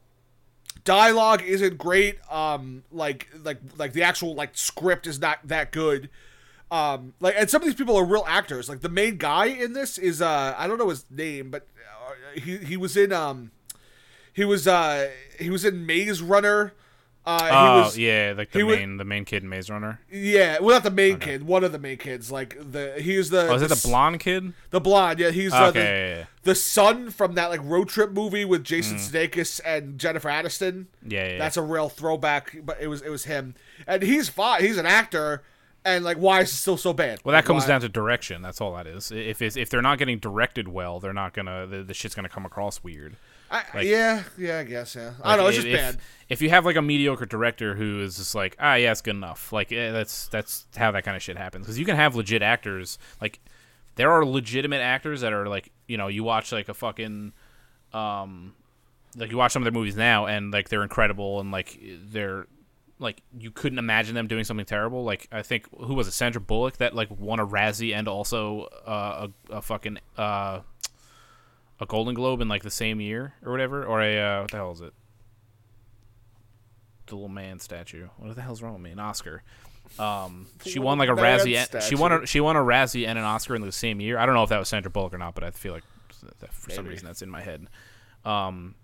dialogue 0.84 1.42
isn't 1.42 1.80
great. 1.80 2.20
Um, 2.32 2.84
like 2.92 3.30
like 3.44 3.58
like 3.80 3.94
the 3.94 4.04
actual 4.04 4.36
like 4.36 4.52
script 4.54 5.08
is 5.08 5.20
not 5.20 5.40
that 5.46 5.72
good. 5.72 6.08
Um, 6.72 7.14
like 7.20 7.36
and 7.38 7.50
some 7.50 7.62
of 7.62 7.66
these 7.68 7.76
people 7.76 7.98
are 7.98 8.06
real 8.06 8.24
actors. 8.28 8.70
Like 8.70 8.80
the 8.80 8.90
main 8.90 9.18
guy 9.18 9.48
in 9.48 9.74
this 9.74 9.98
is 9.98 10.22
uh 10.22 10.56
I 10.58 10.68
don't 10.68 10.78
know 10.78 10.90
his 10.90 11.06
name, 11.12 11.52
but 11.52 11.68
uh, 11.78 12.40
he 12.40 12.58
he 12.58 12.78
was 12.78 12.96
in 12.96 13.12
um 13.12 13.52
he 14.34 14.46
was 14.46 14.68
uh 14.68 15.10
he 15.38 15.50
was 15.50 15.66
in 15.66 15.86
Maze 15.86 16.22
Runner. 16.22 16.74
Uh, 17.24 17.38
Oh 17.52 17.76
he 17.76 17.82
was, 17.84 17.98
yeah, 18.00 18.34
like 18.36 18.52
the 18.52 18.60
he 18.60 18.64
was- 18.64 18.78
main 18.78 18.98
the 18.98 19.04
main 19.06 19.26
kid 19.26 19.44
in 19.44 19.50
Maze 19.50 19.70
Runner. 19.70 20.00
yeah, 20.10 20.58
well, 20.60 20.70
not 20.76 20.84
the 20.84 20.90
main 20.90 21.20
kid, 21.20 21.44
one 21.46 21.64
of 21.64 21.72
the 21.74 21.78
main 21.78 21.98
kids. 21.98 22.32
Like 22.32 22.58
the 22.72 22.96
he's 23.00 23.30
the 23.30 23.48
Oh, 23.48 23.54
is 23.56 23.62
it 23.62 23.68
the 23.70 23.76
the 23.76 23.88
blonde 23.88 24.20
kid? 24.22 24.54
the 24.72 24.80
blonde? 24.80 25.20
Yeah, 25.20 25.30
he's 25.30 25.54
uh, 25.54 25.66
Okay, 25.68 25.80
the, 25.80 25.86
yeah, 25.86 26.18
yeah. 26.20 26.26
the 26.44 26.56
son 26.56 27.12
from 27.12 27.36
that 27.36 27.50
like 27.52 27.60
road 27.64 27.90
trip 27.90 28.12
movie 28.12 28.44
with 28.46 28.64
Jason 28.64 28.96
Sudeikis 28.98 29.60
and 29.66 30.00
Jennifer 30.00 30.30
Aniston. 30.30 30.86
Yeah, 31.06 31.26
yeah, 31.26 31.32
yeah. 31.34 31.38
That's 31.38 31.58
a 31.58 31.62
real 31.62 31.90
throwback, 31.90 32.56
but 32.64 32.78
it 32.82 32.88
was 32.88 33.02
it 33.04 33.10
was 33.10 33.26
him, 33.26 33.54
and 33.86 34.02
he's 34.02 34.30
fine. 34.30 34.62
He's 34.62 34.78
an 34.78 34.88
actor, 34.88 35.44
and 35.86 36.04
like, 36.04 36.18
why 36.18 36.42
is 36.42 36.50
it 36.52 36.56
still 36.58 36.78
so 36.78 36.94
bad? 36.94 37.20
Well, 37.24 37.32
that 37.34 37.40
Like, 37.40 37.46
comes 37.46 37.64
why- 37.64 37.68
down 37.70 37.82
to 37.82 37.90
direction. 37.90 38.42
That's 38.42 38.62
all 38.62 38.76
that 38.76 38.88
is. 38.88 39.12
If 39.12 39.42
it's, 39.42 39.56
if 39.58 39.70
they're 39.70 39.82
not 39.82 39.98
getting 39.98 40.20
directed 40.20 40.68
well, 40.68 41.00
they're 41.00 41.14
not 41.14 41.34
gonna 41.34 41.66
the, 41.68 41.84
the 41.84 41.94
shit's 41.94 42.16
gonna 42.16 42.30
come 42.30 42.46
across 42.46 42.84
weird. 42.84 43.16
I, 43.50 43.64
like- 43.76 43.86
yeah, 43.88 44.24
yeah, 44.38 44.60
I 44.60 44.64
guess, 44.64 44.96
yeah. 44.96 45.12
I 45.24 45.36
don't 45.36 45.44
know. 45.44 45.50
It's 45.50 45.58
Like, 45.58 45.66
just 45.66 45.68
if, 45.68 45.80
bad. 45.96 45.98
If 46.30 46.42
you 46.42 46.50
have 46.52 46.66
like 46.66 46.78
a 46.78 46.82
mediocre 46.82 47.26
director 47.26 47.76
who 47.76 48.02
is 48.02 48.16
just 48.18 48.34
like, 48.34 48.56
ah, 48.60 48.76
yeah, 48.76 48.92
it's 48.92 49.02
good 49.02 49.16
enough. 49.16 49.52
Like 49.52 49.72
eh, 49.74 49.92
that's 49.92 50.28
that's 50.30 50.66
how 50.78 50.92
that 50.92 51.04
kind 51.04 51.18
of 51.18 51.24
shit 51.24 51.38
happens. 51.38 51.66
Because 51.66 51.78
you 51.78 51.86
can 51.86 51.96
have 51.98 52.16
legit 52.16 52.42
actors. 52.42 52.98
Like 53.20 53.40
there 53.96 54.10
are 54.12 54.26
legitimate 54.26 54.80
actors 54.82 55.20
that 55.22 55.34
are 55.34 55.48
like, 55.48 55.70
you 55.88 55.98
know, 55.98 56.08
you 56.08 56.24
watch 56.24 56.54
like 56.54 56.70
a 56.70 56.74
fucking, 56.74 57.34
um, 57.94 58.54
like 59.18 59.32
you 59.32 59.38
watch 59.38 59.52
some 59.52 59.62
of 59.62 59.66
their 59.66 59.78
movies 59.78 59.98
now, 59.98 60.26
and 60.28 60.52
like 60.54 60.70
they're 60.70 60.84
incredible, 60.84 61.42
and 61.42 61.52
like 61.52 61.78
they're 62.06 62.48
like 63.02 63.22
you 63.38 63.52
couldn't 63.52 63.80
imagine 63.80 64.16
them 64.16 64.28
doing 64.28 64.44
something 64.44 64.66
terrible. 64.66 65.04
Like 65.04 65.28
I 65.32 65.42
think 65.42 65.68
who 65.78 65.94
was 65.94 66.08
it, 66.08 66.12
Sandra 66.12 66.40
Bullock, 66.40 66.78
that 66.78 66.96
like 66.96 67.10
won 67.12 67.40
a 67.40 67.46
Razzie 67.46 67.94
and 67.96 68.08
also 68.08 68.68
uh, 68.86 69.28
a 69.50 69.58
a 69.58 69.62
fucking 69.62 69.98
uh 70.18 70.62
a 71.80 71.86
Golden 71.86 72.14
Globe 72.14 72.42
in 72.42 72.48
like 72.48 72.64
the 72.64 72.72
same 72.72 73.02
year 73.02 73.34
or 73.44 73.52
whatever, 73.52 73.84
or 73.84 74.02
a 74.02 74.20
uh, 74.20 74.42
what 74.42 74.52
the 74.52 74.58
hell 74.58 74.72
is 74.72 74.82
it? 74.82 74.94
The 77.08 77.16
little 77.16 77.30
man 77.30 77.60
statue. 77.60 78.08
What 78.18 78.36
the 78.36 78.42
hell's 78.42 78.62
wrong 78.62 78.74
with 78.74 78.84
me? 78.84 78.92
An 78.92 79.00
Oscar. 79.00 79.44
Um, 80.00 80.48
she 80.66 80.80
won 80.80 80.98
like 80.98 81.10
a 81.10 81.14
Razzie. 81.14 81.58
And, 81.58 81.84
she 81.84 81.96
won 81.96 82.12
a 82.12 82.26
she 82.26 82.40
won 82.40 82.56
a 82.56 82.60
Razzie 82.62 83.08
and 83.08 83.18
an 83.18 83.26
Oscar 83.26 83.56
in 83.56 83.62
the 83.62 83.72
same 83.72 84.00
year. 84.00 84.18
I 84.18 84.26
don't 84.26 84.36
know 84.36 84.44
if 84.44 84.50
that 84.50 84.60
was 84.60 84.70
Sandra 84.70 84.92
Bullock 84.92 85.14
or 85.14 85.18
not, 85.18 85.36
but 85.36 85.44
I 85.44 85.52
feel 85.52 85.74
like 85.74 85.84
for 86.52 86.70
some 86.70 86.86
reason 86.86 87.08
that's 87.08 87.22
in 87.22 87.30
my 87.30 87.42
head. 87.42 87.68
Um, 88.24 88.76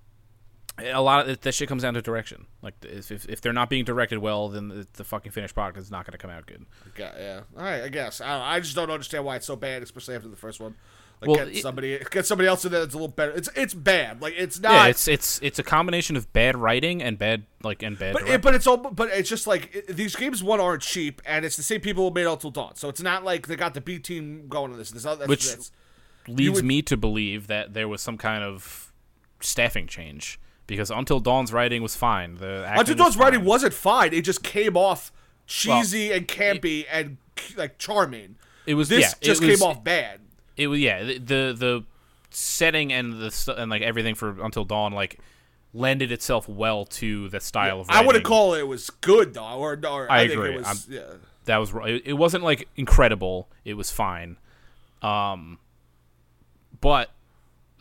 a 0.80 1.02
lot 1.02 1.22
of 1.26 1.30
it, 1.30 1.42
that 1.42 1.54
shit 1.54 1.68
comes 1.68 1.84
down 1.84 1.94
to 1.96 2.02
direction. 2.02 2.46
Like 2.62 2.76
if, 2.84 3.12
if, 3.12 3.28
if 3.28 3.42
they're 3.42 3.54
not 3.54 3.70
being 3.70 3.84
directed 3.86 4.20
well, 4.20 4.50
then 4.50 4.68
the, 4.70 4.88
the 4.94 5.04
fucking 5.04 5.32
finished 5.32 5.54
product 5.54 5.78
is 5.78 5.90
not 5.92 6.06
going 6.06 6.12
to 6.14 6.18
come 6.18 6.30
out 6.32 6.46
good. 6.46 6.66
Yeah, 6.98 7.12
yeah. 7.18 7.40
All 7.58 7.64
right, 7.64 7.84
I 7.84 7.90
guess. 7.90 8.22
I, 8.22 8.56
I 8.56 8.60
just 8.60 8.76
don't 8.76 8.92
understand 8.92 9.26
why 9.26 9.38
it's 9.38 9.46
so 9.48 9.56
bad, 9.56 9.82
especially 9.84 10.16
after 10.16 10.28
the 10.30 10.36
first 10.36 10.60
one. 10.60 10.76
Like, 11.20 11.30
Well, 11.30 11.38
get 11.38 11.48
it- 11.48 11.62
somebody, 11.64 11.98
get 12.12 12.28
somebody 12.28 12.48
else 12.48 12.64
in 12.64 12.72
there 12.72 12.82
that's 12.82 12.94
a 12.94 12.98
little 12.98 13.08
better. 13.08 13.32
It's 13.32 13.50
it's 13.56 13.74
bad. 13.74 14.22
Like, 14.22 14.36
it's 14.38 14.60
not. 14.60 14.72
yeah, 14.72 14.86
it's 14.86 15.08
it's 15.08 15.40
it's 15.42 15.58
a 15.58 15.64
combination 15.64 16.16
of 16.16 16.32
bad 16.32 16.56
writing 16.56 17.02
and 17.02 17.18
bad 17.18 17.46
like 17.64 17.82
and 17.82 17.98
bad. 17.98 18.14
But 18.14 18.28
it, 18.30 18.42
but 18.44 18.54
it's 18.54 18.68
all 18.68 18.78
but 18.78 19.10
it's 19.10 19.28
just 19.28 19.48
like 19.48 19.74
it, 19.74 19.88
these 19.88 20.16
games 20.16 20.44
one 20.44 20.60
aren't 20.60 20.84
cheap 20.84 21.24
and 21.26 21.44
it's 21.44 21.58
the 21.58 21.64
same 21.64 21.82
people 21.82 22.08
who 22.08 22.14
made 22.14 22.28
Until 22.28 22.52
Dawn, 22.52 22.76
so 22.76 22.88
it's 22.88 23.02
not 23.02 23.24
like 23.24 23.48
they 23.48 23.56
got 23.56 23.74
the 23.74 23.82
B 23.82 23.98
team 23.98 24.48
going 24.48 24.72
on 24.72 24.78
this. 24.78 24.92
This 24.92 25.08
other 25.08 25.26
Which- 25.26 25.56
leads 26.28 26.58
would- 26.58 26.66
me 26.66 26.84
to 26.84 26.96
believe 26.96 27.48
that 27.48 27.74
there 27.74 27.88
was 27.88 28.00
some 28.04 28.20
kind 28.20 28.44
of 28.44 28.94
staffing 29.40 29.88
change 29.88 30.40
because 30.68 30.92
Until 30.92 31.20
Dawn's 31.20 31.52
writing 31.52 31.82
was 31.82 31.96
fine. 31.96 32.36
The 32.36 32.66
Until 32.68 32.96
was 32.96 32.96
Dawn's 32.96 33.18
writing 33.18 33.44
wasn't 33.44 33.74
fine. 33.74 34.14
It 34.14 34.22
just 34.22 34.44
came 34.44 34.78
off 34.78 35.12
cheesy 35.48 36.12
and 36.12 36.28
campy 36.28 36.86
and 36.92 37.18
like 37.56 37.78
charming. 37.78 38.36
it 38.66 38.76
was 38.76 38.90
This 38.90 39.02
yeah, 39.02 39.14
just 39.22 39.42
it 39.42 39.48
was, 39.48 39.60
came 39.60 39.68
off 39.68 39.84
bad. 39.84 40.20
It 40.56 40.68
was 40.68 40.80
yeah 40.80 41.04
the 41.04 41.18
the, 41.18 41.56
the 41.58 41.84
setting 42.30 42.92
and 42.94 43.14
the 43.14 43.56
and 43.58 43.72
like 43.72 43.82
everything 43.82 44.14
for 44.16 44.42
Until 44.44 44.66
Dawn 44.66 44.92
like 44.92 45.20
lended 45.74 46.12
itself 46.12 46.48
well 46.50 46.86
to 46.86 47.30
the 47.30 47.40
style 47.40 47.82
of. 47.82 47.88
Writing. 47.88 48.04
I 48.04 48.06
wouldn't 48.06 48.26
call 48.26 48.54
it 48.54 48.68
was 48.68 48.90
good 48.90 49.34
though, 49.34 49.58
or, 49.58 49.80
or 49.88 50.12
I 50.12 50.22
I, 50.22 50.28
think 50.28 50.40
agree. 50.40 50.56
it 50.56 50.58
was. 50.58 50.88
yeah. 50.90 51.02
that 51.46 51.58
was 51.58 51.74
it, 51.86 52.04
it 52.06 52.14
wasn't 52.14 52.44
like 52.44 52.68
incredible 52.76 53.48
it 53.64 53.76
was 53.76 53.92
fine 53.92 54.38
um 55.02 55.60
but 56.82 57.12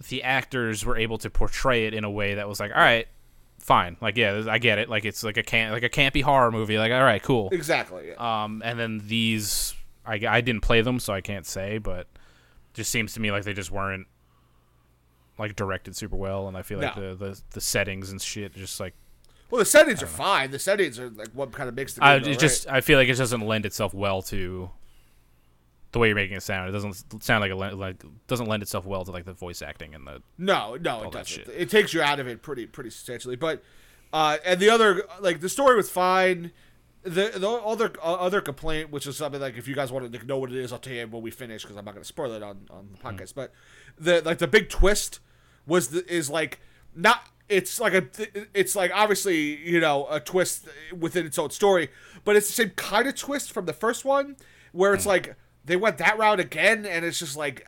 the 0.09 0.23
actors 0.23 0.85
were 0.85 0.97
able 0.97 1.19
to 1.19 1.31
portray 1.31 1.87
it 1.87 1.95
in 1.95 2.05
a 2.05 2.11
way 2.11 2.35
that 2.35 2.49
was 2.49 2.61
like 2.61 2.71
all 2.71 2.79
right 2.81 3.09
fine 3.59 3.97
like 4.01 4.17
yeah 4.17 4.45
i 4.49 4.59
get 4.59 4.79
it 4.79 4.89
like 4.89 5.05
it's 5.05 5.25
like 5.25 5.37
a 5.37 5.43
can't, 5.43 5.73
like 5.73 5.83
a 5.83 5.89
campy 5.89 6.23
horror 6.23 6.53
movie 6.53 6.79
like 6.79 6.93
all 6.93 7.03
right 7.03 7.23
cool 7.23 7.49
Exactly. 7.51 8.09
Yeah. 8.11 8.45
um 8.45 8.63
and 8.65 8.79
then 8.79 9.03
these 9.07 9.75
i 10.05 10.15
i 10.29 10.41
didn't 10.41 10.61
play 10.63 10.83
them 10.83 11.01
so 11.01 11.13
i 11.13 11.21
can't 11.21 11.47
say 11.47 11.79
but 11.79 12.07
just 12.75 12.91
seems 12.91 13.15
to 13.15 13.21
me 13.21 13.33
like 13.33 13.45
they 13.45 13.55
just 13.55 13.71
weren't 13.71 14.07
like 15.39 15.57
directed 15.57 15.97
super 15.97 16.17
well 16.17 16.49
and 16.49 16.57
i 16.57 16.63
feel 16.63 16.79
like 16.79 16.97
No. 16.97 17.15
the, 17.15 17.25
the 17.27 17.43
the 17.55 17.61
settings 17.61 18.11
and 18.11 18.21
shit 18.21 18.55
just 18.55 18.79
like 18.81 18.95
well, 19.49 19.61
the 19.61 19.65
settings 19.65 20.03
are 20.03 20.09
fine. 20.09 20.51
The 20.51 20.59
settings 20.59 20.99
are 20.99 21.09
like 21.09 21.29
what 21.33 21.53
kind 21.53 21.69
of 21.69 21.77
makes 21.77 21.95
the 21.95 22.03
I, 22.03 22.17
it 22.17 22.25
go, 22.25 22.35
just? 22.35 22.67
I 22.69 22.81
feel 22.81 22.99
like 22.99 23.09
it 23.09 23.15
doesn't 23.15 23.43
lend 23.43 23.65
itself 23.65 23.95
well 23.95 24.21
to 24.23 24.71
the 25.97 26.01
way 26.01 26.09
you're 26.09 26.15
making 26.15 26.37
it 26.37 26.43
sound. 26.43 26.69
It 26.69 26.73
doesn't 26.73 27.23
sound 27.23 27.41
like 27.41 27.51
it 27.51 27.77
like 27.77 28.05
doesn't 28.27 28.47
lend 28.47 28.63
itself 28.63 28.85
well 28.85 29.03
to 29.07 29.11
like 29.11 29.25
the 29.25 29.33
voice 29.33 29.63
acting 29.63 29.95
and 29.95 30.07
the 30.07 30.23
no, 30.37 30.77
no, 30.77 31.05
it 31.05 31.13
doesn't. 31.13 31.49
It 31.49 31.71
takes 31.71 31.95
you 31.95 32.03
out 32.03 32.21
of 32.21 32.29
it 32.29 32.43
pretty, 32.43 32.67
pretty 32.67 32.91
substantially. 32.91 33.35
But 33.35 33.63
uh, 34.13 34.37
and 34.45 34.61
the 34.61 34.69
other, 34.69 35.05
like 35.21 35.41
the 35.41 35.49
story 35.49 35.75
was 35.75 35.89
fine. 35.89 36.53
The, 37.03 37.33
the 37.35 37.49
other 37.49 37.95
uh, 38.03 38.15
other 38.15 38.43
complaint, 38.43 38.91
which 38.91 39.07
is 39.07 39.17
something 39.17 39.41
like 39.41 39.57
if 39.57 39.67
you 39.67 39.75
guys 39.75 39.91
want 39.91 40.13
to 40.13 40.27
know 40.27 40.39
what 40.39 40.51
it 40.51 40.59
is, 40.59 40.71
I'll 40.71 40.79
tell 40.79 40.93
you 40.93 41.07
when 41.07 41.23
we 41.23 41.31
finish 41.31 41.63
because 41.63 41.79
I'm 41.79 41.85
not 41.87 41.95
going 41.95 42.03
to 42.03 42.09
spoil 42.09 42.33
it 42.33 42.43
on 42.43 42.67
on 42.69 42.91
the 42.93 42.99
podcast. 42.99 43.35
But 43.35 43.53
the 43.99 44.21
like 44.23 44.37
the 44.37 44.49
big 44.49 44.69
twist 44.69 45.21
was 45.67 45.89
the, 45.89 46.07
is 46.13 46.29
like 46.29 46.61
not 46.95 47.27
it's 47.49 47.81
like 47.81 47.95
a 47.95 48.05
it's 48.53 48.77
like 48.77 48.91
obviously 48.95 49.57
you 49.67 49.81
know 49.81 50.07
a 50.11 50.21
twist 50.21 50.69
within 50.95 51.25
its 51.25 51.39
own 51.39 51.51
story, 51.51 51.89
but 52.25 52.37
it's 52.37 52.49
the 52.49 52.53
same 52.53 52.71
kind 52.77 53.09
of 53.09 53.15
twist 53.15 53.51
from 53.51 53.65
the 53.65 53.73
first 53.73 54.05
one 54.05 54.37
where 54.73 54.93
it's 54.93 55.07
like 55.07 55.37
they 55.67 55.77
went 55.77 55.99
that 55.99 56.19
route 56.19 56.41
again, 56.41 56.87
and 56.87 57.05
it's 57.05 57.19
just 57.19 57.37
like 57.37 57.67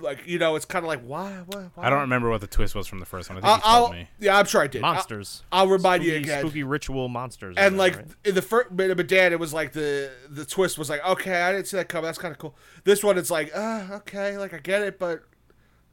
like 0.00 0.26
you 0.26 0.38
know 0.38 0.56
it's 0.56 0.66
kind 0.66 0.84
of 0.84 0.88
like 0.88 1.00
why 1.00 1.42
why, 1.46 1.70
why? 1.74 1.86
I 1.86 1.88
don't 1.90 2.00
remember 2.00 2.28
what 2.28 2.42
the 2.42 2.46
twist 2.46 2.74
was 2.74 2.86
from 2.86 2.98
the 3.00 3.06
first 3.06 3.30
one. 3.30 3.38
I 3.38 3.40
think 3.40 3.48
I'll, 3.50 3.56
you 3.56 3.62
told 3.80 3.92
I'll 3.94 3.98
me. 3.98 4.08
yeah, 4.20 4.38
I'm 4.38 4.44
sure 4.44 4.60
I 4.60 4.66
did. 4.66 4.82
I'll- 4.84 4.92
Monsters. 4.94 5.42
I'll, 5.50 5.68
remind 5.68 6.04
you 6.04 6.10
spooky, 6.10 6.22
again. 6.24 6.40
spooky 6.40 6.62
ritual 6.64 7.08
monsters. 7.08 7.54
And 7.58 7.78
like 7.78 7.94
whatever, 7.94 8.08
right? 8.10 8.28
in 8.28 8.34
the 8.34 8.42
first 8.42 8.76
bit 8.76 8.90
of 8.90 9.06
Dan, 9.06 9.32
it 9.32 9.40
was 9.40 9.54
like 9.54 9.72
the 9.72 10.10
the 10.28 10.44
twist 10.44 10.76
was 10.78 10.90
like, 10.90 11.02
okay, 11.06 11.40
I 11.42 11.52
didn't 11.52 11.66
see 11.68 11.78
that 11.78 11.88
coming. 11.88 12.04
That's 12.04 12.18
kind 12.18 12.32
of 12.32 12.38
cool. 12.38 12.54
This 12.84 13.02
one, 13.02 13.16
it's 13.16 13.30
like, 13.30 13.50
uh, 13.56 13.86
okay, 13.92 14.36
like 14.36 14.52
I 14.52 14.58
get 14.58 14.82
it, 14.82 14.98
but 14.98 15.22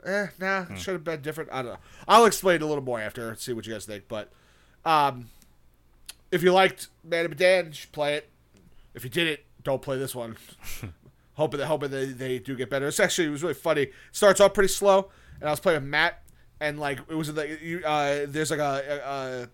eh, 0.05 0.27
nah, 0.37 0.63
Hmm. 0.65 0.73
it 0.73 0.79
should 0.79 0.93
have 0.95 1.03
been 1.05 1.21
different. 1.21 1.49
I 1.53 1.61
don't 1.61 1.71
know. 1.71 1.79
I'll 2.05 2.25
explain 2.25 2.61
a 2.61 2.65
little 2.65 2.83
more 2.83 2.99
after, 2.99 3.33
see 3.35 3.53
what 3.53 3.65
you 3.65 3.71
guys 3.71 3.85
think. 3.85 4.09
But 4.09 4.29
um, 4.83 5.29
if 6.29 6.43
you 6.43 6.51
liked 6.51 6.89
Man 7.05 7.23
of 7.23 7.31
Medan, 7.31 7.67
you 7.67 7.71
should 7.73 7.93
play 7.93 8.15
it. 8.15 8.29
If 8.93 9.05
you 9.05 9.09
didn't, 9.09 9.39
don't 9.63 9.81
play 9.81 9.97
this 9.97 10.13
one. 10.13 10.35
hoping 11.35 11.59
that 11.59 11.67
hoping 11.67 11.91
they, 11.91 12.05
they 12.05 12.39
do 12.39 12.55
get 12.55 12.69
better. 12.69 12.87
It's 12.87 12.99
actually 12.99 13.27
it 13.27 13.31
was 13.31 13.41
really 13.43 13.53
funny. 13.55 13.83
It 13.83 13.93
starts 14.11 14.39
off 14.39 14.53
pretty 14.53 14.69
slow, 14.69 15.09
and 15.39 15.47
I 15.47 15.51
was 15.51 15.59
playing 15.59 15.81
with 15.81 15.89
Matt, 15.89 16.21
and 16.59 16.79
like 16.79 16.99
it 17.09 17.15
was 17.15 17.31
like 17.31 17.61
you, 17.61 17.81
uh, 17.85 18.25
there's 18.27 18.51
like 18.51 18.59
a, 18.59 19.01
a, 19.05 19.49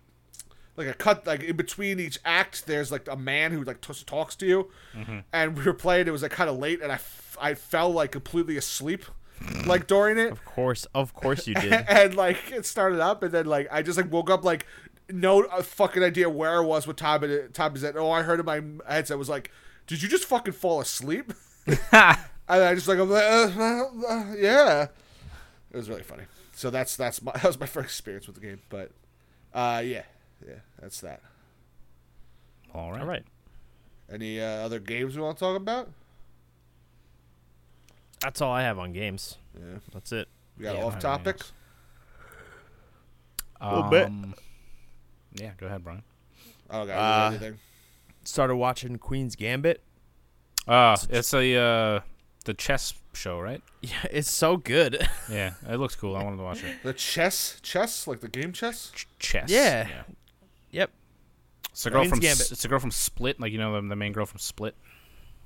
like 0.76 0.88
a 0.88 0.94
cut 0.94 1.26
like 1.26 1.42
in 1.42 1.56
between 1.56 1.98
each 2.00 2.18
act. 2.24 2.66
There's 2.66 2.92
like 2.92 3.08
a 3.08 3.16
man 3.16 3.52
who 3.52 3.64
like 3.64 3.80
t- 3.80 3.92
talks 4.06 4.36
to 4.36 4.46
you, 4.46 4.70
and 5.32 5.56
we 5.56 5.64
were 5.64 5.74
playing. 5.74 6.06
It 6.08 6.12
was 6.12 6.22
like 6.22 6.32
kind 6.32 6.50
of 6.50 6.58
late, 6.58 6.80
and 6.82 6.90
I, 6.92 6.96
f- 6.96 7.36
I 7.40 7.54
fell 7.54 7.90
like 7.90 8.12
completely 8.12 8.56
asleep, 8.56 9.04
like 9.66 9.86
during 9.86 10.18
it 10.18 10.30
of 10.32 10.44
course, 10.44 10.86
of 10.94 11.14
course 11.14 11.46
you 11.46 11.54
did. 11.54 11.72
and 11.88 12.14
like 12.14 12.52
it 12.52 12.66
started 12.66 13.00
up, 13.00 13.22
and 13.22 13.32
then 13.32 13.46
like 13.46 13.68
I 13.70 13.82
just 13.82 13.96
like 13.96 14.12
woke 14.12 14.30
up 14.30 14.44
like 14.44 14.66
no 15.12 15.42
uh, 15.44 15.62
fucking 15.62 16.02
idea 16.02 16.30
where 16.30 16.56
I 16.56 16.60
was, 16.60 16.86
what 16.86 16.96
time 16.96 17.24
it 17.24 17.54
time 17.54 17.74
is 17.74 17.82
it? 17.82 17.96
Oh, 17.96 18.10
I 18.10 18.22
heard 18.22 18.38
in 18.40 18.46
my 18.46 18.62
headset 18.88 19.18
was 19.18 19.28
like, 19.28 19.50
"Did 19.86 20.02
you 20.02 20.08
just 20.08 20.24
fucking 20.24 20.52
fall 20.54 20.80
asleep?" 20.80 21.32
and 21.92 22.18
I 22.48 22.74
just 22.74 22.88
like 22.88 22.98
I'm 22.98 23.10
like, 23.10 23.22
uh, 23.24 23.50
uh, 23.58 23.84
uh, 24.08 24.34
yeah. 24.36 24.86
It 25.70 25.76
was 25.76 25.88
really 25.88 26.02
funny. 26.02 26.24
So 26.52 26.70
that's 26.70 26.96
that's 26.96 27.22
my 27.22 27.32
that 27.34 27.44
was 27.44 27.58
my 27.60 27.66
first 27.66 27.86
experience 27.88 28.26
with 28.26 28.36
the 28.36 28.42
game, 28.42 28.60
but 28.68 28.90
uh, 29.54 29.82
yeah, 29.84 30.02
yeah, 30.46 30.54
that's 30.80 31.00
that. 31.00 31.20
All 32.74 32.92
right. 32.92 33.00
All 33.00 33.06
right, 33.06 33.24
Any 34.12 34.40
uh, 34.40 34.44
other 34.44 34.78
games 34.78 35.16
we 35.16 35.22
want 35.22 35.36
to 35.38 35.40
talk 35.44 35.56
about? 35.56 35.88
that's 38.22 38.40
all 38.42 38.52
I 38.52 38.62
have 38.62 38.78
on 38.78 38.92
games. 38.92 39.38
Yeah, 39.58 39.78
That's 39.94 40.12
it. 40.12 40.28
we 40.58 40.64
got 40.64 40.76
Yeah, 40.76 40.84
off 40.84 40.98
topic. 40.98 41.40
A 43.60 43.74
little 43.74 43.90
bit. 43.90 44.06
Um, 44.06 44.34
Yeah, 45.32 45.52
go 45.56 45.66
ahead, 45.66 45.82
Brian. 45.82 46.02
I 46.68 46.76
don't 46.84 46.90
Uh, 46.90 47.28
anything. 47.32 47.58
Started 48.24 48.56
watching 48.56 48.98
Queen's 48.98 49.36
Gambit. 49.36 49.82
Uh, 50.68 50.96
it's 51.10 51.32
a 51.34 51.54
uh, 51.56 52.00
the 52.44 52.54
chess 52.54 52.94
show, 53.12 53.40
right? 53.40 53.62
Yeah, 53.82 53.96
it's 54.10 54.30
so 54.30 54.56
good. 54.56 55.06
Yeah, 55.30 55.54
it 55.68 55.76
looks 55.76 55.94
cool. 55.94 56.16
I 56.16 56.24
wanted 56.24 56.38
to 56.38 56.42
watch 56.42 56.64
it. 56.64 56.82
The 56.82 56.92
chess, 56.92 57.58
chess, 57.62 58.06
like 58.08 58.20
the 58.20 58.28
game 58.28 58.52
chess. 58.52 58.90
Ch- 58.94 59.06
chess. 59.20 59.48
Yeah. 59.48 59.88
yep. 60.72 60.90
It's 61.70 61.86
a 61.86 61.90
girl 61.90 62.00
Queen's 62.00 62.10
from 62.10 62.18
Gambit. 62.20 62.50
It's 62.52 62.64
a 62.64 62.68
girl 62.68 62.80
from 62.80 62.90
Split, 62.90 63.38
like 63.40 63.52
you 63.52 63.58
know 63.58 63.80
the, 63.80 63.88
the 63.88 63.96
main 63.96 64.12
girl 64.12 64.26
from 64.26 64.38
Split. 64.38 64.74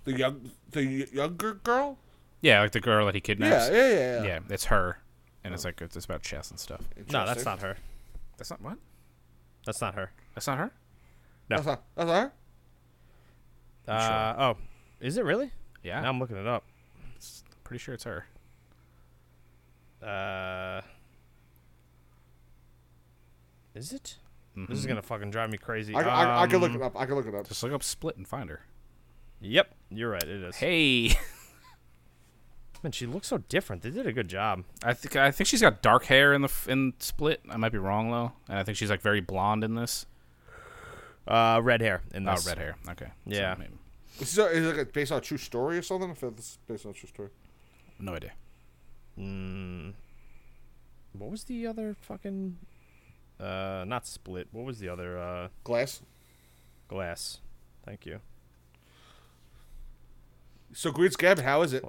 The 0.05 0.17
young, 0.19 0.51
the 0.71 0.83
younger 1.12 1.55
girl. 1.55 1.99
Yeah, 2.41 2.61
like 2.61 2.73
the 2.73 2.81
girl 2.81 3.07
that 3.07 3.15
he 3.15 3.19
Yeah, 3.19 3.23
kidnaps. 3.23 3.69
yeah, 3.71 3.89
yeah. 3.89 3.95
yeah. 3.95 4.25
Yeah, 4.25 4.39
it's 4.49 4.65
her, 4.67 4.99
and 5.45 5.53
it's 5.55 5.65
like 5.65 5.81
it's, 5.83 5.97
it's 5.97 6.05
about 6.07 6.23
chess 6.23 6.51
and 6.51 6.59
stuff. 6.59 6.81
No, 7.12 7.25
that's 7.27 7.45
not 7.45 7.61
her. 7.61 7.77
That's 8.39 8.51
not 8.51 8.61
what? 8.62 8.79
That's 9.67 9.81
not 9.81 9.95
her. 9.95 10.11
That's 10.35 10.47
not 10.47 10.59
her. 10.59 10.73
No. 11.51 11.57
That's 11.57 11.67
not. 11.67 11.83
That's 11.95 12.09
not 12.09 12.15
her. 12.15 12.33
Uh, 13.87 14.35
oh, 14.39 14.57
is 15.05 15.16
it 15.18 15.24
really? 15.24 15.50
Yeah, 15.82 16.00
Now 16.00 16.09
I'm 16.09 16.18
looking 16.18 16.36
it 16.36 16.46
up. 16.46 16.64
pretty 17.62 17.78
sure 17.82 17.94
it's 17.94 18.05
her. 18.05 18.26
Uh, 20.02 20.80
is 23.74 23.92
it? 23.92 24.18
This 24.57 24.78
is 24.78 24.84
Mhm. 24.84 24.88
gonna 24.88 25.02
fucking 25.02 25.30
drive 25.30 25.50
me 25.50 25.59
crazy. 25.59 25.94
I, 25.94 26.00
I, 26.02 26.42
I 26.42 26.46
can 26.46 26.61
look 26.61 26.70
Um, 26.70 26.76
it 26.76 26.82
up. 26.82 26.96
I 26.96 27.07
can 27.07 27.14
look 27.16 27.26
it 27.26 27.34
up. 27.34 27.48
Just 27.48 27.62
look 27.62 27.72
up 27.72 27.82
Split 27.82 28.16
and 28.16 28.26
find 28.28 28.48
her. 28.50 28.61
Yep, 29.40 29.74
you're 29.90 30.11
right. 30.11 30.22
It 30.22 30.42
is. 30.42 30.57
Hey, 30.57 31.16
Man, 32.82 32.92
she 32.92 33.07
looks 33.07 33.28
so 33.28 33.38
different. 33.38 33.82
They 33.82 33.88
did 33.90 34.07
a 34.07 34.12
good 34.12 34.28
job. 34.28 34.64
I 34.82 34.92
think 34.92 35.16
I 35.16 35.30
think 35.30 35.48
she's 35.48 35.62
got 35.62 35.80
dark 35.82 36.05
hair 36.05 36.34
in 36.34 36.42
the 36.42 36.48
f- 36.48 36.68
in 36.68 36.92
Split. 36.98 37.40
I 37.50 37.57
might 37.57 37.72
be 37.72 37.78
wrong 37.78 38.11
though, 38.11 38.32
and 38.48 38.59
I 38.59 38.62
think 38.62 38.76
she's 38.76 38.90
like 38.90 39.00
very 39.00 39.20
blonde 39.20 39.64
in 39.64 39.74
this. 39.74 40.07
Uh, 41.26 41.61
red 41.62 41.80
hair 41.80 42.02
in 42.12 42.24
this. 42.24 42.46
Oh, 42.46 42.50
red 42.50 42.59
hair. 42.59 42.76
Okay. 42.90 43.07
So 43.07 43.12
Yeah. 43.34 43.55
maybe- 43.59 43.72
Is 44.21 44.39
it, 44.39 44.53
is 44.53 44.79
it 44.79 44.93
based 44.93 45.11
on 45.12 45.19
a 45.19 45.21
true 45.21 45.39
story 45.39 45.79
or 45.79 45.83
something? 45.83 46.11
If 46.11 46.23
it's 46.23 46.59
based 46.69 46.85
on 46.87 46.93
a 46.93 46.95
true 46.95 47.09
story. 47.09 47.29
no 47.99 48.15
idea. 48.15 48.33
Mm, 49.19 49.93
what 51.12 51.31
was 51.31 51.45
the 51.45 51.67
other 51.67 51.97
fucking? 52.01 52.57
Uh, 53.41 53.85
not 53.87 54.07
split. 54.07 54.49
What 54.53 54.65
was 54.65 54.79
the 54.79 54.89
other? 54.89 55.19
Uh, 55.19 55.49
Glass. 55.65 56.01
glass. 56.89 57.41
Thank 57.85 58.07
you. 58.07 58.21
So 60.73 60.91
Queen's 60.93 61.17
Gambit, 61.17 61.45
how 61.45 61.62
is 61.62 61.73
it? 61.73 61.85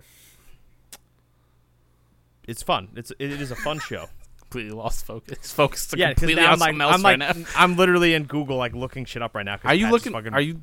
It's 2.47 2.61
fun. 2.61 2.89
It's 2.95 3.11
it 3.17 3.31
is 3.31 3.49
a 3.51 3.55
fun 3.55 3.79
show. 3.79 4.05
Completely 4.41 4.71
lost 4.77 5.05
focus. 5.07 5.37
It's 5.37 5.51
focused 5.51 5.95
yeah, 5.97 6.09
because 6.09 6.19
completely 6.21 6.43
now 6.43 6.51
on 6.53 6.53
I'm 6.53 6.59
like 6.59 6.69
something 6.69 6.81
else 6.81 6.95
I'm 6.95 7.01
like 7.01 7.19
now. 7.55 7.61
I'm 7.61 7.75
literally 7.77 8.13
in 8.13 8.25
Google 8.25 8.57
like 8.57 8.75
looking 8.75 9.05
shit 9.05 9.21
up 9.23 9.33
right 9.35 9.45
now. 9.45 9.57
Are 9.63 9.73
you 9.73 9.85
Pat 9.85 9.93
looking? 9.93 10.11
fucking- 10.13 10.33
Are 10.33 10.41
you? 10.41 10.61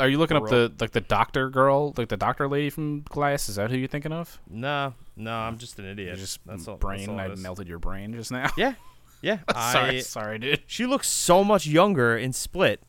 Are 0.00 0.08
you 0.08 0.18
looking 0.18 0.36
up 0.36 0.48
the 0.48 0.72
like 0.80 0.90
the 0.90 1.00
doctor 1.00 1.48
girl, 1.50 1.94
like 1.96 2.08
the 2.08 2.16
doctor 2.16 2.48
lady 2.48 2.68
from 2.70 3.02
Glass? 3.02 3.48
Is 3.48 3.56
that 3.56 3.70
who 3.70 3.76
you're 3.76 3.86
thinking 3.88 4.12
of? 4.12 4.40
No, 4.50 4.94
no. 5.16 5.32
I'm 5.32 5.56
just 5.58 5.78
an 5.78 5.84
idiot. 5.84 6.16
You 6.16 6.20
just 6.20 6.40
that's 6.46 6.66
all. 6.66 6.76
brain. 6.76 6.98
That's 7.00 7.08
all 7.10 7.20
I 7.20 7.26
is. 7.28 7.40
melted 7.40 7.68
your 7.68 7.78
brain 7.78 8.12
just 8.12 8.32
now. 8.32 8.50
Yeah, 8.56 8.74
yeah. 9.22 9.38
sorry, 9.72 9.98
I, 9.98 10.00
sorry, 10.00 10.38
dude. 10.40 10.62
she 10.66 10.84
looks 10.86 11.08
so 11.08 11.44
much 11.44 11.66
younger 11.68 12.16
in 12.16 12.32
Split 12.32 12.80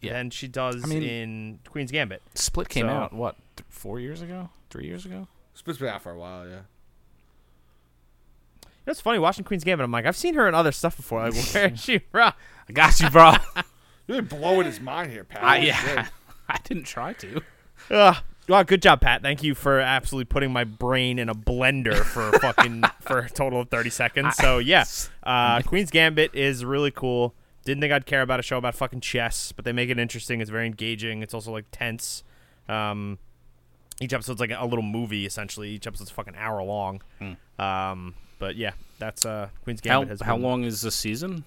Yeah. 0.00 0.14
than 0.14 0.30
she 0.30 0.48
does 0.48 0.82
I 0.82 0.86
mean- 0.88 1.02
in 1.04 1.58
Queen's 1.68 1.92
Gambit. 1.92 2.20
Split 2.34 2.68
came 2.68 2.86
So- 2.86 2.92
out 2.92 3.12
what 3.12 3.36
th- 3.56 3.66
four 3.68 4.00
years 4.00 4.20
ago, 4.20 4.50
three 4.70 4.86
years 4.86 5.06
ago. 5.06 5.28
Split's 5.54 5.78
been 5.78 5.88
out 5.88 6.02
for 6.02 6.10
a 6.10 6.18
while, 6.18 6.48
yeah. 6.48 6.50
You 6.52 6.58
know, 8.88 8.90
It's 8.90 9.00
funny 9.00 9.20
watching 9.20 9.44
Queen's 9.44 9.62
Gambit. 9.62 9.84
I'm 9.84 9.92
like, 9.92 10.04
I've 10.04 10.16
seen 10.16 10.34
her 10.34 10.48
in 10.48 10.54
other 10.54 10.72
stuff 10.72 10.96
before. 10.96 11.22
Like, 11.30 11.34
where 11.54 11.68
is 11.72 11.80
she 11.84 11.98
from? 11.98 12.32
I 12.68 12.72
got 12.72 12.98
you, 12.98 13.08
bro. 13.08 13.34
You're 14.06 14.16
really 14.18 14.20
blowing 14.22 14.66
his 14.66 14.80
mind 14.80 15.10
here, 15.12 15.24
Pat. 15.24 15.42
I, 15.42 15.54
Holy 15.56 15.66
yeah, 15.68 15.76
shit. 16.02 16.12
I 16.48 16.58
didn't 16.64 16.84
try 16.84 17.12
to. 17.14 17.42
Ugh. 17.90 18.16
Well, 18.46 18.62
good 18.64 18.82
job, 18.82 19.00
Pat. 19.00 19.22
Thank 19.22 19.42
you 19.42 19.54
for 19.54 19.80
absolutely 19.80 20.26
putting 20.26 20.52
my 20.52 20.64
brain 20.64 21.18
in 21.18 21.30
a 21.30 21.34
blender 21.34 21.96
for 21.96 22.30
fucking 22.40 22.84
for 23.00 23.20
a 23.20 23.30
total 23.30 23.60
of 23.62 23.70
thirty 23.70 23.88
seconds. 23.90 24.36
So 24.36 24.58
yeah, 24.58 24.84
uh, 25.22 25.62
Queen's 25.62 25.90
Gambit 25.90 26.34
is 26.34 26.62
really 26.64 26.90
cool. 26.90 27.34
Didn't 27.64 27.80
think 27.80 27.92
I'd 27.94 28.04
care 28.04 28.20
about 28.20 28.40
a 28.40 28.42
show 28.42 28.58
about 28.58 28.74
fucking 28.74 29.00
chess, 29.00 29.50
but 29.52 29.64
they 29.64 29.72
make 29.72 29.88
it 29.88 29.98
interesting. 29.98 30.42
It's 30.42 30.50
very 30.50 30.66
engaging. 30.66 31.22
It's 31.22 31.32
also 31.32 31.50
like 31.52 31.64
tense. 31.72 32.22
Um, 32.68 33.18
each 34.00 34.12
episode's 34.12 34.40
like 34.40 34.50
a 34.54 34.66
little 34.66 34.82
movie 34.82 35.24
essentially. 35.24 35.70
Each 35.70 35.86
episode's 35.86 36.10
a 36.10 36.14
fucking 36.14 36.34
hour 36.36 36.62
long. 36.62 37.00
Um, 37.58 38.14
but 38.38 38.56
yeah, 38.56 38.72
that's 38.98 39.24
uh, 39.24 39.48
Queen's 39.62 39.80
How 39.80 40.00
Gambit. 40.00 40.08
has 40.10 40.20
how 40.20 40.34
been- 40.34 40.42
long 40.42 40.64
is 40.64 40.82
the 40.82 40.90
season? 40.90 41.44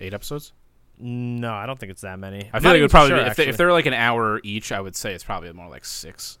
Eight 0.00 0.14
episodes. 0.14 0.52
No, 0.98 1.52
I 1.52 1.66
don't 1.66 1.78
think 1.78 1.92
it's 1.92 2.00
that 2.02 2.18
many. 2.18 2.44
I 2.44 2.50
I'm 2.56 2.62
feel 2.62 2.70
like 2.70 2.78
it 2.78 2.82
would 2.82 2.90
probably 2.90 3.10
sure, 3.10 3.24
be, 3.24 3.30
if, 3.30 3.36
they, 3.36 3.46
if 3.48 3.56
they're 3.56 3.72
like 3.72 3.86
an 3.86 3.92
hour 3.94 4.40
each. 4.42 4.72
I 4.72 4.80
would 4.80 4.96
say 4.96 5.12
it's 5.12 5.24
probably 5.24 5.52
more 5.52 5.68
like 5.68 5.84
six, 5.84 6.38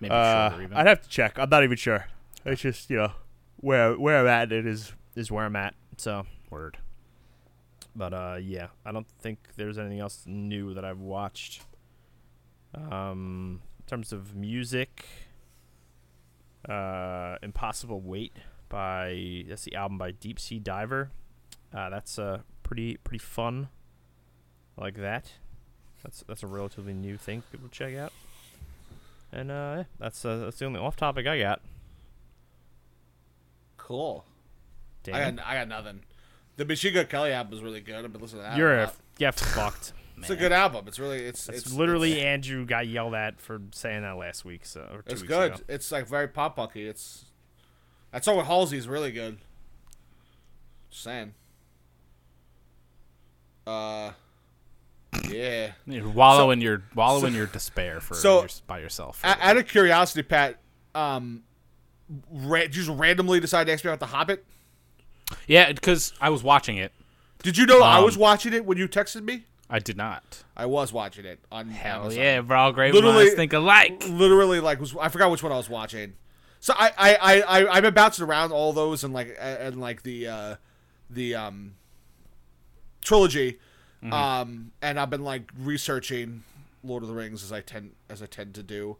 maybe 0.00 0.12
Uh, 0.14 0.50
shorter 0.50 0.64
even. 0.64 0.76
I'd 0.76 0.86
have 0.86 1.02
to 1.02 1.08
check. 1.08 1.38
I'm 1.38 1.48
not 1.50 1.64
even 1.64 1.76
sure. 1.76 2.06
It's 2.44 2.62
just 2.62 2.90
you 2.90 2.96
know 2.98 3.12
where 3.56 3.98
where 3.98 4.20
I'm 4.20 4.26
at. 4.28 4.52
It 4.52 4.66
is 4.66 4.92
is 5.16 5.30
where 5.32 5.44
I'm 5.46 5.56
at. 5.56 5.74
So, 5.96 6.26
Word. 6.50 6.78
but 7.94 8.12
uh, 8.14 8.38
yeah, 8.40 8.68
I 8.86 8.92
don't 8.92 9.06
think 9.20 9.38
there's 9.56 9.78
anything 9.78 10.00
else 10.00 10.22
new 10.26 10.74
that 10.74 10.84
I've 10.84 11.00
watched. 11.00 11.62
Um, 12.74 13.60
in 13.80 13.86
terms 13.86 14.12
of 14.12 14.34
music, 14.34 15.06
uh, 16.68 17.36
Impossible 17.42 18.00
Wait 18.00 18.32
by 18.68 19.44
that's 19.48 19.64
the 19.64 19.74
album 19.74 19.98
by 19.98 20.12
Deep 20.12 20.38
Sea 20.40 20.58
Diver. 20.58 21.10
Uh, 21.74 21.90
that's 21.90 22.18
uh 22.18 22.38
pretty 22.72 22.96
pretty 23.04 23.22
fun. 23.22 23.68
I 24.78 24.80
like 24.80 24.96
that. 24.96 25.32
That's 26.02 26.24
that's 26.26 26.42
a 26.42 26.46
relatively 26.46 26.94
new 26.94 27.18
thing 27.18 27.42
for 27.42 27.50
people 27.50 27.68
to 27.68 27.74
check 27.74 27.94
out. 27.94 28.14
And 29.30 29.50
uh, 29.50 29.74
yeah, 29.76 29.84
that's 29.98 30.24
uh, 30.24 30.38
that's 30.38 30.58
the 30.58 30.64
only 30.64 30.80
off 30.80 30.96
topic 30.96 31.26
I 31.26 31.38
got. 31.38 31.60
Cool. 33.76 34.24
Damn. 35.02 35.14
I 35.14 35.30
got 35.30 35.46
I 35.46 35.54
got 35.54 35.68
nothing. 35.68 36.00
The 36.56 36.64
Machine 36.64 37.04
Kelly 37.06 37.32
album 37.32 37.50
was 37.50 37.62
really 37.62 37.82
good. 37.82 38.02
I've 38.02 38.10
been 38.10 38.22
listening 38.22 38.44
to 38.44 38.48
that. 38.48 38.56
You're 38.56 38.78
a 38.78 38.84
a 38.84 38.86
lot. 38.86 38.96
get 39.18 39.34
fucked. 39.34 39.92
It's 40.18 40.30
a 40.30 40.36
good 40.36 40.52
album. 40.52 40.84
It's 40.86 41.00
really 41.00 41.18
it's 41.24 41.48
It's, 41.48 41.66
it's 41.66 41.72
literally 41.72 42.12
it's, 42.12 42.22
Andrew 42.22 42.64
got 42.64 42.86
yelled 42.86 43.14
at 43.14 43.40
for 43.40 43.60
saying 43.72 44.02
that 44.02 44.16
last 44.16 44.44
week. 44.44 44.64
So 44.64 44.82
or 44.92 45.02
two 45.02 45.14
it's 45.14 45.22
weeks 45.22 45.34
good. 45.34 45.54
ago. 45.54 45.62
It's 45.68 45.90
like 45.90 46.06
very 46.06 46.28
pop 46.28 46.54
punky. 46.54 46.86
It's 46.86 47.24
that 48.12 48.24
song 48.24 48.36
with 48.36 48.46
Halsey 48.46 48.76
is 48.76 48.86
really 48.86 49.10
good. 49.10 49.38
Just 50.90 51.02
saying. 51.02 51.34
Uh, 53.66 54.12
yeah. 55.28 55.72
You 55.86 56.08
wallow 56.08 56.50
in 56.50 56.60
your 56.60 56.82
wallow 56.94 57.24
in 57.26 57.34
your 57.34 57.46
despair 57.46 58.00
for 58.00 58.14
so, 58.14 58.40
your, 58.40 58.48
by 58.66 58.78
yourself. 58.80 59.20
out 59.24 59.56
of 59.56 59.66
curiosity, 59.68 60.22
Pat, 60.22 60.58
um, 60.94 61.42
ra- 62.30 62.60
did 62.60 62.76
you 62.76 62.84
just 62.84 62.98
randomly 62.98 63.40
decide 63.40 63.66
to 63.66 63.72
ask 63.72 63.84
me 63.84 63.90
about 63.90 64.00
The 64.00 64.06
Hobbit? 64.06 64.44
yeah, 65.46 65.72
because 65.72 66.12
I 66.20 66.30
was 66.30 66.42
watching 66.42 66.76
it. 66.76 66.92
Did 67.42 67.56
you 67.58 67.66
know 67.66 67.82
I 67.82 67.98
Um, 67.98 68.04
was 68.04 68.16
watching 68.16 68.52
it 68.52 68.64
when 68.64 68.78
you 68.78 68.88
texted 68.88 69.22
me? 69.24 69.44
I 69.68 69.78
did 69.78 69.96
not. 69.96 70.44
I 70.56 70.66
was 70.66 70.92
watching 70.92 71.24
it 71.24 71.40
on 71.50 71.68
Hell 71.70 72.02
Amazon. 72.02 72.20
yeah, 72.22 72.40
we're 72.40 72.54
all 72.56 72.72
great 72.72 72.92
Literally- 72.94 73.24
minds 73.24 73.34
think 73.34 73.52
alike. 73.54 74.04
literally 74.08 74.60
like 74.60 74.80
was 74.80 74.94
I 75.00 75.08
forgot 75.08 75.30
which 75.30 75.42
one 75.42 75.52
I 75.52 75.56
was 75.56 75.68
watching. 75.70 76.14
So 76.60 76.74
I 76.76 76.92
I 76.96 77.14
I, 77.14 77.40
I 77.60 77.74
I've 77.76 77.82
been 77.82 77.94
bouncing 77.94 78.24
around 78.24 78.52
all 78.52 78.72
those 78.72 79.02
and 79.02 79.12
like 79.14 79.34
and 79.40 79.80
like 79.80 80.02
the 80.02 80.28
uh 80.28 80.56
the 81.10 81.34
um 81.34 81.74
trilogy 83.02 83.58
um 84.10 84.72
and 84.82 84.98
I've 84.98 85.10
been 85.10 85.22
like 85.22 85.50
researching 85.58 86.42
Lord 86.82 87.02
of 87.04 87.08
the 87.08 87.14
Rings 87.14 87.44
as 87.44 87.52
I 87.52 87.60
tend 87.60 87.92
as 88.10 88.20
I 88.22 88.26
tend 88.26 88.54
to 88.54 88.62
do 88.62 88.96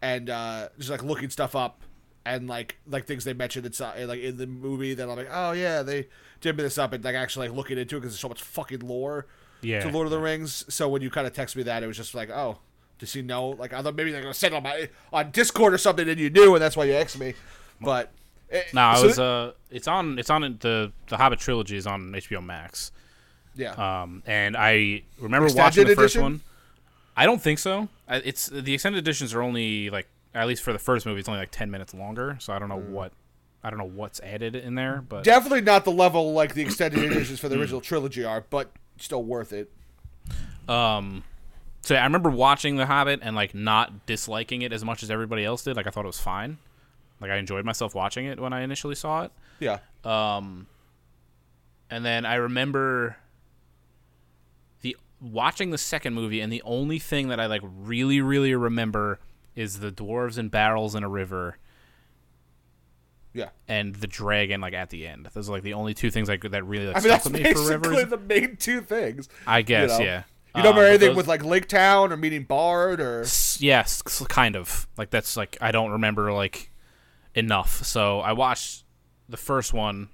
and 0.00 0.30
uh 0.30 0.68
just 0.78 0.90
like 0.90 1.02
looking 1.02 1.28
stuff 1.30 1.56
up 1.56 1.82
and 2.24 2.46
like 2.48 2.76
like 2.86 3.04
things 3.06 3.24
they 3.24 3.32
mentioned 3.32 3.66
inside 3.66 4.04
like 4.04 4.20
in 4.20 4.36
the 4.36 4.46
movie 4.46 4.94
that 4.94 5.08
I'm 5.08 5.16
like 5.16 5.28
oh 5.30 5.52
yeah 5.52 5.82
they 5.82 6.06
did 6.40 6.56
this 6.56 6.78
up 6.78 6.92
and 6.92 7.02
like 7.04 7.16
actually 7.16 7.48
like 7.48 7.56
looking 7.56 7.78
into 7.78 7.96
it 7.96 8.00
because 8.00 8.12
there's 8.12 8.20
so 8.20 8.28
much 8.28 8.42
fucking 8.42 8.80
lore 8.80 9.26
Yeah. 9.62 9.80
to 9.82 9.88
Lord 9.90 10.06
of 10.06 10.10
the 10.12 10.20
Rings. 10.20 10.64
So 10.72 10.88
when 10.88 11.02
you 11.02 11.10
kind 11.10 11.26
of 11.26 11.32
text 11.32 11.56
me 11.56 11.62
that, 11.64 11.82
it 11.82 11.86
was 11.86 11.96
just 11.96 12.14
like, 12.14 12.28
oh, 12.28 12.58
does 12.98 13.12
he 13.14 13.22
know? 13.22 13.48
Like 13.50 13.72
I 13.72 13.80
thought 13.82 13.94
maybe 13.96 14.12
they're 14.12 14.20
gonna 14.20 14.34
send 14.34 14.54
on 14.54 14.62
my 14.62 14.88
on 15.12 15.30
Discord 15.30 15.72
or 15.74 15.78
something, 15.78 16.06
and 16.08 16.20
you 16.20 16.28
knew, 16.30 16.54
and 16.54 16.62
that's 16.62 16.76
why 16.76 16.84
you 16.84 16.92
asked 16.92 17.18
me. 17.18 17.32
But 17.80 18.12
eh, 18.50 18.62
No, 18.74 18.82
I 18.82 18.96
so- 18.96 19.06
was 19.06 19.18
uh, 19.18 19.52
it's 19.70 19.88
on 19.88 20.18
it's 20.18 20.28
on 20.30 20.42
the 20.60 20.92
the 21.08 21.16
Hobbit 21.16 21.38
trilogy 21.40 21.76
is 21.78 21.86
on 21.86 22.12
HBO 22.12 22.44
Max. 22.44 22.92
Yeah. 23.56 24.02
Um, 24.02 24.22
and 24.26 24.56
I 24.56 25.02
remember 25.18 25.46
Extended 25.46 25.62
watching 25.64 25.86
the 25.88 25.94
first 25.94 26.14
edition? 26.16 26.22
one. 26.22 26.40
I 27.16 27.26
don't 27.26 27.40
think 27.40 27.58
so. 27.58 27.88
It's 28.08 28.46
the 28.48 28.74
extended 28.74 28.98
editions 28.98 29.32
are 29.34 29.42
only 29.42 29.88
like 29.90 30.08
at 30.34 30.46
least 30.48 30.62
for 30.62 30.72
the 30.72 30.78
first 30.78 31.06
movie, 31.06 31.20
it's 31.20 31.28
only 31.28 31.40
like 31.40 31.50
ten 31.52 31.70
minutes 31.70 31.94
longer. 31.94 32.36
So 32.40 32.52
I 32.52 32.58
don't 32.58 32.68
know 32.68 32.78
Mm. 32.78 32.88
what 32.90 33.12
I 33.62 33.70
don't 33.70 33.78
know 33.78 33.84
what's 33.88 34.20
added 34.20 34.56
in 34.56 34.74
there, 34.74 35.02
but 35.08 35.24
Definitely 35.24 35.62
not 35.62 35.84
the 35.84 35.92
level 35.92 36.32
like 36.32 36.54
the 36.54 36.62
extended 36.62 37.02
editions 37.02 37.40
for 37.40 37.48
the 37.48 37.58
original 37.58 37.80
trilogy 37.90 38.24
are, 38.24 38.44
but 38.50 38.70
still 38.98 39.22
worth 39.22 39.52
it. 39.52 39.70
um, 40.68 41.22
so 41.82 41.94
I 41.94 42.04
remember 42.04 42.30
watching 42.30 42.76
The 42.76 42.86
Hobbit 42.86 43.20
and 43.22 43.36
like 43.36 43.54
not 43.54 44.06
disliking 44.06 44.62
it 44.62 44.72
as 44.72 44.84
much 44.84 45.02
as 45.02 45.10
everybody 45.10 45.44
else 45.44 45.62
did. 45.64 45.76
Like 45.76 45.86
I 45.86 45.90
thought 45.90 46.04
it 46.04 46.08
was 46.08 46.20
fine. 46.20 46.58
Like 47.20 47.30
I 47.30 47.36
enjoyed 47.36 47.64
myself 47.64 47.94
watching 47.94 48.26
it 48.26 48.40
when 48.40 48.52
I 48.52 48.62
initially 48.62 48.94
saw 48.94 49.22
it. 49.24 49.32
Yeah. 49.60 49.78
Um, 50.04 50.66
and 51.90 52.04
then 52.04 52.26
I 52.26 52.34
remember 52.36 53.16
watching 55.20 55.70
the 55.70 55.78
second 55.78 56.14
movie, 56.14 56.40
and 56.40 56.52
the 56.52 56.62
only 56.64 56.98
thing 56.98 57.28
that 57.28 57.40
I 57.40 57.46
like 57.46 57.62
really, 57.64 58.20
really 58.20 58.54
remember 58.54 59.20
is 59.54 59.80
the 59.80 59.90
dwarves 59.92 60.36
and 60.38 60.50
barrels 60.50 60.94
in 60.94 61.02
a 61.04 61.08
river 61.08 61.58
Yeah. 63.32 63.48
and 63.68 63.94
the 63.96 64.06
dragon 64.06 64.60
like 64.60 64.74
at 64.74 64.90
the 64.90 65.06
end. 65.06 65.28
Those 65.32 65.48
are 65.48 65.52
like 65.52 65.62
the 65.62 65.74
only 65.74 65.94
two 65.94 66.10
things 66.10 66.28
like 66.28 66.42
that 66.42 66.64
really 66.64 66.86
like 66.86 66.96
I 66.96 67.00
mean, 67.00 67.02
stuck 67.02 67.22
that's 67.22 67.24
with 67.24 67.42
me 67.42 67.52
for 67.52 67.62
whatever 67.62 67.90
basically 67.90 68.04
the 68.04 68.18
main 68.18 68.56
two 68.56 68.80
things. 68.80 69.28
I 69.46 69.62
guess, 69.62 69.98
know. 69.98 70.04
yeah. 70.04 70.22
You 70.56 70.62
don't 70.62 70.72
Um, 70.72 70.76
remember 70.76 70.80
but 70.82 70.88
anything 70.90 71.08
those- 71.10 71.16
with 71.16 71.26
like 71.28 71.44
Lake 71.44 71.66
Town 71.68 72.12
or 72.12 72.16
meeting 72.16 72.44
Bard 72.44 73.00
or 73.00 73.24
yes, 73.58 74.02
kind 74.28 74.54
of. 74.56 74.86
Like 74.96 75.10
that's 75.10 75.36
like 75.36 75.56
I 75.60 75.72
don't 75.72 75.90
remember 75.92 76.32
like 76.32 76.70
enough. 77.34 77.84
So 77.84 78.20
I 78.20 78.32
watched 78.32 78.84
the 79.28 79.36
first 79.36 79.72
one 79.72 80.10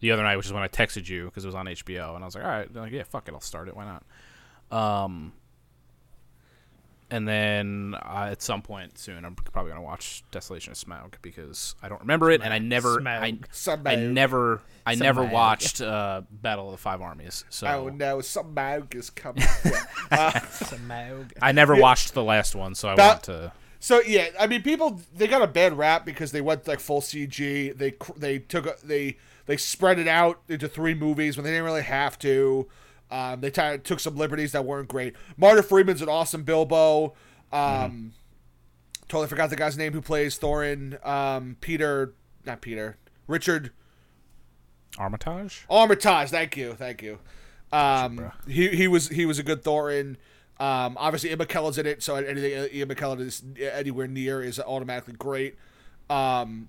the 0.00 0.10
other 0.10 0.22
night, 0.24 0.36
which 0.36 0.46
is 0.46 0.52
when 0.52 0.62
I 0.64 0.68
texted 0.68 1.08
you 1.08 1.26
because 1.26 1.44
it 1.44 1.48
was 1.48 1.54
on 1.54 1.66
HBO, 1.66 2.14
and 2.16 2.24
I 2.24 2.26
was 2.26 2.34
like, 2.34 2.44
all 2.44 2.50
right, 2.50 2.74
like, 2.74 2.92
yeah, 2.92 3.04
fuck 3.04 3.28
it, 3.28 3.34
I'll 3.34 3.40
start 3.40 3.68
it. 3.68 3.76
Why 3.76 3.84
not? 3.84 4.02
Um, 4.74 5.32
and 7.10 7.28
then 7.28 7.94
uh, 8.02 8.28
at 8.30 8.42
some 8.42 8.62
point 8.62 8.98
soon, 8.98 9.24
I'm 9.24 9.34
probably 9.36 9.70
gonna 9.70 9.82
watch 9.82 10.24
Desolation 10.32 10.72
of 10.72 10.78
Smaug 10.78 11.14
because 11.22 11.74
I 11.82 11.88
don't 11.88 12.00
remember 12.00 12.30
it, 12.30 12.40
and 12.42 12.52
I 12.52 12.58
never, 12.58 13.00
I, 13.06 13.38
I 13.86 13.94
never, 13.96 14.62
I 14.84 14.94
never 14.96 15.22
Smaug. 15.22 15.30
watched 15.32 15.80
uh, 15.80 16.22
Battle 16.30 16.66
of 16.66 16.72
the 16.72 16.78
Five 16.78 17.00
Armies. 17.02 17.44
So 17.50 17.66
oh 17.68 17.88
no, 17.88 18.18
Smaug 18.18 18.94
is 18.94 19.10
coming. 19.10 19.44
Yeah. 20.10 21.24
I 21.42 21.52
never 21.52 21.74
watched 21.76 22.14
the 22.14 22.22
last 22.22 22.54
one, 22.54 22.74
so 22.74 22.88
I 22.88 22.94
That- 22.94 23.08
want 23.08 23.22
to. 23.24 23.52
So 23.80 24.00
yeah, 24.00 24.28
I 24.40 24.46
mean, 24.46 24.62
people 24.62 25.00
they 25.14 25.26
got 25.26 25.42
a 25.42 25.46
bad 25.46 25.76
rap 25.76 26.06
because 26.06 26.32
they 26.32 26.40
went 26.40 26.66
like 26.66 26.80
full 26.80 27.00
CG. 27.02 27.76
They 27.76 27.94
they 28.16 28.38
took 28.38 28.64
a, 28.66 28.76
they 28.82 29.18
they 29.46 29.56
spread 29.58 29.98
it 29.98 30.08
out 30.08 30.40
into 30.48 30.68
three 30.68 30.94
movies 30.94 31.36
when 31.36 31.44
they 31.44 31.50
didn't 31.50 31.64
really 31.66 31.82
have 31.82 32.18
to. 32.20 32.66
Um, 33.10 33.40
they 33.40 33.50
t- 33.50 33.78
took 33.78 34.00
some 34.00 34.16
liberties 34.16 34.52
that 34.52 34.64
weren't 34.64 34.88
great. 34.88 35.14
Martin 35.36 35.62
Freeman's 35.62 36.02
an 36.02 36.08
awesome 36.08 36.42
Bilbo. 36.42 37.14
Um, 37.52 38.12
Totally 39.06 39.28
forgot 39.28 39.50
the 39.50 39.56
guy's 39.56 39.76
name 39.76 39.92
who 39.92 40.00
plays 40.00 40.38
Thorin. 40.38 41.04
Um, 41.06 41.56
Peter, 41.60 42.14
not 42.46 42.62
Peter, 42.62 42.96
Richard 43.26 43.70
Armitage. 44.98 45.66
Armitage. 45.68 46.30
Thank 46.30 46.56
you, 46.56 46.74
thank 46.74 47.02
you. 47.02 47.18
Um, 47.70 48.32
he 48.48 48.68
he 48.68 48.88
was 48.88 49.08
he 49.08 49.26
was 49.26 49.38
a 49.38 49.42
good 49.42 49.62
Thorin. 49.62 50.16
Um, 50.58 50.96
obviously 50.98 51.30
Ian 51.30 51.40
McKellen's 51.40 51.78
in 51.78 51.86
it, 51.86 52.02
so 52.02 52.14
anything 52.14 52.68
Ian 52.72 52.88
McKellen 52.88 53.20
is 53.20 53.42
anywhere 53.60 54.06
near 54.06 54.42
is 54.42 54.58
automatically 54.58 55.14
great. 55.14 55.56
Um, 56.08 56.68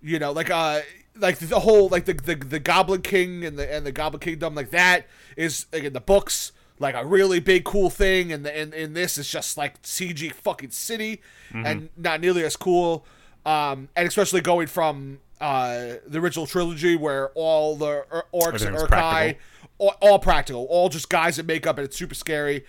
you 0.00 0.18
know, 0.18 0.32
like 0.32 0.50
uh, 0.50 0.80
like 1.18 1.38
the 1.38 1.60
whole 1.60 1.88
like 1.88 2.04
the, 2.04 2.14
the 2.14 2.34
the 2.36 2.58
Goblin 2.58 3.02
King 3.02 3.44
and 3.44 3.58
the 3.58 3.72
and 3.72 3.84
the 3.86 3.92
Goblin 3.92 4.20
Kingdom, 4.20 4.54
like 4.54 4.70
that 4.70 5.06
is 5.36 5.66
like 5.72 5.84
in 5.84 5.92
the 5.92 6.00
books 6.00 6.52
like 6.78 6.94
a 6.94 7.04
really 7.06 7.40
big 7.40 7.64
cool 7.64 7.88
thing, 7.88 8.30
and 8.32 8.44
the, 8.44 8.54
and 8.56 8.74
in 8.74 8.92
this 8.92 9.16
is 9.16 9.28
just 9.30 9.56
like 9.56 9.80
CG 9.82 10.32
fucking 10.32 10.70
city, 10.70 11.20
and 11.54 11.88
not 11.96 12.20
nearly 12.20 12.44
as 12.44 12.56
cool. 12.56 13.04
Um, 13.46 13.88
and 13.96 14.06
especially 14.08 14.40
going 14.40 14.66
from 14.66 15.20
uh 15.40 15.94
the 16.06 16.18
original 16.18 16.46
trilogy 16.46 16.96
where 16.96 17.28
all 17.34 17.76
the 17.76 18.04
orcs 18.34 18.64
and 18.66 18.74
Uruk-hai, 18.74 18.88
practical. 18.88 19.38
all, 19.78 19.94
all 20.00 20.18
practical, 20.18 20.64
all 20.68 20.88
just 20.88 21.08
guys 21.08 21.38
in 21.38 21.46
makeup, 21.46 21.78
and 21.78 21.84
it's 21.84 21.96
super 21.96 22.14
scary. 22.14 22.64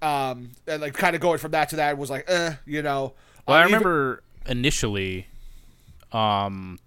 Um, 0.00 0.50
and 0.66 0.82
like 0.82 0.94
kind 0.94 1.14
of 1.14 1.20
going 1.22 1.38
from 1.38 1.52
that 1.52 1.68
to 1.68 1.76
that 1.76 1.96
was 1.98 2.10
like, 2.10 2.24
eh, 2.28 2.54
you 2.66 2.82
know. 2.82 3.12
Well, 3.46 3.56
I 3.56 3.62
Um, 3.62 3.68
even- 3.68 3.78
remember 3.80 4.22
initially, 4.46 5.26
um, 6.12 6.78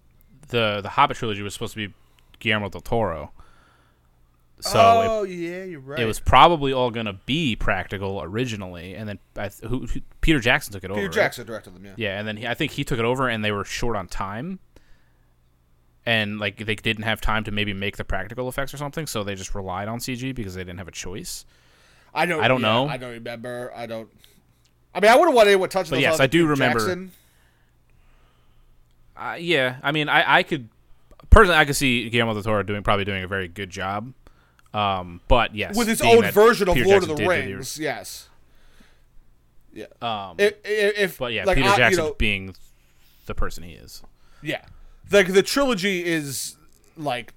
the 0.47 0.81
the 0.81 0.89
Hobbit 0.89 1.17
trilogy 1.17 1.41
was 1.41 1.53
supposed 1.53 1.73
to 1.73 1.87
be 1.87 1.93
Guillermo 2.39 2.69
del 2.69 2.81
Toro. 2.81 3.31
So 4.61 4.79
oh 4.79 5.23
yeah, 5.23 5.65
you're 5.65 5.79
right. 5.81 5.99
it, 5.99 6.03
it 6.03 6.05
was 6.05 6.19
probably 6.19 6.71
all 6.71 6.89
gonna 6.89 7.19
be 7.25 7.55
practical 7.55 8.21
originally, 8.21 8.95
and 8.95 9.07
then 9.07 9.19
I, 9.35 9.49
th- 9.49 9.69
who, 9.69 9.85
who, 9.85 9.99
Peter 10.21 10.39
Jackson 10.39 10.71
took 10.73 10.83
it 10.83 10.91
over. 10.91 10.99
Peter 10.99 11.09
right? 11.09 11.13
Jackson 11.15 11.45
directed 11.45 11.75
them. 11.75 11.85
Yeah. 11.85 11.93
Yeah, 11.97 12.19
and 12.19 12.27
then 12.27 12.37
he, 12.37 12.47
I 12.47 12.53
think 12.53 12.71
he 12.71 12.83
took 12.83 12.97
it 12.97 13.05
over, 13.05 13.27
and 13.27 13.43
they 13.43 13.51
were 13.51 13.65
short 13.65 13.97
on 13.97 14.07
time, 14.07 14.59
and 16.05 16.39
like 16.39 16.65
they 16.65 16.75
didn't 16.75 17.03
have 17.03 17.19
time 17.19 17.43
to 17.43 17.51
maybe 17.51 17.73
make 17.73 17.97
the 17.97 18.05
practical 18.05 18.47
effects 18.47 18.73
or 18.73 18.77
something, 18.77 19.07
so 19.07 19.23
they 19.23 19.35
just 19.35 19.53
relied 19.55 19.89
on 19.89 19.99
CG 19.99 20.33
because 20.33 20.55
they 20.55 20.63
didn't 20.63 20.79
have 20.79 20.87
a 20.87 20.91
choice. 20.91 21.45
I 22.13 22.25
don't. 22.25 22.41
I 22.41 22.47
don't 22.47 22.61
yeah, 22.61 22.67
know. 22.67 22.87
I 22.87 22.97
don't 22.97 23.11
remember. 23.11 23.73
I 23.75 23.85
don't. 23.85 24.09
I 24.93 25.01
mean, 25.01 25.11
I 25.11 25.17
wouldn't 25.17 25.35
want 25.35 25.47
anyone 25.49 25.67
touching. 25.67 25.91
But 25.91 25.97
those 25.97 26.03
yes, 26.03 26.19
I 26.21 26.27
do 26.27 26.39
Peter 26.39 26.49
remember- 26.51 26.79
Jackson. 26.79 27.11
Uh, 29.17 29.37
yeah, 29.39 29.77
I 29.81 29.91
mean, 29.91 30.09
I, 30.09 30.37
I 30.37 30.43
could 30.43 30.69
personally, 31.29 31.57
I 31.57 31.65
could 31.65 31.75
see 31.75 32.09
Guillermo 32.09 32.33
del 32.33 32.43
Toro 32.43 32.63
doing 32.63 32.83
probably 32.83 33.05
doing 33.05 33.23
a 33.23 33.27
very 33.27 33.47
good 33.47 33.69
job. 33.69 34.13
Um, 34.73 35.21
but 35.27 35.55
yes, 35.55 35.75
with 35.77 35.87
its 35.89 36.01
being 36.01 36.23
own 36.23 36.31
version 36.31 36.67
of 36.67 36.73
Peter 36.75 36.87
Lord 36.87 37.01
Jackson 37.01 37.11
of 37.11 37.17
the 37.17 37.27
Rings. 37.27 37.79
Yes. 37.79 38.27
Yeah. 39.73 39.85
Um, 40.01 40.35
If, 40.37 40.53
if 40.63 41.17
but 41.17 41.31
yeah, 41.33 41.45
like, 41.45 41.57
Peter 41.57 41.69
I- 41.69 41.71
you 41.71 41.77
Jackson 41.77 42.03
know, 42.05 42.15
being 42.17 42.55
the 43.25 43.35
person 43.35 43.63
he 43.63 43.71
is. 43.73 44.03
Yeah. 44.41 44.65
Like 45.11 45.33
the 45.33 45.43
trilogy 45.43 46.03
is 46.05 46.55
like 46.97 47.33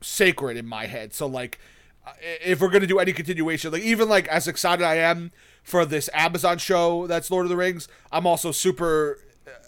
sacred 0.00 0.56
in 0.56 0.66
my 0.66 0.86
head. 0.86 1.14
So 1.14 1.26
like 1.26 1.58
if 2.42 2.60
we're 2.60 2.68
going 2.68 2.80
to 2.80 2.86
do 2.86 2.98
any 2.98 3.12
continuation, 3.12 3.72
like 3.72 3.82
even 3.82 4.08
like 4.08 4.28
as 4.28 4.48
excited 4.48 4.84
I 4.84 4.96
am 4.96 5.30
for 5.62 5.84
this 5.84 6.08
Amazon 6.14 6.58
show 6.58 7.06
that's 7.06 7.30
Lord 7.30 7.46
of 7.46 7.50
the 7.50 7.56
Rings, 7.56 7.88
I'm 8.10 8.26
also 8.26 8.50
super 8.50 9.18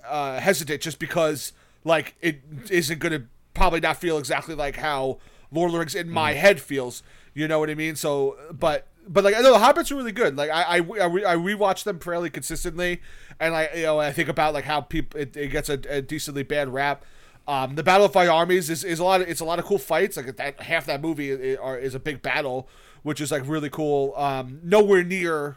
uh, 0.09 0.41
hesitant 0.41 0.83
just 0.83 0.99
because 0.99 1.53
like 1.85 2.17
it 2.21 2.41
isn't 2.71 2.99
going 2.99 3.13
to 3.13 3.25
probably 3.55 3.81
not 3.81 3.97
feel 3.97 4.19
exactly 4.19 4.55
like 4.55 4.77
how 4.77 5.19
Lord 5.51 5.69
of 5.69 5.73
the 5.73 5.79
Rings 5.79 5.95
in 5.95 6.11
my 6.11 6.33
head 6.33 6.61
feels. 6.61 7.03
You 7.35 7.49
know 7.49 7.59
what 7.59 7.71
I 7.71 7.75
mean? 7.75 7.97
So, 7.97 8.37
but 8.53 8.87
but 9.09 9.25
like 9.25 9.35
I 9.35 9.41
know 9.41 9.53
the 9.53 9.65
Hobbits 9.65 9.91
are 9.91 9.97
really 9.97 10.13
good. 10.13 10.37
Like 10.37 10.51
I 10.51 10.63
I, 10.63 10.75
I, 10.77 10.79
re- 10.79 11.25
I 11.25 11.35
rewatch 11.35 11.85
them 11.85 11.99
fairly 11.99 12.31
consistently, 12.31 13.01
and 13.39 13.55
I 13.55 13.69
you 13.75 13.83
know 13.83 14.01
I 14.01 14.13
think 14.13 14.29
about 14.29 14.55
like 14.55 14.65
how 14.65 14.81
people 14.81 15.21
it, 15.21 15.37
it 15.37 15.49
gets 15.49 15.69
a, 15.69 15.81
a 15.89 16.03
decently 16.03 16.43
bad 16.43 16.69
rap. 16.73 17.05
Um, 17.49 17.75
the 17.75 17.83
Battle 17.83 18.07
of 18.07 18.13
Five 18.13 18.29
Armies 18.29 18.71
is, 18.71 18.85
is 18.85 19.01
a 19.01 19.05
lot 19.05 19.21
of 19.21 19.29
it's 19.29 19.41
a 19.41 19.45
lot 19.45 19.59
of 19.59 19.65
cool 19.65 19.79
fights. 19.79 20.17
Like 20.17 20.37
that 20.37 20.61
half 20.61 20.87
that 20.87 21.01
movie 21.01 21.31
is, 21.31 21.59
is 21.59 21.95
a 21.95 22.01
big 22.01 22.23
battle, 22.23 22.69
which 23.03 23.21
is 23.21 23.31
like 23.31 23.43
really 23.47 23.71
cool. 23.71 24.15
Um, 24.17 24.61
nowhere 24.63 25.03
near 25.03 25.57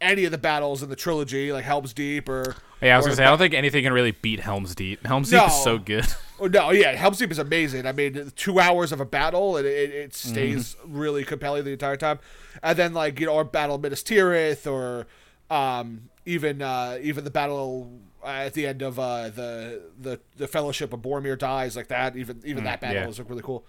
any 0.00 0.24
of 0.24 0.30
the 0.30 0.38
battles 0.38 0.82
in 0.82 0.88
the 0.88 0.96
trilogy, 0.96 1.52
like 1.52 1.64
Helm's 1.64 1.92
Deep 1.92 2.28
or 2.28 2.54
Yeah, 2.80 2.94
I 2.94 2.96
was 2.96 3.06
gonna 3.06 3.16
say 3.16 3.24
I 3.24 3.28
don't 3.28 3.38
think 3.38 3.54
anything 3.54 3.84
can 3.84 3.92
really 3.92 4.12
beat 4.12 4.40
Helm's 4.40 4.74
Deep. 4.74 5.06
Helm's 5.06 5.32
No. 5.32 5.40
Deep 5.40 5.48
is 5.48 5.62
so 5.62 5.78
good. 5.78 6.06
Oh, 6.40 6.46
no, 6.46 6.70
yeah, 6.70 6.92
Helm's 6.92 7.18
Deep 7.18 7.32
is 7.32 7.40
amazing. 7.40 7.84
I 7.84 7.90
mean, 7.90 8.30
two 8.36 8.60
hours 8.60 8.92
of 8.92 9.00
a 9.00 9.04
battle, 9.04 9.56
and 9.56 9.66
it, 9.66 9.90
it 9.90 10.14
stays 10.14 10.76
really 10.86 11.24
compelling 11.24 11.64
the 11.64 11.72
entire 11.72 11.96
time. 11.96 12.20
And 12.62 12.78
then, 12.78 12.94
like 12.94 13.18
you 13.18 13.26
know, 13.26 13.36
our 13.36 13.42
battle 13.42 13.74
of 13.74 13.82
Minas 13.82 14.04
Tirith, 14.04 14.70
or 14.70 15.08
um, 15.50 16.10
even 16.24 16.62
uh, 16.62 16.98
even 17.02 17.24
the 17.24 17.30
battle 17.30 17.90
at 18.24 18.54
the 18.54 18.68
end 18.68 18.82
of 18.82 19.00
uh, 19.00 19.30
the 19.30 19.82
the 19.98 20.20
the 20.36 20.46
Fellowship 20.46 20.92
of 20.92 21.00
Boromir 21.00 21.36
dies, 21.36 21.74
like 21.74 21.88
that. 21.88 22.16
Even 22.16 22.40
even 22.44 22.62
that 22.62 22.80
battle 22.80 23.02
yeah. 23.02 23.08
is 23.08 23.18
like 23.18 23.28
really 23.28 23.42
cool. 23.42 23.64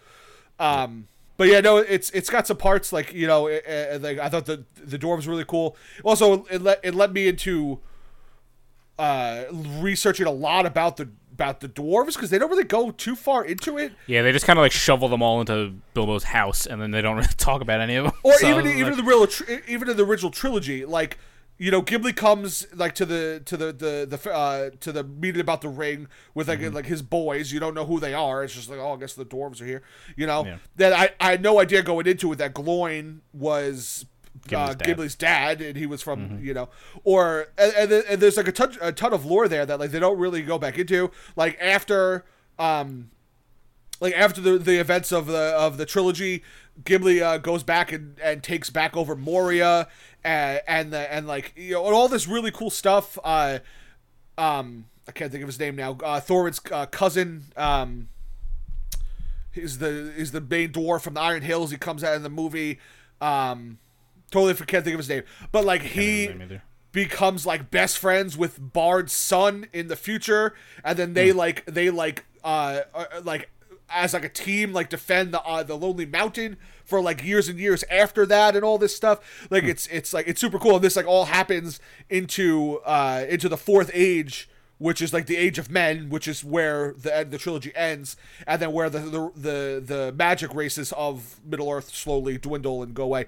Um, 0.60 1.08
but 1.40 1.48
yeah, 1.48 1.62
no, 1.62 1.78
it's 1.78 2.10
it's 2.10 2.30
got 2.30 2.46
some 2.46 2.58
parts 2.58 2.92
like 2.92 3.14
you 3.14 3.26
know, 3.26 3.48
it, 3.48 3.64
it, 3.66 4.02
like 4.02 4.20
I 4.20 4.28
thought 4.28 4.46
the 4.46 4.66
the 4.76 5.00
dwarves 5.00 5.26
were 5.26 5.32
really 5.32 5.46
cool. 5.46 5.78
Also, 6.04 6.44
it 6.52 6.62
let 6.62 6.82
it 6.84 6.94
led 6.94 7.14
me 7.14 7.30
into 7.30 7.80
uh, 9.00 9.46
researching 9.80 10.28
a 10.28 10.32
lot 10.32 10.66
about 10.66 10.98
the 10.98 11.10
about 11.32 11.62
the 11.62 11.70
dwarves 11.70 12.16
because 12.16 12.30
they 12.30 12.38
don't 12.38 12.50
really 12.50 12.66
go 12.66 12.92
too 12.92 13.16
far 13.16 13.46
into 13.46 13.78
it, 13.78 13.94
yeah, 14.08 14.22
they 14.22 14.34
just 14.34 14.46
kind 14.46 14.60
of 14.60 14.64
like 14.64 14.74
shovel 14.74 15.08
them 15.08 15.24
all 15.24 15.40
into 15.40 15.74
Bilbo's 15.94 16.26
house, 16.26 16.66
and 16.66 16.82
then 16.82 16.92
they 16.92 17.02
don't 17.02 17.16
really 17.16 17.30
talk 17.38 17.62
about 17.62 17.80
any 17.80 17.96
of 17.96 18.04
them. 18.04 18.14
or 18.24 18.34
So, 18.34 18.50
even 18.50 18.66
like- 18.66 18.76
even 18.76 18.92
in 18.92 18.98
the 18.98 19.04
real 19.06 19.26
even 19.70 19.90
in 19.90 19.96
the 19.96 20.04
original 20.04 20.32
trilogy, 20.32 20.84
like 20.86 21.18
you 21.60 21.70
know, 21.72 21.82
Gimli 21.82 22.14
comes 22.14 22.66
like 22.74 22.96
to 22.96 23.06
the 23.06 23.42
to 23.46 23.56
the 23.58 23.66
the 23.74 24.08
the 24.18 24.32
uh, 24.34 24.70
to 24.80 24.92
the 24.92 25.04
meeting 25.04 25.42
about 25.42 25.62
the 25.62 25.70
ring 25.70 26.08
with 26.34 26.48
like 26.48 26.60
Mm-hmm. 26.60 26.74
like 26.74 26.86
his 26.88 27.02
boys. 27.02 27.52
You 27.52 27.60
don't 27.60 27.74
know 27.76 27.86
who 27.86 28.00
they 28.00 28.14
are. 28.14 28.44
It's 28.44 28.56
just 28.56 28.70
like 28.70 28.80
oh, 28.80 28.94
I 28.94 28.98
guess 28.98 29.14
the 29.14 29.26
dwarves 29.26 29.62
are 29.62 29.66
here. 29.66 29.82
You 30.16 30.26
know 30.26 30.46
Yeah. 30.46 30.58
that 30.78 30.94
I 30.94 31.10
I 31.20 31.32
had 31.32 31.44
no 31.44 31.60
idea 31.60 31.84
going 31.84 32.08
into 32.08 32.32
it 32.32 32.38
that 32.38 32.54
Gloin 32.56 33.22
was. 33.34 34.06
uh, 34.54 34.74
Gimli's 34.74 34.76
dad. 34.76 34.80
Mm-hmm. 34.80 34.92
Gimli's 34.92 35.16
dad, 35.16 35.62
and 35.62 35.76
he 35.78 35.86
was 35.86 36.02
from 36.02 36.40
you 36.42 36.54
know, 36.54 36.70
or 37.04 37.48
and, 37.58 37.74
and, 37.74 37.92
and 37.92 38.22
there's 38.22 38.38
like 38.38 38.48
a 38.48 38.54
ton, 38.54 38.78
a 38.82 38.92
ton 38.94 39.12
of 39.14 39.26
lore 39.26 39.48
there 39.50 39.66
that 39.66 39.80
like 39.82 39.92
they 39.92 40.00
don't 40.00 40.18
really 40.18 40.42
go 40.42 40.58
back 40.58 40.78
into. 40.80 41.12
Like 41.36 41.58
after, 41.60 42.24
um, 42.58 43.10
like 44.00 44.14
after 44.14 44.40
the 44.40 44.58
the 44.58 44.80
events 44.80 45.12
of 45.12 45.26
the 45.28 45.54
of 45.58 45.76
the 45.78 45.86
trilogy, 45.86 46.42
Gimli 46.86 47.22
uh, 47.22 47.38
goes 47.38 47.64
back 47.64 47.92
and, 47.92 48.18
and 48.22 48.44
takes 48.44 48.70
back 48.70 48.96
over 48.96 49.16
Moria, 49.16 49.88
and 50.24 50.62
and 50.68 50.94
the, 50.94 51.14
and 51.14 51.28
like 51.28 51.54
you 51.56 51.74
know 51.74 51.84
all 51.84 52.08
this 52.08 52.28
really 52.28 52.52
cool 52.52 52.70
stuff. 52.70 53.18
Uh, 53.24 53.60
um, 54.38 54.86
I 55.08 55.12
can't 55.12 55.32
think 55.32 55.44
of 55.44 55.48
his 55.48 55.60
name 55.60 55.76
now. 55.76 55.98
Uh, 56.04 56.20
Thorin's 56.20 56.62
uh, 56.72 56.86
cousin. 56.86 57.46
Um, 57.58 58.10
he's 59.52 59.80
the 59.80 60.14
he's 60.16 60.32
the 60.32 60.42
main 60.42 60.72
dwarf 60.72 61.02
from 61.02 61.16
the 61.16 61.22
Iron 61.22 61.42
Hills. 61.42 61.72
He 61.72 61.78
comes 61.78 62.04
out 62.04 62.16
in 62.16 62.24
the 62.24 62.30
movie. 62.30 62.80
Um, 63.22 63.80
totally 64.32 64.54
can't 64.54 64.84
think 64.84 64.94
of 64.94 65.00
his 65.00 65.10
name, 65.10 65.24
but 65.52 65.66
like 65.66 65.82
he 65.82 66.22
his 66.22 66.30
name 66.30 66.42
either. 66.44 66.64
becomes 66.92 67.46
like 67.46 67.72
best 67.72 67.98
friends 67.98 68.38
with 68.38 68.58
Bard's 68.74 69.14
son 69.14 69.68
in 69.74 69.88
the 69.88 69.96
future, 69.96 70.54
and 70.84 70.98
then 70.98 71.14
they 71.14 71.32
like 71.32 71.66
they 71.66 71.90
like 71.90 72.26
uh, 72.44 72.82
uh 72.94 73.06
like 73.24 73.50
as 73.92 74.14
like 74.14 74.26
a 74.26 74.30
team 74.30 74.74
like 74.74 74.90
defend 74.90 75.34
the 75.34 75.42
uh, 75.44 75.64
the 75.64 75.76
Lonely 75.76 76.06
Mountain 76.06 76.58
for 76.86 77.02
like 77.02 77.24
years 77.24 77.48
and 77.48 77.60
years 77.60 77.84
after 77.90 78.26
that 78.26 78.56
and 78.56 78.66
all 78.66 78.78
this 78.78 78.96
stuff. 78.96 79.48
Like 79.50 79.64
it's 79.64 79.88
it's 79.88 80.14
like 80.14 80.28
it's 80.28 80.42
super 80.42 80.60
cool. 80.60 80.76
And 80.76 80.84
this 80.84 80.96
like 80.96 81.08
all 81.08 81.26
happens 81.26 81.80
into 82.10 82.80
uh 82.86 83.26
into 83.30 83.50
the 83.50 83.58
fourth 83.58 83.92
age. 83.94 84.50
Which 84.82 85.02
is 85.02 85.12
like 85.12 85.26
the 85.26 85.36
age 85.36 85.58
of 85.60 85.70
men, 85.70 86.10
which 86.10 86.26
is 86.26 86.42
where 86.42 86.94
the 86.94 87.28
the 87.30 87.38
trilogy 87.38 87.76
ends, 87.76 88.16
and 88.48 88.62
then 88.62 88.72
where 88.72 88.90
the 88.90 89.00
the 89.00 89.32
the, 89.36 89.84
the 89.86 90.14
magic 90.18 90.56
races 90.56 90.94
of 90.94 91.42
Middle 91.44 91.70
Earth 91.70 91.94
slowly 91.94 92.38
dwindle 92.38 92.82
and 92.82 92.94
go 92.94 93.04
away. 93.04 93.26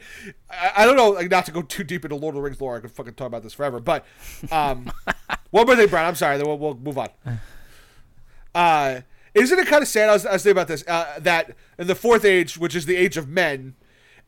I, 0.49 0.71
I 0.77 0.85
don't 0.85 0.95
know, 0.95 1.09
like 1.09 1.29
not 1.29 1.45
to 1.47 1.51
go 1.51 1.61
too 1.61 1.83
deep 1.83 2.05
into 2.05 2.15
Lord 2.15 2.35
of 2.35 2.37
the 2.37 2.41
Rings 2.41 2.61
lore. 2.61 2.77
I 2.77 2.79
could 2.79 2.91
fucking 2.91 3.15
talk 3.15 3.27
about 3.27 3.43
this 3.43 3.53
forever, 3.53 3.81
but 3.81 4.05
um, 4.49 4.89
one 5.49 5.65
more 5.65 5.75
thing, 5.75 5.89
Brian. 5.89 6.07
I'm 6.07 6.15
sorry. 6.15 6.37
Then 6.37 6.47
we'll, 6.47 6.57
we'll 6.57 6.75
move 6.75 6.97
on. 6.97 7.09
Uh, 8.53 8.99
isn't 9.33 9.57
it 9.57 9.67
kind 9.67 9.81
of 9.81 9.87
sad? 9.87 10.09
I 10.09 10.13
was, 10.13 10.25
I 10.25 10.33
was 10.33 10.43
thinking 10.43 10.57
about 10.57 10.67
this. 10.67 10.83
Uh, 10.87 11.19
that 11.19 11.55
in 11.77 11.87
the 11.87 11.95
fourth 11.95 12.25
age, 12.25 12.57
which 12.57 12.75
is 12.75 12.85
the 12.85 12.95
age 12.95 13.17
of 13.17 13.27
men, 13.27 13.75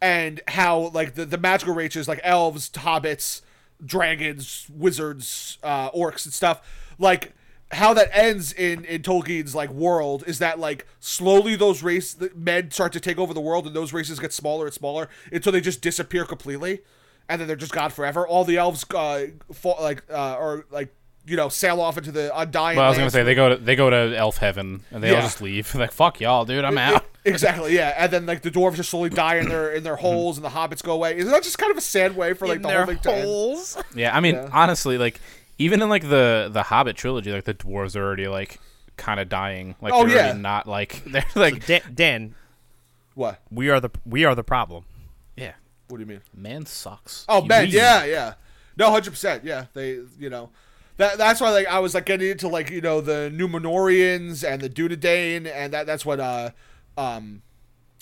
and 0.01 0.41
how 0.49 0.89
like 0.93 1.15
the 1.15 1.25
the 1.25 1.37
magical 1.37 1.73
races, 1.73 2.07
like 2.07 2.19
elves, 2.23 2.69
hobbits, 2.69 3.41
dragons, 3.85 4.67
wizards, 4.73 5.57
uh, 5.63 5.91
orcs, 5.91 6.25
and 6.25 6.33
stuff, 6.33 6.61
like 6.99 7.33
how 7.71 7.93
that 7.93 8.09
ends 8.13 8.53
in 8.53 8.85
in 8.85 9.01
Tolkien's 9.01 9.55
like 9.55 9.69
world 9.71 10.23
is 10.27 10.39
that 10.39 10.59
like 10.59 10.85
slowly 10.99 11.55
those 11.55 11.81
race 11.83 12.15
men 12.35 12.71
start 12.71 12.93
to 12.93 12.99
take 12.99 13.17
over 13.17 13.33
the 13.33 13.41
world, 13.41 13.67
and 13.67 13.75
those 13.75 13.93
races 13.93 14.19
get 14.19 14.31
smaller 14.31 14.65
and 14.65 14.73
smaller 14.73 15.09
until 15.31 15.51
they 15.51 15.61
just 15.61 15.81
disappear 15.81 16.25
completely, 16.25 16.81
and 17.27 17.41
then 17.41 17.47
they're 17.47 17.57
just 17.57 17.73
gone 17.73 17.89
forever. 17.89 18.27
All 18.27 18.45
the 18.45 18.57
elves, 18.57 18.85
uh, 18.93 19.25
fall, 19.51 19.77
like 19.81 20.03
uh, 20.09 20.35
or 20.35 20.65
like. 20.71 20.93
You 21.25 21.37
know, 21.37 21.47
sail 21.47 21.79
off 21.79 21.97
into 21.97 22.11
the 22.11 22.37
undying. 22.37 22.77
Well, 22.77 22.85
I 22.85 22.89
was 22.89 22.97
gonna 22.97 23.09
say 23.09 23.23
they 23.23 23.35
go 23.35 23.49
to 23.49 23.55
they 23.55 23.75
go 23.75 23.89
to 23.89 24.15
elf 24.17 24.37
heaven 24.37 24.81
and 24.91 25.01
they 25.01 25.15
all 25.15 25.21
just 25.21 25.41
leave. 25.41 25.73
like 25.75 25.91
fuck 25.91 26.19
y'all, 26.19 26.45
dude, 26.45 26.63
I'm 26.65 26.77
out. 26.77 27.05
Exactly, 27.25 27.73
yeah. 27.73 27.93
And 27.97 28.11
then 28.11 28.25
like 28.25 28.41
the 28.41 28.51
dwarves 28.51 28.75
just 28.75 28.89
slowly 28.89 29.09
die 29.09 29.37
in 29.37 29.47
their 29.47 29.71
in 29.71 29.83
their 29.83 29.93
mm-hmm. 29.93 30.01
holes, 30.01 30.37
and 30.37 30.43
the 30.43 30.49
hobbits 30.49 30.83
go 30.83 30.91
away. 30.91 31.17
Isn't 31.17 31.31
that 31.31 31.41
just 31.41 31.57
kind 31.57 31.71
of 31.71 31.77
a 31.77 31.81
sad 31.81 32.17
way 32.17 32.33
for 32.33 32.45
like 32.45 32.61
the 32.61 32.67
whole 32.69 32.85
thing 32.85 32.99
to 32.99 33.13
end? 33.13 33.23
holes. 33.23 33.81
Yeah, 33.95 34.13
I 34.13 34.19
mean, 34.19 34.35
Yeah. 34.35 34.49
honestly, 34.51 34.97
like 34.97 35.21
even 35.57 35.81
in 35.81 35.87
like 35.87 36.01
the 36.09 36.49
the 36.51 36.63
Hobbit 36.63 36.97
trilogy, 36.97 37.31
like 37.31 37.45
the 37.45 37.53
dwarves 37.53 37.95
are 37.95 38.03
already 38.03 38.27
like 38.27 38.59
kind 38.97 39.21
of 39.21 39.29
dying. 39.29 39.75
Like 39.81 39.93
Oh, 39.93 40.05
they're 40.05 40.17
yeah. 40.17 40.23
already 40.23 40.39
not 40.39 40.67
like 40.67 41.01
they're 41.07 41.25
like 41.35 41.65
Dan, 41.65 41.81
Dan, 41.93 42.35
What? 43.15 43.39
we 43.49 43.69
are 43.69 43.79
the 43.79 43.89
we 44.05 44.25
are 44.25 44.35
the 44.35 44.43
problem. 44.43 44.83
yeah, 45.37 45.53
What 45.87 45.99
do 45.99 46.01
you 46.01 46.07
mean? 46.07 46.21
man 46.33 46.65
sucks. 46.65 47.25
Oh 47.29 47.41
man, 47.41 47.69
yeah, 47.69 48.03
yeah. 48.03 48.33
No, 48.75 48.91
hundred 48.91 49.11
percent. 49.11 49.45
Yeah, 49.45 49.67
they, 49.73 49.99
you 50.19 50.29
know, 50.29 50.49
that 50.97 51.17
that's 51.17 51.41
why 51.41 51.49
like 51.51 51.67
I 51.67 51.79
was 51.79 51.93
like 51.93 52.05
getting 52.05 52.29
into 52.29 52.47
like 52.47 52.69
you 52.69 52.81
know 52.81 53.01
the 53.01 53.31
Numenoreans 53.33 54.47
and 54.47 54.61
the 54.61 54.69
Dunedain, 54.69 55.51
and 55.51 55.73
that 55.73 55.85
that's 55.85 56.05
what 56.05 56.19
uh 56.19 56.51
um 56.97 57.41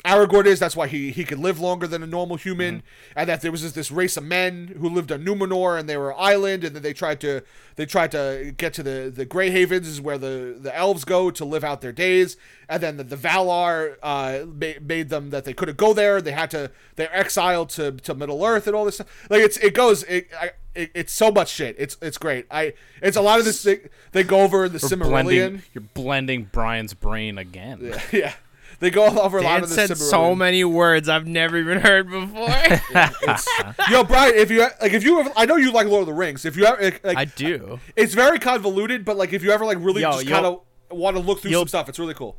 Aragorn 0.04 0.48
is. 0.48 0.60
That's 0.60 0.76
why 0.76 0.88
he 0.88 1.12
he 1.12 1.24
could 1.24 1.38
live 1.38 1.60
longer 1.60 1.86
than 1.86 2.02
a 2.02 2.08
normal 2.08 2.36
human, 2.36 2.78
Mm-hmm. 2.78 3.20
and 3.20 3.30
that 3.30 3.42
there 3.42 3.52
was 3.52 3.62
this, 3.62 3.74
this 3.74 3.92
race 3.92 4.18
of 4.18 4.24
men 4.24 4.76
who 4.80 4.90
lived 4.90 5.12
on 5.12 5.24
Numenor, 5.24 5.80
and 5.80 5.88
they 5.88 5.96
were 5.96 6.10
an 6.10 6.18
island, 6.20 6.64
and 6.64 6.76
then 6.76 6.82
they 6.82 6.92
tried 6.94 7.22
to 7.22 7.44
they 7.76 7.86
tried 7.86 8.12
to 8.12 8.52
get 8.58 8.74
to 8.74 8.84
the 8.84 9.12
the 9.16 9.26
Grey 9.26 9.52
Havens, 9.52 9.88
is 9.88 10.02
where 10.02 10.18
the 10.18 10.58
the 10.60 10.76
elves 10.76 11.06
go 11.06 11.30
to 11.30 11.46
live 11.46 11.64
out 11.64 11.82
their 11.82 11.92
days, 11.92 12.36
and 12.68 12.82
then 12.82 12.98
the, 12.98 13.04
the 13.04 13.16
Valar 13.16 13.98
uh 14.02 14.40
ma- 14.48 14.80
made 14.82 15.10
them 15.10 15.30
that 15.30 15.46
they 15.46 15.54
couldn't 15.54 15.78
go 15.78 15.94
there. 15.94 16.20
They 16.20 16.32
had 16.32 16.50
to 16.52 16.72
they're 16.96 17.16
exiled 17.16 17.70
to 17.72 17.92
to 17.92 18.16
Middle 18.16 18.44
Earth 18.44 18.66
and 18.66 18.76
all 18.76 18.86
this 18.86 18.96
stuff. 18.96 19.28
Like 19.30 19.44
it's 19.44 19.58
it 19.58 19.76
goes 19.76 20.02
it. 20.06 20.30
I, 20.38 20.52
it, 20.76 20.92
it's 20.94 21.14
so 21.14 21.32
much 21.32 21.50
shit. 21.50 21.76
It's 21.78 21.98
it's 22.02 22.18
great. 22.18 22.46
I 22.52 22.74
it's 23.02 23.18
a 23.18 23.22
lot 23.22 23.40
of 23.40 23.46
this 23.46 23.62
they, 23.64 23.80
they 24.12 24.24
go 24.24 24.42
over 24.42 24.68
the 24.70 24.80
You're 24.80 24.90
Silmarillion. 24.90 25.10
blending, 25.24 25.62
you're 25.74 25.84
blending 25.94 26.50
Brian's 26.52 26.94
brain 26.94 27.38
again. 27.38 27.80
Yeah, 27.82 28.02
yeah. 28.12 28.34
They 28.80 28.90
go 28.90 29.06
over 29.06 29.38
a 29.38 29.42
lot 29.44 29.62
of 29.62 29.70
the 29.70 29.76
said 29.76 29.96
so 29.96 30.34
many 30.34 30.64
words 30.64 31.08
I've 31.08 31.28
never 31.28 31.56
even 31.58 31.80
heard 31.82 32.10
before. 32.10 32.48
It's, 33.24 33.48
yo, 33.92 34.04
Brian, 34.04 34.34
if 34.36 34.50
you 34.50 34.62
like, 34.82 34.94
if 34.94 35.04
you 35.04 35.20
ever, 35.20 35.32
I 35.36 35.46
know 35.46 35.56
you 35.56 35.72
like 35.72 35.86
Lord 35.86 36.02
of 36.02 36.08
the 36.08 36.14
Rings. 36.14 36.46
If 36.46 36.58
you 36.58 36.66
ever, 36.66 36.82
like, 37.04 37.18
I 37.18 37.26
do. 37.26 37.80
it's 37.96 38.16
very 38.16 38.40
convoluted, 38.40 39.06
but 39.06 39.18
like 39.18 39.34
if 39.34 39.44
you 39.44 39.52
ever 39.52 39.66
like 39.66 39.78
really 39.80 40.02
Yo, 40.02 40.14
just 40.14 40.28
kind 40.28 40.48
of 40.48 40.62
want 40.90 41.16
to 41.16 41.22
look 41.22 41.42
through 41.42 41.52
you'll- 41.52 41.62
some 41.62 41.68
stuff, 41.68 41.90
it's 41.90 42.00
really 42.00 42.16
cool. 42.16 42.36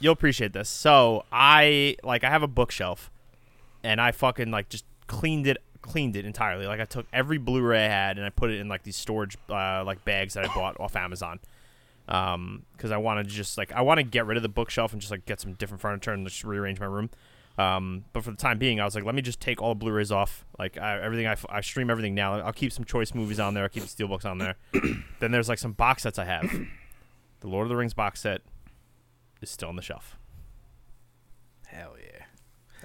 You'll 0.00 0.12
appreciate 0.12 0.52
this. 0.52 0.68
So 0.68 1.24
I 1.32 1.96
like 2.04 2.22
I 2.22 2.28
have 2.30 2.42
a 2.42 2.48
bookshelf, 2.48 3.10
and 3.82 3.98
I 4.00 4.12
fucking 4.12 4.50
like 4.50 4.68
just 4.68 4.84
cleaned 5.06 5.46
it 5.46 5.56
cleaned 5.88 6.16
it 6.16 6.24
entirely. 6.24 6.66
Like 6.66 6.80
I 6.80 6.84
took 6.84 7.06
every 7.12 7.38
Blu-ray 7.38 7.86
I 7.86 7.88
had 7.88 8.18
and 8.18 8.26
I 8.26 8.30
put 8.30 8.50
it 8.50 8.60
in 8.60 8.68
like 8.68 8.82
these 8.82 8.96
storage 8.96 9.36
uh, 9.48 9.82
like 9.84 10.04
bags 10.04 10.34
that 10.34 10.44
I 10.44 10.54
bought 10.54 10.78
off 10.78 10.96
Amazon. 10.96 11.40
Um, 12.08 12.64
because 12.72 12.90
I 12.90 12.96
want 12.96 13.26
to 13.26 13.34
just 13.34 13.58
like 13.58 13.70
I 13.72 13.82
want 13.82 13.98
to 13.98 14.04
get 14.04 14.26
rid 14.26 14.36
of 14.36 14.42
the 14.42 14.48
bookshelf 14.48 14.92
and 14.92 15.00
just 15.00 15.10
like 15.10 15.26
get 15.26 15.40
some 15.40 15.54
different 15.54 15.80
furniture 15.80 16.12
and 16.12 16.26
just 16.26 16.44
rearrange 16.44 16.80
my 16.80 16.86
room. 16.86 17.10
Um, 17.58 18.04
but 18.12 18.22
for 18.22 18.30
the 18.30 18.36
time 18.36 18.58
being, 18.58 18.80
I 18.80 18.84
was 18.84 18.94
like, 18.94 19.04
let 19.04 19.16
me 19.16 19.22
just 19.22 19.40
take 19.40 19.60
all 19.60 19.70
the 19.70 19.74
Blu-rays 19.74 20.12
off. 20.12 20.46
Like 20.58 20.78
I, 20.78 21.00
everything, 21.02 21.26
I, 21.26 21.36
I 21.48 21.60
stream 21.60 21.90
everything 21.90 22.14
now. 22.14 22.38
I'll 22.40 22.52
keep 22.52 22.72
some 22.72 22.84
choice 22.84 23.14
movies 23.14 23.40
on 23.40 23.54
there. 23.54 23.64
I'll 23.64 23.68
keep 23.68 23.82
the 23.82 23.88
steelbooks 23.88 24.24
on 24.24 24.38
there. 24.38 24.54
then 25.20 25.32
there's 25.32 25.48
like 25.48 25.58
some 25.58 25.72
box 25.72 26.04
sets 26.04 26.18
I 26.20 26.24
have. 26.24 26.48
the 27.40 27.48
Lord 27.48 27.64
of 27.64 27.68
the 27.68 27.76
Rings 27.76 27.94
box 27.94 28.20
set 28.20 28.42
is 29.42 29.50
still 29.50 29.68
on 29.68 29.76
the 29.76 29.82
shelf. 29.82 30.16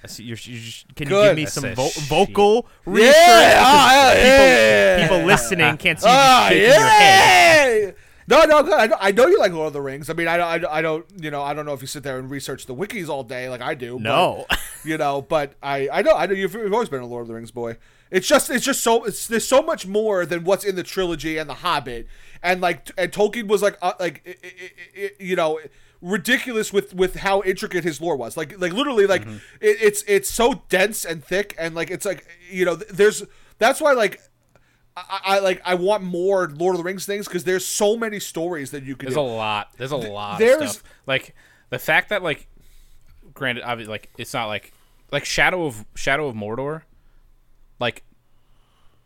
Hell 0.03 0.05
yeah. 0.05 0.05
I 0.05 0.07
see 0.07 0.23
you're, 0.23 0.37
you 0.37 0.59
just, 0.59 0.95
can 0.95 1.09
you 1.09 1.21
give 1.23 1.35
me 1.35 1.43
That's 1.43 1.53
some 1.53 1.73
vo- 1.75 1.87
shit. 1.89 2.03
vocal 2.03 2.67
Yeah, 2.85 2.93
reassurance? 2.93 3.55
ah, 3.57 4.09
Because 4.13 4.23
yeah, 4.23 4.35
people, 4.35 4.45
yeah. 4.45 5.07
people 5.07 5.25
listening 5.27 5.77
can't 5.77 5.99
see 5.99 6.07
you 6.07 6.13
Ah, 6.15 6.45
shaking 6.49 6.63
your 6.63 6.87
head. 6.89 7.95
No, 8.25 8.43
no, 8.45 8.63
good. 8.63 8.93
I 9.01 9.11
know, 9.11 9.27
you 9.27 9.37
like 9.37 9.51
Lord 9.51 9.67
of 9.67 9.73
the 9.73 9.81
Rings. 9.81 10.09
I 10.09 10.13
mean, 10.13 10.29
I, 10.29 10.37
I, 10.37 10.77
I 10.77 10.81
don't, 10.81 11.05
you 11.21 11.29
know, 11.29 11.41
I 11.41 11.53
don't 11.53 11.65
know 11.65 11.73
if 11.73 11.81
you 11.81 11.87
sit 11.87 12.03
there 12.03 12.17
and 12.19 12.31
research 12.31 12.65
the 12.67 12.73
wikis 12.73 13.09
all 13.09 13.23
day 13.23 13.49
like 13.49 13.61
I 13.61 13.73
do. 13.75 13.95
but, 13.95 14.03
No. 14.03 14.45
you 14.85 14.97
know, 14.97 15.21
but 15.21 15.55
I, 15.61 15.89
I 15.91 16.01
know, 16.03 16.15
I 16.15 16.25
know 16.25 16.33
you've, 16.33 16.53
you've 16.53 16.71
always 16.73 16.87
been 16.89 17.01
a 17.01 17.05
Lord 17.05 17.23
of 17.23 17.27
the 17.27 17.33
Rings 17.33 17.51
boy. 17.51 17.75
It's 18.11 18.25
just, 18.27 18.49
it's 18.49 18.63
just 18.63 18.81
so, 18.81 19.03
it's 19.03 19.27
there's 19.27 19.45
so 19.47 19.61
much 19.61 19.85
more 19.87 20.25
than 20.25 20.43
what's 20.45 20.63
in 20.63 20.75
the 20.77 20.83
trilogy 20.83 21.37
and 21.37 21.49
the 21.49 21.55
Hobbit, 21.55 22.07
and 22.43 22.61
like, 22.61 22.91
and 22.97 23.11
Tolkien 23.11 23.47
was 23.47 23.61
like, 23.63 23.75
uh, 23.81 23.93
like, 23.99 24.21
i 24.25 24.47
i 24.47 25.05
i 25.05 25.09
you 25.19 25.35
know, 25.35 25.59
ridiculous 26.03 26.71
with 26.71 26.93
with 26.93 27.15
how 27.15 27.41
intricate 27.41 27.83
his 27.83 27.99
lore 27.99 28.15
was. 28.15 28.37
Like, 28.37 28.59
like 28.59 28.73
literally, 28.73 29.07
like, 29.07 29.21
Mm-hmm. 29.23 29.37
it, 29.61 29.77
it's 29.81 30.03
it's 30.07 30.29
so 30.31 30.61
dense 30.69 31.05
and 31.05 31.23
thick, 31.23 31.55
and 31.57 31.73
like, 31.73 31.89
it's 31.89 32.05
like, 32.05 32.27
you 32.51 32.65
know, 32.65 32.75
there's 32.75 33.23
that's 33.57 33.81
why 33.81 33.93
like. 33.93 34.21
I, 34.95 35.21
I 35.23 35.39
like 35.39 35.59
I 35.65 35.73
want 35.73 36.03
more 36.03 36.47
Lord 36.49 36.75
of 36.75 36.77
the 36.77 36.83
Rings 36.83 37.07
things 37.07 37.27
because 37.27 37.45
there's 37.45 37.65
so 37.65 37.97
many 37.97 38.19
stories 38.19 38.69
that 38.69 38.83
you 38.83 38.95
can 38.95 39.07
There's 39.07 39.15
do. 39.15 39.21
a 39.21 39.23
lot. 39.23 39.69
There's 39.75 39.89
a 39.91 39.97
lot 39.97 40.37
there's- 40.37 40.61
of 40.61 40.69
stuff. 40.69 40.83
Like 41.07 41.33
the 41.71 41.79
fact 41.79 42.09
that 42.09 42.21
like, 42.21 42.47
granted, 43.33 43.63
obviously, 43.63 43.89
like 43.91 44.11
it's 44.19 44.35
not 44.35 44.45
like 44.45 44.71
like 45.11 45.25
Shadow 45.25 45.65
of 45.65 45.83
Shadow 45.95 46.27
of 46.27 46.35
Mordor, 46.35 46.83
like 47.79 48.03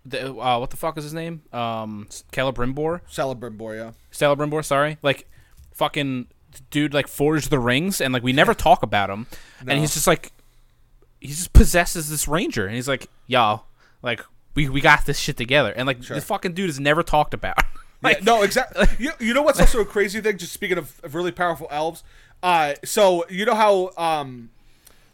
the 0.05 0.33
uh, 0.35 0.59
what 0.59 0.71
the 0.71 0.75
fuck 0.75 0.97
is 0.97 1.05
his 1.05 1.13
name? 1.13 1.43
Um, 1.53 2.07
Celebrimbor, 2.33 2.99
Celebrimbor, 3.09 3.77
yeah. 3.77 3.91
Celebrimbor. 4.11 4.65
Sorry, 4.65 4.97
like 5.01 5.29
fucking 5.73 6.27
dude, 6.69 6.93
like 6.93 7.07
forged 7.07 7.49
the 7.49 7.59
rings, 7.59 8.01
and 8.01 8.13
like 8.13 8.23
we 8.23 8.33
never 8.33 8.53
talk 8.67 8.83
about 8.83 9.09
him, 9.09 9.27
and 9.67 9.79
he's 9.79 9.93
just 9.93 10.07
like 10.07 10.31
he 11.19 11.29
just 11.29 11.53
possesses 11.53 12.09
this 12.09 12.27
ranger, 12.27 12.65
and 12.65 12.75
he's 12.75 12.87
like, 12.87 13.07
y'all, 13.27 13.65
like 14.01 14.21
we 14.55 14.69
we 14.69 14.81
got 14.81 15.05
this 15.05 15.19
shit 15.19 15.37
together, 15.37 15.71
and 15.71 15.87
like 15.87 15.99
this 16.01 16.23
fucking 16.23 16.53
dude 16.53 16.69
is 16.69 16.79
never 16.79 17.03
talked 17.03 17.33
about. 17.33 17.57
like 18.01 18.17
yeah, 18.17 18.23
no, 18.23 18.41
exactly. 18.43 18.87
You, 18.99 19.11
you 19.19 19.33
know 19.33 19.41
what's 19.41 19.59
also 19.59 19.81
a 19.81 19.85
crazy 19.85 20.21
thing? 20.21 20.37
Just 20.37 20.53
speaking 20.53 20.77
of, 20.77 20.99
of 21.03 21.15
really 21.15 21.31
powerful 21.31 21.67
elves, 21.69 22.03
uh, 22.43 22.73
so 22.83 23.25
you 23.29 23.45
know 23.45 23.55
how, 23.55 23.91
um, 23.97 24.49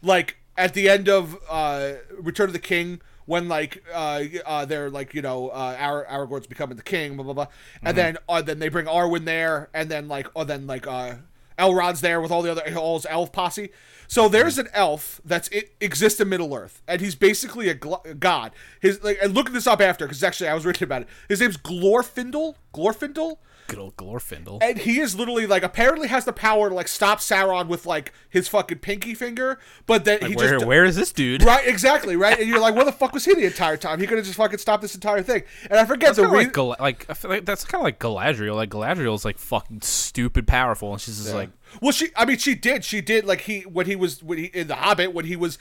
like 0.02 0.36
at 0.56 0.74
the 0.74 0.88
end 0.88 1.08
of 1.08 1.36
uh, 1.48 1.92
Return 2.18 2.48
of 2.48 2.52
the 2.52 2.58
King, 2.58 3.00
when 3.26 3.48
like 3.48 3.82
uh, 3.92 4.24
uh, 4.44 4.64
they're 4.64 4.90
like 4.90 5.14
you 5.14 5.22
know 5.22 5.48
uh, 5.48 5.76
Ar- 5.78 6.06
Aragorn's 6.06 6.46
becoming 6.46 6.76
the 6.76 6.82
king, 6.82 7.16
blah 7.16 7.24
blah 7.24 7.34
blah, 7.34 7.46
and 7.82 7.96
then 7.96 8.18
uh, 8.28 8.42
then 8.42 8.58
they 8.58 8.68
bring 8.68 8.86
Arwen 8.86 9.24
there, 9.24 9.68
and 9.74 9.90
then 9.90 10.08
like 10.08 10.26
oh 10.36 10.44
then 10.44 10.66
like 10.66 10.86
uh, 10.86 11.16
Elrond's 11.58 12.00
there 12.00 12.20
with 12.20 12.30
all 12.30 12.42
the 12.42 12.50
other 12.50 12.76
all 12.76 12.96
his 12.96 13.06
elf 13.08 13.32
posse. 13.32 13.70
So 14.06 14.28
there's 14.28 14.58
an 14.58 14.68
elf 14.72 15.20
that's 15.24 15.48
it 15.48 15.74
exists 15.80 16.20
in 16.20 16.28
Middle 16.28 16.54
Earth, 16.54 16.82
and 16.86 17.00
he's 17.00 17.14
basically 17.14 17.68
a, 17.68 17.74
gl- 17.74 18.04
a 18.04 18.14
god. 18.14 18.52
His 18.80 19.02
like 19.02 19.18
and 19.22 19.34
look 19.34 19.50
this 19.52 19.66
up 19.66 19.80
after 19.80 20.06
because 20.06 20.22
actually 20.22 20.48
I 20.48 20.54
was 20.54 20.66
reading 20.66 20.84
about 20.84 21.02
it. 21.02 21.08
His 21.28 21.40
name's 21.40 21.56
Glorfindel. 21.56 22.56
Glorfindel 22.74 23.38
good 23.66 23.78
old 23.78 23.96
Glorfindel. 23.96 24.58
and 24.62 24.78
he 24.78 25.00
is 25.00 25.14
literally 25.16 25.46
like 25.46 25.62
apparently 25.62 26.08
has 26.08 26.24
the 26.24 26.32
power 26.32 26.68
to 26.68 26.74
like 26.74 26.88
stop 26.88 27.18
Sauron 27.20 27.66
with 27.68 27.86
like 27.86 28.12
his 28.28 28.48
fucking 28.48 28.78
pinky 28.78 29.14
finger, 29.14 29.58
but 29.86 30.04
then 30.04 30.20
he 30.26 30.34
where 30.34 30.54
just 30.54 30.66
where 30.66 30.84
is 30.84 30.96
this 30.96 31.12
dude? 31.12 31.42
right 31.42 31.66
exactly 31.66 32.16
right, 32.16 32.38
and 32.38 32.48
you're 32.48 32.60
like, 32.60 32.74
where 32.74 32.84
the 32.84 32.92
fuck 32.92 33.12
was 33.12 33.24
he 33.24 33.34
the 33.34 33.46
entire 33.46 33.76
time? 33.76 34.00
He 34.00 34.06
could 34.06 34.18
have 34.18 34.26
just 34.26 34.36
fucking 34.36 34.58
stopped 34.58 34.82
this 34.82 34.94
entire 34.94 35.22
thing. 35.22 35.42
And 35.70 35.78
I 35.78 35.84
forget 35.84 36.14
That's 36.14 36.18
the 36.18 36.24
reason. 36.24 36.36
like, 36.46 36.52
Gal- 36.52 36.76
like 36.80 37.06
I 37.08 37.14
feel 37.14 37.30
like 37.30 37.44
that's 37.44 37.64
kind 37.64 37.80
of 37.80 37.84
like 37.84 37.98
Galadriel. 37.98 38.54
Like 38.54 38.70
Galadriel's 38.70 39.24
like 39.24 39.38
fucking 39.38 39.80
stupid 39.82 40.46
powerful, 40.46 40.92
and 40.92 41.00
she's 41.00 41.16
just 41.22 41.34
like 41.34 41.50
well, 41.82 41.92
she, 41.92 42.08
I 42.16 42.24
mean, 42.24 42.38
she 42.38 42.54
did, 42.54 42.84
she 42.84 43.00
did 43.00 43.24
like 43.24 43.42
he 43.42 43.60
when 43.62 43.86
he 43.86 43.96
was 43.96 44.22
when 44.22 44.38
he 44.38 44.44
in 44.46 44.66
the 44.68 44.76
Hobbit 44.76 45.12
when 45.14 45.24
he 45.24 45.36
was 45.36 45.58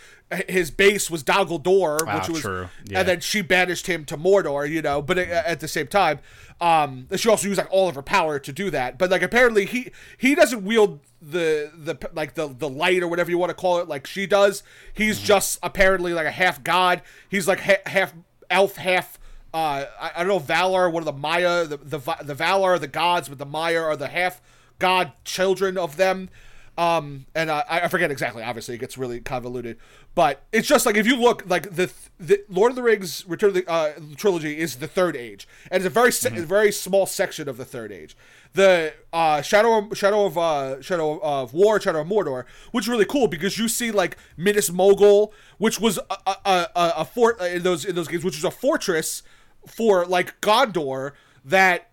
his 0.50 0.72
base 0.72 1.10
was 1.12 1.24
Dol 1.24 1.46
Guldur, 1.46 2.00
which 2.02 2.30
Ah, 2.30 2.32
was, 2.32 2.42
true. 2.42 2.70
Yeah. 2.86 3.00
and 3.00 3.08
then 3.08 3.20
she 3.20 3.42
banished 3.42 3.88
him 3.88 4.06
to 4.06 4.18
Mordor, 4.18 4.70
you 4.70 4.82
know. 4.82 5.02
But 5.02 5.18
at, 5.18 5.46
at 5.46 5.60
the 5.60 5.68
same 5.68 5.88
time, 5.88 6.20
um, 6.62 7.08
she 7.16 7.30
also 7.30 7.48
used 7.48 7.58
like 7.58 7.72
all 7.72 7.90
of 7.90 7.96
her 7.96 8.02
power 8.02 8.40
to 8.40 8.52
do 8.52 8.70
that. 8.72 8.98
But 8.98 9.12
like 9.12 9.22
apparently 9.22 9.66
he 9.66 9.92
he 10.18 10.36
doesn't 10.36 10.64
wield 10.64 11.00
the 11.22 11.72
the 11.76 11.96
like 12.14 12.34
the 12.36 12.48
the 12.48 12.70
light 12.70 13.02
or 13.04 13.08
whatever 13.08 13.30
you 13.32 13.38
want 13.38 13.50
to 13.50 13.56
call 13.56 13.80
it 13.80 13.88
like 13.88 14.08
she 14.08 14.26
does. 14.28 14.64
He's 14.94 15.18
Mm-hmm. 15.18 15.26
just 15.26 15.60
apparently 15.64 16.14
like 16.14 16.28
a 16.28 16.32
half 16.32 16.64
god. 16.64 17.02
He's 17.30 17.48
like 17.48 17.60
ha- 17.62 17.82
half 17.86 18.14
elf, 18.50 18.76
half. 18.76 19.20
Uh, 19.54 19.86
I, 20.02 20.12
I 20.16 20.24
don't 20.24 20.28
know 20.30 20.40
Valar. 20.40 20.92
One 20.92 21.02
of 21.02 21.06
the 21.06 21.14
Maiar, 21.14 21.70
the 21.70 21.78
the 21.78 22.00
the 22.24 22.34
Valar 22.36 22.80
the 22.80 22.88
gods, 22.88 23.30
but 23.30 23.38
the 23.38 23.46
Maiar 23.46 23.84
are 23.84 23.96
the 23.96 24.08
half 24.08 24.42
god 24.84 25.14
children 25.24 25.78
of 25.78 25.96
them. 25.96 26.30
Um, 26.78 27.28
and 27.34 27.50
uh, 27.50 27.64
I 27.70 27.82
I 27.82 27.88
forget 27.88 28.12
exactly. 28.12 28.44
Obviously, 28.44 28.76
it 28.76 28.80
gets 28.80 28.98
really 28.98 29.22
convoluted, 29.22 29.78
but 30.14 30.44
it's 30.52 30.68
just 30.68 30.86
like 30.86 30.98
if 30.98 31.06
you 31.06 31.16
look 31.16 31.48
like 31.48 31.76
the 31.76 31.90
the 32.20 32.44
Lord 32.50 32.72
of 32.72 32.76
the 32.76 32.82
Rings 32.82 33.24
Return 33.28 33.50
of 33.50 33.54
the 33.54 33.70
uh, 33.70 33.92
trilogy 34.18 34.58
is 34.58 34.78
the 34.78 34.88
third 34.88 35.16
age, 35.16 35.48
and 35.70 35.78
it's 35.82 35.86
a 35.86 35.92
very 35.92 36.12
se- 36.12 36.36
a 36.36 36.42
very 36.42 36.72
small 36.72 37.06
section 37.06 37.48
of 37.48 37.58
the 37.58 37.66
third 37.66 37.92
age. 37.92 38.18
The 38.54 38.94
uh, 39.14 39.44
Shadow 39.44 39.78
of, 39.78 39.98
Shadow 39.98 40.26
of 40.26 40.38
uh, 40.38 40.82
Shadow 40.82 41.20
of 41.22 41.54
War, 41.54 41.80
Shadow 41.80 42.02
of 42.02 42.08
Mordor, 42.08 42.46
which 42.72 42.86
is 42.86 42.90
really 42.90 43.06
cool 43.06 43.28
because 43.28 43.60
you 43.60 43.68
see 43.68 43.92
like 43.92 44.18
Minas 44.36 44.72
Morgul, 44.72 45.32
which 45.60 45.80
was 45.80 46.00
a 46.10 46.18
a, 46.26 46.68
a, 46.76 46.94
a 46.98 47.06
fort 47.06 47.40
in 47.40 47.62
those 47.62 47.86
in 47.86 47.94
those 47.94 48.08
games, 48.08 48.24
which 48.26 48.36
was 48.36 48.44
a 48.44 48.52
fortress 48.52 49.22
for 49.68 50.08
like 50.08 50.42
Gondor 50.42 51.12
that 51.46 51.92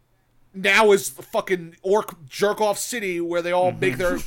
now 0.54 0.92
is 0.92 1.10
the 1.10 1.22
fucking 1.22 1.76
orc 1.82 2.26
jerk 2.28 2.60
off 2.60 2.78
city 2.78 3.20
where 3.20 3.42
they 3.42 3.52
all 3.52 3.72
make 3.72 3.96
their 3.96 4.18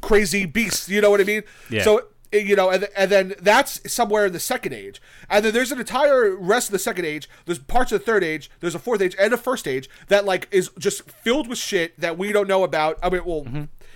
crazy 0.00 0.46
beasts. 0.46 0.88
You 0.88 1.00
know 1.00 1.10
what 1.10 1.20
I 1.20 1.24
mean? 1.24 1.42
Yeah. 1.70 1.82
So 1.82 2.06
eh, 2.32 2.38
you 2.38 2.56
know, 2.56 2.70
and, 2.70 2.88
and 2.96 3.10
then 3.10 3.34
that's 3.40 3.80
somewhere 3.92 4.26
in 4.26 4.32
the 4.32 4.40
second 4.40 4.72
age, 4.72 5.00
and 5.28 5.44
then 5.44 5.52
there's 5.52 5.72
an 5.72 5.78
entire 5.78 6.34
rest 6.34 6.68
of 6.68 6.72
the 6.72 6.78
second 6.78 7.04
age. 7.04 7.28
There's 7.44 7.58
parts 7.58 7.92
of 7.92 8.00
the 8.00 8.04
third 8.04 8.24
age. 8.24 8.50
There's 8.60 8.74
a 8.74 8.78
fourth 8.78 9.00
age 9.00 9.14
and 9.18 9.32
a 9.32 9.36
first 9.36 9.68
age 9.68 9.88
that 10.08 10.24
like 10.24 10.48
is 10.50 10.70
just 10.78 11.10
filled 11.10 11.48
with 11.48 11.58
shit 11.58 11.98
that 12.00 12.16
we 12.18 12.32
don't 12.32 12.48
know 12.48 12.64
about. 12.64 12.98
I 13.02 13.10
mean, 13.10 13.24
well, 13.24 13.46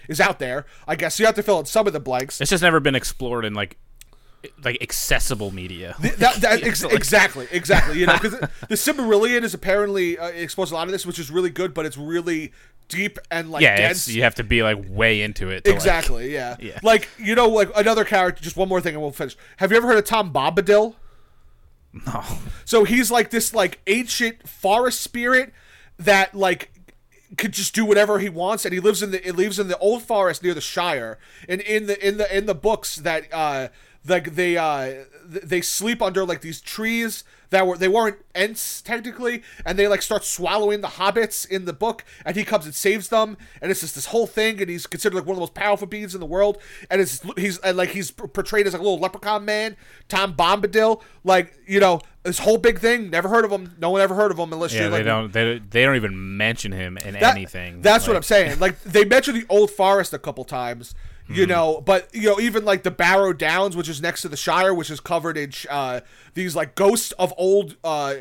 is 0.09 0.21
out 0.21 0.39
there. 0.39 0.67
I 0.89 0.97
guess 0.97 1.19
you 1.21 1.27
have 1.27 1.35
to 1.37 1.43
fill 1.43 1.61
in 1.61 1.67
some 1.67 1.87
of 1.87 1.93
the 1.93 2.01
blanks. 2.01 2.41
it's 2.41 2.51
just 2.51 2.63
never 2.63 2.81
been 2.81 2.95
explored 2.95 3.45
in 3.45 3.55
like 3.55 3.79
like 4.65 4.81
accessible 4.81 5.51
media. 5.53 5.95
that, 6.19 6.37
that 6.37 6.63
ex- 6.63 6.83
exactly, 6.85 7.47
exactly. 7.51 7.99
You 7.99 8.07
know, 8.07 8.15
because 8.23 8.33
the 8.41 8.75
Silmarillion 8.75 9.43
is 9.43 9.55
apparently 9.55 10.19
uh, 10.19 10.27
exposed 10.29 10.73
a 10.73 10.75
lot 10.75 10.87
of 10.87 10.93
this, 10.93 11.05
which 11.07 11.19
is 11.19 11.31
really 11.31 11.51
good, 11.51 11.75
but 11.75 11.87
it's 11.87 11.97
really 11.97 12.53
deep 12.89 13.19
and 13.31 13.51
like 13.51 13.63
yeah, 13.63 13.77
dense. 13.77 14.09
it's, 14.09 14.15
you 14.17 14.23
have 14.23 14.35
to 14.35 14.45
be 14.45 14.63
like 14.63 14.79
way 14.89 15.23
into 15.23 15.49
it. 15.49 15.65
To, 15.65 15.71
like- 15.71 15.77
exactly. 15.77 16.33
yeah. 16.33 16.57
Yeah. 16.61 16.79
Like 16.83 17.09
you 17.19 17.35
know, 17.35 17.49
like 17.49 17.71
another 17.77 18.05
character. 18.05 18.43
Just 18.43 18.57
one 18.57 18.69
more 18.69 18.81
thing, 18.81 18.95
and 18.95 19.03
we'll 19.03 19.13
finish. 19.13 19.37
Have 19.59 19.71
you 19.71 19.77
ever 19.77 19.87
heard 19.87 19.99
of 19.99 20.05
Tom 20.05 20.33
Bombadil? 20.33 20.95
no. 22.07 22.23
So 22.65 22.85
he's 22.85 23.11
like 23.11 23.31
this 23.31 23.53
like 23.55 23.81
ancient 23.87 24.49
forest 24.49 25.01
spirit 25.01 25.53
that 25.99 26.35
like 26.35 26.71
could 27.37 27.53
just 27.53 27.75
do 27.75 27.85
whatever 27.85 28.19
he 28.19 28.29
wants, 28.29 28.65
and 28.65 28.73
he 28.75 28.81
lives 28.81 29.03
in 29.03 29.11
the 29.11 29.27
it 29.27 29.37
lives 29.37 29.59
in 29.59 29.69
the 29.69 29.79
old 29.79 30.03
forest 30.03 30.43
near 30.43 30.55
the 30.55 30.61
Shire. 30.61 31.19
And 31.49 31.61
in 31.61 31.87
the 31.87 32.07
in 32.07 32.17
the 32.17 32.37
in 32.37 32.47
the 32.47 32.55
books 32.55 32.97
that 32.97 33.33
uh 33.33 33.69
like 34.07 34.35
they 34.35 34.57
uh 34.57 35.05
they 35.27 35.61
sleep 35.61 36.01
under 36.03 36.25
like 36.25 36.41
these 36.41 36.61
trees 36.61 37.23
that 37.51 37.67
were 37.67 37.77
they 37.77 37.89
weren't 37.89 38.17
ents 38.35 38.81
technically, 38.81 39.43
and 39.67 39.79
they 39.79 39.89
like 39.89 40.03
start 40.03 40.25
swallowing 40.25 40.81
the 40.81 40.89
hobbits 40.89 41.47
in 41.49 41.65
the 41.65 41.73
book, 41.73 42.05
and 42.25 42.37
he 42.37 42.45
comes 42.45 42.65
and 42.65 42.75
saves 42.75 43.09
them, 43.09 43.37
and 43.61 43.71
it's 43.71 43.81
just 43.81 43.95
this 43.97 44.07
whole 44.07 44.27
thing, 44.27 44.61
and 44.61 44.71
he's 44.71 44.87
considered 44.87 45.17
like 45.17 45.27
one 45.27 45.33
of 45.33 45.37
the 45.37 45.41
most 45.43 45.55
powerful 45.55 45.87
beings 45.87 46.15
in 46.15 46.21
the 46.21 46.27
world, 46.27 46.59
and 46.91 47.01
it's 47.01 47.21
he's 47.37 47.59
and 47.59 47.77
like 47.77 47.91
he's 47.91 48.11
portrayed 48.13 48.67
as 48.67 48.73
like 48.73 48.81
a 48.81 48.85
little 48.85 48.99
leprechaun 49.01 49.45
man, 49.45 49.77
Tom 50.09 50.35
Bombadil, 50.35 51.03
like 51.25 51.53
you 51.67 51.81
know 51.81 52.01
this 52.23 52.39
whole 52.39 52.59
big 52.59 52.79
thing. 52.79 53.11
Never 53.11 53.29
heard 53.29 53.45
of 53.45 53.51
him. 53.51 53.75
No 53.81 53.91
one 53.91 54.01
ever 54.01 54.15
heard 54.15 54.31
of 54.31 54.39
him 54.39 54.53
unless 54.53 54.73
Yeah, 54.73 54.83
you're 54.83 54.91
they 54.91 54.97
like 54.99 55.07
don't. 55.07 55.33
They, 55.33 55.59
they 55.59 55.85
don't 55.85 55.97
even 55.97 56.37
mention 56.37 56.71
him 56.73 56.97
in 56.99 57.15
that- 57.15 57.35
anything. 57.35 57.83
That's 57.83 58.07
what 58.07 58.17
I'm 58.17 58.23
saying. 58.23 58.61
Like 58.61 58.81
they 58.83 59.05
mention 59.05 59.35
the 59.35 59.47
old 59.49 59.71
forest 59.73 60.13
a 60.15 60.19
couple 60.21 60.45
times, 60.45 60.95
you 61.31 61.47
know, 61.47 61.81
but 61.81 62.09
you 62.15 62.29
know 62.29 62.41
even 62.41 62.65
like 62.65 62.83
the 62.83 62.91
Barrow 62.91 63.33
Downs, 63.33 63.77
which 63.77 63.89
is 63.89 64.01
next 64.01 64.23
to 64.23 64.29
the 64.29 64.37
Shire, 64.37 64.75
which 64.75 64.91
is 64.91 65.01
covered 65.01 65.37
in 65.37 65.51
sh- 65.51 65.67
uh, 65.71 66.01
these 66.35 66.57
like 66.57 66.75
ghosts 66.75 67.13
of 67.13 67.33
old. 67.37 67.77
Uh, 67.85 68.17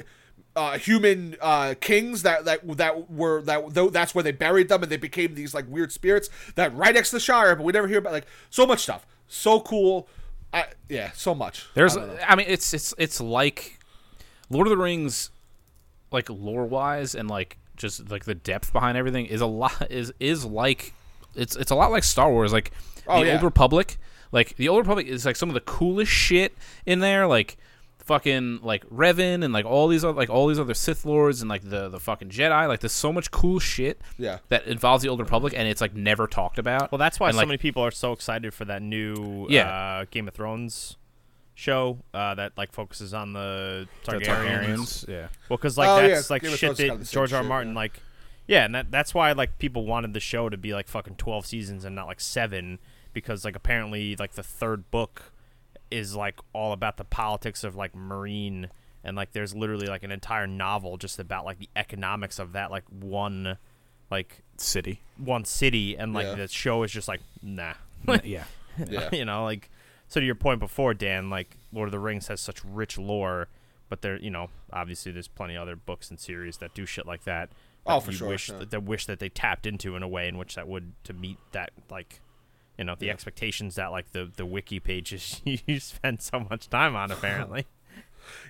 uh, 0.56 0.78
human 0.78 1.38
uh, 1.40 1.74
kings 1.80 2.24
that 2.24 2.44
that 2.44 2.60
that 2.76 3.10
were 3.10 3.42
that 3.44 3.74
though 3.74 3.90
that's 3.90 4.14
where 4.14 4.24
they 4.24 4.32
buried 4.32 4.68
them 4.68 4.84
and 4.84 4.92
they 4.92 4.98
became 4.98 5.34
these 5.34 5.54
like 5.54 5.66
weird 5.70 5.90
spirits 5.90 6.28
that 6.56 6.76
right 6.76 6.96
next 6.96 7.12
to 7.12 7.16
the 7.16 7.20
Shire, 7.20 7.56
but 7.56 7.64
we 7.64 7.72
never 7.72 7.88
hear 7.88 8.00
about 8.00 8.12
like 8.12 8.26
so 8.50 8.66
much 8.66 8.80
stuff. 8.80 9.06
So 9.28 9.62
cool, 9.62 10.10
I, 10.52 10.66
yeah, 10.90 11.12
so 11.12 11.36
much. 11.36 11.68
There's. 11.76 11.96
I. 11.96 12.18
I 12.28 12.36
mean, 12.36 12.48
it's 12.50 12.74
it's 12.74 12.94
it's 12.98 13.22
like 13.22 13.80
Lord 14.50 14.68
of 14.68 14.72
the 14.72 14.78
Rings, 14.78 15.30
like 16.12 16.30
lore 16.30 16.66
wise 16.66 17.16
and 17.16 17.30
like 17.30 17.58
just 17.78 18.10
like 18.10 18.26
the 18.26 18.36
depth 18.36 18.74
behind 18.74 18.98
everything 18.98 19.28
is 19.28 19.42
a 19.42 19.46
lot 19.46 19.88
is 19.90 20.12
is 20.20 20.44
like 20.44 20.94
it's 21.36 21.56
it's 21.56 21.72
a 21.72 21.76
lot 21.76 21.92
like 21.92 22.04
Star 22.04 22.30
Wars. 22.32 22.52
Like 22.52 22.72
Oh, 23.10 23.20
the 23.22 23.28
yeah. 23.28 23.34
Old 23.34 23.44
Republic 23.44 23.98
Like 24.32 24.56
the 24.58 24.70
Old 24.70 24.80
Republic 24.80 25.08
is 25.08 25.26
like 25.26 25.36
some 25.36 25.50
of 25.50 25.54
the 25.56 25.62
coolest 25.62 26.12
shit 26.12 26.56
in 26.86 27.00
there. 27.00 27.28
Like 27.28 27.58
fucking 28.06 28.60
like 28.64 28.84
Revan 28.90 29.44
and 29.44 29.54
like 29.54 29.66
all 29.66 29.88
these 29.88 30.04
other 30.04 30.18
like 30.18 30.30
all 30.32 30.48
these 30.48 30.58
other 30.58 30.74
Sith 30.74 31.06
lords 31.06 31.42
and 31.42 31.50
like 31.50 31.62
the 31.70 31.90
the 31.90 32.00
fucking 32.00 32.30
Jedi. 32.30 32.68
Like 32.68 32.80
there's 32.80 32.92
so 32.92 33.14
much 33.14 33.30
cool 33.32 33.60
shit 33.60 34.02
Yeah. 34.18 34.40
that 34.50 34.66
involves 34.66 35.04
the 35.04 35.10
Old 35.10 35.20
Republic 35.20 35.54
and 35.56 35.68
it's 35.68 35.82
like 35.82 35.94
never 35.96 36.26
talked 36.28 36.58
about. 36.58 36.92
Well, 36.92 36.98
that's 37.00 37.20
why 37.20 37.28
And, 37.28 37.36
so 37.36 37.40
like, 37.42 37.48
many 37.48 37.58
people 37.58 37.84
are 37.84 37.92
so 37.92 38.12
excited 38.14 38.54
for 38.54 38.66
that 38.66 38.82
new 38.82 39.46
Yeah. 39.50 39.70
uh, 39.70 40.06
Game 40.10 40.28
of 40.28 40.34
Thrones 40.34 40.96
show 41.56 42.00
uh, 42.14 42.34
that 42.36 42.54
like 42.58 42.72
focuses 42.72 43.14
on 43.14 43.34
the 43.34 43.88
the 44.06 44.12
Targaryens. 44.14 44.26
Targaryens. 44.26 45.08
Yeah. 45.08 45.28
Well, 45.50 45.58
because 45.58 45.78
like 45.78 45.90
Oh, 45.90 46.00
yeah, 46.00 46.16
that's 46.16 46.30
like 46.30 46.42
Game 46.42 46.52
shit 46.52 46.60
Thrones 46.62 46.78
kinda 46.80 46.98
that 46.98 47.08
George 47.10 47.34
R. 47.34 47.38
R. 47.38 47.44
shit, 47.44 47.50
Martin 47.50 47.74
yeah. 47.74 47.80
like. 47.80 48.00
Yeah, 48.48 48.66
and 48.66 48.74
that 48.74 48.90
that's 48.90 49.14
why 49.14 49.32
like 49.34 49.60
people 49.60 49.86
wanted 49.86 50.14
the 50.14 50.20
show 50.20 50.50
to 50.50 50.58
be 50.58 50.74
like 50.74 50.88
fucking 50.88 51.16
twelve 51.18 51.46
seasons 51.46 51.86
and 51.86 51.96
not 51.96 52.08
like 52.08 52.20
seven 52.20 52.80
because 53.20 53.46
like 53.46 53.56
apparently 53.56 54.16
like 54.18 54.34
the 54.34 54.44
third 54.44 54.90
book 54.92 55.32
is 55.92 56.16
like 56.16 56.40
all 56.54 56.72
about 56.74 56.98
the 56.98 57.04
politics 57.04 57.64
of 57.64 57.76
like 57.76 57.94
Meereen 57.94 58.70
and 59.04 59.16
like 59.16 59.32
there's 59.34 59.56
literally 59.56 59.88
like 59.88 60.04
an 60.04 60.12
entire 60.12 60.46
novel 60.48 60.98
just 60.98 61.20
about 61.20 61.46
like 61.46 61.58
the 61.60 61.70
economics 61.76 62.40
of 62.40 62.52
that 62.54 62.70
like 62.72 62.84
one 62.90 63.58
like 64.12 64.44
City. 64.58 65.02
one 65.18 65.46
city 65.46 65.96
and 65.98 66.14
like 66.14 66.26
Yeah. 66.26 66.36
the 66.36 66.48
show 66.48 66.84
is 66.84 66.92
just 66.92 67.08
like 67.08 67.22
nah 67.42 67.74
yeah. 68.24 68.44
Yeah. 68.88 69.10
you 69.14 69.26
know, 69.26 69.44
like 69.44 69.70
so 70.08 70.20
to 70.20 70.26
your 70.26 70.36
point 70.36 70.60
before, 70.60 70.94
Dan, 70.94 71.30
like 71.30 71.58
Lord 71.72 71.88
of 71.88 71.92
the 71.92 72.00
Rings 72.00 72.28
has 72.30 72.42
such 72.42 72.64
rich 72.66 72.98
lore, 72.98 73.48
but 73.90 74.02
there, 74.02 74.18
you 74.18 74.30
know, 74.32 74.50
obviously 74.74 75.12
there's 75.12 75.28
plenty 75.28 75.56
of 75.56 75.62
other 75.62 75.76
books 75.76 76.10
and 76.10 76.20
series 76.20 76.58
that 76.58 76.74
do 76.74 76.86
shit 76.86 77.06
like 77.06 77.24
that. 77.26 77.50
Oh, 77.86 77.96
that 78.00 78.06
for 78.06 78.12
you 78.12 78.18
sure, 78.18 78.28
Wish 78.30 78.50
yeah. 78.50 78.64
that 78.70 78.84
wish 78.84 79.06
that 79.06 79.20
they 79.20 79.30
tapped 79.30 79.66
into 79.66 79.96
in 79.96 80.02
a 80.04 80.08
way 80.08 80.28
in 80.28 80.38
which 80.38 80.56
that 80.56 80.68
would 80.68 80.94
to 81.06 81.14
meet 81.14 81.38
that 81.52 81.72
like, 81.92 82.22
you 82.80 82.86
know, 82.86 82.96
the 82.98 83.06
Yeah. 83.08 83.14
expectations 83.14 83.76
that 83.76 83.92
like 83.92 84.14
the 84.14 84.32
the 84.36 84.46
wiki 84.46 84.80
pages 84.80 85.42
you 85.46 85.80
spend 85.80 86.22
so 86.24 86.40
much 86.50 86.68
time 86.70 86.96
on 86.96 87.12
apparently. 87.12 87.68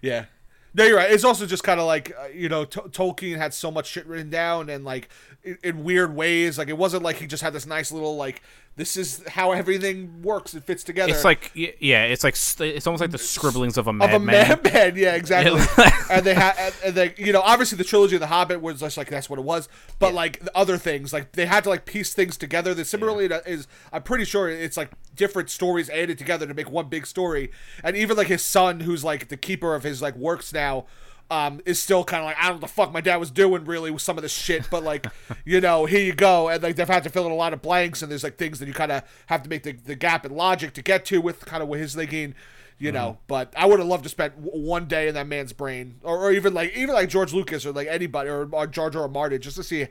Yeah. 0.02 0.26
No, 0.74 0.84
you're 0.84 0.98
right. 0.98 1.10
It's 1.12 1.24
also 1.24 1.46
just 1.48 1.64
kind 1.64 1.80
of 1.80 1.88
like 1.88 2.14
uh, 2.22 2.28
you 2.28 2.48
know, 2.48 2.64
T- 2.66 2.80
Tolkien 2.82 3.38
had 3.38 3.54
so 3.54 3.72
much 3.72 3.88
shit 3.88 4.06
written 4.06 4.30
down 4.30 4.70
and 4.70 4.86
like 4.86 5.10
in, 5.44 5.58
in 5.64 5.84
weird 5.84 6.16
ways. 6.16 6.58
Like 6.60 6.68
it 6.68 6.78
wasn't 6.78 7.02
like 7.02 7.16
he 7.16 7.26
just 7.28 7.42
had 7.42 7.54
this 7.54 7.66
nice 7.66 7.92
little 7.92 8.16
like 8.18 8.42
this 8.80 8.96
is 8.96 9.22
how 9.28 9.52
everything 9.52 10.22
works. 10.22 10.54
It 10.54 10.64
fits 10.64 10.86
together. 10.86 11.12
It's 11.12 11.26
like 11.26 11.52
yeah, 11.54 12.06
it's 12.06 12.24
like 12.24 12.36
it's 12.62 12.88
almost 12.88 13.02
like 13.02 13.12
the 13.12 13.18
scribblings 13.18 13.78
of 13.78 13.88
a 13.88 13.94
madman. 13.94 14.16
of 14.16 14.22
a 14.22 14.26
madman. 14.26 14.96
Yeah, 14.96 15.16
exactly. 15.16 15.62
And 16.10 16.26
they 16.26 16.34
had, 16.34 16.74
and, 16.84 16.96
they, 16.96 17.14
you 17.18 17.32
know, 17.32 17.42
obviously 17.42 17.78
the 17.78 17.84
trilogy 17.84 18.16
of 18.16 18.20
the 18.20 18.28
Hobbit 18.28 18.62
was 18.62 18.80
just 18.80 18.98
like 18.98 19.10
that's 19.10 19.30
what 19.30 19.38
it 19.38 19.46
was. 19.46 19.70
But 20.00 20.14
like 20.14 20.40
the 20.40 20.58
other 20.58 20.78
things, 20.78 21.14
like 21.14 21.34
they 21.34 21.46
had 21.46 21.66
to 21.66 21.70
like 21.70 21.86
piece 21.86 22.14
things 22.14 22.38
together. 22.38 22.74
The 22.74 22.82
Silmarillion 22.82 23.46
is, 23.46 23.68
I'm 23.94 24.02
pretty 24.02 24.26
sure 24.26 24.50
it's 24.50 24.78
like 24.78 24.90
different 25.14 25.50
stories 25.50 25.90
added 25.90 26.18
together 26.18 26.48
to 26.48 26.54
make 26.54 26.72
one 26.72 26.88
big 26.88 27.06
story. 27.06 27.52
And 27.84 27.96
even 27.96 28.18
like 28.18 28.28
his 28.28 28.42
son, 28.42 28.80
who's 28.80 29.04
like 29.04 29.28
the 29.28 29.38
keeper 29.38 29.76
of 29.76 29.84
his 29.84 30.02
like 30.02 30.16
works 30.16 30.52
now. 30.54 30.86
Um, 31.32 31.62
is 31.64 31.80
still 31.80 32.04
kind 32.04 32.22
of 32.22 32.26
like 32.26 32.38
I 32.38 32.44
don't 32.44 32.50
know 32.50 32.54
what 32.56 32.62
the 32.62 32.68
fuck 32.70 32.92
my 32.92 33.02
dad 33.02 33.18
was 33.18 33.30
doing 33.30 33.66
really 33.66 33.92
with 33.92 34.02
some 34.02 34.18
of 34.18 34.24
this 34.24 34.34
shit, 34.34 34.68
but 34.72 34.82
like, 34.82 35.06
you 35.46 35.62
know, 35.62 35.86
here 35.86 36.00
you 36.00 36.14
go, 36.14 36.50
and 36.50 36.64
like 36.64 36.76
they've 36.76 36.88
had 36.88 37.04
to 37.04 37.10
fill 37.12 37.28
in 37.28 37.32
a 37.32 37.36
lot 37.36 37.54
of 37.54 37.62
blanks, 37.62 38.02
and 38.02 38.10
there's 38.10 38.24
like 38.24 38.38
things 38.38 38.58
that 38.58 38.68
you 38.68 38.74
kind 38.74 38.92
of 38.92 39.04
have 39.28 39.44
to 39.44 39.50
make 39.50 39.62
the, 39.62 39.74
the 39.74 39.94
gap 39.94 40.26
in 40.26 40.36
logic 40.36 40.74
to 40.74 40.82
get 40.82 41.06
to 41.06 41.22
with 41.22 41.46
kind 41.46 41.62
of 41.62 41.70
what 41.70 41.78
his 41.78 41.94
thinking, 41.94 42.34
you 42.80 42.92
know. 42.92 43.20
But 43.28 43.54
I 43.56 43.68
would 43.68 43.78
have 43.78 43.88
loved 43.88 44.04
to 44.06 44.10
spend 44.10 44.44
w- 44.44 44.66
one 44.66 44.88
day 44.88 45.08
in 45.08 45.14
that 45.14 45.28
man's 45.28 45.54
brain, 45.54 46.00
or, 46.02 46.18
or 46.18 46.32
even 46.32 46.56
like 46.56 46.76
even 46.76 46.96
like 46.96 47.10
George 47.10 47.32
Lucas 47.32 47.64
or 47.64 47.74
like 47.74 47.88
anybody 47.88 48.28
or, 48.30 48.50
or 48.52 48.66
George 48.66 48.96
or. 48.96 49.08
Martin, 49.08 49.40
just 49.40 49.58
to 49.58 49.64
see 49.64 49.88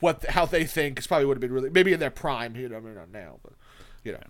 what 0.00 0.24
how 0.26 0.46
they 0.46 0.64
think. 0.64 0.98
It's 0.98 1.06
probably 1.06 1.26
would 1.26 1.36
have 1.36 1.40
been 1.40 1.52
really 1.52 1.70
maybe 1.70 1.92
in 1.92 2.00
their 2.00 2.10
prime, 2.10 2.56
you 2.56 2.68
know, 2.68 2.80
maybe 2.80 2.96
not 2.96 3.10
now, 3.10 3.40
but 3.42 3.52
you 4.04 4.12
know. 4.12 4.22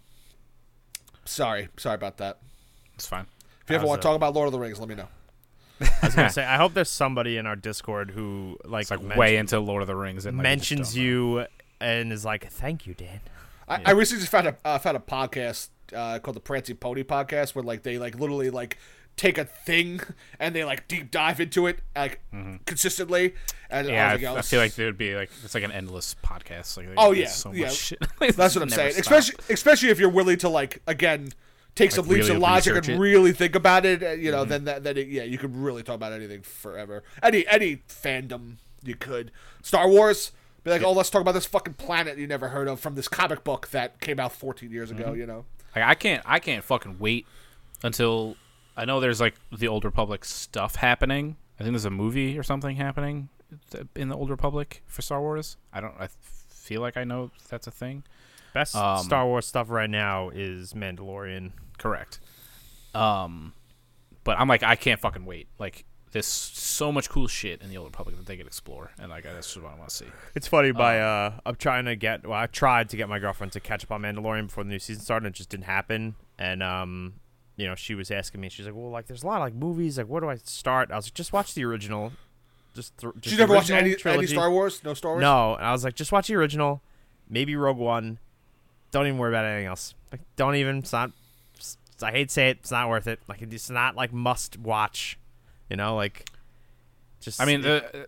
Sorry, 1.24 1.68
sorry 1.76 1.94
about 1.94 2.16
that. 2.16 2.38
It's 2.94 3.06
fine. 3.06 3.26
If 3.62 3.70
you 3.70 3.76
ever 3.76 3.86
want 3.86 4.00
to 4.00 4.06
talk 4.06 4.16
about 4.16 4.34
Lord 4.34 4.46
of 4.46 4.52
the 4.52 4.58
Rings, 4.58 4.80
let 4.80 4.88
me 4.88 4.94
know. 4.94 5.08
I 5.80 6.06
was 6.06 6.14
gonna 6.14 6.30
say 6.30 6.44
I 6.44 6.56
hope 6.56 6.74
there's 6.74 6.90
somebody 6.90 7.36
in 7.36 7.46
our 7.46 7.56
Discord 7.56 8.10
who 8.10 8.58
like, 8.64 8.82
It's 8.82 8.90
like 8.90 9.02
men- 9.02 9.18
way 9.18 9.36
into 9.36 9.58
Lord 9.60 9.82
of 9.82 9.88
the 9.88 9.96
Rings 9.96 10.26
and 10.26 10.36
like, 10.38 10.42
mentions 10.42 10.94
don't 10.94 11.02
you 11.02 11.46
and 11.80 12.12
is 12.12 12.24
like, 12.24 12.50
"Thank 12.50 12.86
you, 12.86 12.94
Dan." 12.94 13.20
I, 13.68 13.80
I 13.86 13.90
recently 13.92 14.20
just 14.20 14.32
found 14.32 14.46
a 14.48 14.56
uh, 14.64 14.78
found 14.78 14.96
a 14.96 15.00
podcast 15.00 15.68
uh, 15.94 16.18
called 16.18 16.36
the 16.36 16.40
Prancing 16.40 16.76
Pony 16.76 17.02
podcast 17.04 17.54
where 17.54 17.62
like 17.62 17.82
they 17.82 17.98
like 17.98 18.18
literally 18.18 18.50
like 18.50 18.78
take 19.16 19.36
a 19.36 19.44
thing 19.44 20.00
and 20.38 20.54
they 20.54 20.64
like 20.64 20.86
deep 20.86 21.10
dive 21.10 21.40
into 21.40 21.66
it 21.66 21.80
like 21.96 22.20
consistently. 22.66 23.34
And 23.70 23.86
Mm-hmm. 23.86 23.94
Yeah, 23.94 24.06
I, 24.08 24.10
I, 24.10 24.14
like, 24.14 24.38
I 24.38 24.42
feel 24.42 24.60
like 24.60 24.74
there 24.76 24.86
would 24.86 24.96
be 24.98 25.14
like 25.14 25.30
it's 25.44 25.54
like 25.54 25.64
an 25.64 25.72
endless 25.72 26.14
podcast. 26.24 26.76
Like 26.76 26.88
Oh, 26.96 27.12
yeah, 27.12 27.26
so 27.28 27.52
yeah. 27.52 27.66
much 27.66 27.74
shit. 27.74 27.98
that's 28.36 28.54
what 28.54 28.62
I'm 28.62 28.70
saying. 28.70 28.94
Especially 28.98 29.34
especially 29.50 29.90
if 29.90 29.98
you're 29.98 30.08
willing 30.08 30.38
to 30.38 30.48
like 30.48 30.80
again 30.86 31.30
take 31.74 31.90
some 31.92 32.06
leaps 32.08 32.24
really 32.28 32.36
of 32.36 32.42
logic 32.42 32.88
and 32.88 33.00
really 33.00 33.32
think 33.32 33.54
about 33.54 33.84
it. 33.86 34.02
uh, 34.02 34.10
You 34.10 34.30
know, 34.30 34.44
then 34.44 34.64
that 34.64 34.84
then 34.84 34.96
it, 34.96 35.08
yeah, 35.08 35.22
you 35.24 35.38
could 35.38 35.54
really 35.56 35.82
talk 35.82 35.94
about 35.96 36.12
anything 36.12 36.42
forever. 36.42 37.02
Any 37.22 37.46
any 37.46 37.76
fandom 37.88 38.56
you 38.82 38.94
could. 38.96 39.30
Star 39.62 39.88
Wars. 39.88 40.32
Be 40.64 40.70
like, 40.72 40.82
oh, 40.82 40.90
let's 40.92 41.08
talk 41.08 41.20
about 41.20 41.32
this 41.32 41.46
fucking 41.46 41.74
planet 41.74 42.18
you 42.18 42.26
never 42.26 42.48
heard 42.48 42.66
of 42.66 42.80
from 42.80 42.96
this 42.96 43.06
comic 43.06 43.44
book 43.44 43.68
that 43.68 44.00
came 44.00 44.18
out 44.18 44.32
14 44.32 44.72
years 44.72 44.90
ago. 44.90 45.12
You 45.12 45.24
know, 45.24 45.44
Like 45.74 45.84
I 45.84 45.94
can't 45.94 46.22
I 46.26 46.40
can't 46.40 46.64
fucking 46.64 46.98
wait 46.98 47.26
until 47.84 48.36
I 48.76 48.84
know 48.84 48.98
there's 48.98 49.20
like 49.20 49.34
the 49.56 49.68
Old 49.68 49.84
Republic 49.84 50.24
stuff 50.24 50.74
happening. 50.76 51.36
I 51.58 51.62
think 51.62 51.72
there's 51.74 51.84
a 51.84 51.90
movie 51.90 52.36
or 52.38 52.42
something 52.42 52.74
happening 52.76 53.28
in 53.94 54.08
the 54.08 54.16
Old 54.16 54.30
Republic 54.30 54.82
for 54.86 55.00
Star 55.02 55.20
Wars. 55.20 55.56
I 55.72 55.80
don't. 55.80 55.94
I 55.98 56.08
feel 56.48 56.80
like 56.80 56.96
I 56.96 57.04
know 57.04 57.30
that's 57.48 57.66
a 57.68 57.70
thing. 57.70 58.02
Best 58.58 58.74
Um, 58.74 59.04
Star 59.04 59.24
Wars 59.24 59.46
stuff 59.46 59.70
right 59.70 59.88
now 59.88 60.30
is 60.30 60.72
Mandalorian. 60.72 61.52
Correct. 61.78 62.18
Um, 62.92 63.52
but 64.24 64.36
I'm 64.38 64.48
like 64.48 64.64
I 64.64 64.74
can't 64.74 65.00
fucking 65.00 65.24
wait. 65.24 65.46
Like 65.60 65.84
there's 66.10 66.26
so 66.26 66.90
much 66.90 67.08
cool 67.08 67.28
shit 67.28 67.62
in 67.62 67.70
the 67.70 67.76
Old 67.76 67.86
Republic 67.86 68.16
that 68.16 68.26
they 68.26 68.36
could 68.36 68.46
explore, 68.48 68.90
and 68.98 69.10
like 69.10 69.22
that's 69.22 69.46
just 69.54 69.62
what 69.62 69.72
I 69.72 69.76
want 69.76 69.90
to 69.90 69.94
see. 69.94 70.06
It's 70.34 70.48
funny. 70.48 70.72
By 70.72 70.98
uh, 70.98 71.34
I'm 71.46 71.54
trying 71.54 71.84
to 71.84 71.94
get. 71.94 72.26
Well, 72.26 72.36
I 72.38 72.46
tried 72.46 72.88
to 72.88 72.96
get 72.96 73.08
my 73.08 73.20
girlfriend 73.20 73.52
to 73.52 73.60
catch 73.60 73.84
up 73.84 73.92
on 73.92 74.02
Mandalorian 74.02 74.46
before 74.48 74.64
the 74.64 74.70
new 74.70 74.80
season 74.80 75.02
started. 75.04 75.26
and 75.26 75.34
It 75.34 75.38
just 75.38 75.50
didn't 75.50 75.66
happen. 75.66 76.16
And 76.36 76.60
um, 76.60 77.14
you 77.56 77.66
know, 77.68 77.76
she 77.76 77.94
was 77.94 78.10
asking 78.10 78.40
me. 78.40 78.48
She's 78.48 78.66
like, 78.66 78.74
"Well, 78.74 78.90
like, 78.90 79.06
there's 79.06 79.22
a 79.22 79.26
lot 79.26 79.36
of 79.36 79.42
like 79.42 79.54
movies. 79.54 79.98
Like, 79.98 80.08
where 80.08 80.20
do 80.20 80.28
I 80.28 80.36
start?" 80.42 80.90
I 80.90 80.96
was 80.96 81.06
like, 81.06 81.14
"Just 81.14 81.32
watch 81.32 81.54
the 81.54 81.64
original." 81.64 82.12
Just, 82.74 82.96
th- 82.98 83.12
just 83.14 83.22
did 83.22 83.30
you 83.32 83.36
the 83.36 83.42
never 83.42 83.54
watch 83.54 83.70
original 83.70 84.12
any, 84.14 84.18
any. 84.18 84.26
Star 84.26 84.50
Wars? 84.50 84.82
No 84.82 84.94
Star 84.94 85.12
Wars. 85.12 85.20
No, 85.22 85.54
and 85.54 85.64
I 85.64 85.70
was 85.72 85.84
like, 85.84 85.94
just 85.94 86.10
watch 86.12 86.26
the 86.28 86.34
original, 86.34 86.82
maybe 87.28 87.54
Rogue 87.54 87.76
One. 87.78 88.18
Don't 88.90 89.06
even 89.06 89.18
worry 89.18 89.30
about 89.30 89.44
anything 89.44 89.66
else. 89.66 89.94
Like, 90.10 90.20
don't 90.36 90.54
even. 90.56 90.78
It's 90.78 90.92
not. 90.92 91.10
it's- 91.54 91.76
I 92.02 92.10
hate 92.12 92.28
to 92.28 92.32
say 92.32 92.50
it. 92.50 92.58
It's 92.60 92.70
not 92.70 92.88
worth 92.88 93.06
it. 93.06 93.20
Like, 93.28 93.42
it's 93.42 93.68
not 93.70 93.96
like 93.96 94.12
must 94.12 94.58
watch. 94.58 95.18
You 95.68 95.76
know, 95.76 95.94
like. 95.96 96.28
Just. 97.20 97.40
I 97.40 97.44
mean, 97.44 97.62
the, 97.62 98.06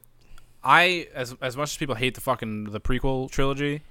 I 0.63 1.09
as 1.15 1.35
as 1.43 1.57
much 1.57 1.71
as 1.73 1.77
people 1.77 1.95
hate 1.95 2.15
the 2.15 2.21
fucking 2.21 2.65
the 2.65 2.81
prequel 2.81 3.31
trilogy, 3.31 3.83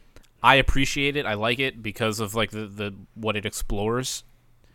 I 0.41 0.55
appreciate 0.55 1.15
it. 1.17 1.25
I 1.25 1.33
like 1.33 1.59
it 1.59 1.81
because 1.83 2.19
of 2.19 2.35
like 2.35 2.51
the 2.51 2.65
the 2.67 2.93
what 3.15 3.35
it 3.35 3.45
explores. 3.45 4.23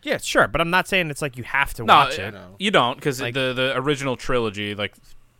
yeah, 0.02 0.18
sure, 0.18 0.46
but 0.48 0.60
I'm 0.60 0.70
not 0.70 0.86
saying 0.86 1.10
it's 1.10 1.22
like 1.22 1.36
you 1.38 1.44
have 1.44 1.72
to 1.74 1.84
No, 1.84 1.94
watch 1.94 2.18
it. 2.18 2.34
No. 2.34 2.56
you 2.58 2.70
don't 2.70 2.96
because 2.96 3.20
Like- 3.22 3.34
the 3.34 3.52
the 3.54 3.72
original 3.76 4.16
trilogy, 4.16 4.74
like 4.74 4.94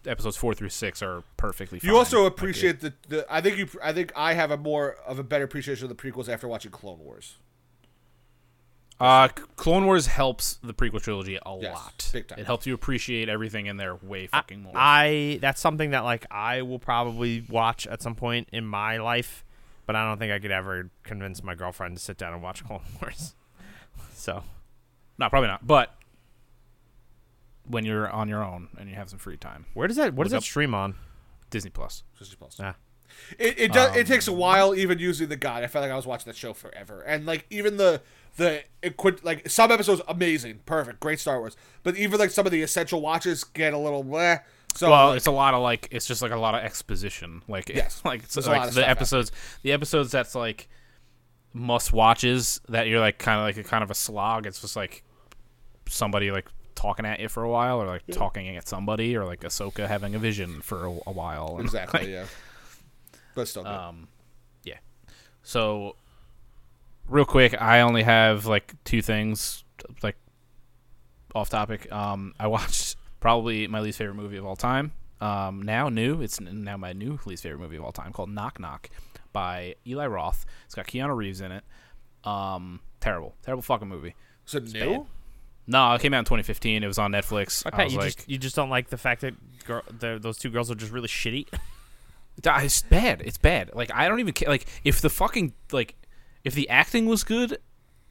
episodes 0.07 0.37
four 0.37 0.55
through 0.55 0.69
six, 0.71 1.03
are 1.03 1.23
perfectly. 1.37 1.79
fine. 1.79 1.91
You 1.91 1.97
also 1.97 2.25
Like, 2.25 2.33
appreciate 2.33 2.81
the, 2.81 2.93
the. 3.09 3.27
I 3.29 3.41
think 3.41 3.59
you. 3.59 3.69
I 3.83 3.93
think 3.93 4.13
I 4.17 4.35
have 4.35 4.51
a 4.51 4.57
more 4.57 4.97
of 5.07 5.19
a 5.19 5.23
better 5.25 5.45
appreciation 5.45 5.85
of 5.91 5.97
the 5.97 6.03
prequels 6.11 6.29
after 6.29 6.47
watching 6.49 6.71
Clone 6.71 6.99
Wars. 7.01 7.37
Uh, 9.01 9.27
Clone 9.57 9.87
Wars 9.87 10.07
helps 10.07 10.55
the 10.63 10.73
prequel 10.73 11.03
trilogy 11.03 11.37
a 11.45 11.59
Yes, 11.61 11.75
lot. 11.75 12.11
big 12.13 12.29
time. 12.29 12.39
It 12.39 12.47
helps 12.47 12.65
you 12.65 12.75
appreciate 12.75 13.29
everything 13.29 13.67
in 13.67 13.77
there 13.77 13.97
way 13.97 14.29
fucking 14.29 14.63
more. 14.63 14.73
I 14.77 15.39
that's 15.43 15.61
something 15.61 15.91
that 15.91 16.05
like 16.05 16.27
I 16.31 16.63
will 16.63 16.79
probably 16.79 17.45
watch 17.49 17.89
at 17.89 18.01
some 18.03 18.15
point 18.15 18.49
in 18.53 18.65
my 18.65 18.99
life, 18.99 19.45
but 19.87 19.97
I 19.97 20.05
don't 20.07 20.19
think 20.19 20.33
I 20.33 20.39
could 20.39 20.53
ever 20.53 20.91
convince 21.03 21.43
my 21.43 21.57
girlfriend 21.57 21.97
to 21.97 22.03
sit 22.03 22.17
down 22.19 22.35
and 22.35 22.43
watch 22.43 22.65
Clone 22.65 22.83
Wars. 23.03 23.35
So 24.15 24.45
no, 25.19 25.29
probably 25.29 25.49
not. 25.49 25.67
But 25.67 25.93
when 27.67 27.85
you're 27.85 28.09
on 28.11 28.29
your 28.29 28.43
own 28.45 28.69
and 28.79 28.89
you 28.89 28.95
have 28.97 29.09
some 29.11 29.19
free 29.19 29.37
time, 29.37 29.67
where 29.75 29.89
does 29.89 29.97
that 29.97 30.15
what 30.15 30.25
does 30.25 30.33
Look 30.33 30.41
that 30.41 30.45
up- 30.45 30.51
stream 30.51 30.75
on? 30.75 30.95
Disney 31.51 31.71
Plus. 31.71 32.03
Disney 32.19 32.37
Plus. 32.37 32.59
Ah. 32.61 32.75
It 33.39 33.59
it, 33.61 33.73
does, 33.73 33.95
it 33.95 34.01
Um, 34.01 34.07
takes 34.07 34.27
a 34.27 34.33
while 34.33 34.75
even 34.75 34.99
using 34.99 35.29
the 35.29 35.37
guide. 35.37 35.63
I 35.63 35.69
felt 35.69 35.83
like 35.85 35.93
I 35.93 35.97
was 35.97 36.07
watching 36.07 36.27
that 36.27 36.37
show 36.37 36.53
forever, 36.53 37.01
and 37.03 37.27
like 37.27 37.47
even 37.51 37.77
the 37.77 38.01
the 38.37 38.65
it 38.83 38.97
quit 38.97 39.25
like 39.25 39.49
some 39.49 39.71
episodes 39.71 40.03
amazing, 40.09 40.61
perfect, 40.67 40.99
great 40.99 41.21
Star 41.21 41.39
Wars, 41.39 41.57
but 41.85 41.97
even 41.97 42.19
like 42.19 42.31
some 42.31 42.45
of 42.45 42.51
the 42.51 42.63
essential 42.63 43.01
watches 43.01 43.45
get 43.45 43.73
a 43.73 43.79
little 43.79 44.03
bleh. 44.03 44.41
So 44.75 44.91
well, 44.91 45.09
like, 45.11 45.19
it's 45.19 45.29
a 45.29 45.31
lot 45.31 45.55
of 45.55 45.63
like 45.63 45.87
it's 45.93 46.07
just 46.07 46.23
like 46.23 46.33
a 46.33 46.37
lot 46.37 46.57
of 46.57 46.63
exposition. 46.65 47.43
Like 47.47 47.69
Yes. 47.69 48.03
like 48.05 48.25
it's 48.25 48.35
There's 48.35 48.49
a 48.49 48.51
lot 48.51 48.57
like 48.59 48.67
the 48.71 48.73
stuff 48.81 48.89
episodes 48.89 49.33
the 49.63 49.71
episodes 49.71 50.11
that's 50.11 50.35
like 50.35 50.69
must 51.53 51.93
watches 51.93 52.61
that 52.69 52.89
you're 52.89 52.99
like 52.99 53.19
kind 53.19 53.39
of 53.39 53.45
like 53.45 53.65
a 53.65 53.69
kind 53.69 53.85
of 53.85 53.91
a 53.93 53.95
slog. 53.95 54.45
It's 54.47 54.61
just 54.61 54.75
like 54.75 55.05
somebody 55.89 56.33
like 56.33 56.49
talking 56.75 57.07
at 57.07 57.21
you 57.21 57.29
for 57.29 57.43
a 57.43 57.49
while 57.49 57.81
or 57.81 57.87
like 57.87 58.07
talking 58.11 58.57
at 58.57 58.69
somebody 58.69 59.17
or 59.17 59.25
like 59.25 59.41
Ahsoka 59.41 59.87
having 59.87 60.15
a 60.15 60.19
vision 60.19 60.61
for 60.61 60.87
a, 60.87 60.91
a 61.07 61.13
while. 61.13 61.59
exactly 61.61 62.01
like, 62.01 62.09
yeah, 62.09 62.27
but 63.35 63.49
still 63.49 63.63
good. 63.63 63.73
Um, 63.73 64.09
yeah. 64.65 64.79
So 65.43 65.97
real 67.09 67.25
quick, 67.25 67.61
I 67.61 67.81
only 67.81 68.03
have 68.03 68.47
like 68.47 68.75
two 68.85 69.03
things, 69.03 69.65
like 70.03 70.17
off 71.35 71.51
topic. 71.51 71.91
Um, 71.93 72.35
I 72.39 72.47
watched 72.49 72.97
probably 73.21 73.67
my 73.67 73.81
least 73.81 73.99
favorite 73.99 74.17
movie 74.17 74.37
of 74.37 74.47
all 74.47 74.57
time. 74.57 74.93
Um, 75.21 75.63
now 75.63 75.89
new, 75.89 76.21
it's 76.21 76.41
now 76.41 76.77
my 76.77 76.93
new 76.93 77.19
least 77.25 77.43
favorite 77.43 77.61
movie 77.61 77.77
of 77.77 77.85
all 77.85 77.93
time 77.93 78.13
called 78.13 78.31
Knock 78.31 78.61
Knock 78.61 78.91
by 79.33 79.75
Eli 79.87 80.07
Roth. 80.07 80.45
It's 80.67 80.75
got 80.75 80.87
Keanu 80.87 81.17
Reeves 81.17 81.41
in 81.41 81.53
it. 81.53 81.65
Um, 82.25 82.81
terrible, 83.01 83.35
terrible 83.43 83.63
fucking 83.63 83.89
movie. 83.89 84.15
Is 84.47 84.55
it 84.55 84.73
bad. 84.73 85.07
No, 85.67 85.95
it 85.95 86.01
came 86.01 86.13
out 86.13 86.21
in 86.21 86.25
2015. 86.25 86.83
It 86.83 86.87
was 86.87 86.99
on 86.99 87.13
Netflix. 87.13 87.65
Bet 87.77 87.91
you 87.91 87.99
like, 87.99 88.17
just 88.17 88.29
you 88.29 88.39
just 88.39 88.55
don't 88.55 88.71
like 88.71 88.91
the 88.91 88.99
fact 88.99 89.23
that 89.23 89.35
girl, 89.65 89.83
the, 89.89 90.19
those 90.21 90.39
two 90.39 90.51
girls 90.51 90.71
are 90.71 90.75
just 90.75 90.93
really 90.93 91.09
shitty. 91.09 91.47
"Ah, 92.47 92.61
it's 92.63 92.83
bad. 92.83 93.23
It's 93.25 93.39
bad. 93.39 93.71
Like 93.75 93.91
I 93.95 94.09
don't 94.09 94.21
even 94.21 94.35
care. 94.35 94.49
Like 94.49 94.67
if 94.85 95.01
the 95.01 95.11
fucking 95.11 95.55
like 95.73 95.95
if 96.45 96.55
the 96.55 96.69
acting 96.69 97.07
was 97.07 97.25
good 97.25 97.59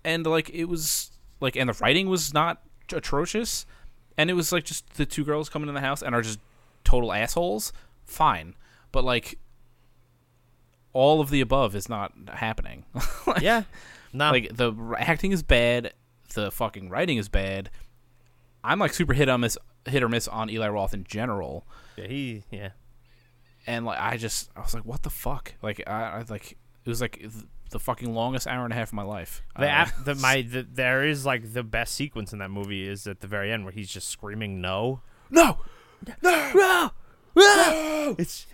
and 0.04 0.26
like 0.26 0.50
it 0.50 0.66
was 0.66 1.12
like 1.40 1.56
and 1.56 1.70
the 1.70 1.74
writing 1.74 2.10
was 2.10 2.34
not 2.34 2.62
atrocious 2.92 3.66
and 4.18 4.30
it 4.30 4.34
was 4.34 4.52
like 4.52 4.64
just 4.64 4.96
the 4.96 5.06
two 5.06 5.24
girls 5.24 5.50
coming 5.50 5.70
in 5.70 5.76
the 5.76 5.82
house 5.82 6.02
and 6.02 6.16
are 6.16 6.22
just 6.22 6.40
total 6.84 7.14
assholes, 7.14 7.74
fine. 8.06 8.56
But 8.92 9.04
like 9.04 9.38
all 10.94 11.22
of 11.22 11.30
the 11.30 11.42
above 11.42 11.76
is 11.76 11.90
not 11.90 12.14
happening. 12.34 12.86
yeah, 13.42 13.64
no, 14.12 14.32
like 14.32 14.56
the 14.56 14.74
acting 14.98 15.32
is 15.32 15.44
bad, 15.44 15.94
the 16.34 16.52
fucking 16.52 16.90
writing 16.90 17.18
is 17.18 17.30
bad. 17.30 17.70
I'm 18.64 18.80
like 18.80 18.94
super 18.94 19.14
hit 19.14 19.30
on 19.30 19.42
miss 19.42 19.58
hit 19.86 20.02
or 20.04 20.10
miss 20.10 20.28
on 20.28 20.50
Eli 20.50 20.68
Roth 20.70 20.94
in 20.94 21.04
general. 21.04 21.66
yeah, 21.98 22.08
he 22.08 22.44
yeah. 22.52 22.70
and 23.68 23.86
like 23.86 24.00
I 24.00 24.18
just 24.18 24.50
I 24.56 24.62
was 24.62 24.74
like, 24.74 24.86
what 24.86 25.04
the 25.04 25.10
fuck? 25.10 25.54
Like 25.62 25.84
I, 25.88 25.92
I 26.20 26.24
like 26.30 26.52
it 26.52 26.90
was 26.90 27.02
like 27.02 27.26
the 27.72 27.80
fucking 27.80 28.14
longest 28.14 28.46
hour 28.48 28.64
and 28.66 28.72
a 28.74 28.76
half 28.76 28.90
of 28.90 28.94
my 28.94 29.04
life. 29.04 29.42
The, 29.58 29.68
ap- 29.68 29.94
the 30.06 30.16
my 30.16 30.42
the, 30.44 30.62
there 30.72 31.04
is 31.06 31.26
like 31.26 31.54
the 31.54 31.64
best 31.64 31.96
sequence 31.96 32.32
in 32.34 32.40
that 32.40 32.52
movie 32.52 32.88
is 32.88 33.08
at 33.08 33.20
the 33.22 33.28
very 33.28 33.52
end 33.52 33.64
where 33.66 33.74
he's 33.74 33.90
just 33.90 34.08
screaming 34.10 34.62
no. 34.62 35.02
no, 35.30 35.58
No, 36.22 36.52
no. 36.54 36.92
no. 37.36 38.16
It's 38.20 38.46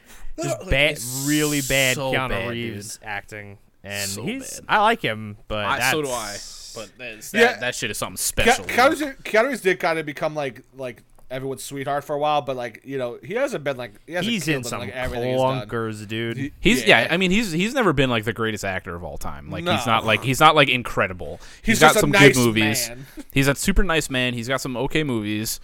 just 0.42 0.60
Like, 0.62 0.70
bad, 0.70 0.92
it's 0.92 1.26
really 1.28 1.60
bad 1.62 1.96
so 1.96 2.14
Keanu 2.14 2.30
bad, 2.30 2.50
Reeves 2.50 2.98
acting, 3.04 3.58
and 3.84 4.10
So 4.10 4.24
he's 4.24 4.62
bad. 4.62 4.66
I 4.70 4.82
like 4.84 5.02
him, 5.02 5.38
but 5.50 5.66
I, 5.66 5.92
so 5.92 6.02
do 6.02 6.10
I. 6.10 6.38
that's- 6.80 6.92
But 6.98 7.16
that's, 7.16 7.34
Yeah. 7.34 7.40
that, 7.54 7.60
that 7.62 7.76
shit 7.76 7.92
is 7.92 7.98
something 7.98 8.18
special. 8.18 8.66
Keanu 8.66 9.16
Keanu 9.24 9.62
did 9.62 9.80
kind 9.80 10.00
of 10.00 10.06
become 10.06 10.36
like 10.36 10.62
like 10.76 11.04
everyone's 11.32 11.64
sweetheart 11.64 12.04
for 12.04 12.16
a 12.16 12.20
while, 12.20 12.42
but 12.42 12.56
like 12.56 12.82
you 12.84 12.98
know 12.98 13.20
he 13.24 13.36
hasn't 13.36 13.64
been 13.64 13.78
like 13.78 13.92
he 14.08 14.14
hasn't 14.14 14.32
he's 14.34 14.48
in 14.48 14.56
in, 14.58 14.64
some 14.64 14.80
like 14.80 14.90
everything 14.92 15.34
he's 15.34 15.40
clunkers, 15.42 16.08
dude. 16.08 16.38
He- 16.38 16.54
He's 16.60 16.86
yeah. 16.86 17.08
I 17.12 17.18
mean 17.18 17.30
he's 17.32 17.52
he's 17.52 17.74
never 17.76 17.94
been 17.94 18.10
like 18.10 18.24
the 18.26 18.34
greatest 18.34 18.66
actor 18.66 18.96
of 18.96 19.04
all 19.04 19.18
time. 19.18 19.50
Like 19.52 19.64
he's 19.68 19.86
not 19.86 20.06
like 20.06 20.24
he's 20.24 20.40
not 20.40 20.56
like 20.56 20.70
incredible. 20.70 21.40
He's 21.62 21.80
got 21.80 21.88
just 21.90 21.98
a 21.98 22.00
some 22.02 22.12
nice 22.12 22.36
good 22.36 22.46
movies. 22.46 22.90
man. 22.90 23.06
He's 23.32 23.48
a 23.48 23.54
super 23.56 23.84
nice 23.84 24.10
man. 24.10 24.34
He's 24.34 24.48
got 24.48 24.60
some 24.62 24.76
okay 24.78 25.04
movies. 25.04 25.60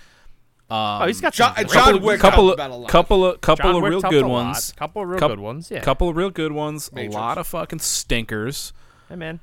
Um, 0.67 1.03
oh, 1.03 1.05
he's 1.07 1.21
got 1.21 1.31
John- 1.33 1.55
some 1.55 1.67
John 1.67 1.99
great- 1.99 1.99
couple, 2.01 2.07
Wick 2.07 2.19
couple, 2.19 2.51
of, 2.51 2.85
a 2.85 2.87
couple 2.87 3.23
of 3.25 3.41
couple 3.41 3.71
John 3.71 3.75
of 3.83 3.89
real 3.89 4.01
good 4.01 4.25
ones. 4.25 4.71
Couple 4.75 5.01
of 5.03 5.09
real 5.09 5.19
Coup- 5.19 5.27
good 5.27 5.39
ones. 5.39 5.69
Yeah. 5.69 5.81
Couple 5.81 6.09
of 6.09 6.15
real 6.15 6.31
good 6.31 6.51
ones. 6.53 6.91
Matrix. 6.91 7.15
A 7.15 7.19
lot 7.19 7.37
of 7.37 7.45
fucking 7.45 7.79
stinkers. 7.79 8.73
Hey 9.09 9.15
man, 9.15 9.39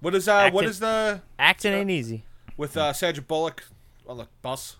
What 0.00 0.14
is 0.14 0.28
uh 0.28 0.50
what 0.50 0.64
Acting- 0.64 0.68
is 0.70 0.78
the 0.80 1.20
acting 1.38 1.72
ain't 1.72 1.90
easy. 1.90 2.24
with 2.56 2.76
uh 2.76 2.92
Sandra 2.92 3.22
Bullock 3.22 3.64
on 4.06 4.18
the 4.18 4.26
bus? 4.42 4.76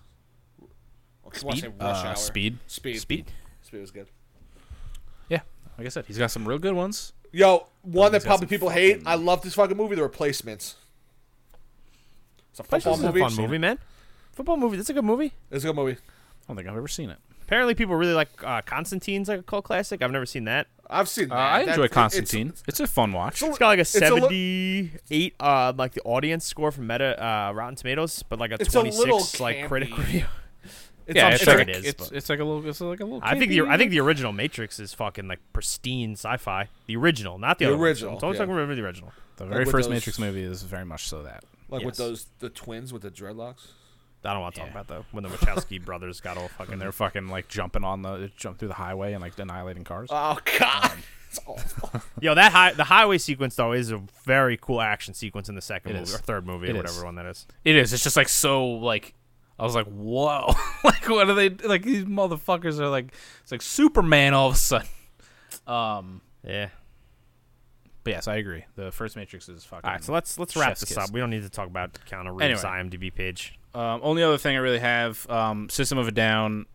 I 1.29 1.37
say 1.37 1.39
Speed. 1.39 1.73
Rush 1.79 2.03
Uh, 2.05 2.07
Hour. 2.09 2.15
speed. 2.15 2.57
Speed. 2.67 2.99
Speed. 2.99 3.25
Speed 3.61 3.81
was 3.81 3.91
good. 3.91 4.07
Yeah, 5.29 5.41
like 5.77 5.85
I 5.87 5.89
said, 5.89 6.05
he's 6.05 6.17
got 6.17 6.31
some 6.31 6.47
real 6.47 6.59
good 6.59 6.73
ones. 6.73 7.11
Yo, 7.33 7.67
one 7.81 8.11
that 8.13 8.23
probably 8.23 8.45
some 8.45 8.49
people 8.49 8.69
hate. 8.69 9.01
I 9.05 9.15
love 9.15 9.41
this 9.41 9.53
fucking 9.55 9.75
movie, 9.75 9.95
The 9.95 10.03
Replacements. 10.03 10.75
It's 12.51 12.59
a 12.59 12.63
football 12.63 12.93
This 12.93 12.99
is 12.99 13.03
a 13.03 13.07
movie. 13.07 13.19
fun 13.19 13.35
movie, 13.35 13.57
man. 13.57 13.77
Football 14.31 14.57
movie. 14.57 14.77
That's 14.77 14.89
a 14.89 14.93
good 14.93 15.03
movie. 15.03 15.33
It's 15.51 15.63
a 15.65 15.67
good 15.67 15.75
movie. 15.75 15.93
I 15.93 15.97
don't 16.47 16.55
think 16.55 16.69
I've 16.69 16.77
ever 16.77 16.87
seen 16.87 17.09
it. 17.09 17.17
Apparently, 17.41 17.75
people 17.75 17.95
really 17.95 18.13
like 18.13 18.29
uh, 18.43 18.61
Constantine's 18.61 19.27
like 19.27 19.39
a 19.39 19.43
cult 19.43 19.65
classic. 19.65 20.01
I've 20.01 20.11
never 20.11 20.25
seen 20.25 20.45
that. 20.45 20.67
I've 20.89 21.09
seen 21.09 21.29
that. 21.29 21.35
Uh, 21.35 21.37
I 21.37 21.59
enjoy 21.61 21.71
it- 21.71 21.85
it's- 21.85 21.91
Constantine. 21.93 22.53
It's, 22.67 22.79
a 22.79 22.87
fun 22.87 23.11
watch. 23.13 23.41
It's 23.41 23.57
got 23.57 23.67
like 23.67 23.79
a 23.79 23.81
It's 23.81 23.95
a 23.95 23.99
li- 23.99 24.07
seventy-eight, 24.21 25.35
uh, 25.39 25.73
like 25.77 25.93
the 25.93 26.01
audience 26.03 26.45
score 26.45 26.71
from 26.71 26.87
Meta, 26.87 27.21
uh, 27.23 27.51
Rotten 27.53 27.75
Tomatoes, 27.75 28.23
but 28.27 28.39
like 28.39 28.51
a 28.51 28.55
It's 28.55 28.69
a 28.69 28.71
twenty-six, 28.71 29.39
like 29.39 29.57
campy. 29.57 29.67
critic 29.67 29.97
review. 29.97 30.25
It's 31.09 31.15
yeah, 31.15 31.29
a- 31.29 31.33
it's, 31.35 31.43
sure 31.45 31.57
like, 31.57 31.69
it 31.69 31.75
is, 31.77 31.85
It's, 31.85 32.09
but- 32.09 32.17
it's 32.17 32.27
like 32.29 32.39
a 32.39 32.43
little. 32.43 32.67
It's 32.67 32.81
like 32.81 32.99
a 32.99 33.05
little. 33.05 33.21
I 33.23 33.39
think 33.39 33.49
the. 33.49 33.61
I 33.61 33.77
think 33.77 33.91
the 33.91 34.01
original 34.01 34.33
Matrix 34.33 34.77
is 34.77 34.93
fucking 34.93 35.25
like 35.29 35.39
pristine 35.53 36.17
sci-fi. 36.17 36.67
The 36.87 36.97
original, 36.97 37.37
not 37.39 37.59
the, 37.59 37.65
The 37.67 37.73
other 37.75 37.81
original, 37.81 38.17
I'm 38.17 38.23
always 38.23 38.35
yeah. 38.37 38.45
talking 38.45 38.61
about 38.61 38.75
the 38.75 38.83
original. 38.83 39.13
the 39.37 39.45
very 39.45 39.63
with 39.63 39.71
first 39.71 39.87
those- 39.87 39.93
Matrix 39.95 40.19
movie 40.19 40.43
is 40.43 40.63
very 40.63 40.83
much 40.83 41.07
so 41.07 41.23
that. 41.23 41.45
like 41.69 41.85
with 41.85 41.95
those 41.95 42.25
the 42.39 42.49
twins 42.49 42.91
with 42.91 43.03
the 43.03 43.09
dreadlocks. 43.11 43.67
I 44.23 44.33
don't 44.33 44.41
want 44.41 44.55
to 44.55 44.61
talk 44.61 44.69
Yeah. 44.69 44.79
about 44.81 44.87
that 44.89 45.03
when 45.11 45.23
the 45.23 45.29
Wachowski 45.29 45.83
brothers 45.85 46.19
got 46.21 46.37
all 46.37 46.47
fucking 46.49 46.79
they're 46.79 46.91
fucking 46.91 47.27
like 47.27 47.47
jumping 47.47 47.83
on 47.83 48.01
the 48.01 48.29
jump 48.35 48.59
through 48.59 48.67
the 48.69 48.73
highway 48.73 49.13
and 49.13 49.21
like 49.21 49.37
annihilating 49.39 49.83
cars. 49.83 50.09
Oh 50.11 50.37
god, 50.59 50.91
it's 51.29 51.39
awful. 51.45 52.01
Yo, 52.21 52.35
that 52.35 52.51
high 52.51 52.73
the 52.73 52.83
highway 52.85 53.17
sequence 53.19 53.55
though 53.55 53.71
is 53.73 53.91
a 53.91 54.01
very 54.25 54.57
cool 54.57 54.81
action 54.81 55.13
sequence 55.13 55.49
in 55.49 55.55
the 55.55 55.61
second 55.61 55.91
It 55.91 55.99
movie 55.99 56.03
is. 56.09 56.15
or 56.15 56.19
third 56.19 56.45
movie 56.47 56.67
It 56.67 56.71
or 56.75 56.79
is. 56.79 56.83
whatever 56.83 57.05
one 57.05 57.15
that 57.15 57.25
is. 57.27 57.45
It 57.63 57.75
is. 57.75 57.93
It's 57.93 58.03
just 58.03 58.17
like 58.17 58.29
so 58.29 58.65
like. 58.67 59.13
I 59.59 59.63
was 59.63 59.73
like, 59.73 59.87
whoa! 59.87 60.53
like, 60.83 61.09
what 61.09 61.27
are 61.29 61.33
they 61.33 61.49
like? 61.49 61.81
These 61.81 62.05
motherfuckers 62.05 62.79
are 62.79 62.89
like, 62.89 63.11
it's 63.41 63.51
like 63.51 63.63
Superman 63.63 64.35
all 64.35 64.49
of 64.49 64.53
a 64.53 64.57
sudden. 64.57 64.87
Um, 65.65 66.21
Yeah. 66.45 66.69
But 68.07 68.15
yes, 68.15 68.27
I 68.27 68.35
agree. 68.37 68.65
The 68.75 68.91
first 68.91 69.15
Matrix 69.15 69.47
is 69.49 69.63
fucking. 69.65 69.85
All 69.87 69.91
right, 69.95 70.03
so 70.03 70.13
let's 70.13 70.39
let's 70.39 70.55
wrap 70.55 70.77
this 70.77 70.89
kiss. 70.89 70.97
up. 70.97 71.11
We 71.11 71.19
don't 71.19 71.29
need 71.29 71.43
to 71.43 71.49
talk 71.49 71.67
about 71.67 71.93
Keanu 72.09 72.39
Reeves' 72.39 72.63
Anyway. 72.63 72.97
IMDb 72.97 73.13
page. 73.13 73.57
Um, 73.73 73.99
only 74.03 74.23
other 74.23 74.37
thing 74.37 74.55
I 74.55 74.59
really 74.59 74.79
have, 74.79 75.29
um, 75.29 75.69
System 75.69 75.97
of 75.97 76.07
a 76.07 76.11
Down 76.11 76.65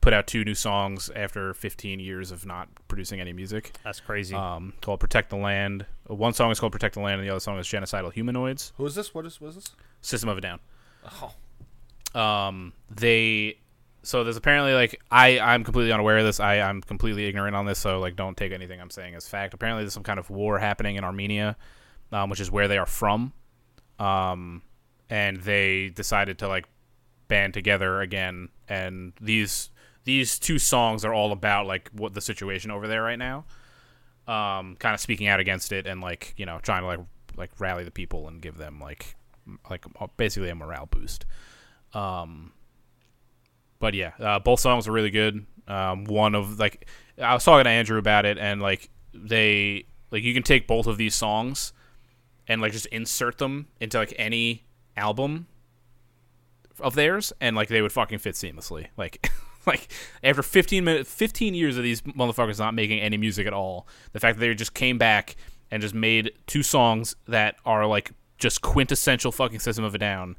put 0.00 0.12
out 0.12 0.26
two 0.26 0.44
new 0.44 0.54
songs 0.54 1.10
after 1.14 1.54
15 1.54 2.00
years 2.00 2.32
of 2.32 2.44
not 2.44 2.68
producing 2.88 3.20
any 3.20 3.32
music. 3.32 3.72
That's 3.84 4.00
crazy. 4.00 4.34
Um, 4.34 4.72
called 4.80 4.98
"Protect 5.00 5.30
the 5.30 5.36
Land." 5.36 5.86
Uh, 6.10 6.14
One 6.14 6.32
song 6.32 6.50
is 6.50 6.58
called 6.58 6.72
"Protect 6.72 6.94
the 6.94 7.00
Land," 7.00 7.20
and 7.20 7.28
the 7.28 7.32
other 7.32 7.40
song 7.40 7.58
is 7.58 7.66
"Genocidal 7.66 8.12
Humanoids." 8.12 8.72
Who 8.78 8.86
is 8.86 8.94
this? 8.94 9.14
What 9.14 9.26
is 9.26 9.40
what 9.40 9.48
is 9.48 9.54
this? 9.56 9.70
System 10.00 10.28
of 10.30 10.38
a 10.38 10.40
Down. 10.40 10.60
Oh, 11.22 12.20
Um, 12.20 12.72
they 12.90 13.58
so 14.02 14.24
there's 14.24 14.36
apparently 14.36 14.74
like 14.74 15.00
I 15.10 15.38
I'm 15.38 15.64
completely 15.64 15.92
unaware 15.92 16.18
of 16.18 16.24
this. 16.24 16.40
I 16.40 16.60
I'm 16.60 16.80
completely 16.80 17.26
ignorant 17.26 17.54
on 17.54 17.66
this, 17.66 17.78
so 17.78 18.00
like 18.00 18.16
don't 18.16 18.36
take 18.36 18.52
anything 18.52 18.80
I'm 18.80 18.90
saying 18.90 19.14
as 19.14 19.28
fact. 19.28 19.54
Apparently, 19.54 19.84
there's 19.84 19.92
some 19.94 20.02
kind 20.02 20.18
of 20.18 20.30
war 20.30 20.58
happening 20.58 20.96
in 20.96 21.04
Armenia, 21.04 21.56
um, 22.10 22.28
which 22.30 22.40
is 22.40 22.50
where 22.50 22.68
they 22.68 22.78
are 22.78 22.86
from. 22.86 23.32
Um, 23.98 24.62
and 25.08 25.38
they 25.38 25.90
decided 25.90 26.38
to 26.38 26.48
like 26.48 26.66
band 27.28 27.54
together 27.54 28.00
again, 28.00 28.48
and 28.68 29.12
these 29.20 29.70
these 30.04 30.38
two 30.38 30.58
songs 30.58 31.04
are 31.04 31.14
all 31.14 31.30
about 31.30 31.66
like 31.66 31.88
what 31.92 32.14
the 32.14 32.20
situation 32.20 32.70
over 32.70 32.88
there 32.88 33.02
right 33.02 33.18
now. 33.18 33.44
Um, 34.26 34.76
kind 34.76 34.94
of 34.94 35.00
speaking 35.00 35.26
out 35.26 35.40
against 35.40 35.72
it 35.72 35.86
and 35.86 36.00
like 36.00 36.34
you 36.36 36.46
know 36.46 36.58
trying 36.62 36.82
to 36.82 36.86
like 36.86 37.00
like 37.36 37.50
rally 37.58 37.84
the 37.84 37.90
people 37.90 38.28
and 38.28 38.40
give 38.40 38.56
them 38.56 38.80
like 38.80 39.14
like 39.70 39.84
basically 40.16 40.48
a 40.48 40.54
morale 40.54 40.86
boost. 40.86 41.24
Um, 41.94 42.52
but 43.82 43.94
yeah, 43.94 44.12
uh, 44.20 44.38
both 44.38 44.60
songs 44.60 44.86
are 44.86 44.92
really 44.92 45.10
good. 45.10 45.44
Um, 45.66 46.04
one 46.04 46.36
of 46.36 46.60
like 46.60 46.86
I 47.20 47.34
was 47.34 47.44
talking 47.44 47.64
to 47.64 47.70
Andrew 47.70 47.98
about 47.98 48.24
it, 48.24 48.38
and 48.38 48.62
like 48.62 48.88
they 49.12 49.86
like 50.12 50.22
you 50.22 50.32
can 50.32 50.44
take 50.44 50.68
both 50.68 50.86
of 50.86 50.98
these 50.98 51.16
songs 51.16 51.72
and 52.46 52.62
like 52.62 52.70
just 52.70 52.86
insert 52.86 53.38
them 53.38 53.66
into 53.80 53.98
like 53.98 54.14
any 54.16 54.62
album 54.96 55.48
of 56.78 56.94
theirs, 56.94 57.32
and 57.40 57.56
like 57.56 57.68
they 57.68 57.82
would 57.82 57.90
fucking 57.90 58.20
fit 58.20 58.36
seamlessly. 58.36 58.86
Like, 58.96 59.28
like 59.66 59.92
after 60.22 60.42
15 60.42 60.84
minutes, 60.84 61.12
15 61.12 61.54
years 61.54 61.76
of 61.76 61.82
these 61.82 62.02
motherfuckers 62.02 62.60
not 62.60 62.74
making 62.74 63.00
any 63.00 63.16
music 63.16 63.48
at 63.48 63.52
all, 63.52 63.88
the 64.12 64.20
fact 64.20 64.38
that 64.38 64.46
they 64.46 64.54
just 64.54 64.74
came 64.74 64.96
back 64.96 65.34
and 65.72 65.82
just 65.82 65.94
made 65.94 66.30
two 66.46 66.62
songs 66.62 67.16
that 67.26 67.56
are 67.64 67.84
like 67.86 68.12
just 68.38 68.60
quintessential 68.60 69.32
fucking 69.32 69.58
System 69.58 69.84
of 69.84 69.92
a 69.94 69.98
Down, 69.98 70.36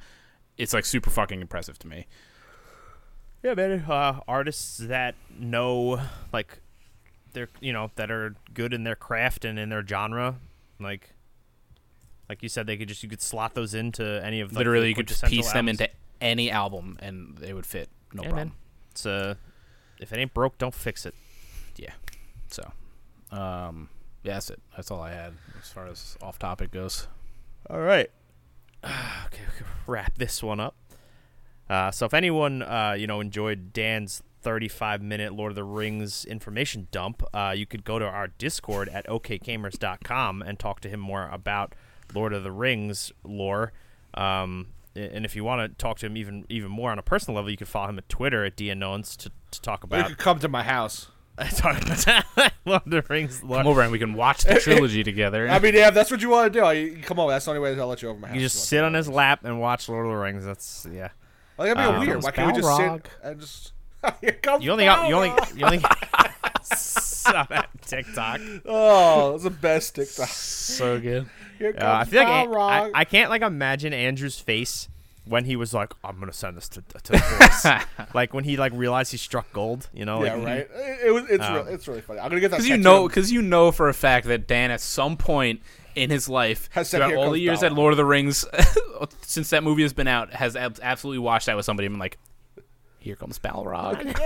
it's 0.57 0.73
like 0.73 0.85
super 0.85 1.09
fucking 1.09 1.41
impressive 1.41 1.77
to 1.79 1.87
me. 1.87 2.07
Yeah, 3.43 3.55
man. 3.55 3.81
Uh, 3.81 4.21
artists 4.27 4.77
that 4.77 5.15
know, 5.37 6.01
like, 6.31 6.59
they're 7.33 7.49
you 7.59 7.73
know 7.73 7.91
that 7.95 8.09
are 8.09 8.35
good 8.53 8.73
in 8.73 8.83
their 8.83 8.95
craft 8.95 9.43
and 9.43 9.59
in 9.59 9.69
their 9.69 9.85
genre, 9.85 10.35
like, 10.79 11.13
like 12.29 12.41
you 12.41 12.49
said, 12.49 12.67
they 12.67 12.77
could 12.77 12.87
just 12.87 13.03
you 13.03 13.09
could 13.09 13.21
slot 13.21 13.53
those 13.53 13.73
into 13.73 14.23
any 14.23 14.39
of 14.39 14.51
like, 14.51 14.59
Literally, 14.59 14.89
you 14.89 14.95
could 14.95 15.07
just 15.07 15.23
piece 15.25 15.51
them 15.51 15.67
into 15.67 15.89
any 16.21 16.49
album 16.49 16.97
and 17.01 17.37
they 17.37 17.53
would 17.53 17.65
fit. 17.65 17.89
No 18.13 18.23
yeah, 18.23 18.29
problem. 18.29 18.47
man. 18.47 18.55
It's 18.91 19.05
uh, 19.05 19.35
if 19.99 20.13
it 20.13 20.17
ain't 20.17 20.33
broke, 20.33 20.57
don't 20.57 20.73
fix 20.73 21.05
it. 21.05 21.13
Yeah. 21.75 21.93
So, 22.47 22.71
um, 23.31 23.89
yeah, 24.23 24.35
that's 24.35 24.49
it. 24.51 24.61
That's 24.75 24.89
all 24.89 25.01
I 25.01 25.11
had 25.11 25.33
as 25.61 25.69
far 25.69 25.87
as 25.87 26.17
off 26.21 26.39
topic 26.39 26.71
goes. 26.71 27.07
All 27.69 27.79
right. 27.79 28.09
okay, 28.83 29.41
we 29.51 29.57
can 29.57 29.65
wrap 29.87 30.15
this 30.15 30.41
one 30.41 30.59
up. 30.59 30.75
Uh, 31.69 31.91
so 31.91 32.05
if 32.05 32.13
anyone 32.13 32.61
uh, 32.61 32.95
you 32.97 33.07
know 33.07 33.19
enjoyed 33.21 33.73
Dan's 33.73 34.21
35 34.41 35.01
minute 35.01 35.33
Lord 35.33 35.51
of 35.51 35.55
the 35.55 35.63
Rings 35.63 36.25
information 36.25 36.87
dump, 36.91 37.23
uh, 37.33 37.53
you 37.55 37.65
could 37.65 37.83
go 37.83 37.97
to 37.99 38.05
our 38.05 38.27
Discord 38.27 38.89
at 38.89 39.07
okgamers.com 39.07 40.41
and 40.41 40.59
talk 40.59 40.81
to 40.81 40.89
him 40.89 40.99
more 40.99 41.29
about 41.31 41.73
Lord 42.13 42.33
of 42.33 42.43
the 42.43 42.51
Rings 42.51 43.11
lore. 43.23 43.71
Um, 44.13 44.67
and 44.95 45.25
if 45.25 45.35
you 45.35 45.43
want 45.43 45.71
to 45.71 45.83
talk 45.83 45.97
to 45.99 46.05
him 46.05 46.17
even 46.17 46.45
even 46.49 46.69
more 46.69 46.91
on 46.91 46.99
a 46.99 47.03
personal 47.03 47.35
level, 47.35 47.49
you 47.49 47.57
can 47.57 47.65
follow 47.65 47.89
him 47.89 47.97
at 47.97 48.07
Twitter 48.09 48.45
at 48.45 48.55
DNones 48.57 49.15
to, 49.17 49.31
to 49.51 49.61
talk 49.61 49.83
You 49.83 49.85
about 49.85 50.07
could 50.07 50.17
come 50.17 50.39
to 50.39 50.47
my 50.47 50.63
house. 50.63 51.07
Lord 52.65 52.83
of 52.85 52.91
the 52.91 53.03
Rings 53.09 53.43
lore. 53.43 53.57
Come 53.57 53.67
over 53.67 53.81
and 53.81 53.91
we 53.91 53.97
can 53.97 54.13
watch 54.13 54.43
the 54.43 54.59
trilogy 54.59 55.03
together. 55.03 55.49
I 55.49 55.57
mean, 55.57 55.73
yeah, 55.73 55.87
if 55.87 55.95
that's 55.95 56.11
what 56.11 56.21
you 56.21 56.29
want 56.29 56.53
to 56.53 56.59
do, 56.59 56.63
I, 56.63 56.95
come 57.01 57.19
over. 57.19 57.31
That's 57.31 57.45
the 57.45 57.51
only 57.51 57.61
way 57.61 57.79
I'll 57.79 57.87
let 57.87 58.03
you 58.03 58.09
over 58.09 58.19
my 58.19 58.27
house. 58.27 58.35
You 58.35 58.41
just 58.41 58.65
sit 58.65 58.83
on 58.83 58.93
his 58.93 59.09
lap 59.09 59.43
and 59.43 59.59
watch 59.59 59.89
Lord 59.89 60.05
of 60.05 60.11
the 60.11 60.17
Rings. 60.17 60.45
That's 60.45 60.87
yeah. 60.91 61.09
Like, 61.57 61.73
that'd 61.73 61.77
be 61.77 61.83
Um, 61.83 61.99
weird. 62.07 62.23
Why 62.23 62.31
can't 62.31 62.47
we 62.55 62.61
just 62.61 62.67
Balrog. 62.67 63.03
sit 63.05 63.11
and 63.23 63.39
just? 63.41 63.73
Here 64.21 64.31
comes 64.33 64.63
You 64.65 64.71
only 64.71 64.85
got 64.85 65.07
you 65.07 65.15
only 65.15 65.29
Balrog. 65.29 65.57
you 65.57 65.65
only 65.65 65.79
saw 66.63 67.43
that 67.49 67.69
TikTok. 67.85 68.41
Oh, 68.65 69.31
that's 69.31 69.43
the 69.43 69.49
best 69.49 69.95
TikTok. 69.95 70.27
so 70.29 70.99
good. 70.99 71.27
Here 71.57 71.73
comes 71.73 71.83
Uh, 71.83 71.95
I 71.95 72.03
feel 72.05 72.23
like 72.23 72.49
I, 72.49 72.91
I 73.01 73.05
can't 73.05 73.29
like 73.29 73.41
imagine 73.41 73.93
Andrew's 73.93 74.39
face 74.39 74.87
when 75.25 75.45
he 75.45 75.55
was 75.55 75.73
like, 75.73 75.93
"I'm 76.03 76.19
gonna 76.19 76.33
send 76.33 76.57
this 76.57 76.67
to 76.69 76.81
to 77.03 77.11
the 77.13 77.17
force." 77.19 77.65
like 78.13 78.33
when 78.33 78.43
he 78.43 78.57
like 78.57 78.73
realized 78.75 79.11
he 79.11 79.17
struck 79.17 79.51
gold. 79.53 79.89
You 79.93 80.03
know? 80.05 80.23
yeah, 80.23 80.33
like, 80.35 80.45
right. 80.45 80.57
It, 80.73 81.07
it 81.07 81.11
was. 81.11 81.23
It's 81.29 81.43
Um, 81.43 81.53
real, 81.53 81.67
it's 81.67 81.87
really 81.87 82.01
funny. 82.01 82.19
I'm 82.19 82.29
gonna 82.29 82.41
get 82.41 82.51
that. 82.51 82.57
Because 82.57 82.67
you 82.69 82.77
know, 82.77 83.07
because 83.07 83.31
you 83.31 83.41
know 83.41 83.71
for 83.71 83.87
a 83.89 83.93
fact 83.93 84.27
that 84.27 84.47
Dan 84.47 84.71
at 84.71 84.81
some 84.81 85.15
point 85.15 85.61
in 85.95 86.09
his 86.09 86.27
life, 86.29 86.69
Has 86.73 86.89
said, 86.89 86.99
throughout 86.99 87.15
all 87.15 87.31
the 87.31 87.39
years 87.39 87.61
that 87.61 87.73
Lord 87.73 87.93
of 87.93 87.97
the 87.97 88.05
Rings, 88.05 88.45
since 89.21 89.49
that 89.51 89.63
movie 89.63 89.81
has 89.83 89.93
been 89.93 90.07
out, 90.07 90.33
has 90.33 90.55
ab- 90.55 90.79
absolutely 90.81 91.19
watched 91.19 91.45
that 91.47 91.55
with 91.55 91.65
somebody 91.65 91.85
and 91.87 91.93
been 91.93 91.99
like, 91.99 92.17
"Here 92.99 93.15
comes 93.15 93.39
Balrog." 93.39 93.97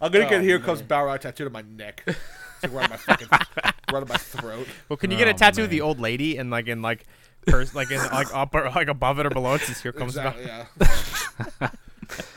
I'm 0.00 0.12
gonna 0.12 0.24
get 0.28 0.32
Oh, 0.34 0.40
here 0.40 0.58
comes 0.60 0.82
Balrog 0.82 1.20
tattooed 1.20 1.46
on 1.48 1.52
my 1.52 1.62
neck. 1.62 2.04
It's 2.06 2.16
like 2.62 2.72
right 2.72 2.84
on 2.84 2.90
my 2.90 2.96
fucking 2.96 3.28
right 3.32 3.74
on 4.02 4.08
my 4.08 4.16
throat. 4.16 4.68
Well, 4.88 4.96
can 4.96 5.10
you 5.10 5.16
get 5.16 5.26
a 5.28 5.32
Oh, 5.32 5.36
tattoo 5.36 5.64
of 5.64 5.70
the 5.70 5.80
old 5.80 5.98
lady 6.00 6.36
and 6.36 6.50
like 6.50 6.68
in 6.68 6.80
like, 6.82 7.06
pers- 7.46 7.74
like 7.74 7.90
in 7.90 7.98
like 7.98 8.32
up 8.34 8.54
or 8.54 8.70
like 8.70 8.88
above 8.88 9.18
it 9.18 9.26
or 9.26 9.30
below 9.30 9.54
it? 9.54 9.62
Since 9.62 9.80
here 9.82 9.92
comes. 9.92 10.16
Exactly. 10.16 10.44
Yeah. 10.46 11.70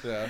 yeah. 0.04 0.28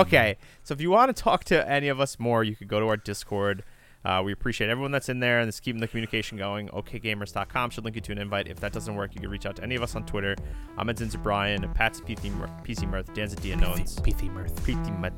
Okay, 0.00 0.36
so 0.62 0.72
if 0.74 0.80
you 0.80 0.90
want 0.90 1.14
to 1.14 1.22
talk 1.22 1.44
to 1.44 1.68
any 1.68 1.88
of 1.88 2.00
us 2.00 2.18
more, 2.18 2.44
you 2.44 2.54
could 2.54 2.68
go 2.68 2.80
to 2.80 2.86
our 2.88 2.96
Discord. 2.96 3.64
Uh, 4.04 4.22
we 4.24 4.32
appreciate 4.32 4.68
everyone 4.68 4.90
that's 4.90 5.08
in 5.08 5.20
there 5.20 5.40
and 5.40 5.48
it's 5.48 5.60
keeping 5.60 5.80
the 5.80 5.88
communication 5.88 6.36
going. 6.36 6.68
OKGamers.com 6.68 7.70
should 7.70 7.84
link 7.84 7.96
you 7.96 8.02
to 8.02 8.12
an 8.12 8.18
invite. 8.18 8.48
If 8.48 8.60
that 8.60 8.72
doesn't 8.72 8.94
work, 8.94 9.14
you 9.14 9.20
can 9.20 9.30
reach 9.30 9.46
out 9.46 9.56
to 9.56 9.62
any 9.62 9.74
of 9.74 9.82
us 9.82 9.96
on 9.96 10.04
Twitter. 10.04 10.36
I'm 10.76 10.88
at 10.90 10.96
Zinza 10.96 11.22
Brian, 11.22 11.66
Pat's 11.72 12.00
at 12.00 12.06
PC, 12.06 12.36
Mir- 12.36 12.50
PC 12.64 12.88
Mirth, 12.88 13.12
Dan's 13.14 13.32
at 13.32 13.40
Dianones. 13.40 14.02
Pithy 14.02 14.28
mirth. 14.28 14.62
Pretty 14.62 14.78
much. 14.90 15.12